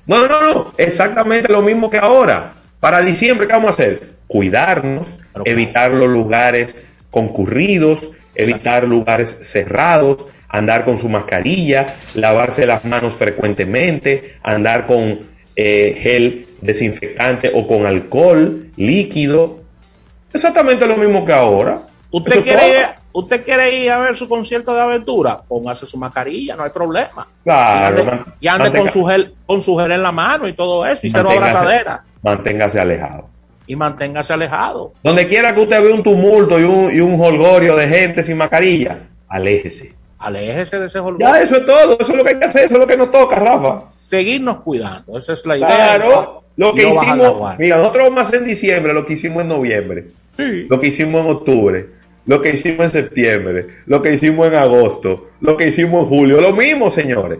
No, 0.06 0.28
no, 0.28 0.42
no, 0.42 0.74
exactamente 0.78 1.52
lo 1.52 1.62
mismo 1.62 1.90
que 1.90 1.98
ahora. 1.98 2.54
Para 2.80 3.02
diciembre, 3.02 3.48
¿qué 3.48 3.54
vamos 3.54 3.68
a 3.68 3.72
hacer? 3.72 4.14
Cuidarnos, 4.28 5.16
evitar 5.46 5.92
los 5.92 6.08
lugares 6.10 6.78
concurridos, 7.12 8.10
evitar 8.36 8.84
lugares 8.86 9.38
cerrados, 9.42 10.26
andar 10.48 10.86
con 10.86 10.98
su 10.98 11.10
mascarilla, 11.10 11.86
lavarse 12.14 12.66
las 12.66 12.86
manos 12.86 13.16
frecuentemente, 13.16 14.36
andar 14.44 14.86
con 14.86 15.20
eh, 15.56 15.98
gel 16.02 16.48
desinfectante 16.62 17.52
o 17.54 17.68
con 17.68 17.86
alcohol 17.86 18.68
líquido. 18.78 19.60
Exactamente 20.34 20.86
lo 20.88 20.96
mismo 20.96 21.26
que 21.26 21.34
ahora. 21.34 21.82
¿Usted 22.12 22.32
Eso 22.34 22.44
quiere, 22.44 22.60
todo. 22.62 22.80
ir, 22.80 22.86
¿Usted 23.12 23.44
quiere 23.44 23.76
ir 23.84 23.92
a 23.92 23.98
ver 24.00 24.16
su 24.16 24.30
concierto 24.30 24.74
de 24.74 24.82
aventura? 24.82 25.42
Póngase 25.48 25.86
su 25.86 25.98
mascarilla, 25.98 26.56
no 26.56 26.64
hay 26.64 26.70
problema. 26.70 27.28
Claro, 27.44 27.98
y 27.98 28.00
ande, 28.00 28.04
man- 28.12 28.26
y 28.40 28.48
ande 28.48 28.72
con, 28.80 28.90
su 28.90 29.06
gel, 29.06 29.34
con 29.46 29.62
su 29.62 29.76
gel 29.78 29.92
en 29.92 30.04
la 30.04 30.12
mano 30.12 30.48
y 30.48 30.54
todo 30.54 30.86
eso, 30.86 31.06
y 31.06 31.10
cero 31.12 31.30
abrazadera. 31.32 32.04
Manténgase 32.22 32.80
alejado. 32.80 33.30
Y 33.68 33.76
manténgase 33.76 34.34
alejado. 34.34 34.94
Donde 35.04 35.28
quiera 35.28 35.54
que 35.54 35.62
usted 35.62 35.82
vea 35.82 35.94
un 35.94 36.04
tumulto 36.04 36.60
y 36.60 36.64
un, 36.64 36.91
y 36.94 37.00
un 37.00 37.20
holgorio 37.22 37.76
de 37.76 37.88
gente 37.88 38.24
sin 38.24 38.38
mascarilla, 38.38 39.10
aléjese. 39.28 39.94
Aléjese 40.18 40.80
de 40.80 40.88
ese 40.88 41.00
holgorio. 41.00 41.34
Ya, 41.34 41.41
eso 41.41 41.58
es 41.58 41.66
todo. 41.66 41.98
Eso 42.00 42.12
es 42.12 42.18
lo 42.18 42.24
que 42.24 42.30
hay 42.32 42.40
que 42.40 42.46
hacer. 42.46 42.66
Eso 42.66 42.74
es 42.74 42.80
lo 42.80 42.88
que 42.88 42.98
nos 42.98 43.10
toca, 43.10 43.38
Rafa. 43.38 43.84
Seguirnos 43.96 44.62
cuidando. 44.62 45.18
Esa 45.18 45.34
es 45.34 45.46
la 45.46 45.58
idea. 45.58 45.68
Claro. 45.68 46.44
Lo 46.58 46.74
que 46.74 46.84
No 46.84 46.90
hicimos, 46.90 47.58
mira, 47.58 47.78
nosotros 47.78 48.04
vamos 48.04 48.20
a 48.20 48.22
hacer 48.24 48.40
en 48.40 48.46
diciembre 48.46 48.94
lo 48.94 49.06
que 49.06 49.14
hicimos 49.14 49.44
en 49.44 49.48
noviembre, 49.48 50.08
lo 50.68 50.78
que 50.82 50.88
hicimos 50.88 51.24
en 51.24 51.32
octubre, 51.32 51.88
lo 52.26 52.41
que 52.41 52.50
hicimos 52.50 52.84
en 52.88 52.91
septiembre, 52.91 53.68
lo 53.86 54.02
que 54.02 54.12
hicimos 54.12 54.46
en 54.46 54.56
agosto, 54.56 55.30
lo 55.40 55.56
que 55.56 55.70
hicimos 55.70 56.04
en 56.04 56.10
julio. 56.10 56.41
Lo 56.41 56.52
mismo, 56.52 56.91
señores. 56.91 57.40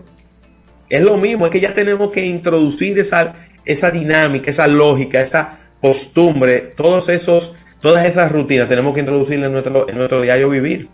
Es 0.88 1.02
lo 1.02 1.18
mismo. 1.18 1.46
Es 1.46 1.52
que 1.52 1.60
ya 1.60 1.74
tenemos 1.74 2.12
que 2.12 2.26
introducir 2.26 2.98
esa, 2.98 3.36
esa 3.72 3.92
dinámica, 3.92 4.50
esa 4.52 4.68
lógica, 4.68 5.22
esa 5.22 5.58
costumbre, 5.82 6.60
todos 6.76 7.10
esos, 7.10 7.54
todas 7.82 8.06
esas 8.06 8.32
rutinas 8.32 8.68
tenemos 8.68 8.94
que 8.94 9.00
introducirlas 9.02 9.48
en 9.48 9.54
nuestro, 9.54 9.90
en 9.90 9.96
nuestro 9.96 10.22
diario 10.22 10.50
vivir. 10.50 10.90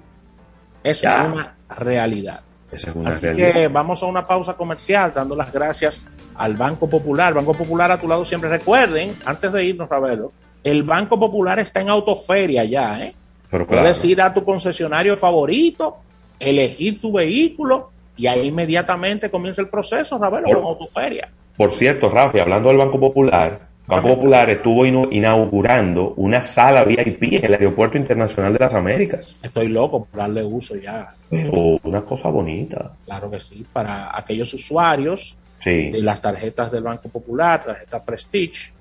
Eso 0.84 1.03
Ya. 1.03 1.23
es 1.26 1.34
una 1.34 1.56
realidad. 1.80 2.41
Esa 2.72 2.89
es 2.89 2.95
una 2.95 3.10
Así 3.10 3.26
realidad. 3.27 3.53
que 3.53 3.68
vamos 3.69 4.03
a 4.03 4.06
una 4.06 4.26
pausa 4.26 4.53
comercial 4.56 5.11
dando 5.15 5.35
las 5.35 5.52
gracias 5.52 6.06
al 6.35 6.56
Banco 6.56 6.89
Popular. 6.89 7.34
Banco 7.34 7.53
Popular 7.53 7.91
a 7.91 7.99
tu 7.99 8.07
lado 8.07 8.26
siempre. 8.26 8.49
Recuerden, 8.49 9.11
antes 9.26 9.52
de 9.52 9.64
irnos, 9.64 9.88
Ravelo, 9.89 10.31
el 10.64 10.84
Banco 10.84 11.19
Popular 11.19 11.60
está 11.60 11.81
en 11.81 11.89
autoferia 11.89 12.64
ya, 12.65 12.99
¿eh? 12.99 13.15
Pero 13.49 13.65
claro. 13.68 13.84
Puedes 13.84 14.03
ir 14.03 14.22
a 14.22 14.34
tu 14.34 14.43
concesionario 14.43 15.15
favorito, 15.15 15.97
elegir 16.39 16.99
tu 16.99 17.14
vehículo 17.14 17.91
y 18.18 18.27
ahí 18.27 18.47
inmediatamente 18.47 19.30
comienza 19.31 19.61
el 19.61 19.69
proceso, 19.69 20.18
Ravelo, 20.18 20.47
con 20.47 20.64
autoferia. 20.65 21.30
Por 21.57 21.72
cierto, 21.72 22.10
Rafi, 22.10 22.40
hablando 22.40 22.69
del 22.69 22.77
Banco 22.77 22.99
Popular, 22.99 23.68
Banco 23.88 24.07
Popular 24.15 24.49
estuvo 24.49 24.86
inaugurando 24.86 26.14
una 26.18 26.41
sala 26.41 26.84
VIP 26.84 27.23
en 27.36 27.45
el 27.45 27.53
Aeropuerto 27.53 27.98
Internacional 27.98 28.52
de 28.53 28.60
las 28.60 28.73
Américas. 28.73 29.36
Estoy 29.44 29.68
loco 29.68 30.06
por 30.06 30.19
darle 30.19 30.44
uso 30.44 30.76
ya. 30.76 31.14
Pero 31.30 31.80
una 31.84 32.02
cosa 32.02 32.30
bonita. 32.30 32.94
Claro 33.06 33.30
que 33.30 33.40
sí, 33.40 33.65
para 33.72 34.18
aquellos 34.18 34.53
usuarios 34.53 35.36
Sí. 35.60 35.90
de 35.91 36.02
las 36.02 36.22
tarjetas 36.22 36.72
del 36.72 36.84
Banco 36.84 37.10
Popular, 37.10 37.64
tarjeta 37.64 38.03
Prestige, 38.03 38.72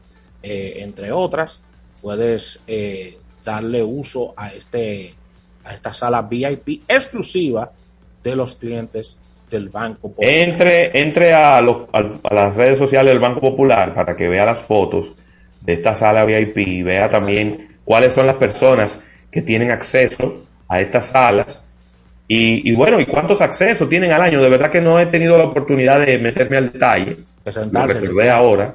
eh, 0.42 0.74
entre 0.78 1.12
otras, 1.12 1.62
puedes 2.02 2.60
eh, 2.66 3.18
darle 3.44 3.82
uso 3.82 4.34
a 4.36 4.48
este 4.52 5.14
a 5.64 5.72
esta 5.72 5.94
sala 5.94 6.20
VIP 6.22 6.82
exclusiva 6.88 7.72
de 8.22 8.36
los 8.36 8.54
clientes 8.56 9.18
del 9.50 9.68
Banco 9.68 10.08
Popular. 10.08 10.30
Entre, 10.32 11.00
entre 11.00 11.32
a, 11.32 11.60
las 11.60 12.56
redes 12.56 12.78
sociales 12.78 13.12
del 13.12 13.20
Banco 13.20 13.40
Popular 13.40 13.94
para 13.94 14.16
que 14.16 14.28
vea 14.28 14.44
las 14.44 14.60
fotos 14.60 15.14
de 15.60 15.72
esta 15.72 15.94
sala 15.94 16.24
VIP 16.24 16.58
y 16.58 16.82
vea 16.82 17.08
también 17.08 17.76
cuáles 17.84 18.12
son 18.12 18.26
las 18.26 18.36
personas 18.36 18.98
que 19.30 19.42
tienen 19.42 19.70
acceso 19.70 20.44
a 20.68 20.80
estas 20.80 21.06
salas. 21.06 21.62
Y, 22.26 22.70
y 22.70 22.74
bueno, 22.74 23.00
¿y 23.00 23.06
cuántos 23.06 23.40
accesos 23.40 23.88
tienen 23.88 24.12
al 24.12 24.22
año? 24.22 24.42
De 24.42 24.48
verdad 24.48 24.70
que 24.70 24.80
no 24.80 24.98
he 24.98 25.06
tenido 25.06 25.36
la 25.36 25.44
oportunidad 25.44 26.04
de 26.04 26.18
meterme 26.18 26.56
al 26.56 26.72
detalle. 26.72 27.16
Lo 27.70 27.86
recordé 27.86 28.30
ahora. 28.30 28.74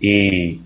Y, 0.00 0.60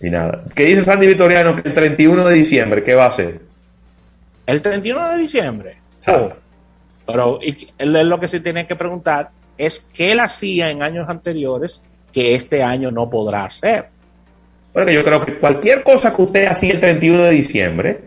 y 0.00 0.10
nada. 0.10 0.44
¿Qué 0.54 0.64
dice 0.64 0.82
Sandy 0.82 1.06
Vitoriano 1.06 1.54
que 1.56 1.68
el 1.68 1.74
31 1.74 2.24
de 2.24 2.34
diciembre, 2.34 2.82
qué 2.82 2.94
va 2.94 3.04
a 3.04 3.08
hacer? 3.08 3.40
El 4.46 4.60
31 4.60 5.10
de 5.10 5.18
diciembre. 5.18 5.76
Oh, 6.08 6.32
pero 7.06 7.38
y 7.42 7.68
él- 7.78 8.08
lo 8.08 8.18
que 8.20 8.28
se 8.28 8.40
tiene 8.40 8.66
que 8.66 8.76
preguntar 8.76 9.30
es 9.58 9.80
qué 9.92 10.12
él 10.12 10.20
hacía 10.20 10.70
en 10.70 10.82
años 10.82 11.08
anteriores 11.08 11.82
que 12.12 12.34
este 12.34 12.62
año 12.62 12.90
no 12.90 13.10
podrá 13.10 13.44
hacer. 13.44 13.88
Bueno, 14.72 14.90
yo 14.90 15.04
creo 15.04 15.20
que 15.20 15.34
cualquier 15.34 15.82
cosa 15.82 16.14
que 16.14 16.22
usted 16.22 16.46
hacía 16.46 16.72
el 16.72 16.80
31 16.80 17.22
de 17.24 17.30
diciembre, 17.30 18.00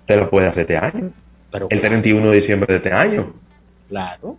usted 0.00 0.18
lo 0.18 0.30
puede 0.30 0.48
hacer 0.48 0.62
este 0.62 0.76
año. 0.76 1.12
Pero 1.50 1.68
el 1.70 1.80
31 1.80 2.28
de 2.30 2.34
diciembre 2.34 2.66
de 2.72 2.76
este 2.76 2.92
año. 2.92 3.32
Claro. 3.88 4.36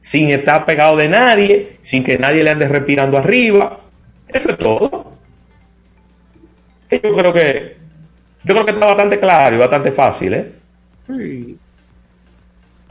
Sin 0.00 0.28
estar 0.30 0.66
pegado 0.66 0.96
de 0.96 1.08
nadie, 1.08 1.78
sin 1.82 2.04
que 2.04 2.18
nadie 2.18 2.42
le 2.44 2.50
ande 2.50 2.68
respirando 2.68 3.16
arriba. 3.16 3.80
Eso 4.28 4.50
es 4.50 4.58
todo. 4.58 5.12
Yo 6.90 7.00
creo 7.00 7.32
que 7.32 7.76
yo 8.44 8.54
creo 8.54 8.64
que 8.64 8.72
está 8.72 8.86
bastante 8.86 9.18
claro 9.18 9.56
y 9.56 9.58
bastante 9.58 9.92
fácil, 9.92 10.34
¿eh? 10.34 10.52
Sí. 11.06 11.56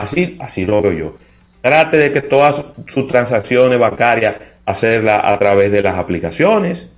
Así, 0.01 0.37
así 0.39 0.65
lo 0.65 0.81
veo 0.81 0.93
yo. 0.93 1.17
Trate 1.61 1.97
de 1.97 2.11
que 2.11 2.21
todas 2.21 2.63
sus- 2.87 3.07
transacciones 3.07 3.77
bancarias 3.79 4.35
hacerlas 4.65 5.21
a 5.23 5.37
través 5.37 5.71
de 5.71 5.81
las 5.81 5.95
aplicaciones, 5.97 6.89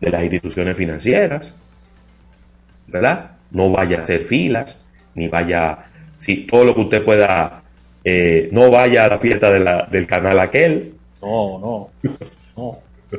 de 0.00 0.10
las 0.10 0.22
instituciones 0.22 0.76
financieras, 0.76 1.52
¿verdad? 2.86 3.32
No 3.50 3.70
vaya 3.70 4.00
a 4.00 4.02
hacer 4.02 4.20
filas, 4.20 4.78
ni 5.14 5.28
vaya, 5.28 5.78
si 6.16 6.38
todo 6.46 6.64
lo 6.64 6.74
que 6.74 6.80
usted 6.82 7.04
pueda, 7.04 7.62
eh, 8.04 8.48
no 8.52 8.70
vaya 8.70 9.04
a 9.04 9.08
la 9.08 9.18
fiesta 9.18 9.50
de 9.50 9.60
la- 9.60 9.86
del 9.90 10.06
canal 10.06 10.38
aquel. 10.40 10.94
No, 11.22 11.58
no. 11.58 11.90
No. 12.56 12.78
No, 13.10 13.18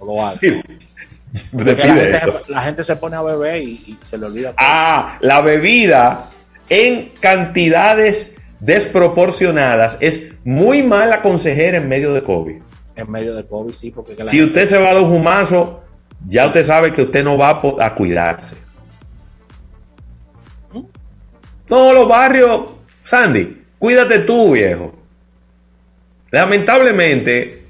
no 0.00 0.06
lo 0.06 0.26
haga. 0.26 0.38
Pide 0.40 1.64
la, 1.64 2.20
gente, 2.20 2.38
la 2.48 2.62
gente 2.62 2.84
se 2.84 2.96
pone 2.96 3.16
a 3.16 3.22
beber 3.22 3.62
y, 3.62 3.70
y 3.86 3.98
se 4.02 4.18
le 4.18 4.26
olvida. 4.26 4.48
todo. 4.50 4.56
Ah, 4.58 5.16
la 5.20 5.40
bebida 5.40 6.28
en 6.68 7.12
cantidades 7.20 8.36
desproporcionadas 8.60 9.98
es 10.00 10.22
muy 10.44 10.82
mala 10.82 11.20
consejera 11.22 11.78
en 11.78 11.88
medio 11.88 12.12
de 12.14 12.22
COVID. 12.22 12.56
En 12.94 13.10
medio 13.10 13.34
de 13.34 13.44
COVID, 13.46 13.72
sí, 13.72 13.90
porque 13.90 14.14
que 14.14 14.24
la 14.24 14.30
Si 14.30 14.38
gente- 14.38 14.50
usted 14.50 14.68
se 14.76 14.78
va 14.82 14.90
a 14.90 14.94
dar 14.94 15.02
un 15.02 15.12
humazo, 15.12 15.82
ya 16.26 16.46
usted 16.46 16.64
sabe 16.64 16.92
que 16.92 17.02
usted 17.02 17.24
no 17.24 17.36
va 17.36 17.60
a, 17.80 17.94
cuidarse. 17.94 18.54
No, 21.68 21.92
los 21.92 22.06
barrios, 22.06 22.62
Sandy, 23.02 23.62
cuídate 23.78 24.20
tú, 24.20 24.52
viejo. 24.52 24.94
Lamentablemente, 26.30 27.62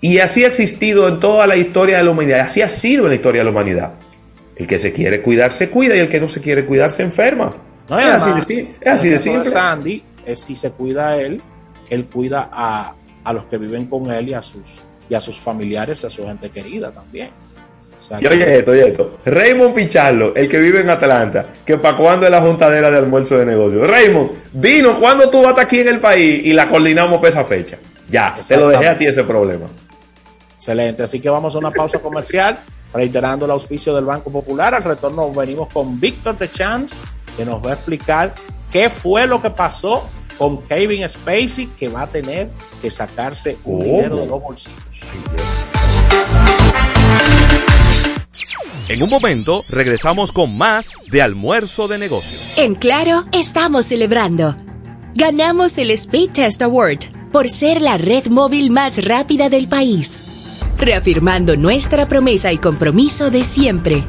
y 0.00 0.18
así 0.18 0.44
ha 0.44 0.48
existido 0.48 1.08
en 1.08 1.20
toda 1.20 1.46
la 1.46 1.56
historia 1.56 1.98
de 1.98 2.04
la 2.04 2.10
humanidad, 2.10 2.40
así 2.40 2.62
ha 2.62 2.68
sido 2.68 3.04
en 3.04 3.10
la 3.10 3.14
historia 3.16 3.40
de 3.40 3.44
la 3.44 3.50
humanidad. 3.50 3.92
El 4.56 4.66
que 4.66 4.78
se 4.78 4.92
quiere 4.92 5.20
cuidar 5.22 5.52
se 5.52 5.68
cuida 5.68 5.96
y 5.96 5.98
el 5.98 6.08
que 6.08 6.20
no 6.20 6.28
se 6.28 6.40
quiere 6.40 6.64
cuidar 6.64 6.92
se 6.92 7.02
enferma. 7.02 7.54
No, 7.88 7.98
es, 7.98 8.06
así 8.06 8.54
de, 8.54 8.74
es 8.80 8.92
así 8.92 9.08
de 9.08 9.18
simple. 9.18 9.50
Sandy, 9.50 10.04
es 10.24 10.40
si 10.40 10.56
se 10.56 10.70
cuida 10.70 11.16
él, 11.16 11.40
él 11.90 12.06
cuida 12.06 12.48
a, 12.52 12.94
a 13.24 13.32
los 13.32 13.44
que 13.46 13.58
viven 13.58 13.86
con 13.86 14.10
él 14.10 14.28
y 14.28 14.34
a 14.34 14.42
sus 14.42 14.80
y 15.08 15.14
a 15.14 15.20
sus 15.20 15.38
familiares, 15.38 16.04
a 16.04 16.10
su 16.10 16.24
gente 16.24 16.48
querida 16.50 16.90
también. 16.90 17.30
O 17.98 18.02
sea, 18.02 18.18
Y 18.20 18.26
oye 18.26 18.58
esto, 18.58 18.70
oye 18.70 18.88
esto. 18.88 19.18
Raymond 19.26 19.74
Pichardo, 19.74 20.34
el 20.34 20.48
que 20.48 20.58
vive 20.58 20.80
en 20.80 20.90
Atlanta, 20.90 21.46
que 21.66 21.76
para 21.76 21.96
cuándo 21.96 22.26
es 22.26 22.32
la 22.32 22.40
juntadera 22.40 22.90
de 22.90 22.98
almuerzo 22.98 23.36
de 23.36 23.44
negocio. 23.44 23.86
Raymond, 23.86 24.30
dinos 24.52 24.98
cuándo 24.98 25.28
tú 25.28 25.38
vas 25.38 25.48
a 25.48 25.50
estar 25.50 25.64
aquí 25.66 25.80
en 25.80 25.88
el 25.88 25.98
país 26.00 26.46
y 26.46 26.52
la 26.52 26.68
coordinamos 26.68 27.18
para 27.18 27.28
esa 27.28 27.44
fecha. 27.44 27.78
Ya, 28.08 28.36
te 28.46 28.56
lo 28.56 28.68
dejé 28.68 28.88
a 28.88 28.96
ti 28.96 29.06
ese 29.06 29.22
problema. 29.24 29.66
Excelente, 30.56 31.02
así 31.02 31.20
que 31.20 31.28
vamos 31.28 31.54
a 31.54 31.58
una 31.58 31.70
pausa 31.70 31.98
comercial, 31.98 32.58
reiterando 32.94 33.44
el 33.44 33.50
auspicio 33.50 33.94
del 33.94 34.04
Banco 34.04 34.30
Popular. 34.30 34.74
Al 34.74 34.82
retorno 34.84 35.30
venimos 35.32 35.72
con 35.72 36.00
Víctor 36.00 36.38
de 36.38 36.50
Chance, 36.50 36.96
que 37.36 37.44
nos 37.44 37.64
va 37.64 37.70
a 37.70 37.74
explicar 37.74 38.34
qué 38.70 38.90
fue 38.90 39.26
lo 39.26 39.40
que 39.40 39.50
pasó 39.50 40.08
con 40.38 40.62
Kevin 40.62 41.08
Spacey, 41.08 41.66
que 41.78 41.88
va 41.88 42.02
a 42.02 42.06
tener 42.06 42.50
que 42.80 42.90
sacarse 42.90 43.58
un 43.64 43.80
dinero 43.80 44.16
de 44.16 44.26
los 44.26 44.42
bolsillos. 44.42 44.80
En 48.88 49.02
un 49.02 49.08
momento 49.08 49.62
regresamos 49.68 50.32
con 50.32 50.56
más 50.58 50.90
de 51.10 51.22
almuerzo 51.22 51.88
de 51.88 51.98
negocios. 51.98 52.54
En 52.56 52.74
Claro, 52.74 53.24
estamos 53.32 53.86
celebrando. 53.86 54.56
Ganamos 55.14 55.78
el 55.78 55.90
Speed 55.92 56.32
Test 56.32 56.62
Award 56.62 56.98
por 57.30 57.48
ser 57.48 57.80
la 57.80 57.96
red 57.96 58.26
móvil 58.26 58.70
más 58.70 59.02
rápida 59.04 59.48
del 59.48 59.68
país, 59.68 60.18
reafirmando 60.78 61.56
nuestra 61.56 62.08
promesa 62.08 62.52
y 62.52 62.58
compromiso 62.58 63.30
de 63.30 63.44
siempre. 63.44 64.04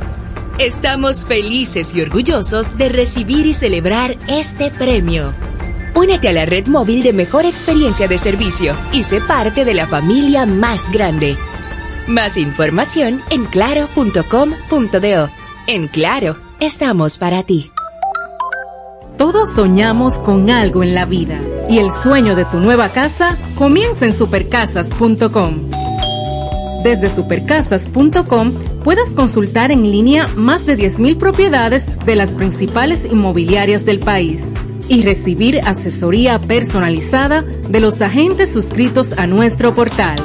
Estamos 0.59 1.25
felices 1.25 1.95
y 1.95 2.01
orgullosos 2.01 2.77
de 2.77 2.87
recibir 2.87 3.47
y 3.47 3.55
celebrar 3.55 4.17
este 4.27 4.69
premio. 4.69 5.33
Únete 5.95 6.29
a 6.29 6.31
la 6.31 6.45
red 6.45 6.67
móvil 6.67 7.01
de 7.01 7.11
mejor 7.11 7.45
experiencia 7.45 8.07
de 8.07 8.19
servicio 8.19 8.75
y 8.91 9.01
sé 9.01 9.19
parte 9.19 9.65
de 9.65 9.73
la 9.73 9.87
familia 9.87 10.45
más 10.45 10.91
grande. 10.91 11.37
Más 12.07 12.37
información 12.37 13.21
en 13.31 13.45
claro.com.do. 13.45 15.29
En 15.65 15.87
Claro, 15.87 16.37
estamos 16.59 17.17
para 17.17 17.41
ti. 17.41 17.71
Todos 19.17 19.53
soñamos 19.53 20.19
con 20.19 20.51
algo 20.51 20.83
en 20.83 20.93
la 20.93 21.05
vida 21.05 21.39
y 21.67 21.79
el 21.79 21.91
sueño 21.91 22.35
de 22.35 22.45
tu 22.45 22.59
nueva 22.59 22.89
casa 22.89 23.35
comienza 23.55 24.05
en 24.05 24.13
supercasas.com. 24.13 25.82
Desde 26.83 27.09
supercasas.com 27.09 28.51
puedes 28.83 29.09
consultar 29.11 29.71
en 29.71 29.89
línea 29.89 30.27
más 30.35 30.65
de 30.65 30.77
10.000 30.77 31.17
propiedades 31.17 31.87
de 32.05 32.15
las 32.15 32.31
principales 32.31 33.05
inmobiliarias 33.05 33.85
del 33.85 33.99
país 33.99 34.51
y 34.89 35.01
recibir 35.03 35.61
asesoría 35.61 36.39
personalizada 36.39 37.41
de 37.41 37.79
los 37.79 38.01
agentes 38.01 38.51
suscritos 38.51 39.17
a 39.17 39.27
nuestro 39.27 39.73
portal. 39.73 40.21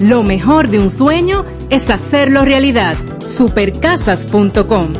Lo 0.00 0.24
mejor 0.24 0.68
de 0.68 0.80
un 0.80 0.90
sueño 0.90 1.44
es 1.68 1.88
hacerlo 1.88 2.44
realidad. 2.44 2.96
Supercasas.com 3.28 4.94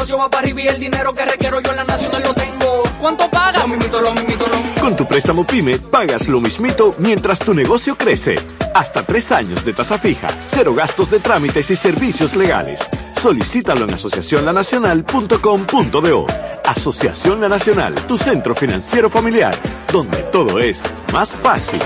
negocio 0.00 0.16
va 0.16 0.30
para 0.30 0.44
arriba 0.44 0.62
y 0.62 0.68
el 0.68 0.80
dinero 0.80 1.12
que 1.12 1.26
requiero 1.26 1.60
yo 1.60 1.72
en 1.72 1.76
la 1.76 1.84
nacional 1.84 2.22
lo 2.22 2.32
tengo. 2.32 2.84
¿Cuánto 2.98 3.28
pagas? 3.28 3.60
Lo 3.60 3.68
mismito, 3.68 4.00
lo 4.00 4.14
mismito, 4.14 4.46
lo 4.46 4.56
mismito. 4.56 4.80
Con 4.80 4.96
tu 4.96 5.06
préstamo 5.06 5.46
PYME 5.46 5.78
pagas 5.78 6.26
lo 6.26 6.40
mismito 6.40 6.94
mientras 6.98 7.38
tu 7.38 7.52
negocio 7.52 7.98
crece. 7.98 8.36
Hasta 8.74 9.02
tres 9.02 9.30
años 9.30 9.62
de 9.62 9.74
tasa 9.74 9.98
fija, 9.98 10.28
cero 10.48 10.72
gastos 10.74 11.10
de 11.10 11.20
trámites 11.20 11.70
y 11.70 11.76
servicios 11.76 12.34
legales. 12.34 12.80
Solicítalo 13.20 13.84
en 13.84 13.92
asociacionlanacional.com.do. 13.92 16.26
Asociación 16.64 17.42
La 17.42 17.50
Nacional, 17.50 17.94
tu 18.06 18.16
centro 18.16 18.54
financiero 18.54 19.10
familiar, 19.10 19.54
donde 19.92 20.22
todo 20.32 20.60
es 20.60 20.82
más 21.12 21.36
fácil. 21.36 21.82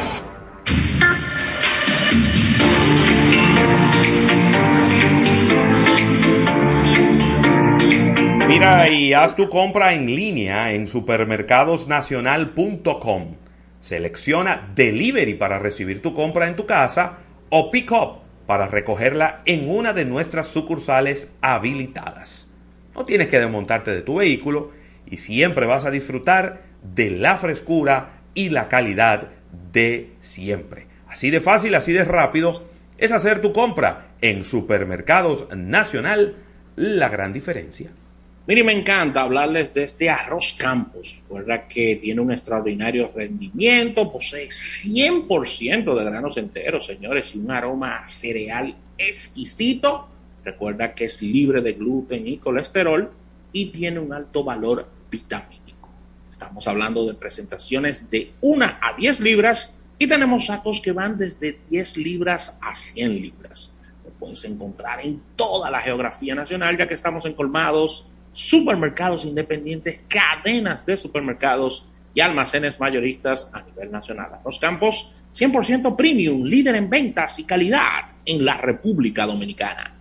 Mira 8.49 8.89
y 8.91 9.15
haz 9.15 9.37
tu 9.37 9.49
compra 9.49 9.95
en 9.95 10.15
línea 10.15 10.73
en 10.73 10.87
supermercadosnacional.com. 10.87 13.37
Selecciona 13.81 14.71
Delivery 14.75 15.33
para 15.35 15.59
recibir 15.59 16.03
tu 16.03 16.13
compra 16.15 16.47
en 16.47 16.55
tu 16.55 16.67
casa 16.67 17.21
o 17.49 17.71
Pick 17.71 17.91
Up 17.93 18.19
para 18.47 18.69
recogerla 18.69 19.41
en 19.47 19.71
una 19.71 19.95
de 19.95 20.05
nuestras 20.05 20.49
sucursales 20.49 21.33
habilitadas. 21.41 22.47
No 22.95 23.07
tienes 23.07 23.29
que 23.29 23.41
desmontarte 23.41 23.93
de 23.93 24.03
tu 24.03 24.17
vehículo 24.17 24.73
y 25.07 25.17
siempre 25.17 25.65
vas 25.65 25.87
a 25.87 25.91
disfrutar 25.91 26.65
de 26.83 27.11
la 27.11 27.39
frescura 27.39 28.21
y 28.35 28.51
la 28.51 28.69
calidad 28.69 29.31
de 29.73 30.11
siempre. 30.21 30.87
Así 31.09 31.31
de 31.31 31.41
fácil, 31.41 31.75
así 31.75 31.93
de 31.93 32.05
rápido 32.05 32.63
es 32.99 33.13
hacer 33.13 33.41
tu 33.41 33.55
compra 33.55 34.09
en 34.21 34.45
Supermercados 34.45 35.49
Nacional, 35.57 36.37
la 36.77 37.09
gran 37.09 37.33
diferencia. 37.33 37.91
Mire, 38.47 38.63
me 38.63 38.75
encanta 38.75 39.23
hablarles 39.23 39.73
de 39.73 39.85
este 39.85 40.11
arroz 40.11 40.55
Campos, 40.59 41.19
¿verdad? 41.31 41.67
Que 41.67 41.97
tiene 41.97 42.21
un 42.21 42.31
extraordinario 42.31 43.11
rendimiento, 43.15 44.13
posee 44.13 44.49
100% 44.49 45.95
de 45.97 46.05
granos 46.05 46.37
enteros, 46.37 46.85
señores, 46.85 47.35
y 47.35 47.39
un 47.39 47.51
aroma 47.51 48.07
cereal 48.07 48.77
exquisito. 48.99 50.09
Recuerda 50.45 50.95
que 50.95 51.07
es 51.07 51.23
libre 51.23 51.63
de 51.63 51.73
gluten 51.73 52.29
y 52.29 52.37
colesterol 52.37 53.11
y 53.51 53.71
tiene 53.71 53.99
un 53.99 54.13
alto 54.13 54.45
valor 54.45 54.91
vitamínico. 55.11 55.89
Estamos 56.31 56.69
hablando 56.69 57.07
de 57.07 57.15
presentaciones 57.15 58.11
de 58.11 58.33
1 58.43 58.67
a 58.67 58.95
10 58.95 59.21
libras 59.21 59.75
y 59.99 60.07
tenemos 60.07 60.45
sacos 60.45 60.83
que 60.83 60.93
van 60.93 61.17
desde 61.17 61.57
10 61.71 61.97
libras 61.97 62.59
a 62.61 62.75
100 62.75 63.23
libras. 63.23 63.73
Lo 64.05 64.11
puedes 64.11 64.45
encontrar 64.45 65.01
en 65.01 65.23
toda 65.35 65.71
la 65.71 65.81
geografía 65.81 66.35
nacional, 66.35 66.77
ya 66.77 66.87
que 66.87 66.93
estamos 66.93 67.25
en 67.25 67.33
colmados 67.33 68.09
supermercados 68.35 69.25
independientes, 69.25 70.03
cadenas 70.09 70.85
de 70.85 70.97
supermercados 70.97 71.87
y 72.13 72.21
almacenes 72.21 72.81
mayoristas 72.81 73.49
a 73.53 73.63
nivel 73.63 73.91
nacional. 73.91 74.41
Los 74.45 74.59
campos 74.59 75.15
100% 75.35 75.97
premium, 75.97 76.45
líder 76.45 76.75
en 76.75 76.91
ventas 76.91 77.39
y 77.39 77.45
calidad 77.45 78.09
en 78.27 78.45
la 78.45 78.57
República 78.57 79.25
Dominicana. 79.27 79.95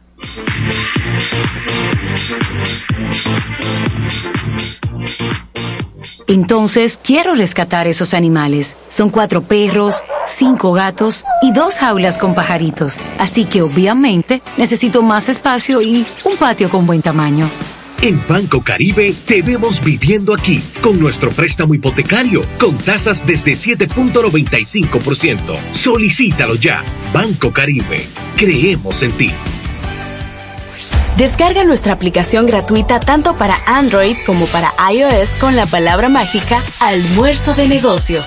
Entonces, 6.28 7.00
quiero 7.04 7.36
rescatar 7.36 7.88
esos 7.88 8.14
animales. 8.14 8.76
Son 8.90 9.10
cuatro 9.10 9.44
perros, 9.44 10.04
cinco 10.26 10.74
gatos 10.74 11.24
y 11.42 11.52
dos 11.52 11.76
jaulas 11.76 12.18
con 12.18 12.34
pajaritos. 12.34 12.98
Así 13.20 13.46
que 13.46 13.62
obviamente 13.62 14.42
necesito 14.58 15.04
más 15.04 15.30
espacio 15.30 15.82
y 15.82 16.06
un 16.24 16.38
patio 16.38 16.70
con 16.70 16.88
buen 16.88 17.02
tamaño. 17.02 17.48
En 18.04 18.22
Banco 18.28 18.62
Caribe 18.62 19.16
te 19.26 19.42
vemos 19.42 19.82
viviendo 19.82 20.34
aquí 20.34 20.62
con 20.82 21.00
nuestro 21.00 21.32
préstamo 21.32 21.74
hipotecario 21.74 22.44
con 22.60 22.78
tasas 22.78 23.26
desde 23.26 23.54
7.95%. 23.54 25.58
Solicítalo 25.72 26.56
ya. 26.56 26.84
Banco 27.14 27.54
Caribe. 27.54 28.06
Creemos 28.36 29.04
en 29.04 29.14
ti. 29.14 29.32
Descarga 31.16 31.64
nuestra 31.64 31.94
aplicación 31.94 32.46
gratuita 32.46 33.00
tanto 33.00 33.38
para 33.38 33.56
Android 33.66 34.18
como 34.26 34.48
para 34.48 34.74
iOS 34.92 35.30
con 35.40 35.56
la 35.56 35.66
palabra 35.66 36.10
mágica 36.10 36.62
Almuerzo 36.82 37.54
de 37.54 37.70
Negocios. 37.70 38.26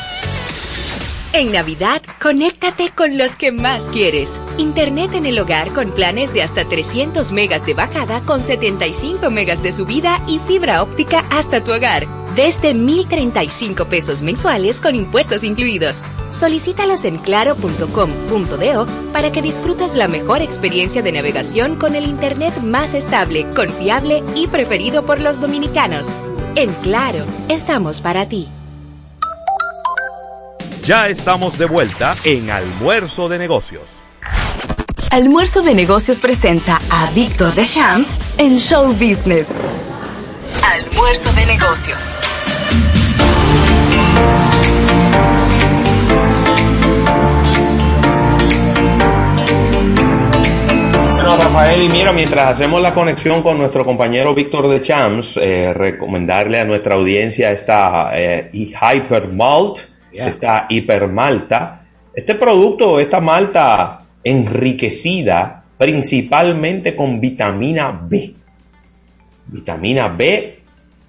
En 1.32 1.52
Navidad, 1.52 2.00
conéctate 2.22 2.90
con 2.90 3.18
los 3.18 3.36
que 3.36 3.52
más 3.52 3.84
quieres. 3.84 4.40
Internet 4.56 5.12
en 5.14 5.26
el 5.26 5.38
hogar 5.38 5.68
con 5.72 5.90
planes 5.90 6.32
de 6.32 6.42
hasta 6.42 6.64
300 6.64 7.30
megas 7.32 7.66
de 7.66 7.74
bajada 7.74 8.20
con 8.22 8.40
75 8.40 9.30
megas 9.30 9.62
de 9.62 9.72
subida 9.72 10.22
y 10.26 10.38
fibra 10.38 10.82
óptica 10.82 11.24
hasta 11.30 11.62
tu 11.62 11.72
hogar. 11.72 12.06
Desde 12.34 12.74
1,035 12.74 13.84
pesos 13.86 14.22
mensuales 14.22 14.80
con 14.80 14.94
impuestos 14.94 15.44
incluidos. 15.44 15.96
Solicítalos 16.30 17.04
en 17.04 17.18
claro.com.do 17.18 18.86
para 19.12 19.32
que 19.32 19.42
disfrutes 19.42 19.94
la 19.94 20.08
mejor 20.08 20.42
experiencia 20.42 21.02
de 21.02 21.12
navegación 21.12 21.76
con 21.76 21.94
el 21.94 22.04
Internet 22.04 22.56
más 22.62 22.94
estable, 22.94 23.46
confiable 23.54 24.22
y 24.34 24.46
preferido 24.46 25.04
por 25.04 25.20
los 25.20 25.40
dominicanos. 25.40 26.06
En 26.54 26.72
Claro, 26.74 27.24
estamos 27.48 28.00
para 28.00 28.28
ti. 28.28 28.48
Ya 30.86 31.08
estamos 31.08 31.58
de 31.58 31.66
vuelta 31.66 32.14
en 32.22 32.48
Almuerzo 32.48 33.28
de 33.28 33.38
Negocios. 33.38 33.90
Almuerzo 35.10 35.60
de 35.62 35.74
Negocios 35.74 36.20
presenta 36.20 36.80
a 36.88 37.10
Víctor 37.10 37.52
Deschamps 37.56 38.16
en 38.38 38.56
Show 38.56 38.92
Business. 38.92 39.50
Almuerzo 40.62 41.32
de 41.32 41.46
Negocios. 41.46 42.08
Bueno, 51.16 51.36
Rafael, 51.36 51.82
y 51.82 51.88
mira, 51.88 52.12
mientras 52.12 52.50
hacemos 52.50 52.80
la 52.80 52.94
conexión 52.94 53.42
con 53.42 53.58
nuestro 53.58 53.84
compañero 53.84 54.36
Víctor 54.36 54.68
de 54.68 54.80
Champs, 54.80 55.36
eh, 55.36 55.74
recomendarle 55.74 56.60
a 56.60 56.64
nuestra 56.64 56.94
audiencia 56.94 57.50
esta 57.50 58.12
eh, 58.14 58.50
Hyper 58.52 59.32
Malt, 59.32 59.95
esta 60.18 60.66
hipermalta. 60.68 61.86
Este 62.14 62.34
producto, 62.34 62.98
esta 62.98 63.20
malta 63.20 64.06
enriquecida 64.24 65.64
principalmente 65.78 66.94
con 66.94 67.20
vitamina 67.20 67.92
B. 67.92 68.34
Vitamina 69.46 70.08
B, 70.08 70.58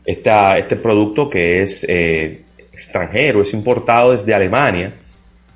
este 0.05 0.75
producto 0.75 1.29
que 1.29 1.61
es 1.61 1.85
eh, 1.87 2.43
extranjero, 2.71 3.41
es 3.41 3.53
importado 3.53 4.11
desde 4.11 4.33
Alemania, 4.33 4.93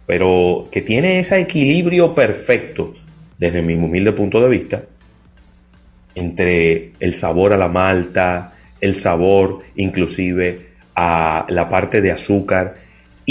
pero 0.05 0.67
que 0.71 0.81
tiene 0.81 1.19
ese 1.19 1.39
equilibrio 1.39 2.15
perfecto 2.15 2.93
desde 3.37 3.61
mi 3.61 3.75
humilde 3.75 4.11
punto 4.13 4.41
de 4.41 4.49
vista, 4.49 4.83
entre 6.15 6.91
el 6.99 7.13
sabor 7.13 7.53
a 7.53 7.57
la 7.57 7.67
malta, 7.67 8.53
el 8.79 8.95
sabor 8.95 9.59
inclusive 9.75 10.71
a 10.95 11.45
la 11.49 11.69
parte 11.69 12.01
de 12.01 12.11
azúcar, 12.11 12.75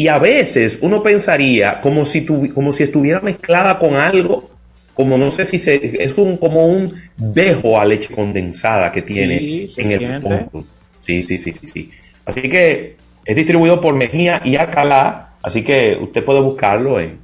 y 0.01 0.09
a 0.09 0.19
veces 0.19 0.79
uno 0.81 1.03
pensaría 1.03 1.79
como 1.83 2.07
si, 2.07 2.25
como 2.25 2.73
si 2.73 2.85
estuviera 2.85 3.21
mezclada 3.21 3.79
con 3.79 3.97
algo, 3.97 4.49
como 4.95 5.19
no 5.19 5.31
sé 5.31 5.45
si 5.45 5.59
se, 5.59 6.03
es 6.03 6.17
un, 6.17 6.39
como 6.39 6.69
un 6.69 6.95
dejo 7.19 7.79
a 7.79 7.85
leche 7.85 8.15
condensada 8.15 8.91
que 8.93 9.03
tiene 9.03 9.39
Sí, 9.39 9.71
en 9.77 9.91
el 9.91 10.23
fondo. 10.23 10.65
Sí, 11.03 11.23
sí, 11.23 11.37
sí, 11.37 11.53
sí, 11.53 11.67
sí. 11.67 11.91
Así 12.25 12.41
que 12.41 12.97
es 13.27 13.37
distribuido 13.37 13.79
por 13.79 13.95
Mejía 13.95 14.41
y 14.43 14.57
Alcalá, 14.57 15.35
así 15.43 15.63
que 15.63 15.99
usted 16.01 16.25
puede 16.25 16.41
buscarlo 16.41 16.99
en 16.99 17.19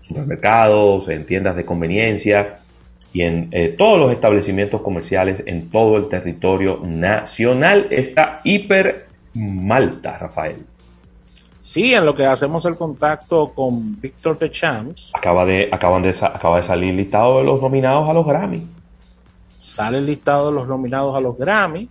supermercados, 0.00 1.10
en 1.10 1.26
tiendas 1.26 1.54
de 1.54 1.66
conveniencia 1.66 2.56
y 3.12 3.24
en 3.24 3.48
eh, 3.50 3.74
todos 3.76 4.00
los 4.00 4.10
establecimientos 4.10 4.80
comerciales 4.80 5.42
en 5.44 5.68
todo 5.68 5.98
el 5.98 6.08
territorio 6.08 6.80
nacional. 6.82 7.88
Está 7.90 8.40
hiper 8.42 9.04
malta, 9.34 10.16
Rafael. 10.16 10.71
Sí, 11.72 11.94
en 11.94 12.04
lo 12.04 12.14
que 12.14 12.26
hacemos 12.26 12.66
el 12.66 12.76
contacto 12.76 13.54
con 13.54 13.98
Víctor 13.98 14.38
de 14.38 14.50
Champs. 14.50 15.10
Acaba 15.14 15.46
de, 15.46 15.70
acaban 15.72 16.02
de, 16.02 16.10
acaba 16.10 16.58
de 16.58 16.64
salir 16.64 16.92
listado 16.92 17.38
de 17.38 17.44
los 17.44 17.62
nominados 17.62 18.06
a 18.10 18.12
los 18.12 18.26
Grammy. 18.26 18.66
Sale 19.58 19.96
el 19.96 20.04
listado 20.04 20.50
de 20.50 20.52
los 20.54 20.68
nominados 20.68 21.16
a 21.16 21.20
los 21.20 21.38
Grammy. 21.38 21.88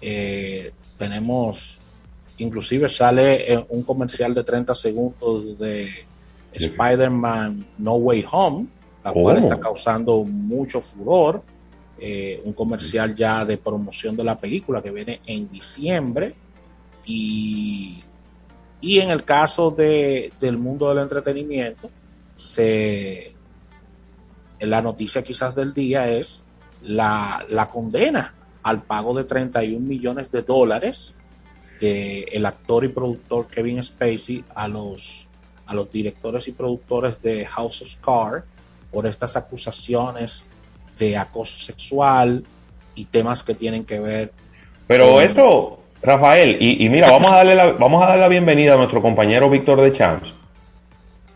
Eh, 0.00 0.70
tenemos, 0.96 1.80
inclusive 2.36 2.88
sale 2.88 3.66
un 3.70 3.82
comercial 3.82 4.32
de 4.34 4.44
30 4.44 4.72
segundos 4.76 5.58
de 5.58 5.88
Spider-Man 6.52 7.66
No 7.76 7.94
Way 7.94 8.24
Home, 8.30 8.66
la 9.02 9.10
cual 9.10 9.38
está 9.38 9.58
causando 9.58 10.22
mucho 10.22 10.80
furor. 10.80 11.42
Eh, 11.98 12.40
un 12.44 12.52
comercial 12.52 13.16
ya 13.16 13.44
de 13.44 13.58
promoción 13.58 14.16
de 14.16 14.22
la 14.22 14.38
película 14.38 14.80
que 14.80 14.92
viene 14.92 15.22
en 15.26 15.50
diciembre. 15.50 16.36
Y, 17.04 18.04
y 18.80 19.00
en 19.00 19.10
el 19.10 19.24
caso 19.24 19.70
de, 19.70 20.32
del 20.40 20.58
mundo 20.58 20.88
del 20.88 20.98
entretenimiento, 20.98 21.90
se, 22.36 23.34
la 24.60 24.82
noticia 24.82 25.22
quizás 25.22 25.54
del 25.54 25.74
día 25.74 26.08
es 26.10 26.44
la, 26.82 27.44
la 27.48 27.68
condena 27.68 28.34
al 28.62 28.82
pago 28.82 29.14
de 29.14 29.24
31 29.24 29.86
millones 29.86 30.30
de 30.30 30.42
dólares 30.42 31.14
de 31.80 32.22
el 32.32 32.46
actor 32.46 32.84
y 32.84 32.88
productor 32.88 33.46
Kevin 33.46 33.82
Spacey 33.82 34.44
a 34.54 34.68
los 34.68 35.26
a 35.66 35.74
los 35.74 35.90
directores 35.92 36.48
y 36.48 36.52
productores 36.52 37.20
de 37.20 37.44
House 37.44 37.82
of 37.82 37.96
Cards 37.96 38.46
por 38.90 39.06
estas 39.06 39.36
acusaciones 39.36 40.46
de 40.98 41.16
acoso 41.16 41.58
sexual 41.58 42.42
y 42.94 43.04
temas 43.04 43.44
que 43.44 43.54
tienen 43.54 43.84
que 43.84 44.00
ver. 44.00 44.32
Pero 44.86 45.20
eso, 45.20 45.80
Rafael, 46.02 46.56
y, 46.60 46.88
mira, 46.88 47.10
vamos 47.10 47.32
a, 47.32 47.36
darle 47.36 47.54
la, 47.54 47.72
vamos 47.72 48.02
a 48.02 48.06
darle 48.06 48.22
la 48.22 48.28
bienvenida 48.28 48.74
a 48.74 48.76
nuestro 48.76 49.02
compañero 49.02 49.50
Víctor 49.50 49.80
de 49.80 49.92
Champs. 49.92 50.34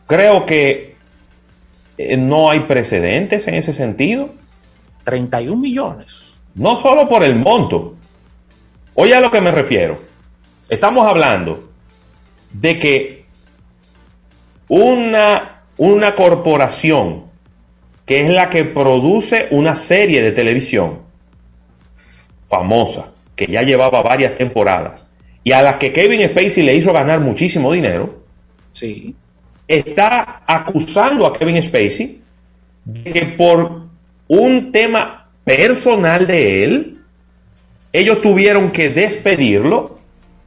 Creo 0.07 0.47
que 0.47 0.95
eh, 1.99 2.17
no 2.17 2.51
hay 2.51 2.61
precedentes 2.61 3.49
en 3.49 3.55
ese 3.55 3.73
sentido. 3.73 4.31
31 5.05 5.61
millones. 5.61 6.39
No 6.55 6.77
solo 6.77 7.09
por 7.09 7.25
el 7.25 7.35
monto. 7.35 7.95
Oye 8.95 9.15
a 9.15 9.21
lo 9.21 9.31
que 9.31 9.41
me 9.41 9.51
refiero. 9.51 9.99
Estamos 10.69 11.09
hablando 11.09 11.71
de 12.53 12.79
que 12.79 13.25
una, 14.69 15.63
una 15.77 16.15
corporación 16.15 17.25
que 18.07 18.23
es 18.23 18.29
la 18.29 18.51
que 18.51 18.65
produce 18.65 19.49
una 19.51 19.75
serie 19.75 20.23
de 20.23 20.33
televisión 20.33 21.01
famosa, 22.49 23.12
que 23.47 23.53
ya 23.53 23.63
llevaba 23.63 24.03
varias 24.03 24.35
temporadas, 24.35 25.07
y 25.45 25.53
a 25.53 25.63
la 25.63 25.79
que 25.79 25.93
Kevin 25.93 26.29
Spacey 26.29 26.63
le 26.63 26.77
hizo 26.77 26.93
ganar 26.93 27.21
muchísimo 27.21 27.73
dinero, 27.73 28.23
sí. 28.71 29.15
está 29.67 30.43
acusando 30.47 31.27
a 31.27 31.33
Kevin 31.33 31.63
Spacey 31.63 32.21
de 32.85 33.11
que 33.13 33.25
por 33.27 33.83
un 34.29 34.73
tema 34.73 35.29
personal 35.45 36.27
de 36.27 36.65
él, 36.65 36.99
ellos 37.93 38.21
tuvieron 38.23 38.71
que 38.71 38.89
despedirlo 38.91 39.99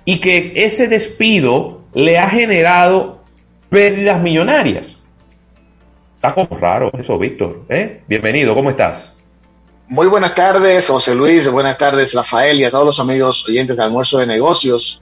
y 0.06 0.20
que 0.20 0.54
ese 0.56 0.88
despido 0.88 1.82
le 1.94 2.18
ha 2.18 2.30
generado 2.30 3.24
pérdidas 3.70 4.22
millonarias. 4.22 5.00
Está 6.16 6.34
como 6.34 6.58
raro 6.58 6.92
eso, 6.98 7.18
Víctor. 7.18 7.64
¿eh? 7.70 8.02
Bienvenido, 8.08 8.56
¿cómo 8.56 8.70
estás? 8.70 9.15
Muy 9.88 10.08
buenas 10.08 10.34
tardes, 10.34 10.88
José 10.88 11.14
Luis, 11.14 11.48
buenas 11.48 11.78
tardes, 11.78 12.12
Rafael 12.12 12.60
y 12.60 12.64
a 12.64 12.72
todos 12.72 12.88
los 12.88 13.00
amigos 13.00 13.48
oyentes 13.48 13.78
de 13.78 13.84
Almuerzo 13.84 14.18
de 14.18 14.26
Negocios. 14.26 15.00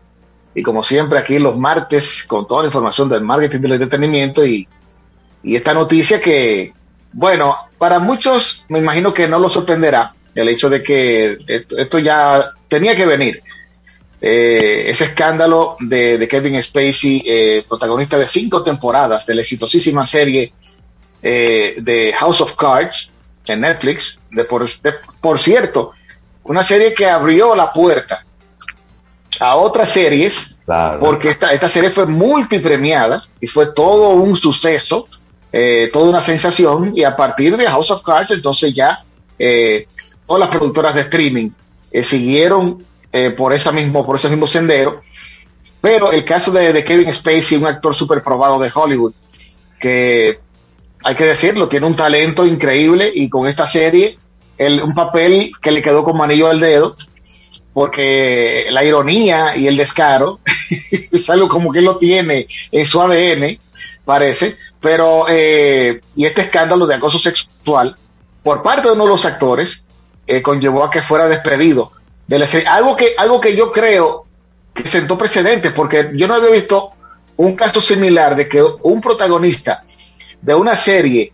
Y 0.53 0.61
como 0.61 0.83
siempre, 0.83 1.17
aquí 1.17 1.39
los 1.39 1.57
martes 1.57 2.25
con 2.27 2.45
toda 2.45 2.63
la 2.63 2.67
información 2.67 3.07
del 3.07 3.21
marketing 3.21 3.61
del 3.61 3.71
entretenimiento 3.71 4.45
y, 4.45 4.67
y 5.41 5.55
esta 5.55 5.73
noticia 5.73 6.19
que, 6.19 6.73
bueno, 7.13 7.55
para 7.77 7.99
muchos 7.99 8.65
me 8.67 8.79
imagino 8.79 9.13
que 9.13 9.25
no 9.25 9.39
lo 9.39 9.49
sorprenderá 9.49 10.15
el 10.35 10.49
hecho 10.49 10.69
de 10.69 10.83
que 10.83 11.37
esto, 11.47 11.99
ya 11.99 12.49
tenía 12.67 12.93
que 12.93 13.05
venir. 13.05 13.41
Eh, 14.19 14.83
ese 14.87 15.05
escándalo 15.05 15.77
de, 15.79 16.27
Kevin 16.29 16.61
Spacey, 16.61 17.23
eh, 17.25 17.65
protagonista 17.69 18.17
de 18.17 18.27
cinco 18.27 18.63
temporadas 18.63 19.25
de 19.25 19.35
la 19.35 19.41
exitosísima 19.43 20.05
serie 20.05 20.51
eh, 21.21 21.75
de 21.77 22.11
House 22.19 22.41
of 22.41 22.55
Cards 22.55 23.12
en 23.47 23.61
Netflix, 23.61 24.19
de 24.31 24.45
por, 24.45 25.39
cierto, 25.39 25.91
una 26.43 26.63
serie 26.63 26.93
que 26.93 27.05
abrió 27.05 27.55
la 27.55 27.71
puerta 27.71 28.25
a 29.39 29.55
otras 29.55 29.89
series, 29.89 30.57
porque 30.99 31.31
esta, 31.31 31.51
esta 31.51 31.67
serie 31.67 31.89
fue 31.89 32.05
multipremiada 32.05 33.23
y 33.41 33.47
fue 33.47 33.73
todo 33.73 34.09
un 34.11 34.35
suceso, 34.35 35.07
toda 35.91 36.09
una 36.09 36.21
sensación, 36.21 36.91
y 36.95 37.03
a 37.03 37.15
partir 37.15 37.57
de 37.57 37.65
House 37.65 37.91
of 37.91 38.03
Cards, 38.03 38.31
entonces 38.31 38.73
ya 38.73 39.03
todas 40.25 40.39
las 40.39 40.49
productoras 40.49 40.95
de 40.95 41.01
streaming 41.01 41.49
siguieron 42.03 42.83
eh, 43.15 43.29
por, 43.29 43.53
esa 43.53 43.71
mismo, 43.71 44.03
por 44.03 44.15
ese 44.15 44.27
mismo 44.27 44.47
sendero. 44.47 45.01
Pero 45.79 46.11
el 46.11 46.25
caso 46.25 46.49
de, 46.49 46.83
Kevin 46.83 47.13
Spacey, 47.13 47.59
un 47.59 47.67
actor 47.67 47.93
súper 47.93 48.23
probado 48.23 48.57
de 48.57 48.71
Hollywood, 48.73 49.13
que 49.79 50.39
hay 51.03 51.15
que 51.15 51.25
decirlo, 51.25 51.67
tiene 51.67 51.85
un 51.85 51.95
talento 51.95 52.45
increíble 52.45 53.11
y 53.13 53.29
con 53.29 53.47
esta 53.47 53.67
serie, 53.67 54.17
el, 54.57 54.81
un 54.81 54.93
papel 54.93 55.51
que 55.61 55.71
le 55.71 55.81
quedó 55.81 56.03
como 56.03 56.23
anillo 56.23 56.47
al 56.47 56.59
dedo, 56.59 56.95
porque 57.73 58.67
la 58.69 58.83
ironía 58.83 59.57
y 59.57 59.67
el 59.67 59.75
descaro 59.75 60.39
es 61.11 61.29
algo 61.29 61.47
como 61.47 61.71
que 61.71 61.81
lo 61.81 61.97
tiene 61.97 62.47
en 62.71 62.85
su 62.85 63.01
ADN, 63.01 63.57
parece, 64.05 64.55
pero, 64.79 65.25
eh, 65.29 66.01
y 66.15 66.25
este 66.25 66.41
escándalo 66.41 66.85
de 66.87 66.95
acoso 66.95 67.17
sexual 67.19 67.95
por 68.41 68.61
parte 68.61 68.87
de 68.87 68.93
uno 68.93 69.05
de 69.05 69.09
los 69.09 69.25
actores 69.25 69.83
eh, 70.27 70.41
conllevó 70.41 70.83
a 70.83 70.91
que 70.91 71.01
fuera 71.01 71.27
despedido 71.27 71.91
de 72.27 72.39
la 72.39 72.47
serie. 72.47 72.67
Algo 72.67 72.95
que, 72.95 73.13
algo 73.17 73.39
que 73.39 73.55
yo 73.55 73.71
creo 73.71 74.25
que 74.73 74.87
sentó 74.87 75.17
precedentes, 75.17 75.71
porque 75.71 76.11
yo 76.13 76.27
no 76.27 76.35
había 76.35 76.49
visto 76.49 76.91
un 77.37 77.55
caso 77.55 77.81
similar 77.81 78.35
de 78.35 78.47
que 78.47 78.61
un 78.61 79.01
protagonista 79.01 79.83
de 80.43 80.53
una 80.53 80.75
serie 80.75 81.31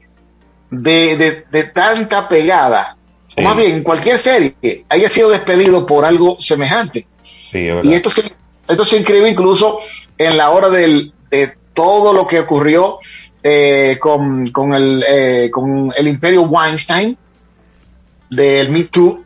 de, 0.70 1.44
de, 1.50 1.64
tanta 1.64 2.30
pegada, 2.30 2.96
o 3.38 3.42
más 3.42 3.56
bien 3.56 3.82
cualquier 3.82 4.20
serie, 4.20 4.86
haya 4.88 5.10
sido 5.10 5.30
despedido 5.30 5.86
por 5.86 6.06
algo 6.06 6.38
semejante. 6.40 7.08
y 7.52 7.94
esto 7.94 8.12
se, 8.12 8.32
esto 8.68 8.86
se 8.86 8.98
inscribe 8.98 9.28
incluso 9.28 9.80
en 10.18 10.38
la 10.38 10.52
hora 10.52 10.70
del, 10.70 11.12
de 11.32 11.54
todo 11.74 12.14
lo 12.14 12.28
que 12.28 12.40
ocurrió 12.40 13.00
eh, 13.42 13.98
con, 14.00 14.52
con, 14.52 14.74
el, 14.74 15.04
eh, 15.08 15.50
con 15.52 15.92
el 15.96 16.08
imperio 16.08 16.44
Weinstein 16.44 17.18
del 18.30 18.70
Me 18.70 18.84
Too, 18.84 19.24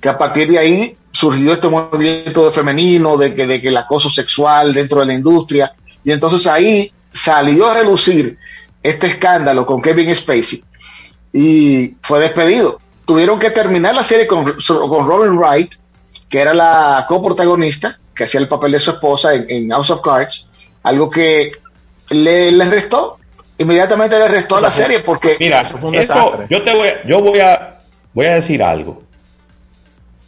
que 0.00 0.08
a 0.08 0.18
partir 0.18 0.50
de 0.50 0.58
ahí 0.58 0.96
surgió 1.12 1.52
este 1.52 1.68
movimiento 1.68 2.46
de 2.46 2.52
femenino, 2.52 3.16
de 3.16 3.32
que, 3.32 3.46
de 3.46 3.60
que 3.60 3.68
el 3.68 3.76
acoso 3.76 4.10
sexual 4.10 4.74
dentro 4.74 5.00
de 5.00 5.06
la 5.06 5.14
industria, 5.14 5.72
y 6.02 6.10
entonces 6.10 6.48
ahí 6.48 6.92
salió 7.12 7.68
a 7.68 7.74
relucir 7.74 8.38
este 8.82 9.08
escándalo 9.08 9.66
con 9.66 9.82
Kevin 9.82 10.14
Spacey 10.14 10.62
y 11.32 11.96
fue 12.02 12.20
despedido. 12.20 12.80
Tuvieron 13.04 13.38
que 13.38 13.50
terminar 13.50 13.94
la 13.94 14.04
serie 14.04 14.26
con, 14.26 14.44
con 14.44 15.06
Robin 15.06 15.36
Wright, 15.36 15.74
que 16.28 16.40
era 16.40 16.54
la 16.54 17.04
coprotagonista, 17.08 17.98
que 18.14 18.24
hacía 18.24 18.40
el 18.40 18.48
papel 18.48 18.72
de 18.72 18.80
su 18.80 18.90
esposa 18.92 19.34
en, 19.34 19.70
House 19.70 19.90
of 19.90 20.00
Cards, 20.02 20.46
algo 20.82 21.10
que 21.10 21.52
le, 22.10 22.52
le 22.52 22.64
restó, 22.66 23.18
inmediatamente 23.58 24.18
le 24.18 24.28
restó 24.28 24.56
a 24.56 24.60
la 24.60 24.70
serie 24.70 25.00
porque 25.00 25.36
mira, 25.38 25.68
yo 26.48 26.62
te 26.62 26.74
voy, 26.74 26.88
yo 27.04 27.20
voy 27.20 27.40
a, 27.40 27.78
voy 28.14 28.26
a 28.26 28.34
decir 28.34 28.62
algo. 28.62 29.02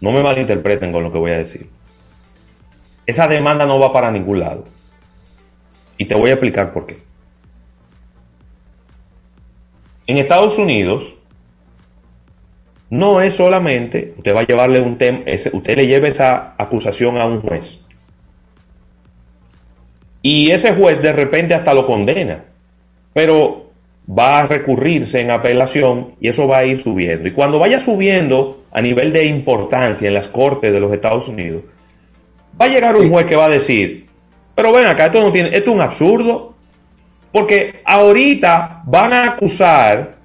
No 0.01 0.11
me 0.11 0.23
malinterpreten 0.23 0.91
con 0.91 1.05
lo 1.05 1.13
que 1.13 1.19
voy 1.19 1.31
a 1.31 1.39
decir. 1.39 1.69
Esa 3.07 3.29
demanda 3.29 3.67
no 3.67 3.79
va 3.79 3.93
para 3.93 4.11
ningún 4.11 4.41
lado. 4.41 4.65
Y 5.97 6.07
te 6.07 6.17
voy 6.17 6.31
a 6.31 6.35
explicar 6.35 6.73
por 6.73 6.87
qué. 6.87 7.03
En 10.13 10.19
Estados 10.19 10.59
Unidos, 10.59 11.15
no 12.91 13.23
es 13.23 13.33
solamente, 13.33 14.13
usted 14.19 14.37
va 14.37 14.41
a 14.41 14.47
llevarle 14.47 14.83
un 14.83 14.99
tema, 14.99 15.21
usted 15.53 15.75
le 15.75 15.87
lleva 15.87 16.07
esa 16.07 16.55
acusación 16.59 17.17
a 17.17 17.25
un 17.25 17.41
juez. 17.41 17.81
Y 20.21 20.51
ese 20.51 20.75
juez 20.75 21.01
de 21.01 21.15
repente 21.15 21.55
hasta 21.55 21.73
lo 21.73 21.87
condena. 21.87 22.45
Pero 23.15 23.71
va 24.07 24.41
a 24.41 24.47
recurrirse 24.47 25.19
en 25.19 25.31
apelación 25.31 26.17
y 26.21 26.29
eso 26.29 26.47
va 26.47 26.59
a 26.59 26.67
ir 26.67 26.79
subiendo. 26.79 27.27
Y 27.27 27.33
cuando 27.33 27.59
vaya 27.59 27.81
subiendo 27.81 28.65
a 28.71 28.83
nivel 28.83 29.15
de 29.15 29.25
importancia 29.25 30.09
en 30.09 30.13
las 30.13 30.29
cortes 30.29 30.75
de 30.75 30.81
los 30.81 30.93
Estados 30.93 31.27
Unidos, 31.27 31.63
va 32.61 32.67
a 32.67 32.69
llegar 32.69 32.97
un 32.97 33.09
juez 33.09 33.25
que 33.25 33.37
va 33.37 33.47
a 33.47 33.49
decir, 33.49 34.09
pero 34.55 34.75
ven 34.75 34.89
acá, 34.89 35.07
esto 35.07 35.23
no 35.23 35.33
tiene, 35.33 35.57
esto 35.57 35.71
es 35.71 35.77
un 35.77 35.81
absurdo. 35.81 36.52
Porque 37.33 37.81
ahorita 37.85 38.83
van 38.85 39.13
a 39.13 39.25
acusar 39.33 40.17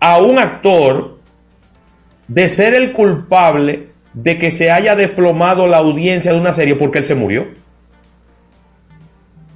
a 0.00 0.18
un 0.18 0.38
actor 0.38 1.18
de 2.28 2.48
ser 2.48 2.74
el 2.74 2.92
culpable 2.92 3.88
de 4.12 4.38
que 4.38 4.50
se 4.50 4.70
haya 4.70 4.94
desplomado 4.94 5.66
la 5.66 5.78
audiencia 5.78 6.32
de 6.32 6.38
una 6.38 6.52
serie 6.52 6.76
porque 6.76 6.98
él 6.98 7.04
se 7.06 7.14
murió. 7.14 7.46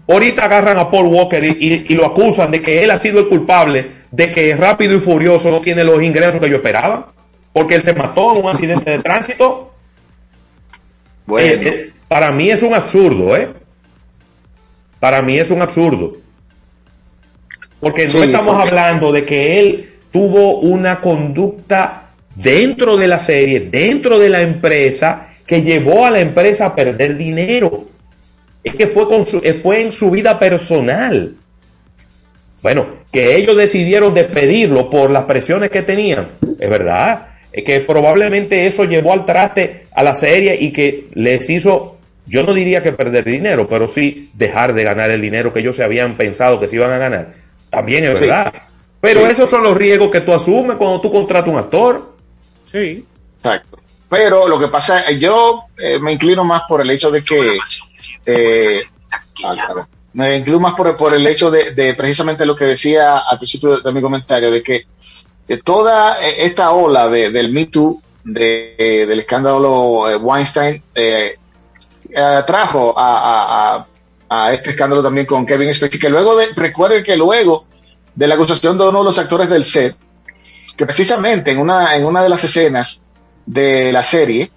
Ahorita 0.08 0.44
agarran 0.46 0.78
a 0.78 0.90
Paul 0.90 1.06
Walker 1.08 1.44
y, 1.44 1.48
y- 1.60 1.84
y 1.88 1.94
lo 1.94 2.06
acusan 2.06 2.50
de 2.50 2.62
que 2.62 2.82
él 2.82 2.90
ha 2.90 2.96
sido 2.96 3.18
el 3.20 3.28
culpable 3.28 3.90
de 4.10 4.30
que 4.32 4.56
Rápido 4.56 4.96
y 4.96 5.00
Furioso 5.00 5.50
no 5.50 5.60
tiene 5.60 5.84
los 5.84 6.02
ingresos 6.02 6.40
que 6.40 6.48
yo 6.48 6.56
esperaba. 6.56 7.12
Porque 7.52 7.74
él 7.74 7.82
se 7.82 7.92
mató 7.92 8.32
en 8.36 8.44
un 8.44 8.50
accidente 8.50 8.90
de 8.90 8.98
tránsito. 9.00 9.74
Bueno. 11.26 11.46
Eh, 11.46 11.60
eh, 11.62 11.92
para 12.08 12.30
mí 12.30 12.50
es 12.50 12.62
un 12.62 12.72
absurdo, 12.72 13.36
¿eh? 13.36 13.52
Para 15.00 15.20
mí 15.22 15.38
es 15.38 15.50
un 15.50 15.60
absurdo. 15.60 16.16
Porque 17.80 18.06
no 18.08 18.22
estamos 18.22 18.54
porque- 18.56 18.68
hablando 18.70 19.12
de 19.12 19.24
que 19.24 19.60
él 19.60 19.90
tuvo 20.12 20.58
una 20.60 21.00
conducta 21.00 22.10
dentro 22.34 22.96
de 22.96 23.06
la 23.08 23.18
serie, 23.18 23.60
dentro 23.70 24.18
de 24.18 24.28
la 24.28 24.42
empresa, 24.42 25.28
que 25.46 25.62
llevó 25.62 26.04
a 26.06 26.10
la 26.10 26.20
empresa 26.20 26.66
a 26.66 26.74
perder 26.74 27.16
dinero. 27.16 27.86
Es 28.64 28.74
que 28.74 28.86
fue, 28.86 29.06
con 29.08 29.24
su- 29.26 29.40
eh, 29.44 29.54
fue 29.54 29.82
en 29.82 29.92
su 29.92 30.10
vida 30.10 30.38
personal. 30.38 31.34
Bueno, 32.62 32.86
que 33.12 33.36
ellos 33.36 33.56
decidieron 33.56 34.12
despedirlo 34.14 34.90
por 34.90 35.10
las 35.10 35.24
presiones 35.24 35.70
que 35.70 35.82
tenían, 35.82 36.30
es 36.58 36.68
verdad. 36.68 37.28
Es 37.52 37.64
que 37.64 37.80
probablemente 37.80 38.66
eso 38.66 38.84
llevó 38.84 39.12
al 39.12 39.24
traste 39.24 39.84
a 39.92 40.02
la 40.02 40.14
serie 40.14 40.56
y 40.60 40.72
que 40.72 41.06
les 41.14 41.48
hizo, 41.48 41.96
yo 42.26 42.42
no 42.42 42.52
diría 42.52 42.82
que 42.82 42.92
perder 42.92 43.24
dinero, 43.24 43.68
pero 43.68 43.88
sí 43.88 44.30
dejar 44.34 44.74
de 44.74 44.84
ganar 44.84 45.10
el 45.10 45.20
dinero 45.22 45.52
que 45.52 45.60
ellos 45.60 45.76
se 45.76 45.84
habían 45.84 46.16
pensado 46.16 46.60
que 46.60 46.68
se 46.68 46.76
iban 46.76 46.90
a 46.92 46.98
ganar. 46.98 47.32
También 47.70 48.04
es 48.04 48.18
Sí. 48.18 48.20
verdad. 48.26 48.52
Pero 49.00 49.20
Sí. 49.24 49.26
esos 49.30 49.48
son 49.50 49.62
los 49.62 49.76
riesgos 49.76 50.10
que 50.10 50.20
tú 50.20 50.32
asumes 50.32 50.76
cuando 50.76 51.00
tú 51.00 51.10
contratas 51.12 51.48
un 51.52 51.58
actor. 51.58 52.12
Sí. 52.64 53.04
Exacto. 53.36 53.78
Pero 54.08 54.48
lo 54.48 54.58
que 54.58 54.68
pasa, 54.68 55.02
eh, 55.08 55.18
yo 55.18 55.64
eh, 55.76 55.98
me 55.98 56.12
inclino 56.12 56.42
más 56.44 56.62
por 56.68 56.80
el 56.80 56.90
hecho 56.90 57.10
de 57.10 57.22
que 57.22 57.58
eh, 58.26 58.82
ah, 59.10 59.20
claro. 59.34 59.86
me 60.14 60.36
inclino 60.36 60.58
más 60.60 60.74
por, 60.74 60.96
por 60.96 61.14
el 61.14 61.26
hecho 61.26 61.50
de, 61.50 61.72
de 61.74 61.94
precisamente 61.94 62.44
lo 62.46 62.56
que 62.56 62.64
decía 62.64 63.18
al 63.18 63.38
principio 63.38 63.76
de, 63.76 63.82
de 63.82 63.92
mi 63.92 64.00
comentario, 64.00 64.50
de 64.50 64.62
que 64.62 64.86
de 65.46 65.58
toda 65.58 66.22
eh, 66.26 66.46
esta 66.46 66.72
ola 66.72 67.08
de- 67.08 67.30
del 67.30 67.52
Me 67.52 67.66
Too, 67.66 68.02
de, 68.24 69.04
del 69.08 69.20
escándalo 69.20 70.18
Weinstein, 70.18 70.82
eh, 70.94 71.36
eh, 72.10 72.42
trajo 72.46 72.98
a, 72.98 73.18
a- 73.18 73.76
a- 73.76 73.86
a 74.28 74.52
este 74.52 74.70
escándalo 74.70 75.02
también 75.02 75.26
con 75.26 75.46
Kevin 75.46 75.72
Spacey, 75.72 75.98
que 75.98 76.08
luego 76.08 76.36
de, 76.36 76.46
recuerden 76.54 77.02
que 77.04 77.16
luego 77.16 77.66
de 78.14 78.26
la 78.26 78.34
acusación 78.34 78.76
de 78.76 78.88
uno 78.88 78.98
de 79.00 79.04
los 79.04 79.18
actores 79.18 79.48
del 79.48 79.64
set, 79.64 79.96
que 80.76 80.86
precisamente 80.86 81.50
en 81.50 81.58
una, 81.58 81.94
en 81.96 82.04
una 82.04 82.22
de 82.22 82.28
las 82.28 82.42
escenas 82.44 83.00
de 83.46 83.92
la 83.92 84.02
serie, 84.04 84.50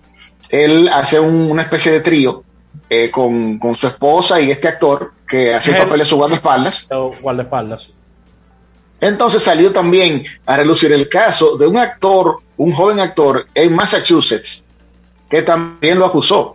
él 0.50 0.90
hace 0.94 1.20
un- 1.20 1.50
una 1.50 1.64
especie 1.64 1.92
de 1.92 2.02
trío 2.02 2.44
eh, 2.90 3.10
con, 3.10 3.58
con 3.60 3.74
su 3.76 3.88
esposa 3.88 4.40
y 4.42 4.52
este 4.52 4.68
actor 4.68 5.14
que 5.28 5.54
hace 5.54 5.72
el 5.72 5.78
papel 5.78 6.00
de 6.00 6.06
su 6.06 6.18
guardaespaldas. 6.18 6.88
Guardaespaldas. 7.22 7.92
Entonces 9.00 9.42
salió 9.42 9.72
también 9.72 10.24
a 10.46 10.58
relucir 10.58 10.92
el 10.92 11.08
caso 11.10 11.58
de 11.58 11.66
un 11.68 11.78
actor, 11.78 12.38
un 12.58 12.72
joven 12.74 13.00
actor 13.00 13.48
en 13.56 13.74
Massachusetts, 13.74 14.64
que 15.30 15.42
también 15.42 15.98
lo 15.98 16.06
acusó 16.06 16.54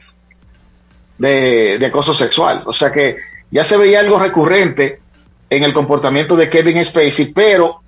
de, 1.18 1.78
de 1.78 1.86
acoso 1.86 2.12
sexual. 2.12 2.62
O 2.66 2.72
sea 2.72 2.92
que 2.92 3.16
ya 3.50 3.64
se 3.64 3.76
veía 3.76 4.00
algo 4.00 4.18
recurrente 4.18 5.00
en 5.48 5.62
el 5.62 5.72
comportamiento 5.72 6.36
de 6.36 6.48
Kevin 6.50 6.84
Spacey, 6.84 7.32
pero 7.32 7.82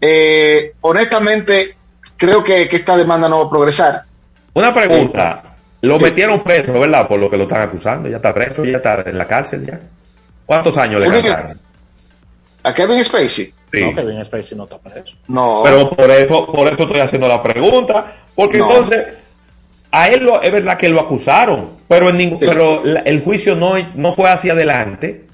eh, 0.00 0.72
honestamente 0.80 1.76
creo 2.16 2.42
que, 2.42 2.68
que 2.68 2.76
esta 2.76 2.96
demanda 2.96 3.28
no 3.28 3.40
va 3.40 3.46
a 3.46 3.50
progresar. 3.50 4.02
Una 4.54 4.72
pregunta. 4.72 5.42
Lo 5.80 5.98
metieron 5.98 6.42
preso, 6.42 6.72
¿verdad? 6.80 7.06
Por 7.06 7.20
lo 7.20 7.28
que 7.28 7.36
lo 7.36 7.42
están 7.42 7.60
acusando. 7.62 8.08
Ya 8.08 8.16
está 8.16 8.32
preso, 8.32 8.64
ya 8.64 8.78
está 8.78 9.02
en 9.04 9.18
la 9.18 9.26
cárcel 9.26 9.66
ya. 9.66 9.78
¿Cuántos 10.46 10.78
años 10.78 11.00
le 11.00 11.08
cantaron? 11.08 11.60
¿A 12.62 12.74
Kevin 12.74 13.04
Spacey? 13.04 13.52
Sí. 13.72 13.82
No, 13.82 13.94
Kevin 13.94 14.24
Spacey 14.24 14.56
no 14.56 14.64
está 14.64 14.78
preso. 14.78 15.14
No. 15.28 15.60
Pero 15.64 15.90
por 15.90 16.10
eso, 16.10 16.46
por 16.50 16.68
eso 16.68 16.84
estoy 16.84 17.00
haciendo 17.00 17.28
la 17.28 17.42
pregunta, 17.42 18.06
porque 18.34 18.58
No. 18.58 18.70
entonces 18.70 19.04
a 19.96 20.08
él 20.08 20.24
lo, 20.24 20.42
es 20.42 20.50
verdad 20.50 20.76
que 20.76 20.88
lo 20.88 21.00
acusaron, 21.00 21.70
pero 21.88 22.08
en 22.10 22.16
ningún, 22.16 22.40
Sí. 22.40 22.46
pero 22.48 22.82
el 22.84 23.20
juicio 23.22 23.54
no, 23.54 23.74
no 23.94 24.12
fue 24.12 24.28
hacia 24.30 24.52
adelante 24.52 25.24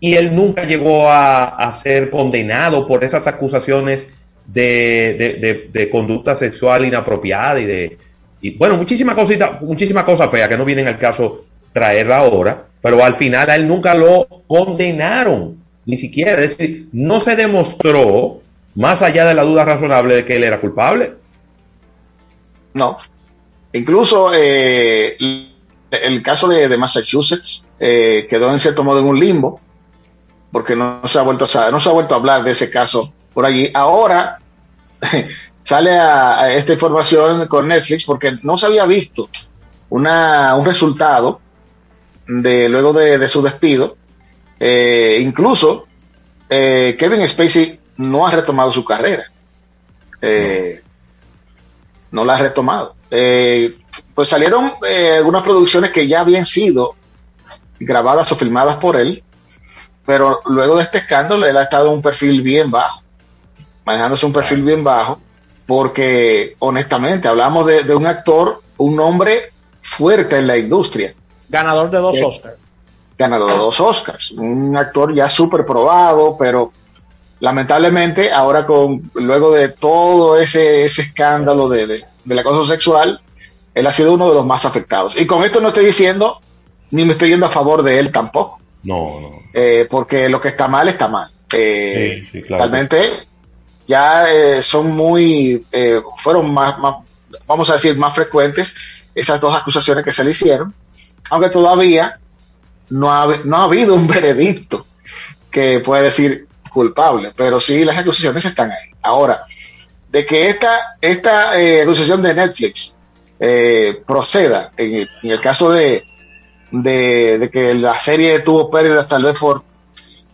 y 0.00 0.14
él 0.14 0.34
nunca 0.34 0.64
llegó 0.64 1.08
a, 1.08 1.44
a 1.44 1.72
ser 1.72 2.10
condenado 2.10 2.86
por 2.86 3.04
esas 3.04 3.26
acusaciones 3.26 4.08
de, 4.46 5.14
de- 5.18 5.34
de- 5.34 5.68
de 5.72 5.90
conducta 5.90 6.34
sexual 6.34 6.84
inapropiada 6.84 7.60
y 7.60 7.64
de 7.66 7.98
y, 8.42 8.56
bueno 8.58 8.76
muchísimas 8.76 9.14
cositas, 9.14 9.62
muchísimas 9.62 10.04
cosas 10.04 10.30
feas 10.30 10.48
que 10.48 10.58
no 10.58 10.64
vienen 10.66 10.86
al 10.88 10.98
caso 10.98 11.44
traerla 11.72 12.18
ahora, 12.18 12.64
pero 12.82 13.02
al 13.02 13.14
final 13.14 13.48
a 13.48 13.54
él 13.56 13.66
nunca 13.66 13.94
lo 13.94 14.26
condenaron, 14.46 15.56
ni 15.86 15.96
siquiera, 15.96 16.32
es 16.42 16.58
decir, 16.58 16.88
no 16.92 17.20
se 17.20 17.36
demostró 17.36 18.40
más 18.74 19.02
allá 19.02 19.24
de 19.24 19.34
la 19.34 19.44
duda 19.44 19.64
razonable 19.64 20.16
de 20.16 20.24
que 20.24 20.36
él 20.36 20.44
era 20.44 20.60
culpable. 20.60 21.12
No. 22.74 22.96
Incluso 23.74 24.30
eh, 24.32 25.16
el 25.90 26.22
caso 26.22 26.46
de, 26.46 26.76
Massachusetts 26.76 27.62
eh, 27.78 28.26
quedó 28.30 28.50
en 28.52 28.60
cierto 28.60 28.84
modo 28.84 29.00
en 29.00 29.06
un 29.06 29.18
limbo, 29.18 29.60
porque 30.52 30.76
no, 30.76 31.06
se 31.08 31.18
ha 31.18 31.22
vuelto 31.22 31.46
a, 31.52 31.70
no 31.72 31.80
se 31.80 31.88
ha 31.88 31.92
vuelto 31.92 32.14
a 32.14 32.18
hablar 32.18 32.44
de 32.44 32.52
ese 32.52 32.70
caso 32.70 33.12
por 33.32 33.44
allí. 33.44 33.70
Ahora 33.74 34.38
sale 35.64 35.90
a, 35.90 36.54
esta 36.54 36.72
información 36.72 37.48
con 37.48 37.66
Netflix 37.66 38.04
porque 38.04 38.38
no 38.42 38.56
se 38.56 38.66
había 38.66 38.86
visto 38.86 39.28
una, 39.90 40.54
un 40.54 40.64
resultado 40.64 41.40
de 42.28 42.68
luego 42.68 42.92
de, 42.92 43.18
de 43.18 43.28
su 43.28 43.42
despido. 43.42 43.96
Eh, 44.60 45.18
incluso 45.20 45.88
eh, 46.48 46.94
Kevin 46.96 47.26
Spacey 47.26 47.80
no 47.96 48.24
ha 48.24 48.30
retomado 48.30 48.72
su 48.72 48.84
carrera. 48.84 49.24
Eh, 50.22 50.80
no 52.12 52.24
la 52.24 52.36
ha 52.36 52.38
retomado. 52.38 52.94
Eh, 53.16 53.76
pues 54.12 54.28
salieron 54.28 54.72
eh, 54.88 55.14
algunas 55.18 55.42
producciones 55.42 55.92
que 55.92 56.08
ya 56.08 56.20
habían 56.20 56.44
sido 56.44 56.94
grabadas 57.78 58.30
o 58.32 58.36
filmadas 58.36 58.76
por 58.78 58.96
él, 58.96 59.22
pero 60.04 60.40
luego 60.46 60.76
de 60.76 60.82
este 60.82 60.98
escándalo 60.98 61.46
él 61.46 61.56
ha 61.56 61.62
estado 61.62 61.88
en 61.88 61.94
un 61.94 62.02
perfil 62.02 62.42
bien 62.42 62.70
bajo, 62.72 63.02
manejándose 63.84 64.26
un 64.26 64.32
perfil 64.32 64.62
bien 64.62 64.82
bajo, 64.82 65.20
porque 65.64 66.56
honestamente 66.58 67.28
hablamos 67.28 67.66
de, 67.66 67.84
de 67.84 67.94
un 67.94 68.06
actor, 68.06 68.60
un 68.78 68.98
hombre 68.98 69.44
fuerte 69.80 70.36
en 70.38 70.46
la 70.48 70.56
industria, 70.56 71.14
Ganador 71.48 71.90
de 71.90 71.98
dos 71.98 72.16
Sí. 72.16 72.24
Oscars. 72.24 72.56
ganador 73.16 73.50
de 73.52 73.56
dos 73.58 73.78
Oscars, 73.80 74.30
un 74.32 74.76
actor 74.76 75.14
ya 75.14 75.28
súper 75.28 75.64
probado, 75.64 76.36
pero 76.36 76.72
lamentablemente 77.44 78.32
ahora 78.32 78.64
con 78.64 79.10
luego 79.14 79.52
de 79.52 79.68
todo 79.68 80.38
ese, 80.38 80.84
ese 80.84 81.02
escándalo 81.02 81.68
de, 81.68 81.86
de, 81.86 82.04
del 82.24 82.38
acoso 82.38 82.64
sexual, 82.64 83.20
él 83.74 83.86
ha 83.86 83.92
sido 83.92 84.14
uno 84.14 84.28
de 84.30 84.34
los 84.34 84.46
más 84.46 84.64
afectados. 84.64 85.12
Y 85.16 85.26
con 85.26 85.44
esto 85.44 85.60
no 85.60 85.68
estoy 85.68 85.84
diciendo, 85.84 86.40
ni 86.90 87.04
me 87.04 87.12
estoy 87.12 87.28
yendo 87.28 87.44
a 87.46 87.50
favor 87.50 87.82
de 87.82 87.98
él 87.98 88.10
tampoco, 88.10 88.60
No, 88.82 89.20
no. 89.20 89.30
eh, 89.52 89.86
porque 89.90 90.28
lo 90.30 90.40
que 90.40 90.48
está 90.48 90.68
mal 90.68 90.88
está 90.88 91.06
mal. 91.06 91.28
Eh, 91.52 92.22
Sí, 92.22 92.28
sí, 92.32 92.42
claro 92.46 92.62
realmente 92.64 93.10
ya 93.86 94.32
eh, 94.32 94.62
son 94.62 94.96
muy, 94.96 95.62
fueron 96.22 96.50
más, 96.52 96.78
más, 96.78 96.96
vamos 97.46 97.68
a 97.68 97.74
decir, 97.74 97.94
más 97.96 98.14
frecuentes 98.14 98.74
esas 99.14 99.38
dos 99.38 99.54
acusaciones 99.54 100.02
que 100.02 100.12
se 100.14 100.24
le 100.24 100.30
hicieron, 100.30 100.72
aunque 101.28 101.50
todavía 101.50 102.18
no 102.88 103.12
ha, 103.12 103.36
no 103.44 103.56
ha 103.58 103.64
habido 103.64 103.94
un 103.94 104.06
veredicto 104.14 104.86
que 105.50 105.80
pueda 105.80 106.02
decir 106.02 106.46
culpable, 106.74 107.32
pero 107.36 107.60
sí 107.60 107.84
las 107.84 107.96
acusaciones 107.96 108.44
están 108.44 108.70
ahí. 108.70 108.90
Ahora, 109.00 109.44
de 110.10 110.26
que 110.26 110.50
esta, 110.50 110.96
esta 111.00 111.58
eh, 111.58 111.82
acusación 111.82 112.20
de 112.20 112.34
Netflix 112.34 112.92
eh, 113.38 114.02
proceda, 114.06 114.72
en 114.76 115.08
el, 115.22 115.40
caso 115.40 115.70
de, 115.70 116.04
de, 116.70 117.48
que 117.52 117.74
la 117.74 117.98
serie 118.00 118.40
tuvo 118.40 118.70
pérdidas 118.70 119.08
tal 119.08 119.22
vez 119.22 119.38
por, 119.38 119.62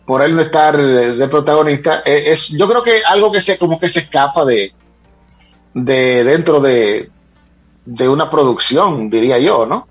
por 0.05 0.23
él 0.23 0.35
no 0.35 0.41
estar 0.41 0.75
de 0.75 1.27
protagonista, 1.27 2.01
eh, 2.03 2.31
es, 2.31 2.49
yo 2.49 2.67
creo 2.67 2.83
que 2.83 3.01
algo 3.05 3.31
que 3.31 3.41
se, 3.41 3.57
como 3.57 3.79
que 3.79 3.89
se 3.89 3.99
escapa 3.99 4.43
de, 4.43 4.73
de 5.73 6.23
dentro 6.23 6.59
de, 6.59 7.09
de 7.85 8.09
una 8.09 8.29
producción, 8.29 9.09
diría 9.09 9.37
yo, 9.37 9.65
¿no? 9.65 9.87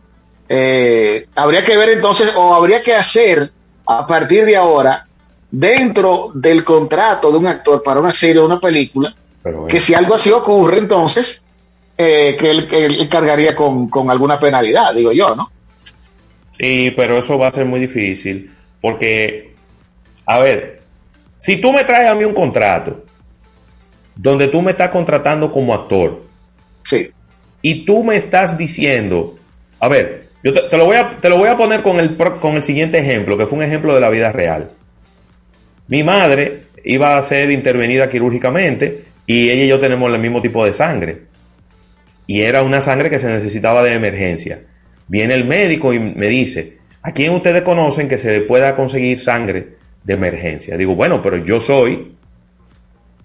Eh, 0.52 1.28
habría 1.36 1.64
que 1.64 1.77
ver 1.77 1.90
entonces, 1.90 2.32
o 2.35 2.55
habría 2.55 2.82
que 2.82 2.94
hacer 2.94 3.52
a 3.86 4.06
partir 4.06 4.44
de 4.44 4.56
ahora, 4.56 5.06
dentro 5.51 6.31
del 6.35 6.64
contrato 6.64 7.31
de 7.31 7.39
un 7.39 7.47
actor 7.47 7.82
para 7.82 8.01
una 8.01 8.12
serie 8.12 8.40
o 8.40 8.47
una 8.47 8.60
película, 8.60 9.14
Pero, 9.43 9.66
que 9.66 9.81
si 9.81 9.94
algo 9.94 10.14
así 10.14 10.31
ocurre, 10.31 10.78
entonces, 10.78 11.43
eh, 11.98 12.36
que 12.39 12.51
él, 12.51 12.68
que 12.68 12.85
él 12.85 13.09
cargaría 13.09 13.55
con, 13.55 13.89
con 13.89 14.10
alguna 14.10 14.39
penalidad, 14.39 14.94
digo 14.94 15.12
yo, 15.12 15.35
¿no? 15.35 15.51
Sí, 16.52 16.93
pero 16.97 17.18
eso 17.18 17.39
va 17.39 17.48
a 17.48 17.52
ser 17.52 17.64
muy 17.64 17.81
difícil 17.81 18.52
porque 18.81 19.55
A 20.27 20.40
ver, 20.40 20.82
si 21.39 21.60
tú 21.60 21.72
me 21.72 21.85
traes 21.85 22.09
a 22.09 22.14
mí 22.14 22.24
un 22.24 22.35
contrato 22.35 23.05
donde 24.14 24.48
tú 24.48 24.60
me 24.62 24.72
estás 24.72 24.90
contratando 24.90 25.51
como 25.51 25.74
actor. 25.74 26.22
Sí. 26.85 27.10
Y 27.62 27.85
tú 27.85 28.05
me 28.05 28.16
estás 28.16 28.56
diciendo, 28.59 29.36
a 29.78 29.89
ver, 29.89 30.28
yo 30.43 30.52
te, 30.52 30.60
te 30.62 30.77
lo, 30.77 30.85
voy 30.85 30.97
a, 30.97 31.10
te 31.10 31.28
lo 31.28 31.39
voy 31.39 31.48
a 31.48 31.56
poner 31.56 31.82
con 31.82 31.98
el, 31.98 32.16
con 32.16 32.56
el 32.56 32.62
siguiente 32.62 32.98
ejemplo, 32.98 33.36
que 33.36 33.47
fue 33.47 33.59
un 33.59 33.64
ejemplo 33.64 33.94
de 33.94 34.01
la 34.01 34.10
vida 34.10 34.31
real. 34.32 34.70
Mi 35.91 36.05
madre 36.05 36.62
iba 36.85 37.19
a 37.19 37.23
ser 37.23 37.51
intervenida 37.51 38.09
quirúrgicamente 38.09 39.03
y 39.27 39.51
ella 39.51 39.65
y 39.65 39.69
yo 39.69 39.81
tenemos 39.81 40.12
el 40.12 40.21
mismo 40.21 40.41
tipo 40.41 40.65
de 40.65 40.73
sangre. 40.73 41.23
Y 42.29 42.43
era 42.43 42.62
una 42.62 42.81
sangre 42.81 43.11
que 43.11 43.19
se 43.19 43.29
necesitaba 43.29 43.83
de 43.83 43.95
emergencia. 43.95 44.61
Viene 45.09 45.35
el 45.35 45.45
médico 45.45 45.93
y 45.93 45.99
me 45.99 46.29
dice, 46.29 46.79
¿a 47.03 47.11
quién 47.11 47.33
ustedes 47.33 47.62
conocen 47.62 48.09
que 48.09 48.19
se 48.19 48.41
pueda 48.43 48.77
conseguir 48.77 49.19
sangre 49.19 49.71
de 50.05 50.15
emergencia? 50.15 50.77
Digo, 50.77 50.95
bueno, 50.95 51.21
pero 51.21 51.39
yo 51.39 51.61
soy 51.61 52.15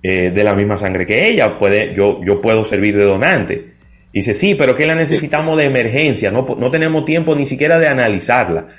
eh, 0.01 0.31
de 0.33 0.43
la 0.43 0.55
misma 0.55 0.75
sangre 0.77 1.05
que 1.05 1.29
ella, 1.29 1.59
puede, 1.59 1.93
yo, 1.93 2.19
yo 2.25 2.41
puedo 2.41 2.65
servir 2.65 2.97
de 2.97 3.03
donante. 3.03 3.73
Dice, 4.11 4.33
sí, 4.33 4.55
pero 4.55 4.75
que 4.75 4.87
la 4.87 4.95
necesitamos 4.95 5.55
de 5.57 5.65
emergencia, 5.65 6.31
no, 6.31 6.47
no 6.57 6.71
tenemos 6.71 7.05
tiempo 7.05 7.35
ni 7.35 7.45
siquiera 7.45 7.77
de 7.77 7.87
analizarla. 7.87 8.69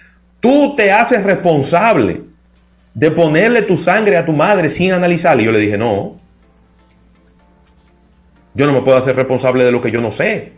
Tú 0.41 0.75
te 0.75 0.91
haces 0.91 1.23
responsable 1.23 2.36
de 2.97 3.11
ponerle 3.11 3.61
tu 3.61 3.77
sangre 3.77 4.17
a 4.17 4.25
tu 4.25 4.33
madre 4.33 4.71
sin 4.71 4.91
analizarla. 4.91 5.43
Yo 5.43 5.53
le 5.53 5.59
dije, 5.59 5.77
no, 5.77 6.17
yo 8.55 8.67
no 8.67 8.73
me 8.73 8.81
puedo 8.81 8.97
hacer 8.97 9.15
responsable 9.15 9.65
de 9.65 9.71
lo 9.71 9.83
que 9.83 9.91
yo 9.91 10.01
no 10.01 10.11
sé. 10.11 10.55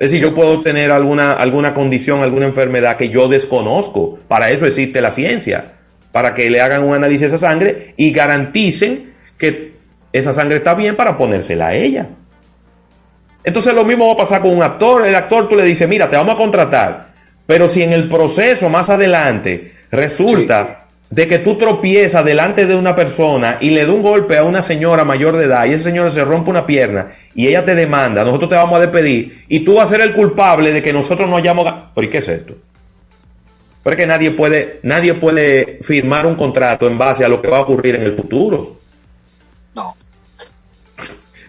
Es 0.00 0.10
decir, 0.10 0.20
yo 0.20 0.34
puedo 0.34 0.64
tener 0.64 0.90
alguna, 0.90 1.34
alguna 1.34 1.74
condición, 1.74 2.24
alguna 2.24 2.46
enfermedad 2.46 2.96
que 2.96 3.08
yo 3.08 3.28
desconozco. 3.28 4.18
Para 4.26 4.50
eso 4.50 4.66
existe 4.66 5.00
la 5.00 5.12
ciencia. 5.12 5.74
Para 6.10 6.34
que 6.34 6.50
le 6.50 6.60
hagan 6.60 6.82
un 6.82 6.92
análisis 6.92 7.22
a 7.22 7.26
esa 7.26 7.38
sangre 7.38 7.94
y 7.96 8.10
garanticen 8.10 9.14
que 9.38 9.76
esa 10.12 10.32
sangre 10.32 10.56
está 10.56 10.74
bien 10.74 10.96
para 10.96 11.16
ponérsela 11.16 11.68
a 11.68 11.74
ella. 11.74 12.08
Entonces 13.44 13.72
lo 13.72 13.84
mismo 13.84 14.08
va 14.08 14.14
a 14.14 14.16
pasar 14.16 14.42
con 14.42 14.50
un 14.50 14.64
actor. 14.64 15.06
El 15.06 15.14
actor 15.14 15.48
tú 15.48 15.54
le 15.54 15.62
dices, 15.62 15.88
mira, 15.88 16.10
te 16.10 16.16
vamos 16.16 16.34
a 16.34 16.38
contratar. 16.38 17.14
Pero 17.46 17.68
si 17.68 17.84
en 17.84 17.92
el 17.92 18.08
proceso 18.08 18.68
más 18.68 18.90
adelante 18.90 19.72
resulta 19.92 20.85
de 21.08 21.28
que 21.28 21.38
tú 21.38 21.54
tropiezas 21.54 22.24
delante 22.24 22.66
de 22.66 22.74
una 22.74 22.94
persona 22.96 23.58
y 23.60 23.70
le 23.70 23.86
da 23.86 23.92
un 23.92 24.02
golpe 24.02 24.36
a 24.36 24.42
una 24.44 24.60
señora 24.62 25.04
mayor 25.04 25.36
de 25.36 25.44
edad 25.44 25.64
y 25.66 25.72
esa 25.72 25.84
señora 25.84 26.10
se 26.10 26.24
rompe 26.24 26.50
una 26.50 26.66
pierna 26.66 27.08
y 27.34 27.46
ella 27.46 27.64
te 27.64 27.74
demanda, 27.76 28.24
nosotros 28.24 28.50
te 28.50 28.56
vamos 28.56 28.76
a 28.76 28.80
despedir 28.80 29.44
y 29.48 29.60
tú 29.60 29.74
vas 29.74 29.86
a 29.86 29.92
ser 29.92 30.00
el 30.00 30.12
culpable 30.14 30.72
de 30.72 30.82
que 30.82 30.92
nosotros 30.92 31.28
no 31.30 31.36
hayamos... 31.36 31.64
ga- 31.64 31.84
¿Pero 31.94 32.06
y 32.06 32.10
qué 32.10 32.18
es 32.18 32.28
esto? 32.28 32.54
Pero 33.84 33.94
es 33.94 34.00
que 34.00 34.06
nadie 34.08 34.32
puede, 34.32 34.80
nadie 34.82 35.14
puede 35.14 35.78
firmar 35.80 36.26
un 36.26 36.34
contrato 36.34 36.88
en 36.88 36.98
base 36.98 37.24
a 37.24 37.28
lo 37.28 37.40
que 37.40 37.48
va 37.48 37.58
a 37.58 37.62
ocurrir 37.62 37.94
en 37.94 38.02
el 38.02 38.12
futuro. 38.14 38.76
No. 39.76 39.94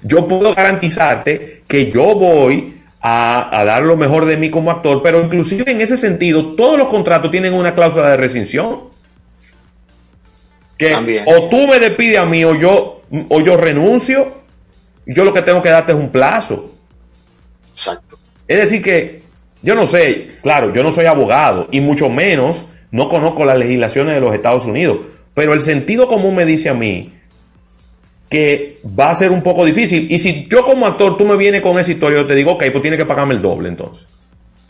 Yo 0.03 0.27
puedo 0.27 0.53
garantizarte 0.53 1.63
que 1.67 1.89
yo 1.91 2.13
voy 2.13 2.75
a, 3.01 3.59
a 3.59 3.65
dar 3.65 3.81
lo 3.81 3.97
mejor 3.97 4.25
de 4.25 4.37
mí 4.37 4.51
como 4.51 4.69
actor, 4.69 5.01
pero 5.01 5.19
inclusive 5.19 5.71
en 5.71 5.81
ese 5.81 5.97
sentido, 5.97 6.53
todos 6.55 6.77
los 6.77 6.89
contratos 6.89 7.31
tienen 7.31 7.55
una 7.55 7.73
cláusula 7.73 8.11
de 8.11 8.17
rescisión. 8.17 8.81
Que 10.77 11.23
o 11.25 11.49
tú 11.49 11.67
me 11.67 11.79
despides 11.79 12.19
a 12.19 12.25
mí 12.25 12.43
o 12.45 12.55
yo, 12.55 13.01
o 13.29 13.41
yo 13.41 13.57
renuncio, 13.57 14.41
yo 15.05 15.23
lo 15.25 15.33
que 15.33 15.41
tengo 15.41 15.61
que 15.61 15.69
darte 15.69 15.91
es 15.91 15.97
un 15.97 16.09
plazo. 16.09 16.71
Exacto. 17.73 18.19
Es 18.47 18.57
decir 18.57 18.81
que, 18.81 19.23
yo 19.61 19.75
no 19.75 19.87
sé, 19.87 20.37
claro, 20.43 20.71
yo 20.73 20.83
no 20.83 20.91
soy 20.91 21.05
abogado 21.05 21.67
y 21.71 21.81
mucho 21.81 22.09
menos 22.09 22.65
no 22.91 23.09
conozco 23.09 23.43
las 23.43 23.57
legislaciones 23.57 24.15
de 24.15 24.21
los 24.21 24.33
Estados 24.33 24.65
Unidos, 24.65 24.99
pero 25.33 25.53
el 25.53 25.61
sentido 25.61 26.07
común 26.07 26.35
me 26.35 26.45
dice 26.45 26.69
a 26.69 26.73
mí 26.73 27.13
que 28.29 28.79
va 28.97 29.09
a 29.09 29.15
ser 29.15 29.31
un 29.31 29.41
poco 29.41 29.65
difícil. 29.65 30.11
Y 30.11 30.19
si 30.19 30.47
yo 30.49 30.63
como 30.65 30.85
actor 30.85 31.17
tú 31.17 31.25
me 31.25 31.37
vienes 31.37 31.61
con 31.61 31.79
esa 31.79 31.91
historia, 31.91 32.19
yo 32.19 32.27
te 32.27 32.35
digo, 32.35 32.51
ok, 32.53 32.63
pues 32.71 32.81
tienes 32.81 32.97
que 32.97 33.05
pagarme 33.05 33.35
el 33.35 33.41
doble 33.41 33.69
entonces. 33.69 34.05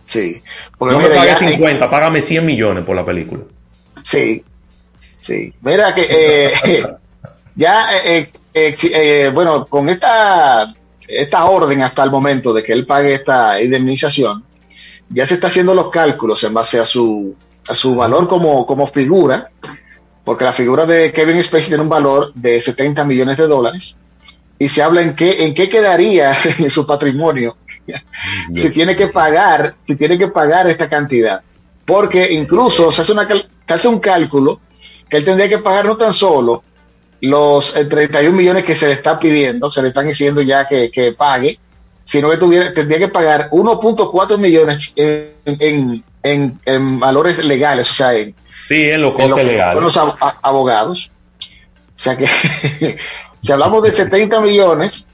Sí. 0.07 0.41
no 0.79 0.87
mira, 0.97 1.09
me 1.09 1.15
pagues 1.15 1.39
ya- 1.39 1.49
50, 1.49 1.89
págame 1.89 2.21
100 2.21 2.45
millones 2.45 2.83
por 2.85 2.95
la 2.95 3.03
película. 3.03 3.43
Sí, 4.03 4.43
sí. 5.27 5.53
Mira 5.61 5.93
que 5.93 6.07
eh, 6.09 6.83
ya, 7.55 7.89
eh, 8.03 8.31
eh, 8.53 8.73
si- 8.77 8.91
eh, 8.93 9.29
bueno, 9.33 9.65
con 9.67 9.89
esta, 9.89 10.73
esta 11.07 11.45
orden 11.45 11.81
hasta 11.81 12.03
el 12.03 12.11
momento 12.11 12.53
de 12.53 12.63
que 12.63 12.73
él 12.73 12.85
pague 12.85 13.13
esta 13.13 13.61
indemnización, 13.61 14.43
ya 15.09 15.25
se 15.25 15.35
está 15.35 15.47
haciendo 15.47 15.73
los 15.73 15.89
cálculos 15.89 16.43
en 16.43 16.53
base 16.53 16.79
a 16.79 16.85
su, 16.85 17.35
a 17.67 17.73
su 17.75 17.95
valor 17.95 18.27
como, 18.27 18.65
como 18.65 18.87
figura, 18.87 19.49
porque 20.23 20.43
la 20.45 20.53
figura 20.53 20.85
de 20.85 21.11
Kevin 21.13 21.41
Spacey 21.43 21.69
tiene 21.69 21.83
un 21.83 21.89
valor 21.89 22.33
de 22.33 22.59
70 22.59 23.05
millones 23.05 23.37
de 23.37 23.47
dólares, 23.47 23.95
y 24.59 24.67
se 24.67 24.81
habla 24.81 25.01
en 25.01 25.15
qué, 25.15 25.45
en 25.45 25.53
qué 25.53 25.69
quedaría 25.69 26.35
en 26.57 26.69
su 26.69 26.85
patrimonio 26.85 27.57
si 28.53 28.69
tiene 28.71 28.95
que 28.97 29.07
pagar, 29.07 29.75
si 29.85 29.95
tiene 29.95 30.17
que 30.17 30.27
pagar 30.27 30.69
esta 30.69 30.89
cantidad. 30.89 31.39
Porque 31.85 32.33
incluso 32.33 32.91
se 32.91 33.01
hace, 33.01 33.13
una, 33.13 33.25
se 33.25 33.73
hace 33.73 33.87
un 33.87 33.99
cálculo 33.99 34.59
él 35.09 35.23
tendría 35.23 35.47
que 35.49 35.59
pagar 35.59 35.85
no 35.85 35.95
tan 35.97 36.13
solo 36.13 36.63
los 37.21 37.75
eh, 37.75 37.85
31 37.85 38.35
millones 38.35 38.63
que 38.65 38.75
se 38.75 38.87
le 38.87 38.93
está 38.93 39.17
pidiendo, 39.19 39.71
se 39.71 39.81
le 39.81 39.87
están 39.89 40.07
diciendo 40.07 40.41
ya 40.41 40.67
que, 40.67 40.91
que 40.91 41.13
pague, 41.13 41.57
sino 42.03 42.29
que 42.29 42.37
tuviera, 42.37 42.73
tendría 42.73 42.99
que 42.99 43.07
pagar 43.07 43.49
1.4 43.51 44.37
millones 44.37 44.93
en, 44.95 45.33
en, 45.45 46.03
en- 46.23 46.59
en 46.65 46.99
valores 46.99 47.37
legales, 47.43 47.89
o 47.89 47.93
sea, 47.93 48.13
en, 48.13 48.33
Sí, 48.63 48.89
en 48.89 49.01
los 49.01 49.13
costes 49.13 49.45
legales. 49.45 49.81
los 49.81 49.97
abogados. 49.97 51.09
O 51.95 51.99
sea 51.99 52.15
que 52.17 52.27
si 53.41 53.51
hablamos 53.51 53.81
de 53.83 53.91
70 53.93 54.39
millones, 54.41 55.05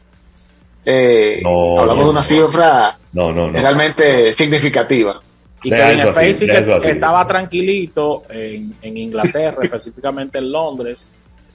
eh, 0.86 1.40
No, 1.44 1.80
hablamos 1.80 2.00
no, 2.00 2.04
de 2.06 2.10
una 2.10 2.24
cifra 2.24 2.98
no. 3.14 3.52
realmente 3.52 4.34
significativa. 4.34 5.20
Y 5.64 5.70
Kevin 5.70 6.00
eso 6.00 6.14
Spacey, 6.14 6.48
que, 6.48 6.58
eso 6.58 6.78
estaba 6.78 7.26
tranquilito 7.26 8.24
en, 8.30 8.76
en 8.82 8.98
Inglaterra, 8.98 9.60
específicamente 9.64 10.40
en 10.40 10.52
Londres, 10.52 11.10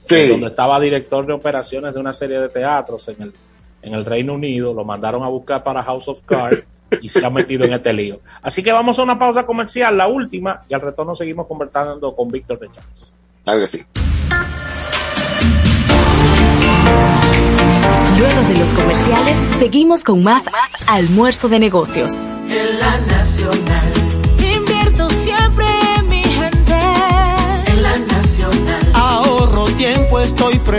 Sí. 0.07 0.27
donde 0.27 0.47
estaba 0.47 0.79
director 0.79 1.23
de 1.27 1.33
operaciones 1.33 1.93
de 1.93 1.99
una 1.99 2.13
serie 2.13 2.39
de 2.39 2.49
teatros 2.49 3.07
en 3.09 3.21
el, 3.21 3.33
en 3.83 3.93
el 3.93 4.03
Reino 4.05 4.33
Unido, 4.33 4.73
lo 4.73 4.83
mandaron 4.83 5.23
a 5.23 5.27
buscar 5.27 5.63
para 5.63 5.83
House 5.83 6.07
of 6.07 6.21
Cards 6.25 6.63
y 7.01 7.09
se 7.09 7.23
ha 7.23 7.29
metido 7.29 7.65
en 7.65 7.73
este 7.73 7.93
lío. 7.93 8.19
Así 8.41 8.63
que 8.63 8.71
vamos 8.71 8.97
a 8.97 9.03
una 9.03 9.19
pausa 9.19 9.45
comercial, 9.45 9.95
la 9.95 10.07
última, 10.07 10.63
y 10.67 10.73
al 10.73 10.81
retorno 10.81 11.15
seguimos 11.15 11.45
conversando 11.45 12.15
con 12.15 12.27
Víctor 12.29 12.59
de 12.59 12.69
Chávez. 12.71 13.15
Claro 13.43 13.59
que 13.61 13.67
sí. 13.67 13.85
Luego 18.17 18.41
de 18.49 18.57
los 18.57 18.69
comerciales, 18.71 19.35
seguimos 19.59 20.03
con 20.03 20.23
más 20.23 20.43
almuerzo 20.87 21.47
de 21.47 21.59
negocios. 21.59 22.11
En 22.49 22.79
la 22.79 22.97
nacional. 23.15 23.98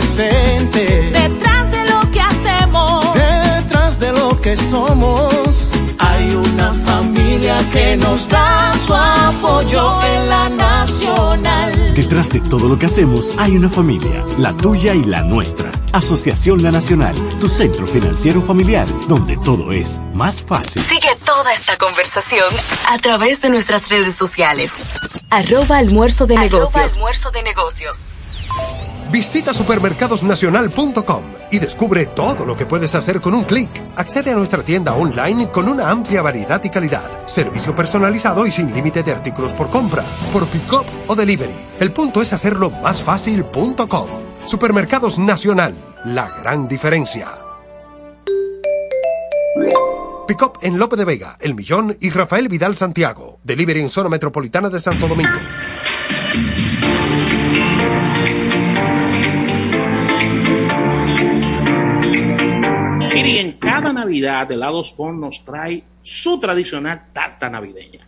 Presente. 0.01 1.10
Detrás 1.12 1.70
de 1.70 1.90
lo 1.90 2.10
que 2.10 2.20
hacemos. 2.20 3.14
Detrás 3.14 4.01
de 4.01 4.12
lo 4.12 4.40
que 4.40 4.56
somos, 4.56 5.70
Hay 5.98 6.35
una 6.35 6.72
familia 6.72 7.56
que 7.72 7.97
nos 7.97 8.28
da 8.28 8.72
su 8.86 8.94
apoyo 8.94 10.02
en 10.02 10.28
la 10.28 10.48
nacional. 10.48 11.94
Detrás 11.94 12.31
de 12.31 12.40
todo 12.40 12.66
lo 12.68 12.78
que 12.78 12.86
hacemos 12.86 13.32
hay 13.39 13.56
una 13.56 13.68
familia, 13.68 14.24
la 14.39 14.52
tuya 14.55 14.94
y 14.94 15.05
la 15.05 15.22
nuestra. 15.22 15.70
Asociación 15.93 16.62
La 16.62 16.70
Nacional, 16.70 17.14
tu 17.40 17.48
centro 17.48 17.86
financiero 17.86 18.40
familiar, 18.43 18.86
donde 19.09 19.36
todo 19.44 19.72
es 19.72 19.98
más 20.14 20.40
fácil. 20.40 20.82
Sigue 20.82 21.14
toda 21.24 21.52
esta 21.52 21.77
conversación 21.77 22.48
a 22.89 22.98
través 22.98 23.43
de 23.43 23.51
nuestras 23.51 23.89
redes 23.90 24.14
sociales. 24.14 24.70
Arroba 25.31 25.78
almuerzo 25.78 26.27
de 26.27 26.39
negocios. 26.39 26.94
almuerzo 26.94 27.31
de 27.31 27.43
negocios. 27.43 27.97
Visita 29.11 29.53
supermercadosnacional.com 29.53 31.24
y 31.51 31.59
descubre 31.59 32.07
todo 32.07 32.47
lo 32.47 32.57
que 32.57 32.66
puedes 32.66 32.95
hacer 32.95 33.20
con 33.20 33.35
un 33.35 33.43
clic. 33.43 33.69
Accede 33.97 34.31
a 34.31 34.35
nuestra 34.35 34.62
tienda 34.62 34.95
online 34.95 35.51
con 35.51 35.69
una 35.69 35.91
amplia 35.91 36.23
variedad 36.23 36.62
y 36.62 36.70
calidad. 36.70 37.27
Servicio 37.27 37.74
personalizado 37.74 38.47
y 38.47 38.53
sin 38.53 38.73
límite 38.73 39.03
de 39.03 39.12
artículos 39.12 39.53
por 39.53 39.69
compra, 39.69 40.05
por 40.32 40.47
pick-up 40.47 40.87
o 41.09 41.16
delivery. 41.16 41.55
El 41.81 41.93
punto 41.93 42.23
es 42.23 42.32
hacerlo 42.32 42.70
más 42.70 43.03
fácil.com. 43.03 44.09
Supermercados 44.45 45.19
Nacional, 45.19 45.74
la 46.05 46.28
gran 46.41 46.69
diferencia. 46.69 47.28
Pick-up 50.28 50.59
en 50.62 50.78
Lope 50.78 50.95
de 50.95 51.05
Vega, 51.05 51.37
El 51.41 51.57
Millón 51.57 51.97
y 52.01 52.11
Rafael 52.11 52.47
Vidal 52.49 52.77
Santiago. 52.77 53.41
Delivery 53.43 53.81
en 53.81 53.89
zona 53.89 54.09
metropolitana 54.09 54.70
de 54.70 54.78
Santo 54.78 55.09
Domingo. 55.09 55.35
Mire, 63.22 63.34
y 63.34 63.38
en 63.38 63.52
cada 63.52 63.92
Navidad, 63.92 64.51
Helados 64.51 64.97
Bon 64.97 65.20
nos 65.20 65.44
trae 65.44 65.84
su 66.01 66.40
tradicional 66.40 67.09
tarta 67.12 67.51
navideña. 67.51 68.06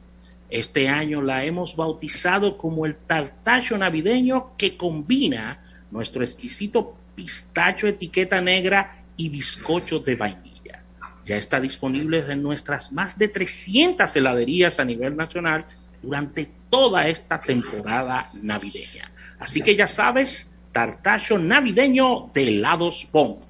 Este 0.48 0.89
año 0.89 1.20
la 1.20 1.44
hemos 1.44 1.76
bautizado 1.76 2.56
como 2.56 2.86
el 2.86 2.97
tartacho 2.97 3.76
navideño 3.76 4.56
que 4.56 4.78
combina 4.78 5.62
nuestro 5.90 6.24
exquisito 6.24 6.97
pistacho 7.14 7.86
etiqueta 7.86 8.40
negra 8.40 9.05
y 9.18 9.28
bizcocho 9.28 9.98
de 9.98 10.16
vainilla. 10.16 10.82
Ya 11.26 11.36
está 11.36 11.60
disponible 11.60 12.24
en 12.26 12.43
nuestras 12.43 12.90
más 12.90 13.18
de 13.18 13.28
300 13.28 14.16
heladerías 14.16 14.80
a 14.80 14.86
nivel 14.86 15.14
nacional 15.14 15.66
durante 16.01 16.51
toda 16.70 17.06
esta 17.06 17.39
temporada 17.39 18.30
navideña. 18.32 19.12
Así 19.39 19.60
que 19.60 19.76
ya 19.76 19.89
sabes, 19.89 20.51
tartacho 20.72 21.39
navideño 21.39 22.30
de 22.32 22.48
helados 22.48 23.06
Bon. 23.12 23.40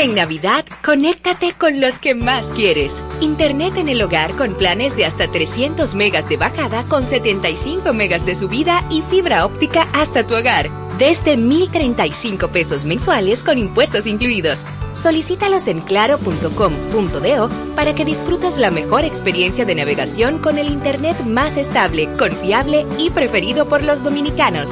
En 0.00 0.14
Navidad, 0.14 0.64
conéctate 0.84 1.54
con 1.54 1.80
los 1.80 1.98
que 1.98 2.14
más 2.14 2.46
quieres. 2.50 3.04
Internet 3.20 3.76
en 3.78 3.88
el 3.88 4.00
hogar 4.00 4.30
con 4.36 4.54
planes 4.54 4.94
de 4.94 5.04
hasta 5.04 5.26
300 5.26 5.96
megas 5.96 6.28
de 6.28 6.36
bajada 6.36 6.84
con 6.84 7.02
75 7.02 7.92
megas 7.94 8.24
de 8.24 8.36
subida 8.36 8.84
y 8.90 9.02
fibra 9.02 9.44
óptica 9.44 9.88
hasta 9.92 10.24
tu 10.24 10.36
hogar. 10.36 10.70
Desde 11.00 11.36
1,035 11.36 12.46
pesos 12.46 12.84
mensuales 12.84 13.42
con 13.42 13.58
impuestos 13.58 14.06
incluidos. 14.06 14.60
Solicítalos 14.94 15.66
en 15.66 15.80
claro.com.do 15.80 17.48
para 17.74 17.94
que 17.96 18.04
disfrutes 18.04 18.56
la 18.56 18.70
mejor 18.70 19.04
experiencia 19.04 19.64
de 19.64 19.74
navegación 19.74 20.38
con 20.38 20.58
el 20.58 20.68
Internet 20.68 21.18
más 21.24 21.56
estable, 21.56 22.08
confiable 22.16 22.86
y 22.98 23.10
preferido 23.10 23.68
por 23.68 23.82
los 23.82 24.04
dominicanos. 24.04 24.68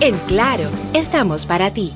En 0.00 0.16
Claro, 0.20 0.70
estamos 0.94 1.44
para 1.44 1.70
ti. 1.74 1.92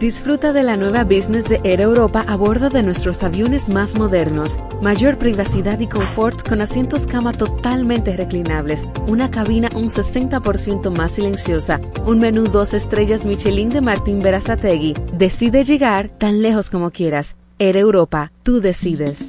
Disfruta 0.00 0.54
de 0.54 0.62
la 0.62 0.78
nueva 0.78 1.04
business 1.04 1.44
de 1.44 1.60
Air 1.62 1.82
Europa 1.82 2.24
a 2.26 2.34
bordo 2.34 2.70
de 2.70 2.82
nuestros 2.82 3.22
aviones 3.22 3.68
más 3.68 3.98
modernos. 3.98 4.48
Mayor 4.80 5.18
privacidad 5.18 5.78
y 5.78 5.88
confort 5.88 6.48
con 6.48 6.62
asientos 6.62 7.06
cama 7.06 7.32
totalmente 7.32 8.16
reclinables, 8.16 8.88
una 9.06 9.30
cabina 9.30 9.68
un 9.74 9.90
60% 9.90 10.90
más 10.96 11.12
silenciosa, 11.12 11.82
un 12.06 12.18
menú 12.18 12.44
dos 12.44 12.72
estrellas 12.72 13.26
Michelin 13.26 13.68
de 13.68 13.82
Martín 13.82 14.22
Berazategui. 14.22 14.94
Decide 15.12 15.64
llegar 15.64 16.08
tan 16.08 16.40
lejos 16.40 16.70
como 16.70 16.92
quieras. 16.92 17.36
Air 17.58 17.76
Europa, 17.76 18.32
tú 18.42 18.62
decides. 18.62 19.26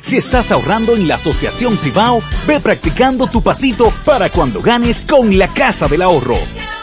Si 0.00 0.16
estás 0.16 0.50
ahorrando 0.50 0.96
en 0.96 1.06
la 1.06 1.16
Asociación 1.16 1.76
Cibao, 1.76 2.22
ve 2.46 2.60
practicando 2.60 3.26
tu 3.26 3.42
pasito 3.42 3.92
para 4.06 4.30
cuando 4.30 4.62
ganes 4.62 5.04
con 5.06 5.36
la 5.36 5.48
Casa 5.48 5.86
del 5.86 6.00
Ahorro. 6.00 6.38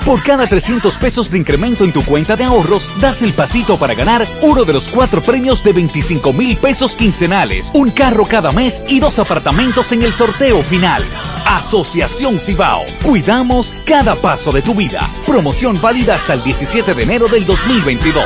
Por 0.06 0.22
cada 0.22 0.46
300 0.46 0.98
pesos 0.98 1.32
de 1.32 1.40
incremento 1.40 1.84
en 1.84 1.92
tu 1.92 2.06
cuenta 2.06 2.36
de 2.36 2.44
ahorros, 2.44 2.92
das 3.02 3.24
el 3.24 3.34
pasito 3.34 3.76
para 3.78 3.96
ganar 3.96 4.28
uno 4.42 4.64
de 4.64 4.74
los 4.74 4.88
cuatro 4.88 5.24
premios 5.24 5.64
de 5.64 5.74
25 5.74 6.32
mil 6.32 6.58
pesos 6.58 6.96
quincenales, 6.96 7.72
un 7.74 7.90
carro 7.90 8.28
cada 8.28 8.52
mes 8.52 8.84
y 8.88 9.00
dos 9.00 9.18
apartamentos 9.18 9.92
en 9.94 10.04
el 10.04 10.14
sorteo 10.14 10.62
final. 10.62 11.04
Asociación 11.48 12.40
Cibao. 12.40 12.86
Cuidamos 13.04 13.74
cada 13.84 14.16
paso 14.16 14.52
de 14.52 14.62
tu 14.62 14.76
vida. 14.76 15.10
Promoción 15.26 15.82
válida 15.82 16.14
hasta 16.14 16.34
el 16.34 16.44
17 16.44 16.94
de 16.94 17.02
enero 17.02 17.28
del 17.28 17.44
2022. 17.48 18.24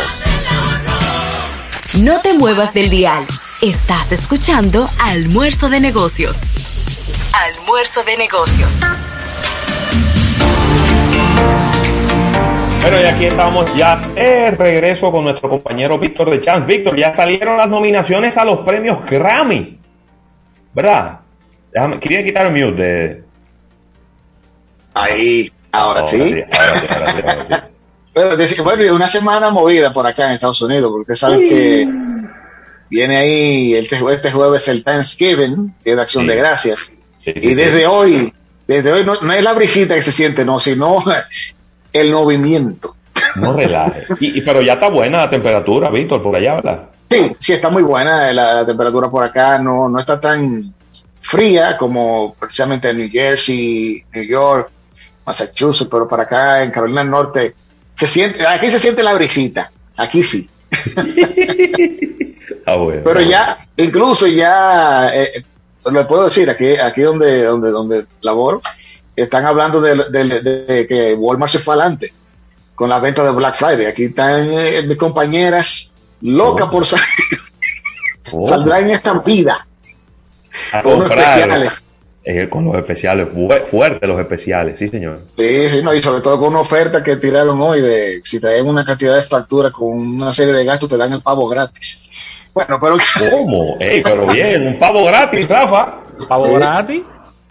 No 1.99 2.19
te 2.19 2.33
muevas 2.33 2.73
del 2.73 2.89
dial. 2.89 3.25
Estás 3.61 4.11
escuchando 4.11 4.85
Almuerzo 4.99 5.69
de 5.69 5.79
Negocios. 5.79 6.39
Almuerzo 7.31 8.03
de 8.03 8.17
Negocios. 8.17 8.69
Bueno, 12.81 13.01
y 13.01 13.05
aquí 13.05 13.25
estamos 13.25 13.75
ya 13.75 13.97
de 13.97 14.51
regreso 14.51 15.11
con 15.11 15.25
nuestro 15.25 15.49
compañero 15.49 15.99
Víctor 15.99 16.29
de 16.29 16.39
Chance. 16.39 16.65
Víctor, 16.65 16.95
ya 16.97 17.13
salieron 17.13 17.57
las 17.57 17.67
nominaciones 17.67 18.37
a 18.37 18.45
los 18.45 18.59
premios 18.59 18.99
Grammy. 19.05 19.77
¿Verdad? 20.73 21.19
Déjame, 21.71 21.99
quería 21.99 22.23
quitar 22.23 22.45
el 22.47 22.53
mute 22.53 22.81
de. 22.81 23.23
Ahí, 24.93 25.51
ahora, 25.71 26.07
sí. 26.07 26.43
Pero, 28.13 28.63
bueno, 28.63 28.95
una 28.95 29.09
semana 29.09 29.51
movida 29.51 29.93
por 29.93 30.07
acá 30.07 30.27
en 30.27 30.33
Estados 30.33 30.61
Unidos, 30.61 30.91
porque 30.91 31.15
sabes 31.15 31.37
que 31.39 31.87
viene 32.89 33.17
ahí 33.17 33.75
este, 33.75 33.99
este 34.11 34.31
jueves 34.31 34.67
el 34.67 34.83
Thanksgiving, 34.83 35.75
que 35.83 35.91
es 35.91 35.95
de 35.95 36.01
acción 36.01 36.25
de 36.25 36.35
gracias. 36.35 36.79
y 37.25 37.53
desde 37.53 37.85
hoy, 37.85 38.33
desde 38.67 38.91
hoy 38.91 39.05
no, 39.05 39.21
no, 39.21 39.33
es 39.33 39.43
la 39.43 39.53
brisita 39.53 39.95
que 39.95 40.01
se 40.01 40.11
siente, 40.11 40.43
no, 40.43 40.59
sino 40.59 41.03
el 41.93 42.11
movimiento. 42.11 42.95
No 43.35 43.53
relaje. 43.53 44.05
y, 44.19 44.41
pero 44.41 44.61
ya 44.61 44.73
está 44.73 44.89
buena 44.89 45.19
la 45.19 45.29
temperatura, 45.29 45.89
Víctor, 45.89 46.21
por 46.21 46.35
allá, 46.35 46.55
¿verdad? 46.55 46.89
Sí, 47.09 47.35
sí, 47.39 47.53
está 47.53 47.69
muy 47.69 47.83
buena 47.83 48.31
la, 48.31 48.53
la, 48.55 48.65
temperatura 48.65 49.09
por 49.09 49.23
acá, 49.23 49.57
no, 49.57 49.89
no 49.89 49.99
está 49.99 50.19
tan 50.19 50.73
fría 51.21 51.75
como 51.77 52.35
precisamente 52.39 52.89
en 52.89 52.97
New 52.97 53.09
Jersey, 53.11 54.03
New 54.13 54.23
York, 54.23 54.69
Massachusetts, 55.25 55.89
pero 55.89 56.07
para 56.07 56.23
acá 56.23 56.63
en 56.63 56.71
Carolina 56.71 57.01
del 57.01 57.11
Norte 57.11 57.55
se 57.95 58.07
siente, 58.07 58.45
aquí 58.45 58.71
se 58.71 58.79
siente 58.79 59.03
la 59.03 59.13
brisita, 59.13 59.71
aquí 59.97 60.23
sí. 60.23 60.49
ah, 62.65 62.75
bueno, 62.75 63.01
pero 63.03 63.21
ya, 63.21 63.57
incluso 63.77 64.27
ya, 64.27 65.09
eh, 65.13 65.43
lo 65.85 66.07
puedo 66.07 66.25
decir, 66.25 66.49
aquí, 66.49 66.75
aquí 66.75 67.01
donde, 67.01 67.43
donde, 67.43 67.69
donde 67.71 68.05
laboro, 68.21 68.61
están 69.21 69.45
hablando 69.45 69.79
de, 69.81 69.95
de, 70.09 70.41
de, 70.41 70.87
que 70.87 71.13
Walmart 71.15 71.51
se 71.51 71.59
fue 71.59 71.75
adelante 71.75 72.13
con 72.75 72.89
la 72.89 72.99
venta 72.99 73.23
de 73.23 73.31
Black 73.31 73.55
Friday. 73.55 73.85
Aquí 73.87 74.05
están 74.05 74.47
eh, 74.51 74.81
mis 74.83 74.97
compañeras 74.97 75.91
locas 76.21 76.67
Oh. 76.67 76.71
por 76.71 76.85
salir. 76.85 77.05
Saldrán 78.47 78.85
en 78.85 78.89
esta 78.91 79.13
vida. 79.13 79.65
A 80.71 80.81
Con 80.83 80.99
comprar. 80.99 81.39
especiales. 81.39 81.73
Eh, 82.23 82.47
con 82.49 82.65
los 82.65 82.75
especiales, 82.75 83.27
fu- 83.33 83.49
fuertes 83.65 84.07
los 84.07 84.19
especiales, 84.19 84.77
sí, 84.77 84.87
señor. 84.87 85.19
Sí, 85.37 85.69
sí, 85.71 85.81
no, 85.81 85.93
y 85.93 86.03
sobre 86.03 86.21
todo 86.21 86.37
con 86.37 86.49
una 86.49 86.59
oferta 86.59 87.01
que 87.03 87.15
tiraron 87.15 87.59
hoy 87.61 87.81
de 87.81 88.21
si 88.23 88.39
traen 88.39 88.67
una 88.67 88.85
cantidad 88.85 89.15
de 89.15 89.23
facturas 89.23 89.71
con 89.71 89.87
una 89.97 90.31
serie 90.33 90.53
de 90.53 90.65
gastos 90.65 90.89
te 90.89 90.97
dan 90.97 91.13
el 91.13 91.21
pavo 91.21 91.47
gratis. 91.47 91.97
Bueno, 92.53 92.77
pero 92.79 92.97
¿Cómo? 93.31 93.77
Ey, 93.79 94.01
pero 94.03 94.27
bien, 94.27 94.67
un 94.67 94.77
pavo 94.77 95.05
gratis, 95.05 95.47
Rafa. 95.47 95.99
¿Pavo 96.27 96.53
gratis? 96.53 97.01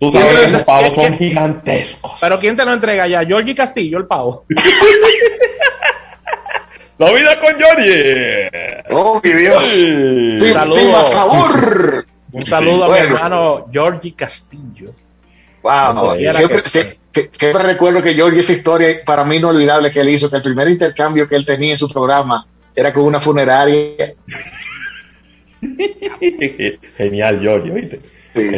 Tú 0.01 0.11
sabes 0.11 0.29
que 0.29 0.37
¿Quién- 0.39 0.53
los 0.53 0.63
pavos 0.63 0.95
son 0.95 1.19
gigantescos. 1.19 2.13
¿Pero 2.21 2.39
quién 2.39 2.57
te 2.57 2.65
lo 2.65 2.73
entrega 2.73 3.07
ya? 3.09 3.25
Georgie 3.25 3.55
Castillo, 3.55 3.99
el 3.99 4.07
pavo. 4.07 4.45
La 6.99 7.13
vida 7.13 7.39
con 7.41 7.55
Georgie. 7.57 8.51
¡Oh, 8.91 9.21
mi 9.23 9.33
Dios! 9.33 9.65
Sí, 9.69 10.53
Saludo. 10.53 11.05
favor. 11.13 12.07
Un 12.33 12.45
saludo 12.47 12.85
a 12.85 12.89
Bueno. 12.89 13.09
mi 13.09 13.15
hermano 13.15 13.67
Georgie 13.73 14.15
Castillo. 14.15 14.93
Wow, 15.63 16.17
siempre, 16.17 16.99
que 17.13 17.53
recuerdo 17.53 18.03
que 18.03 18.15
George 18.15 18.41
esa 18.41 18.53
historia 18.53 19.01
para 19.05 19.25
mí 19.25 19.37
inolvidable 19.37 19.91
que 19.93 20.01
él 20.01 20.09
hizo, 20.11 20.29
que 20.31 20.37
el 20.37 20.43
primer 20.43 20.69
intercambio 20.69 21.29
que 21.29 21.37
él 21.37 21.45
tenía 21.47 21.73
en 21.73 21.79
su 21.79 21.89
programa 21.89 22.47
era 22.75 22.93
con 22.93 23.05
una 23.05 23.21
funeraria. 23.21 24.15
Genial, 26.97 27.41
Georgie, 27.41 27.71
¿viste? 27.73 28.01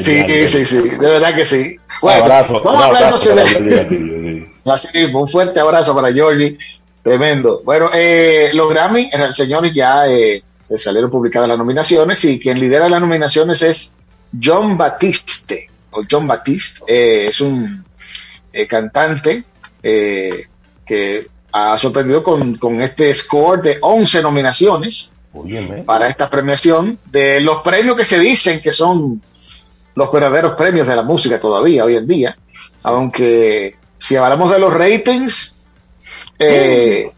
Sí, 0.02 0.22
sí, 0.26 0.48
sí, 0.48 0.64
sí, 0.66 0.76
de 0.90 0.96
verdad 0.98 1.34
que 1.34 1.46
sí. 1.46 1.76
Bueno, 2.02 2.24
abrazo, 2.24 2.62
vamos 2.62 2.88
un 2.88 2.96
abrazo 2.96 3.34
de- 3.34 3.88
sí. 3.88 4.46
Así 4.70 4.88
un 5.12 5.28
fuerte 5.28 5.58
abrazo 5.60 5.94
para 5.94 6.12
Georgie, 6.12 6.56
tremendo. 7.02 7.62
Bueno, 7.64 7.90
eh, 7.94 8.50
los 8.52 8.68
Grammy, 8.70 9.10
señores, 9.32 9.72
ya 9.74 10.06
eh, 10.08 10.42
se 10.62 10.78
salieron 10.78 11.10
publicadas 11.10 11.48
las 11.48 11.58
nominaciones 11.58 12.24
y 12.24 12.38
quien 12.38 12.60
lidera 12.60 12.88
las 12.88 13.00
nominaciones 13.00 13.62
es 13.62 13.90
John 14.42 14.76
Batiste, 14.76 15.68
o 15.90 16.02
John 16.08 16.26
Batiste, 16.26 16.80
eh, 16.86 17.26
es 17.28 17.40
un 17.40 17.84
eh, 18.52 18.66
cantante 18.66 19.44
eh, 19.82 20.44
que 20.86 21.26
ha 21.52 21.76
sorprendido 21.78 22.22
con, 22.22 22.56
con 22.58 22.80
este 22.80 23.12
score 23.14 23.60
de 23.62 23.78
11 23.80 24.22
nominaciones 24.22 25.10
para 25.84 26.08
esta 26.08 26.28
premiación 26.28 26.98
de 27.06 27.40
los 27.40 27.62
premios 27.62 27.96
que 27.96 28.04
se 28.04 28.18
dicen 28.18 28.60
que 28.60 28.72
son 28.72 29.20
los 29.94 30.12
verdaderos 30.12 30.54
premios 30.54 30.86
de 30.86 30.96
la 30.96 31.02
música 31.02 31.38
todavía 31.40 31.84
hoy 31.84 31.96
en 31.96 32.06
día, 32.06 32.36
aunque 32.84 33.76
si 33.98 34.16
hablamos 34.16 34.50
de 34.52 34.58
los 34.58 34.72
ratings, 34.72 35.54
eh, 36.38 37.12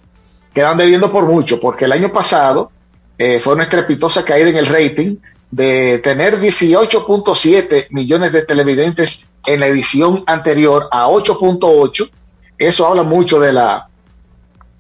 quedan 0.53 0.77
debiendo 0.77 1.11
por 1.11 1.27
mucho, 1.27 1.61
porque 1.61 1.85
el 1.85 1.93
año 1.93 2.11
pasado 2.13 2.71
eh, 3.19 3.41
fue 3.41 3.55
una 3.55 3.65
estrepitosa 3.65 4.25
caída 4.25 4.49
en 4.51 4.57
el 4.57 4.67
rating 4.67 5.17
de 5.51 5.99
tener 5.99 6.41
18.7 6.41 7.87
millones 7.91 8.33
de 8.33 8.43
televidentes 8.43 9.27
en 9.47 9.61
la 9.61 9.67
edición 9.67 10.25
anterior 10.27 10.89
a 10.91 11.07
8.8. 11.09 12.11
Eso 12.59 12.87
habla 12.87 13.03
mucho 13.03 13.39
de 13.39 13.53
la, 13.53 13.87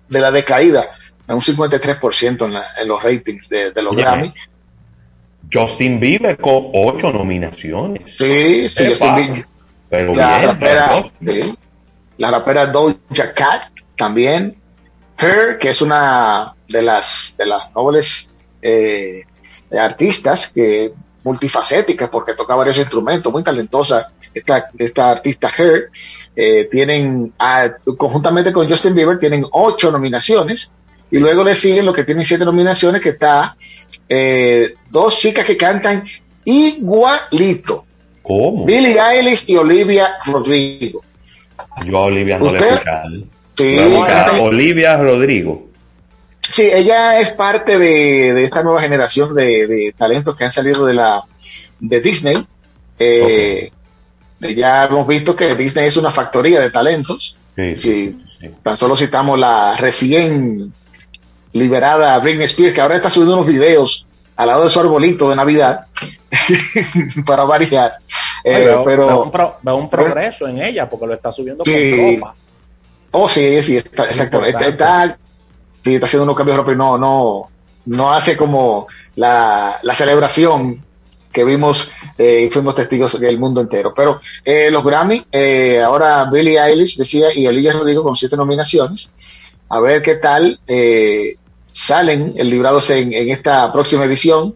de 0.08 0.20
la 0.20 0.30
decaída, 0.30 0.86
de 1.26 1.34
un 1.34 1.40
53% 1.42 2.44
en, 2.46 2.52
la- 2.54 2.66
en 2.80 2.88
los 2.88 3.02
ratings 3.02 3.48
de, 3.48 3.70
de 3.70 3.82
los. 3.82 3.94
Grammy. 4.02 4.34
Justin 5.52 6.00
Bieber 6.00 6.38
con 6.38 6.70
ocho 6.72 7.12
nominaciones. 7.12 8.16
Sí, 8.16 8.68
sí, 8.68 8.74
Epa. 8.76 8.88
Justin 8.88 9.16
Bieber. 9.16 9.46
Pero 9.88 10.14
La 10.14 10.38
bien, 10.38 10.48
rapera, 10.48 11.02
sí. 11.20 11.54
la 12.16 12.30
rapera 12.30 12.66
Doja 12.66 13.34
Cat 13.34 13.70
también. 13.96 14.56
Her, 15.18 15.58
que 15.58 15.68
es 15.68 15.82
una 15.82 16.54
de 16.68 16.82
las, 16.82 17.34
de 17.38 17.46
las 17.46 17.72
nobles 17.74 18.28
eh, 18.60 19.24
artistas 19.78 20.50
que 20.52 20.92
multifacéticas 21.22 22.08
porque 22.10 22.34
toca 22.34 22.56
varios 22.56 22.78
instrumentos, 22.78 23.32
muy 23.32 23.44
talentosa 23.44 24.10
esta, 24.34 24.70
esta 24.78 25.10
artista 25.10 25.50
Her. 25.56 25.90
Eh, 26.34 26.68
tienen, 26.70 27.34
conjuntamente 27.96 28.52
con 28.52 28.68
Justin 28.68 28.94
Bieber, 28.94 29.18
tienen 29.18 29.44
ocho 29.52 29.90
nominaciones 29.90 30.70
y 31.10 31.18
luego 31.18 31.44
le 31.44 31.54
siguen 31.54 31.84
lo 31.84 31.92
que 31.92 32.04
tienen 32.04 32.24
siete 32.24 32.44
nominaciones, 32.44 33.02
que 33.02 33.10
está 33.10 33.54
eh, 34.14 34.74
dos 34.90 35.18
chicas 35.18 35.46
que 35.46 35.56
cantan 35.56 36.04
igualito. 36.44 37.86
¿Cómo? 38.20 38.66
Billie 38.66 39.00
Eilish 39.00 39.44
y 39.46 39.56
Olivia 39.56 40.16
Rodrigo. 40.26 41.02
Yo 41.86 41.96
a 41.96 42.02
Olivia 42.02 42.38
no 42.38 42.52
le 42.52 42.58
he 42.58 43.24
Sí, 43.56 43.76
Olivia 44.38 44.98
Rodrigo. 44.98 45.66
Sí, 46.50 46.68
ella 46.70 47.20
es 47.20 47.30
parte 47.32 47.78
de, 47.78 48.34
de 48.34 48.44
esta 48.44 48.62
nueva 48.62 48.82
generación 48.82 49.34
de, 49.34 49.66
de, 49.66 49.94
talentos 49.96 50.36
que 50.36 50.44
han 50.44 50.52
salido 50.52 50.84
de 50.84 50.94
la 50.94 51.22
de 51.80 52.00
Disney. 52.00 52.46
Eh, 52.98 53.70
Ya 54.40 54.84
hemos 54.84 55.06
visto 55.06 55.34
que 55.34 55.54
Disney 55.54 55.86
es 55.86 55.96
una 55.96 56.10
factoría 56.10 56.60
de 56.60 56.70
talentos. 56.70 57.34
Sí, 57.56 57.76
sí, 57.76 58.18
Tan 58.62 58.76
solo 58.76 58.94
citamos 58.96 59.38
la 59.38 59.76
recién 59.76 60.72
liberada 61.52 62.18
Britney 62.18 62.44
Spears, 62.44 62.74
que 62.74 62.80
ahora 62.80 62.96
está 62.96 63.10
subiendo 63.10 63.34
unos 63.34 63.46
videos 63.46 64.06
al 64.36 64.48
lado 64.48 64.64
de 64.64 64.70
su 64.70 64.80
arbolito 64.80 65.28
de 65.30 65.36
Navidad 65.36 65.86
para 67.26 67.44
variar. 67.44 67.92
Eh, 68.44 68.64
veo, 68.64 68.84
pero 68.84 69.06
veo 69.06 69.22
un, 69.22 69.30
pro, 69.30 69.56
veo 69.62 69.76
un, 69.76 69.88
progreso 69.88 70.48
en 70.48 70.60
ella 70.60 70.88
porque 70.88 71.06
lo 71.06 71.14
está 71.14 71.30
subiendo 71.30 71.64
sí. 71.64 71.90
con 71.90 72.14
ropa. 72.14 72.34
Oh, 73.12 73.28
sí, 73.28 73.62
sí, 73.62 73.76
está, 73.76 74.04
exacto. 74.04 74.44
Está, 74.44 74.66
está, 74.66 75.18
sí, 75.84 75.94
está 75.94 76.06
haciendo 76.06 76.24
unos 76.24 76.36
cambios 76.36 76.56
de 76.56 76.62
ropa 76.62 76.72
y 76.72 76.76
no, 76.76 76.98
no, 76.98 77.48
no 77.86 78.12
hace 78.12 78.36
como 78.36 78.86
la, 79.16 79.78
la 79.82 79.94
celebración 79.94 80.82
que 81.32 81.44
vimos 81.44 81.90
eh, 82.18 82.46
y 82.46 82.50
fuimos 82.50 82.74
testigos 82.74 83.18
del 83.18 83.38
mundo 83.38 83.60
entero. 83.60 83.92
Pero 83.94 84.20
eh, 84.44 84.70
los 84.70 84.84
Grammy, 84.84 85.24
eh, 85.32 85.80
ahora 85.80 86.24
Billie 86.30 86.60
Eilish 86.60 86.96
decía 86.96 87.28
y 87.34 87.46
Olivia 87.46 87.72
Rodrigo 87.72 88.02
con 88.02 88.14
siete 88.14 88.36
nominaciones. 88.36 89.10
A 89.68 89.80
ver 89.80 90.02
qué 90.02 90.16
tal 90.16 90.60
eh, 90.66 91.36
salen 91.72 92.34
el 92.36 92.50
librados 92.50 92.90
en, 92.90 93.12
en, 93.12 93.30
esta 93.30 93.72
próxima 93.72 94.04
edición. 94.04 94.54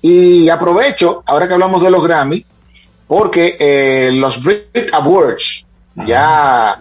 Y 0.00 0.48
aprovecho, 0.48 1.22
ahora 1.26 1.48
que 1.48 1.54
hablamos 1.54 1.82
de 1.82 1.90
los 1.90 2.02
Grammy, 2.02 2.44
porque 3.06 3.56
eh, 3.58 4.10
los 4.12 4.42
Brit 4.42 4.92
Awards 4.92 5.64
ya 6.06 6.80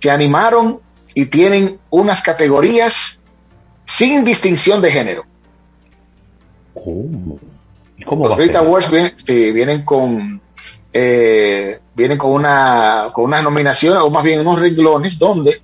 se 0.00 0.10
animaron 0.10 0.80
y 1.12 1.26
tienen 1.26 1.78
unas 1.90 2.22
categorías 2.22 3.18
sin 3.84 4.24
distinción 4.24 4.80
de 4.80 4.92
género. 4.92 5.24
¿Cómo? 6.72 7.38
¿Y 7.98 8.04
cómo 8.04 8.24
los 8.26 8.32
va 8.32 8.36
Brit 8.36 8.56
Awards 8.56 8.90
vienen, 8.90 9.14
sí, 9.26 9.50
vienen 9.50 9.84
con 9.84 10.40
eh, 10.92 11.80
vienen 11.94 12.16
con 12.16 12.30
una 12.30 13.10
con 13.12 13.24
unas 13.24 13.42
nominaciones 13.42 14.02
o 14.02 14.10
más 14.10 14.22
bien 14.22 14.40
unos 14.40 14.60
renglones 14.60 15.18
donde 15.18 15.60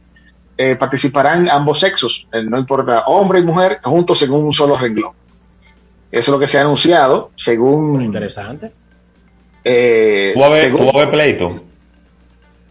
eh, 0.62 0.76
participarán 0.76 1.48
ambos 1.48 1.80
sexos, 1.80 2.26
eh, 2.30 2.42
no 2.42 2.58
importa 2.58 3.04
hombre 3.06 3.38
y 3.38 3.42
mujer, 3.42 3.78
juntos 3.82 4.20
en 4.20 4.30
un 4.30 4.52
solo 4.52 4.76
renglón. 4.76 5.12
Eso 6.12 6.20
es 6.20 6.28
lo 6.28 6.38
que 6.38 6.46
se 6.46 6.58
ha 6.58 6.60
anunciado, 6.60 7.30
según. 7.34 7.92
Muy 7.92 8.04
interesante. 8.04 8.70
Eh, 9.64 10.32
¿Tú 10.34 10.40
ver, 10.50 10.64
según, 10.64 10.80
tú 10.80 10.84
vas 10.84 10.94
a 10.96 10.98
ver 10.98 11.10
pleito? 11.10 11.64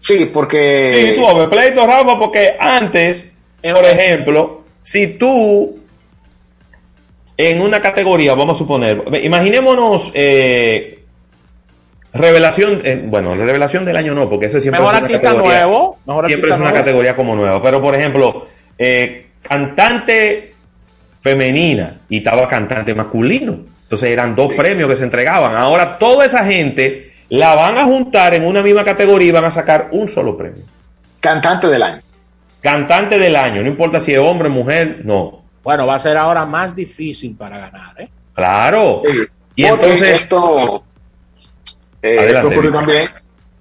Sí, 0.01 0.29
porque. 0.31 1.15
Sí, 1.15 1.19
tú 1.19 1.35
ver 1.35 1.49
pleito, 1.49 1.87
Rafa, 1.87 2.19
porque 2.19 2.55
antes, 2.59 3.31
por 3.59 3.83
ejemplo, 3.83 4.61
si 4.83 5.07
tú 5.17 5.79
en 7.37 7.61
una 7.61 7.81
categoría, 7.81 8.35
vamos 8.35 8.55
a 8.55 8.59
suponer, 8.59 9.03
imaginémonos 9.23 10.11
eh, 10.13 10.98
revelación, 12.13 12.81
eh, 12.83 13.01
bueno, 13.05 13.35
la 13.35 13.45
revelación 13.45 13.85
del 13.85 13.97
año 13.97 14.13
no, 14.15 14.29
porque 14.29 14.47
ese 14.47 14.59
siempre 14.61 14.79
mejor 14.81 14.95
es 14.95 15.01
una 15.01 15.05
artista 15.07 15.29
categoría, 15.29 15.59
nuevo, 15.65 15.99
mejor 16.05 16.25
siempre 16.27 16.51
artista 16.51 16.55
es 16.55 16.59
una 16.61 16.69
nuevo. 16.71 16.85
categoría 16.85 17.15
como 17.15 17.35
nueva, 17.35 17.61
pero 17.61 17.81
por 17.81 17.95
ejemplo, 17.95 18.45
eh, 18.77 19.27
cantante 19.41 20.53
femenina 21.19 22.01
y 22.09 22.17
estaba 22.17 22.47
cantante 22.47 22.93
masculino, 22.95 23.59
entonces 23.83 24.09
eran 24.09 24.35
dos 24.35 24.51
Sí. 24.51 24.57
premios 24.57 24.89
que 24.89 24.95
se 24.95 25.03
entregaban, 25.03 25.55
ahora 25.55 25.97
toda 25.97 26.25
esa 26.25 26.45
gente 26.45 27.13
la 27.29 27.53
van 27.55 27.77
a 27.77 27.85
juntar 27.85 28.33
en 28.33 28.45
una 28.45 28.61
misma 28.63 28.83
categoría 28.83 29.27
y 29.27 29.31
van 29.31 29.45
a 29.45 29.51
sacar 29.51 29.89
un 29.91 30.07
solo 30.09 30.35
premio. 30.37 30.63
Cantante 31.19 31.67
del 31.67 31.83
año. 31.83 32.01
Cantante 32.61 33.19
del 33.19 33.35
año, 33.35 33.61
no 33.61 33.67
importa 33.69 33.99
si 33.99 34.13
es 34.13 34.19
hombre, 34.19 34.49
mujer, 34.49 35.01
no. 35.03 35.43
Bueno, 35.63 35.85
va 35.85 35.95
a 35.95 35.99
ser 35.99 36.17
ahora 36.17 36.45
más 36.45 36.75
difícil 36.75 37.35
para 37.35 37.57
ganar, 37.59 38.01
¿eh? 38.01 38.09
Claro. 38.33 39.01
Sí, 39.05 39.11
Y 39.55 39.65
porque 39.67 39.85
entonces, 39.85 40.21
esto, 40.21 40.83
Adelante, 42.01 42.33
esto 42.33 42.47
ocurrió 42.47 42.71
también, 42.71 43.09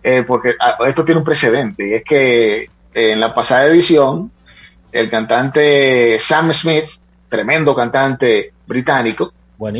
eh, 0.02 0.24
porque 0.26 0.54
ah, 0.60 0.78
esto 0.86 1.04
tiene 1.04 1.18
un 1.18 1.24
precedente, 1.24 1.88
y 1.88 1.94
es 1.94 2.04
que 2.04 2.62
eh, 2.62 2.68
en 2.94 3.20
la 3.20 3.34
pasada 3.34 3.66
edición, 3.66 4.30
el 4.92 5.10
cantante 5.10 6.18
Sam 6.18 6.52
Smith, 6.52 6.86
tremendo 7.28 7.74
cantante 7.74 8.52
británico, 8.66 9.32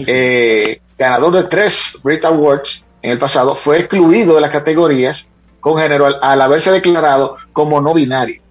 eh, 0.07 0.81
ganador 0.99 1.33
de 1.35 1.45
tres 1.45 1.97
Brit 2.03 2.25
Awards 2.25 2.85
en 3.01 3.13
el 3.13 3.19
pasado, 3.19 3.55
fue 3.55 3.79
excluido 3.79 4.35
de 4.35 4.41
las 4.41 4.51
categorías 4.51 5.27
con 5.61 5.79
género 5.79 6.07
al, 6.07 6.19
al 6.21 6.41
haberse 6.41 6.71
declarado 6.71 7.37
como 7.53 7.81
no 7.81 7.95
binario. 7.95 8.43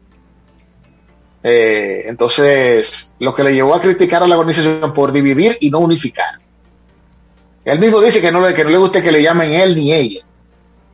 Eh, 1.44 2.04
entonces, 2.08 3.12
lo 3.20 3.34
que 3.34 3.44
le 3.44 3.54
llevó 3.54 3.76
a 3.76 3.82
criticar 3.82 4.24
a 4.24 4.28
la 4.28 4.38
organización 4.38 4.94
por 4.94 5.12
dividir 5.12 5.58
y 5.62 5.70
no 5.70 5.80
unificar. 5.80 6.40
Él 7.68 7.80
mismo 7.80 8.00
dice 8.02 8.22
que 8.22 8.32
no 8.32 8.40
le, 8.48 8.54
que 8.54 8.64
no 8.64 8.70
le 8.70 8.78
gusta 8.78 9.02
que 9.02 9.12
le 9.12 9.22
llamen 9.22 9.52
él 9.54 9.76
ni 9.76 9.94
ella, 9.94 10.22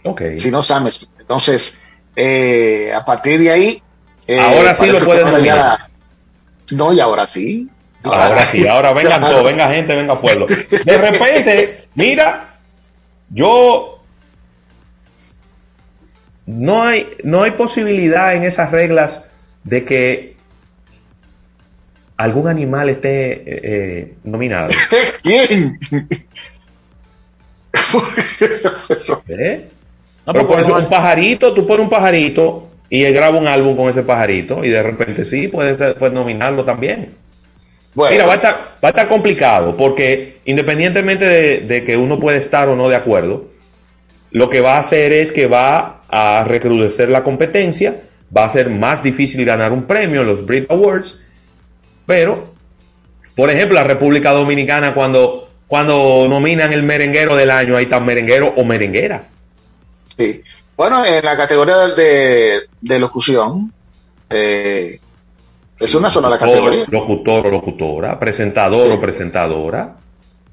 ok. 0.03 0.21
sino 0.39 0.63
Sam 0.63 0.89
Smith. 0.91 1.09
Entonces, 1.19 1.77
eh, 2.15 2.91
a 2.93 3.05
partir 3.05 3.39
de 3.39 3.51
ahí. 3.51 3.83
eh, 4.27 4.39
Ahora 4.39 4.73
sí 4.73 4.87
lo 4.87 5.03
pueden 5.05 5.43
ya- 5.43 5.87
No, 6.71 6.91
y 6.91 6.99
ahora 6.99 7.27
sí. 7.27 7.69
Ahora 8.03 8.45
sí, 8.47 8.67
ahora 8.67 8.91
vengan 8.91 9.19
Claro. 9.19 9.35
todos, 9.35 9.51
venga 9.51 9.71
gente, 9.71 9.95
venga 9.95 10.19
pueblo. 10.19 10.47
De 10.47 10.97
repente, 10.97 11.87
mira, 11.95 12.55
yo 13.29 14.03
no 16.45 16.83
hay, 16.83 17.09
no 17.23 17.43
hay 17.43 17.51
posibilidad 17.51 18.35
en 18.35 18.43
esas 18.43 18.71
reglas 18.71 19.23
de 19.63 19.85
que 19.85 20.35
algún 22.17 22.47
animal 22.47 22.89
esté 22.89 23.31
eh, 23.33 23.43
eh, 23.45 24.13
nominado. 24.23 24.69
¿Quién? 25.23 25.79
¿Eh? 29.27 29.67
No, 30.25 30.33
Pero 30.33 30.67
no- 30.67 30.77
un 30.77 30.89
pajarito, 30.89 31.53
tú 31.53 31.65
pones 31.67 31.83
un 31.83 31.89
pajarito 31.89 32.69
y 32.89 33.03
él 33.03 33.13
graba 33.13 33.37
un 33.37 33.47
álbum 33.47 33.75
con 33.75 33.89
ese 33.89 34.03
pajarito 34.03 34.63
y 34.63 34.69
de 34.69 34.81
repente 34.83 35.25
sí, 35.25 35.47
puedes, 35.47 35.77
puedes 35.95 36.13
nominarlo 36.13 36.63
también. 36.63 37.15
Bueno, 37.93 38.11
Mira, 38.13 38.25
va 38.25 38.33
a, 38.33 38.35
estar, 38.37 38.53
va 38.83 38.87
a 38.87 38.89
estar 38.89 39.07
complicado 39.07 39.75
porque 39.75 40.39
independientemente 40.45 41.25
de, 41.25 41.59
de 41.61 41.83
que 41.83 41.97
uno 41.97 42.19
puede 42.19 42.37
estar 42.37 42.69
o 42.69 42.75
no 42.75 42.89
de 42.89 42.95
acuerdo, 42.95 43.45
lo 44.31 44.49
que 44.49 44.61
va 44.61 44.75
a 44.75 44.79
hacer 44.79 45.11
es 45.13 45.31
que 45.31 45.45
va 45.47 46.01
a 46.09 46.43
recrudecer 46.47 47.09
la 47.09 47.23
competencia, 47.23 47.97
va 48.35 48.45
a 48.45 48.49
ser 48.49 48.69
más 48.69 49.03
difícil 49.03 49.45
ganar 49.45 49.71
un 49.71 49.83
premio 49.83 50.21
en 50.21 50.27
los 50.27 50.45
Brit 50.45 50.71
Awards, 50.71 51.19
pero, 52.05 52.53
por 53.35 53.49
ejemplo, 53.49 53.75
la 53.75 53.83
República 53.83 54.31
Dominicana 54.31 54.93
cuando, 54.95 55.42
cuando 55.68 56.26
nominan 56.30 56.72
el 56.73 56.84
merenguero 56.84 57.35
del 57.35 57.49
año, 57.52 57.76
ahí 57.77 57.84
está 57.85 57.99
merenguero 57.99 58.53
o 58.57 58.64
merenguera. 58.64 59.26
sí. 60.18 60.41
Bueno, 60.76 61.06
en 61.06 61.23
la 61.23 61.38
categoría 61.38 61.77
de, 61.90 62.61
de 62.81 62.99
locución, 62.99 63.72
eh, 64.27 64.99
es 65.80 65.94
una 65.94 66.10
sola 66.10 66.30
la 66.30 66.40
categoría. 66.40 66.85
Locutor 66.90 67.45
o 67.45 67.52
locutora, 67.52 68.19
presentador 68.19 68.91
o 68.91 68.99
presentadora. 68.99 69.95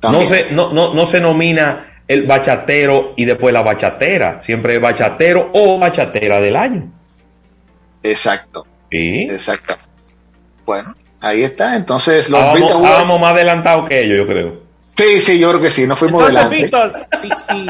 No 0.02 0.20
se, 0.20 0.50
no, 0.50 0.74
no, 0.74 0.92
no 0.92 1.06
se 1.06 1.20
nomina 1.20 2.02
el 2.06 2.24
bachatero 2.26 3.14
y 3.16 3.24
después 3.24 3.54
la 3.54 3.62
bachatera. 3.62 4.42
Siempre 4.42 4.74
es 4.74 4.80
bachatero 4.82 5.50
o 5.54 5.78
bachatera 5.78 6.38
del 6.38 6.54
año. 6.56 6.92
Exacto, 8.02 8.66
Sí. 8.90 9.22
exacto. 9.22 9.74
Bueno, 10.66 10.94
ahí 11.20 11.44
está. 11.44 11.76
Entonces, 11.76 12.28
los 12.28 12.40
Estábamos, 12.40 12.60
Brit 12.60 12.70
Awards- 12.76 12.84
estábamos 12.84 13.20
más 13.20 13.32
adelantados 13.32 13.88
que 13.88 14.00
ellos, 14.02 14.18
yo 14.18 14.26
creo. 14.26 14.60
Sí, 14.96 15.20
sí, 15.20 15.38
yo 15.38 15.48
creo 15.50 15.60
que 15.60 15.70
sí, 15.70 15.86
nos 15.86 15.98
fuimos 15.98 16.20
Entonces, 16.28 16.40
adelante. 16.40 16.62
Víctor, 16.62 17.06
si, 17.20 17.28
si, 17.54 17.66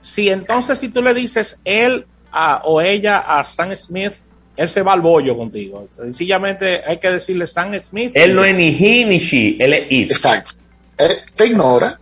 si 0.00 0.30
entonces 0.30 0.78
si 0.78 0.88
tú 0.90 1.02
le 1.02 1.12
dices 1.14 1.60
él 1.64 2.06
a- 2.32 2.60
o 2.64 2.80
ella 2.80 3.18
a 3.18 3.42
Sam 3.44 3.74
Smith, 3.74 4.12
él 4.56 4.68
se 4.68 4.82
va 4.82 4.92
al 4.92 5.00
bollo 5.00 5.36
contigo. 5.36 5.86
Sencillamente 5.90 6.82
hay 6.86 6.98
que 6.98 7.10
decirle 7.10 7.46
Sam 7.46 7.74
Smith. 7.80 8.12
Él 8.14 8.34
no 8.34 8.44
es 8.44 8.54
ni 8.54 8.68
he 8.68 9.04
ni 9.04 9.18
she, 9.18 9.56
él 9.58 9.72
es 9.72 9.86
it. 9.90 10.10
Exacto. 10.12 10.52
Eh, 10.98 11.16
te 11.34 11.46
ignora. 11.46 11.98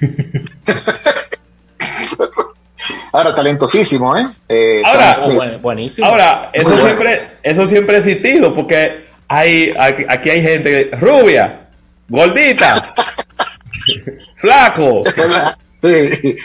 Ahora, 3.12 3.34
talentosísimo, 3.34 4.16
¿eh? 4.16 4.26
Eh, 4.48 4.82
Ahora, 4.84 5.58
buenísimo. 5.60 6.06
Ahora, 6.06 6.50
eso 6.52 6.70
Muy 6.70 6.80
bueno. 6.80 6.88
siempre, 6.88 7.28
eso 7.42 7.66
siempre 7.66 7.94
ha 7.94 7.98
existido, 7.98 8.52
porque 8.54 9.04
hay, 9.28 9.72
aquí, 9.78 10.04
aquí 10.08 10.30
hay 10.30 10.42
gente 10.42 10.90
rubia, 10.94 11.61
gordita, 12.12 12.94
flaco, 14.36 15.02
Sí. 15.82 16.36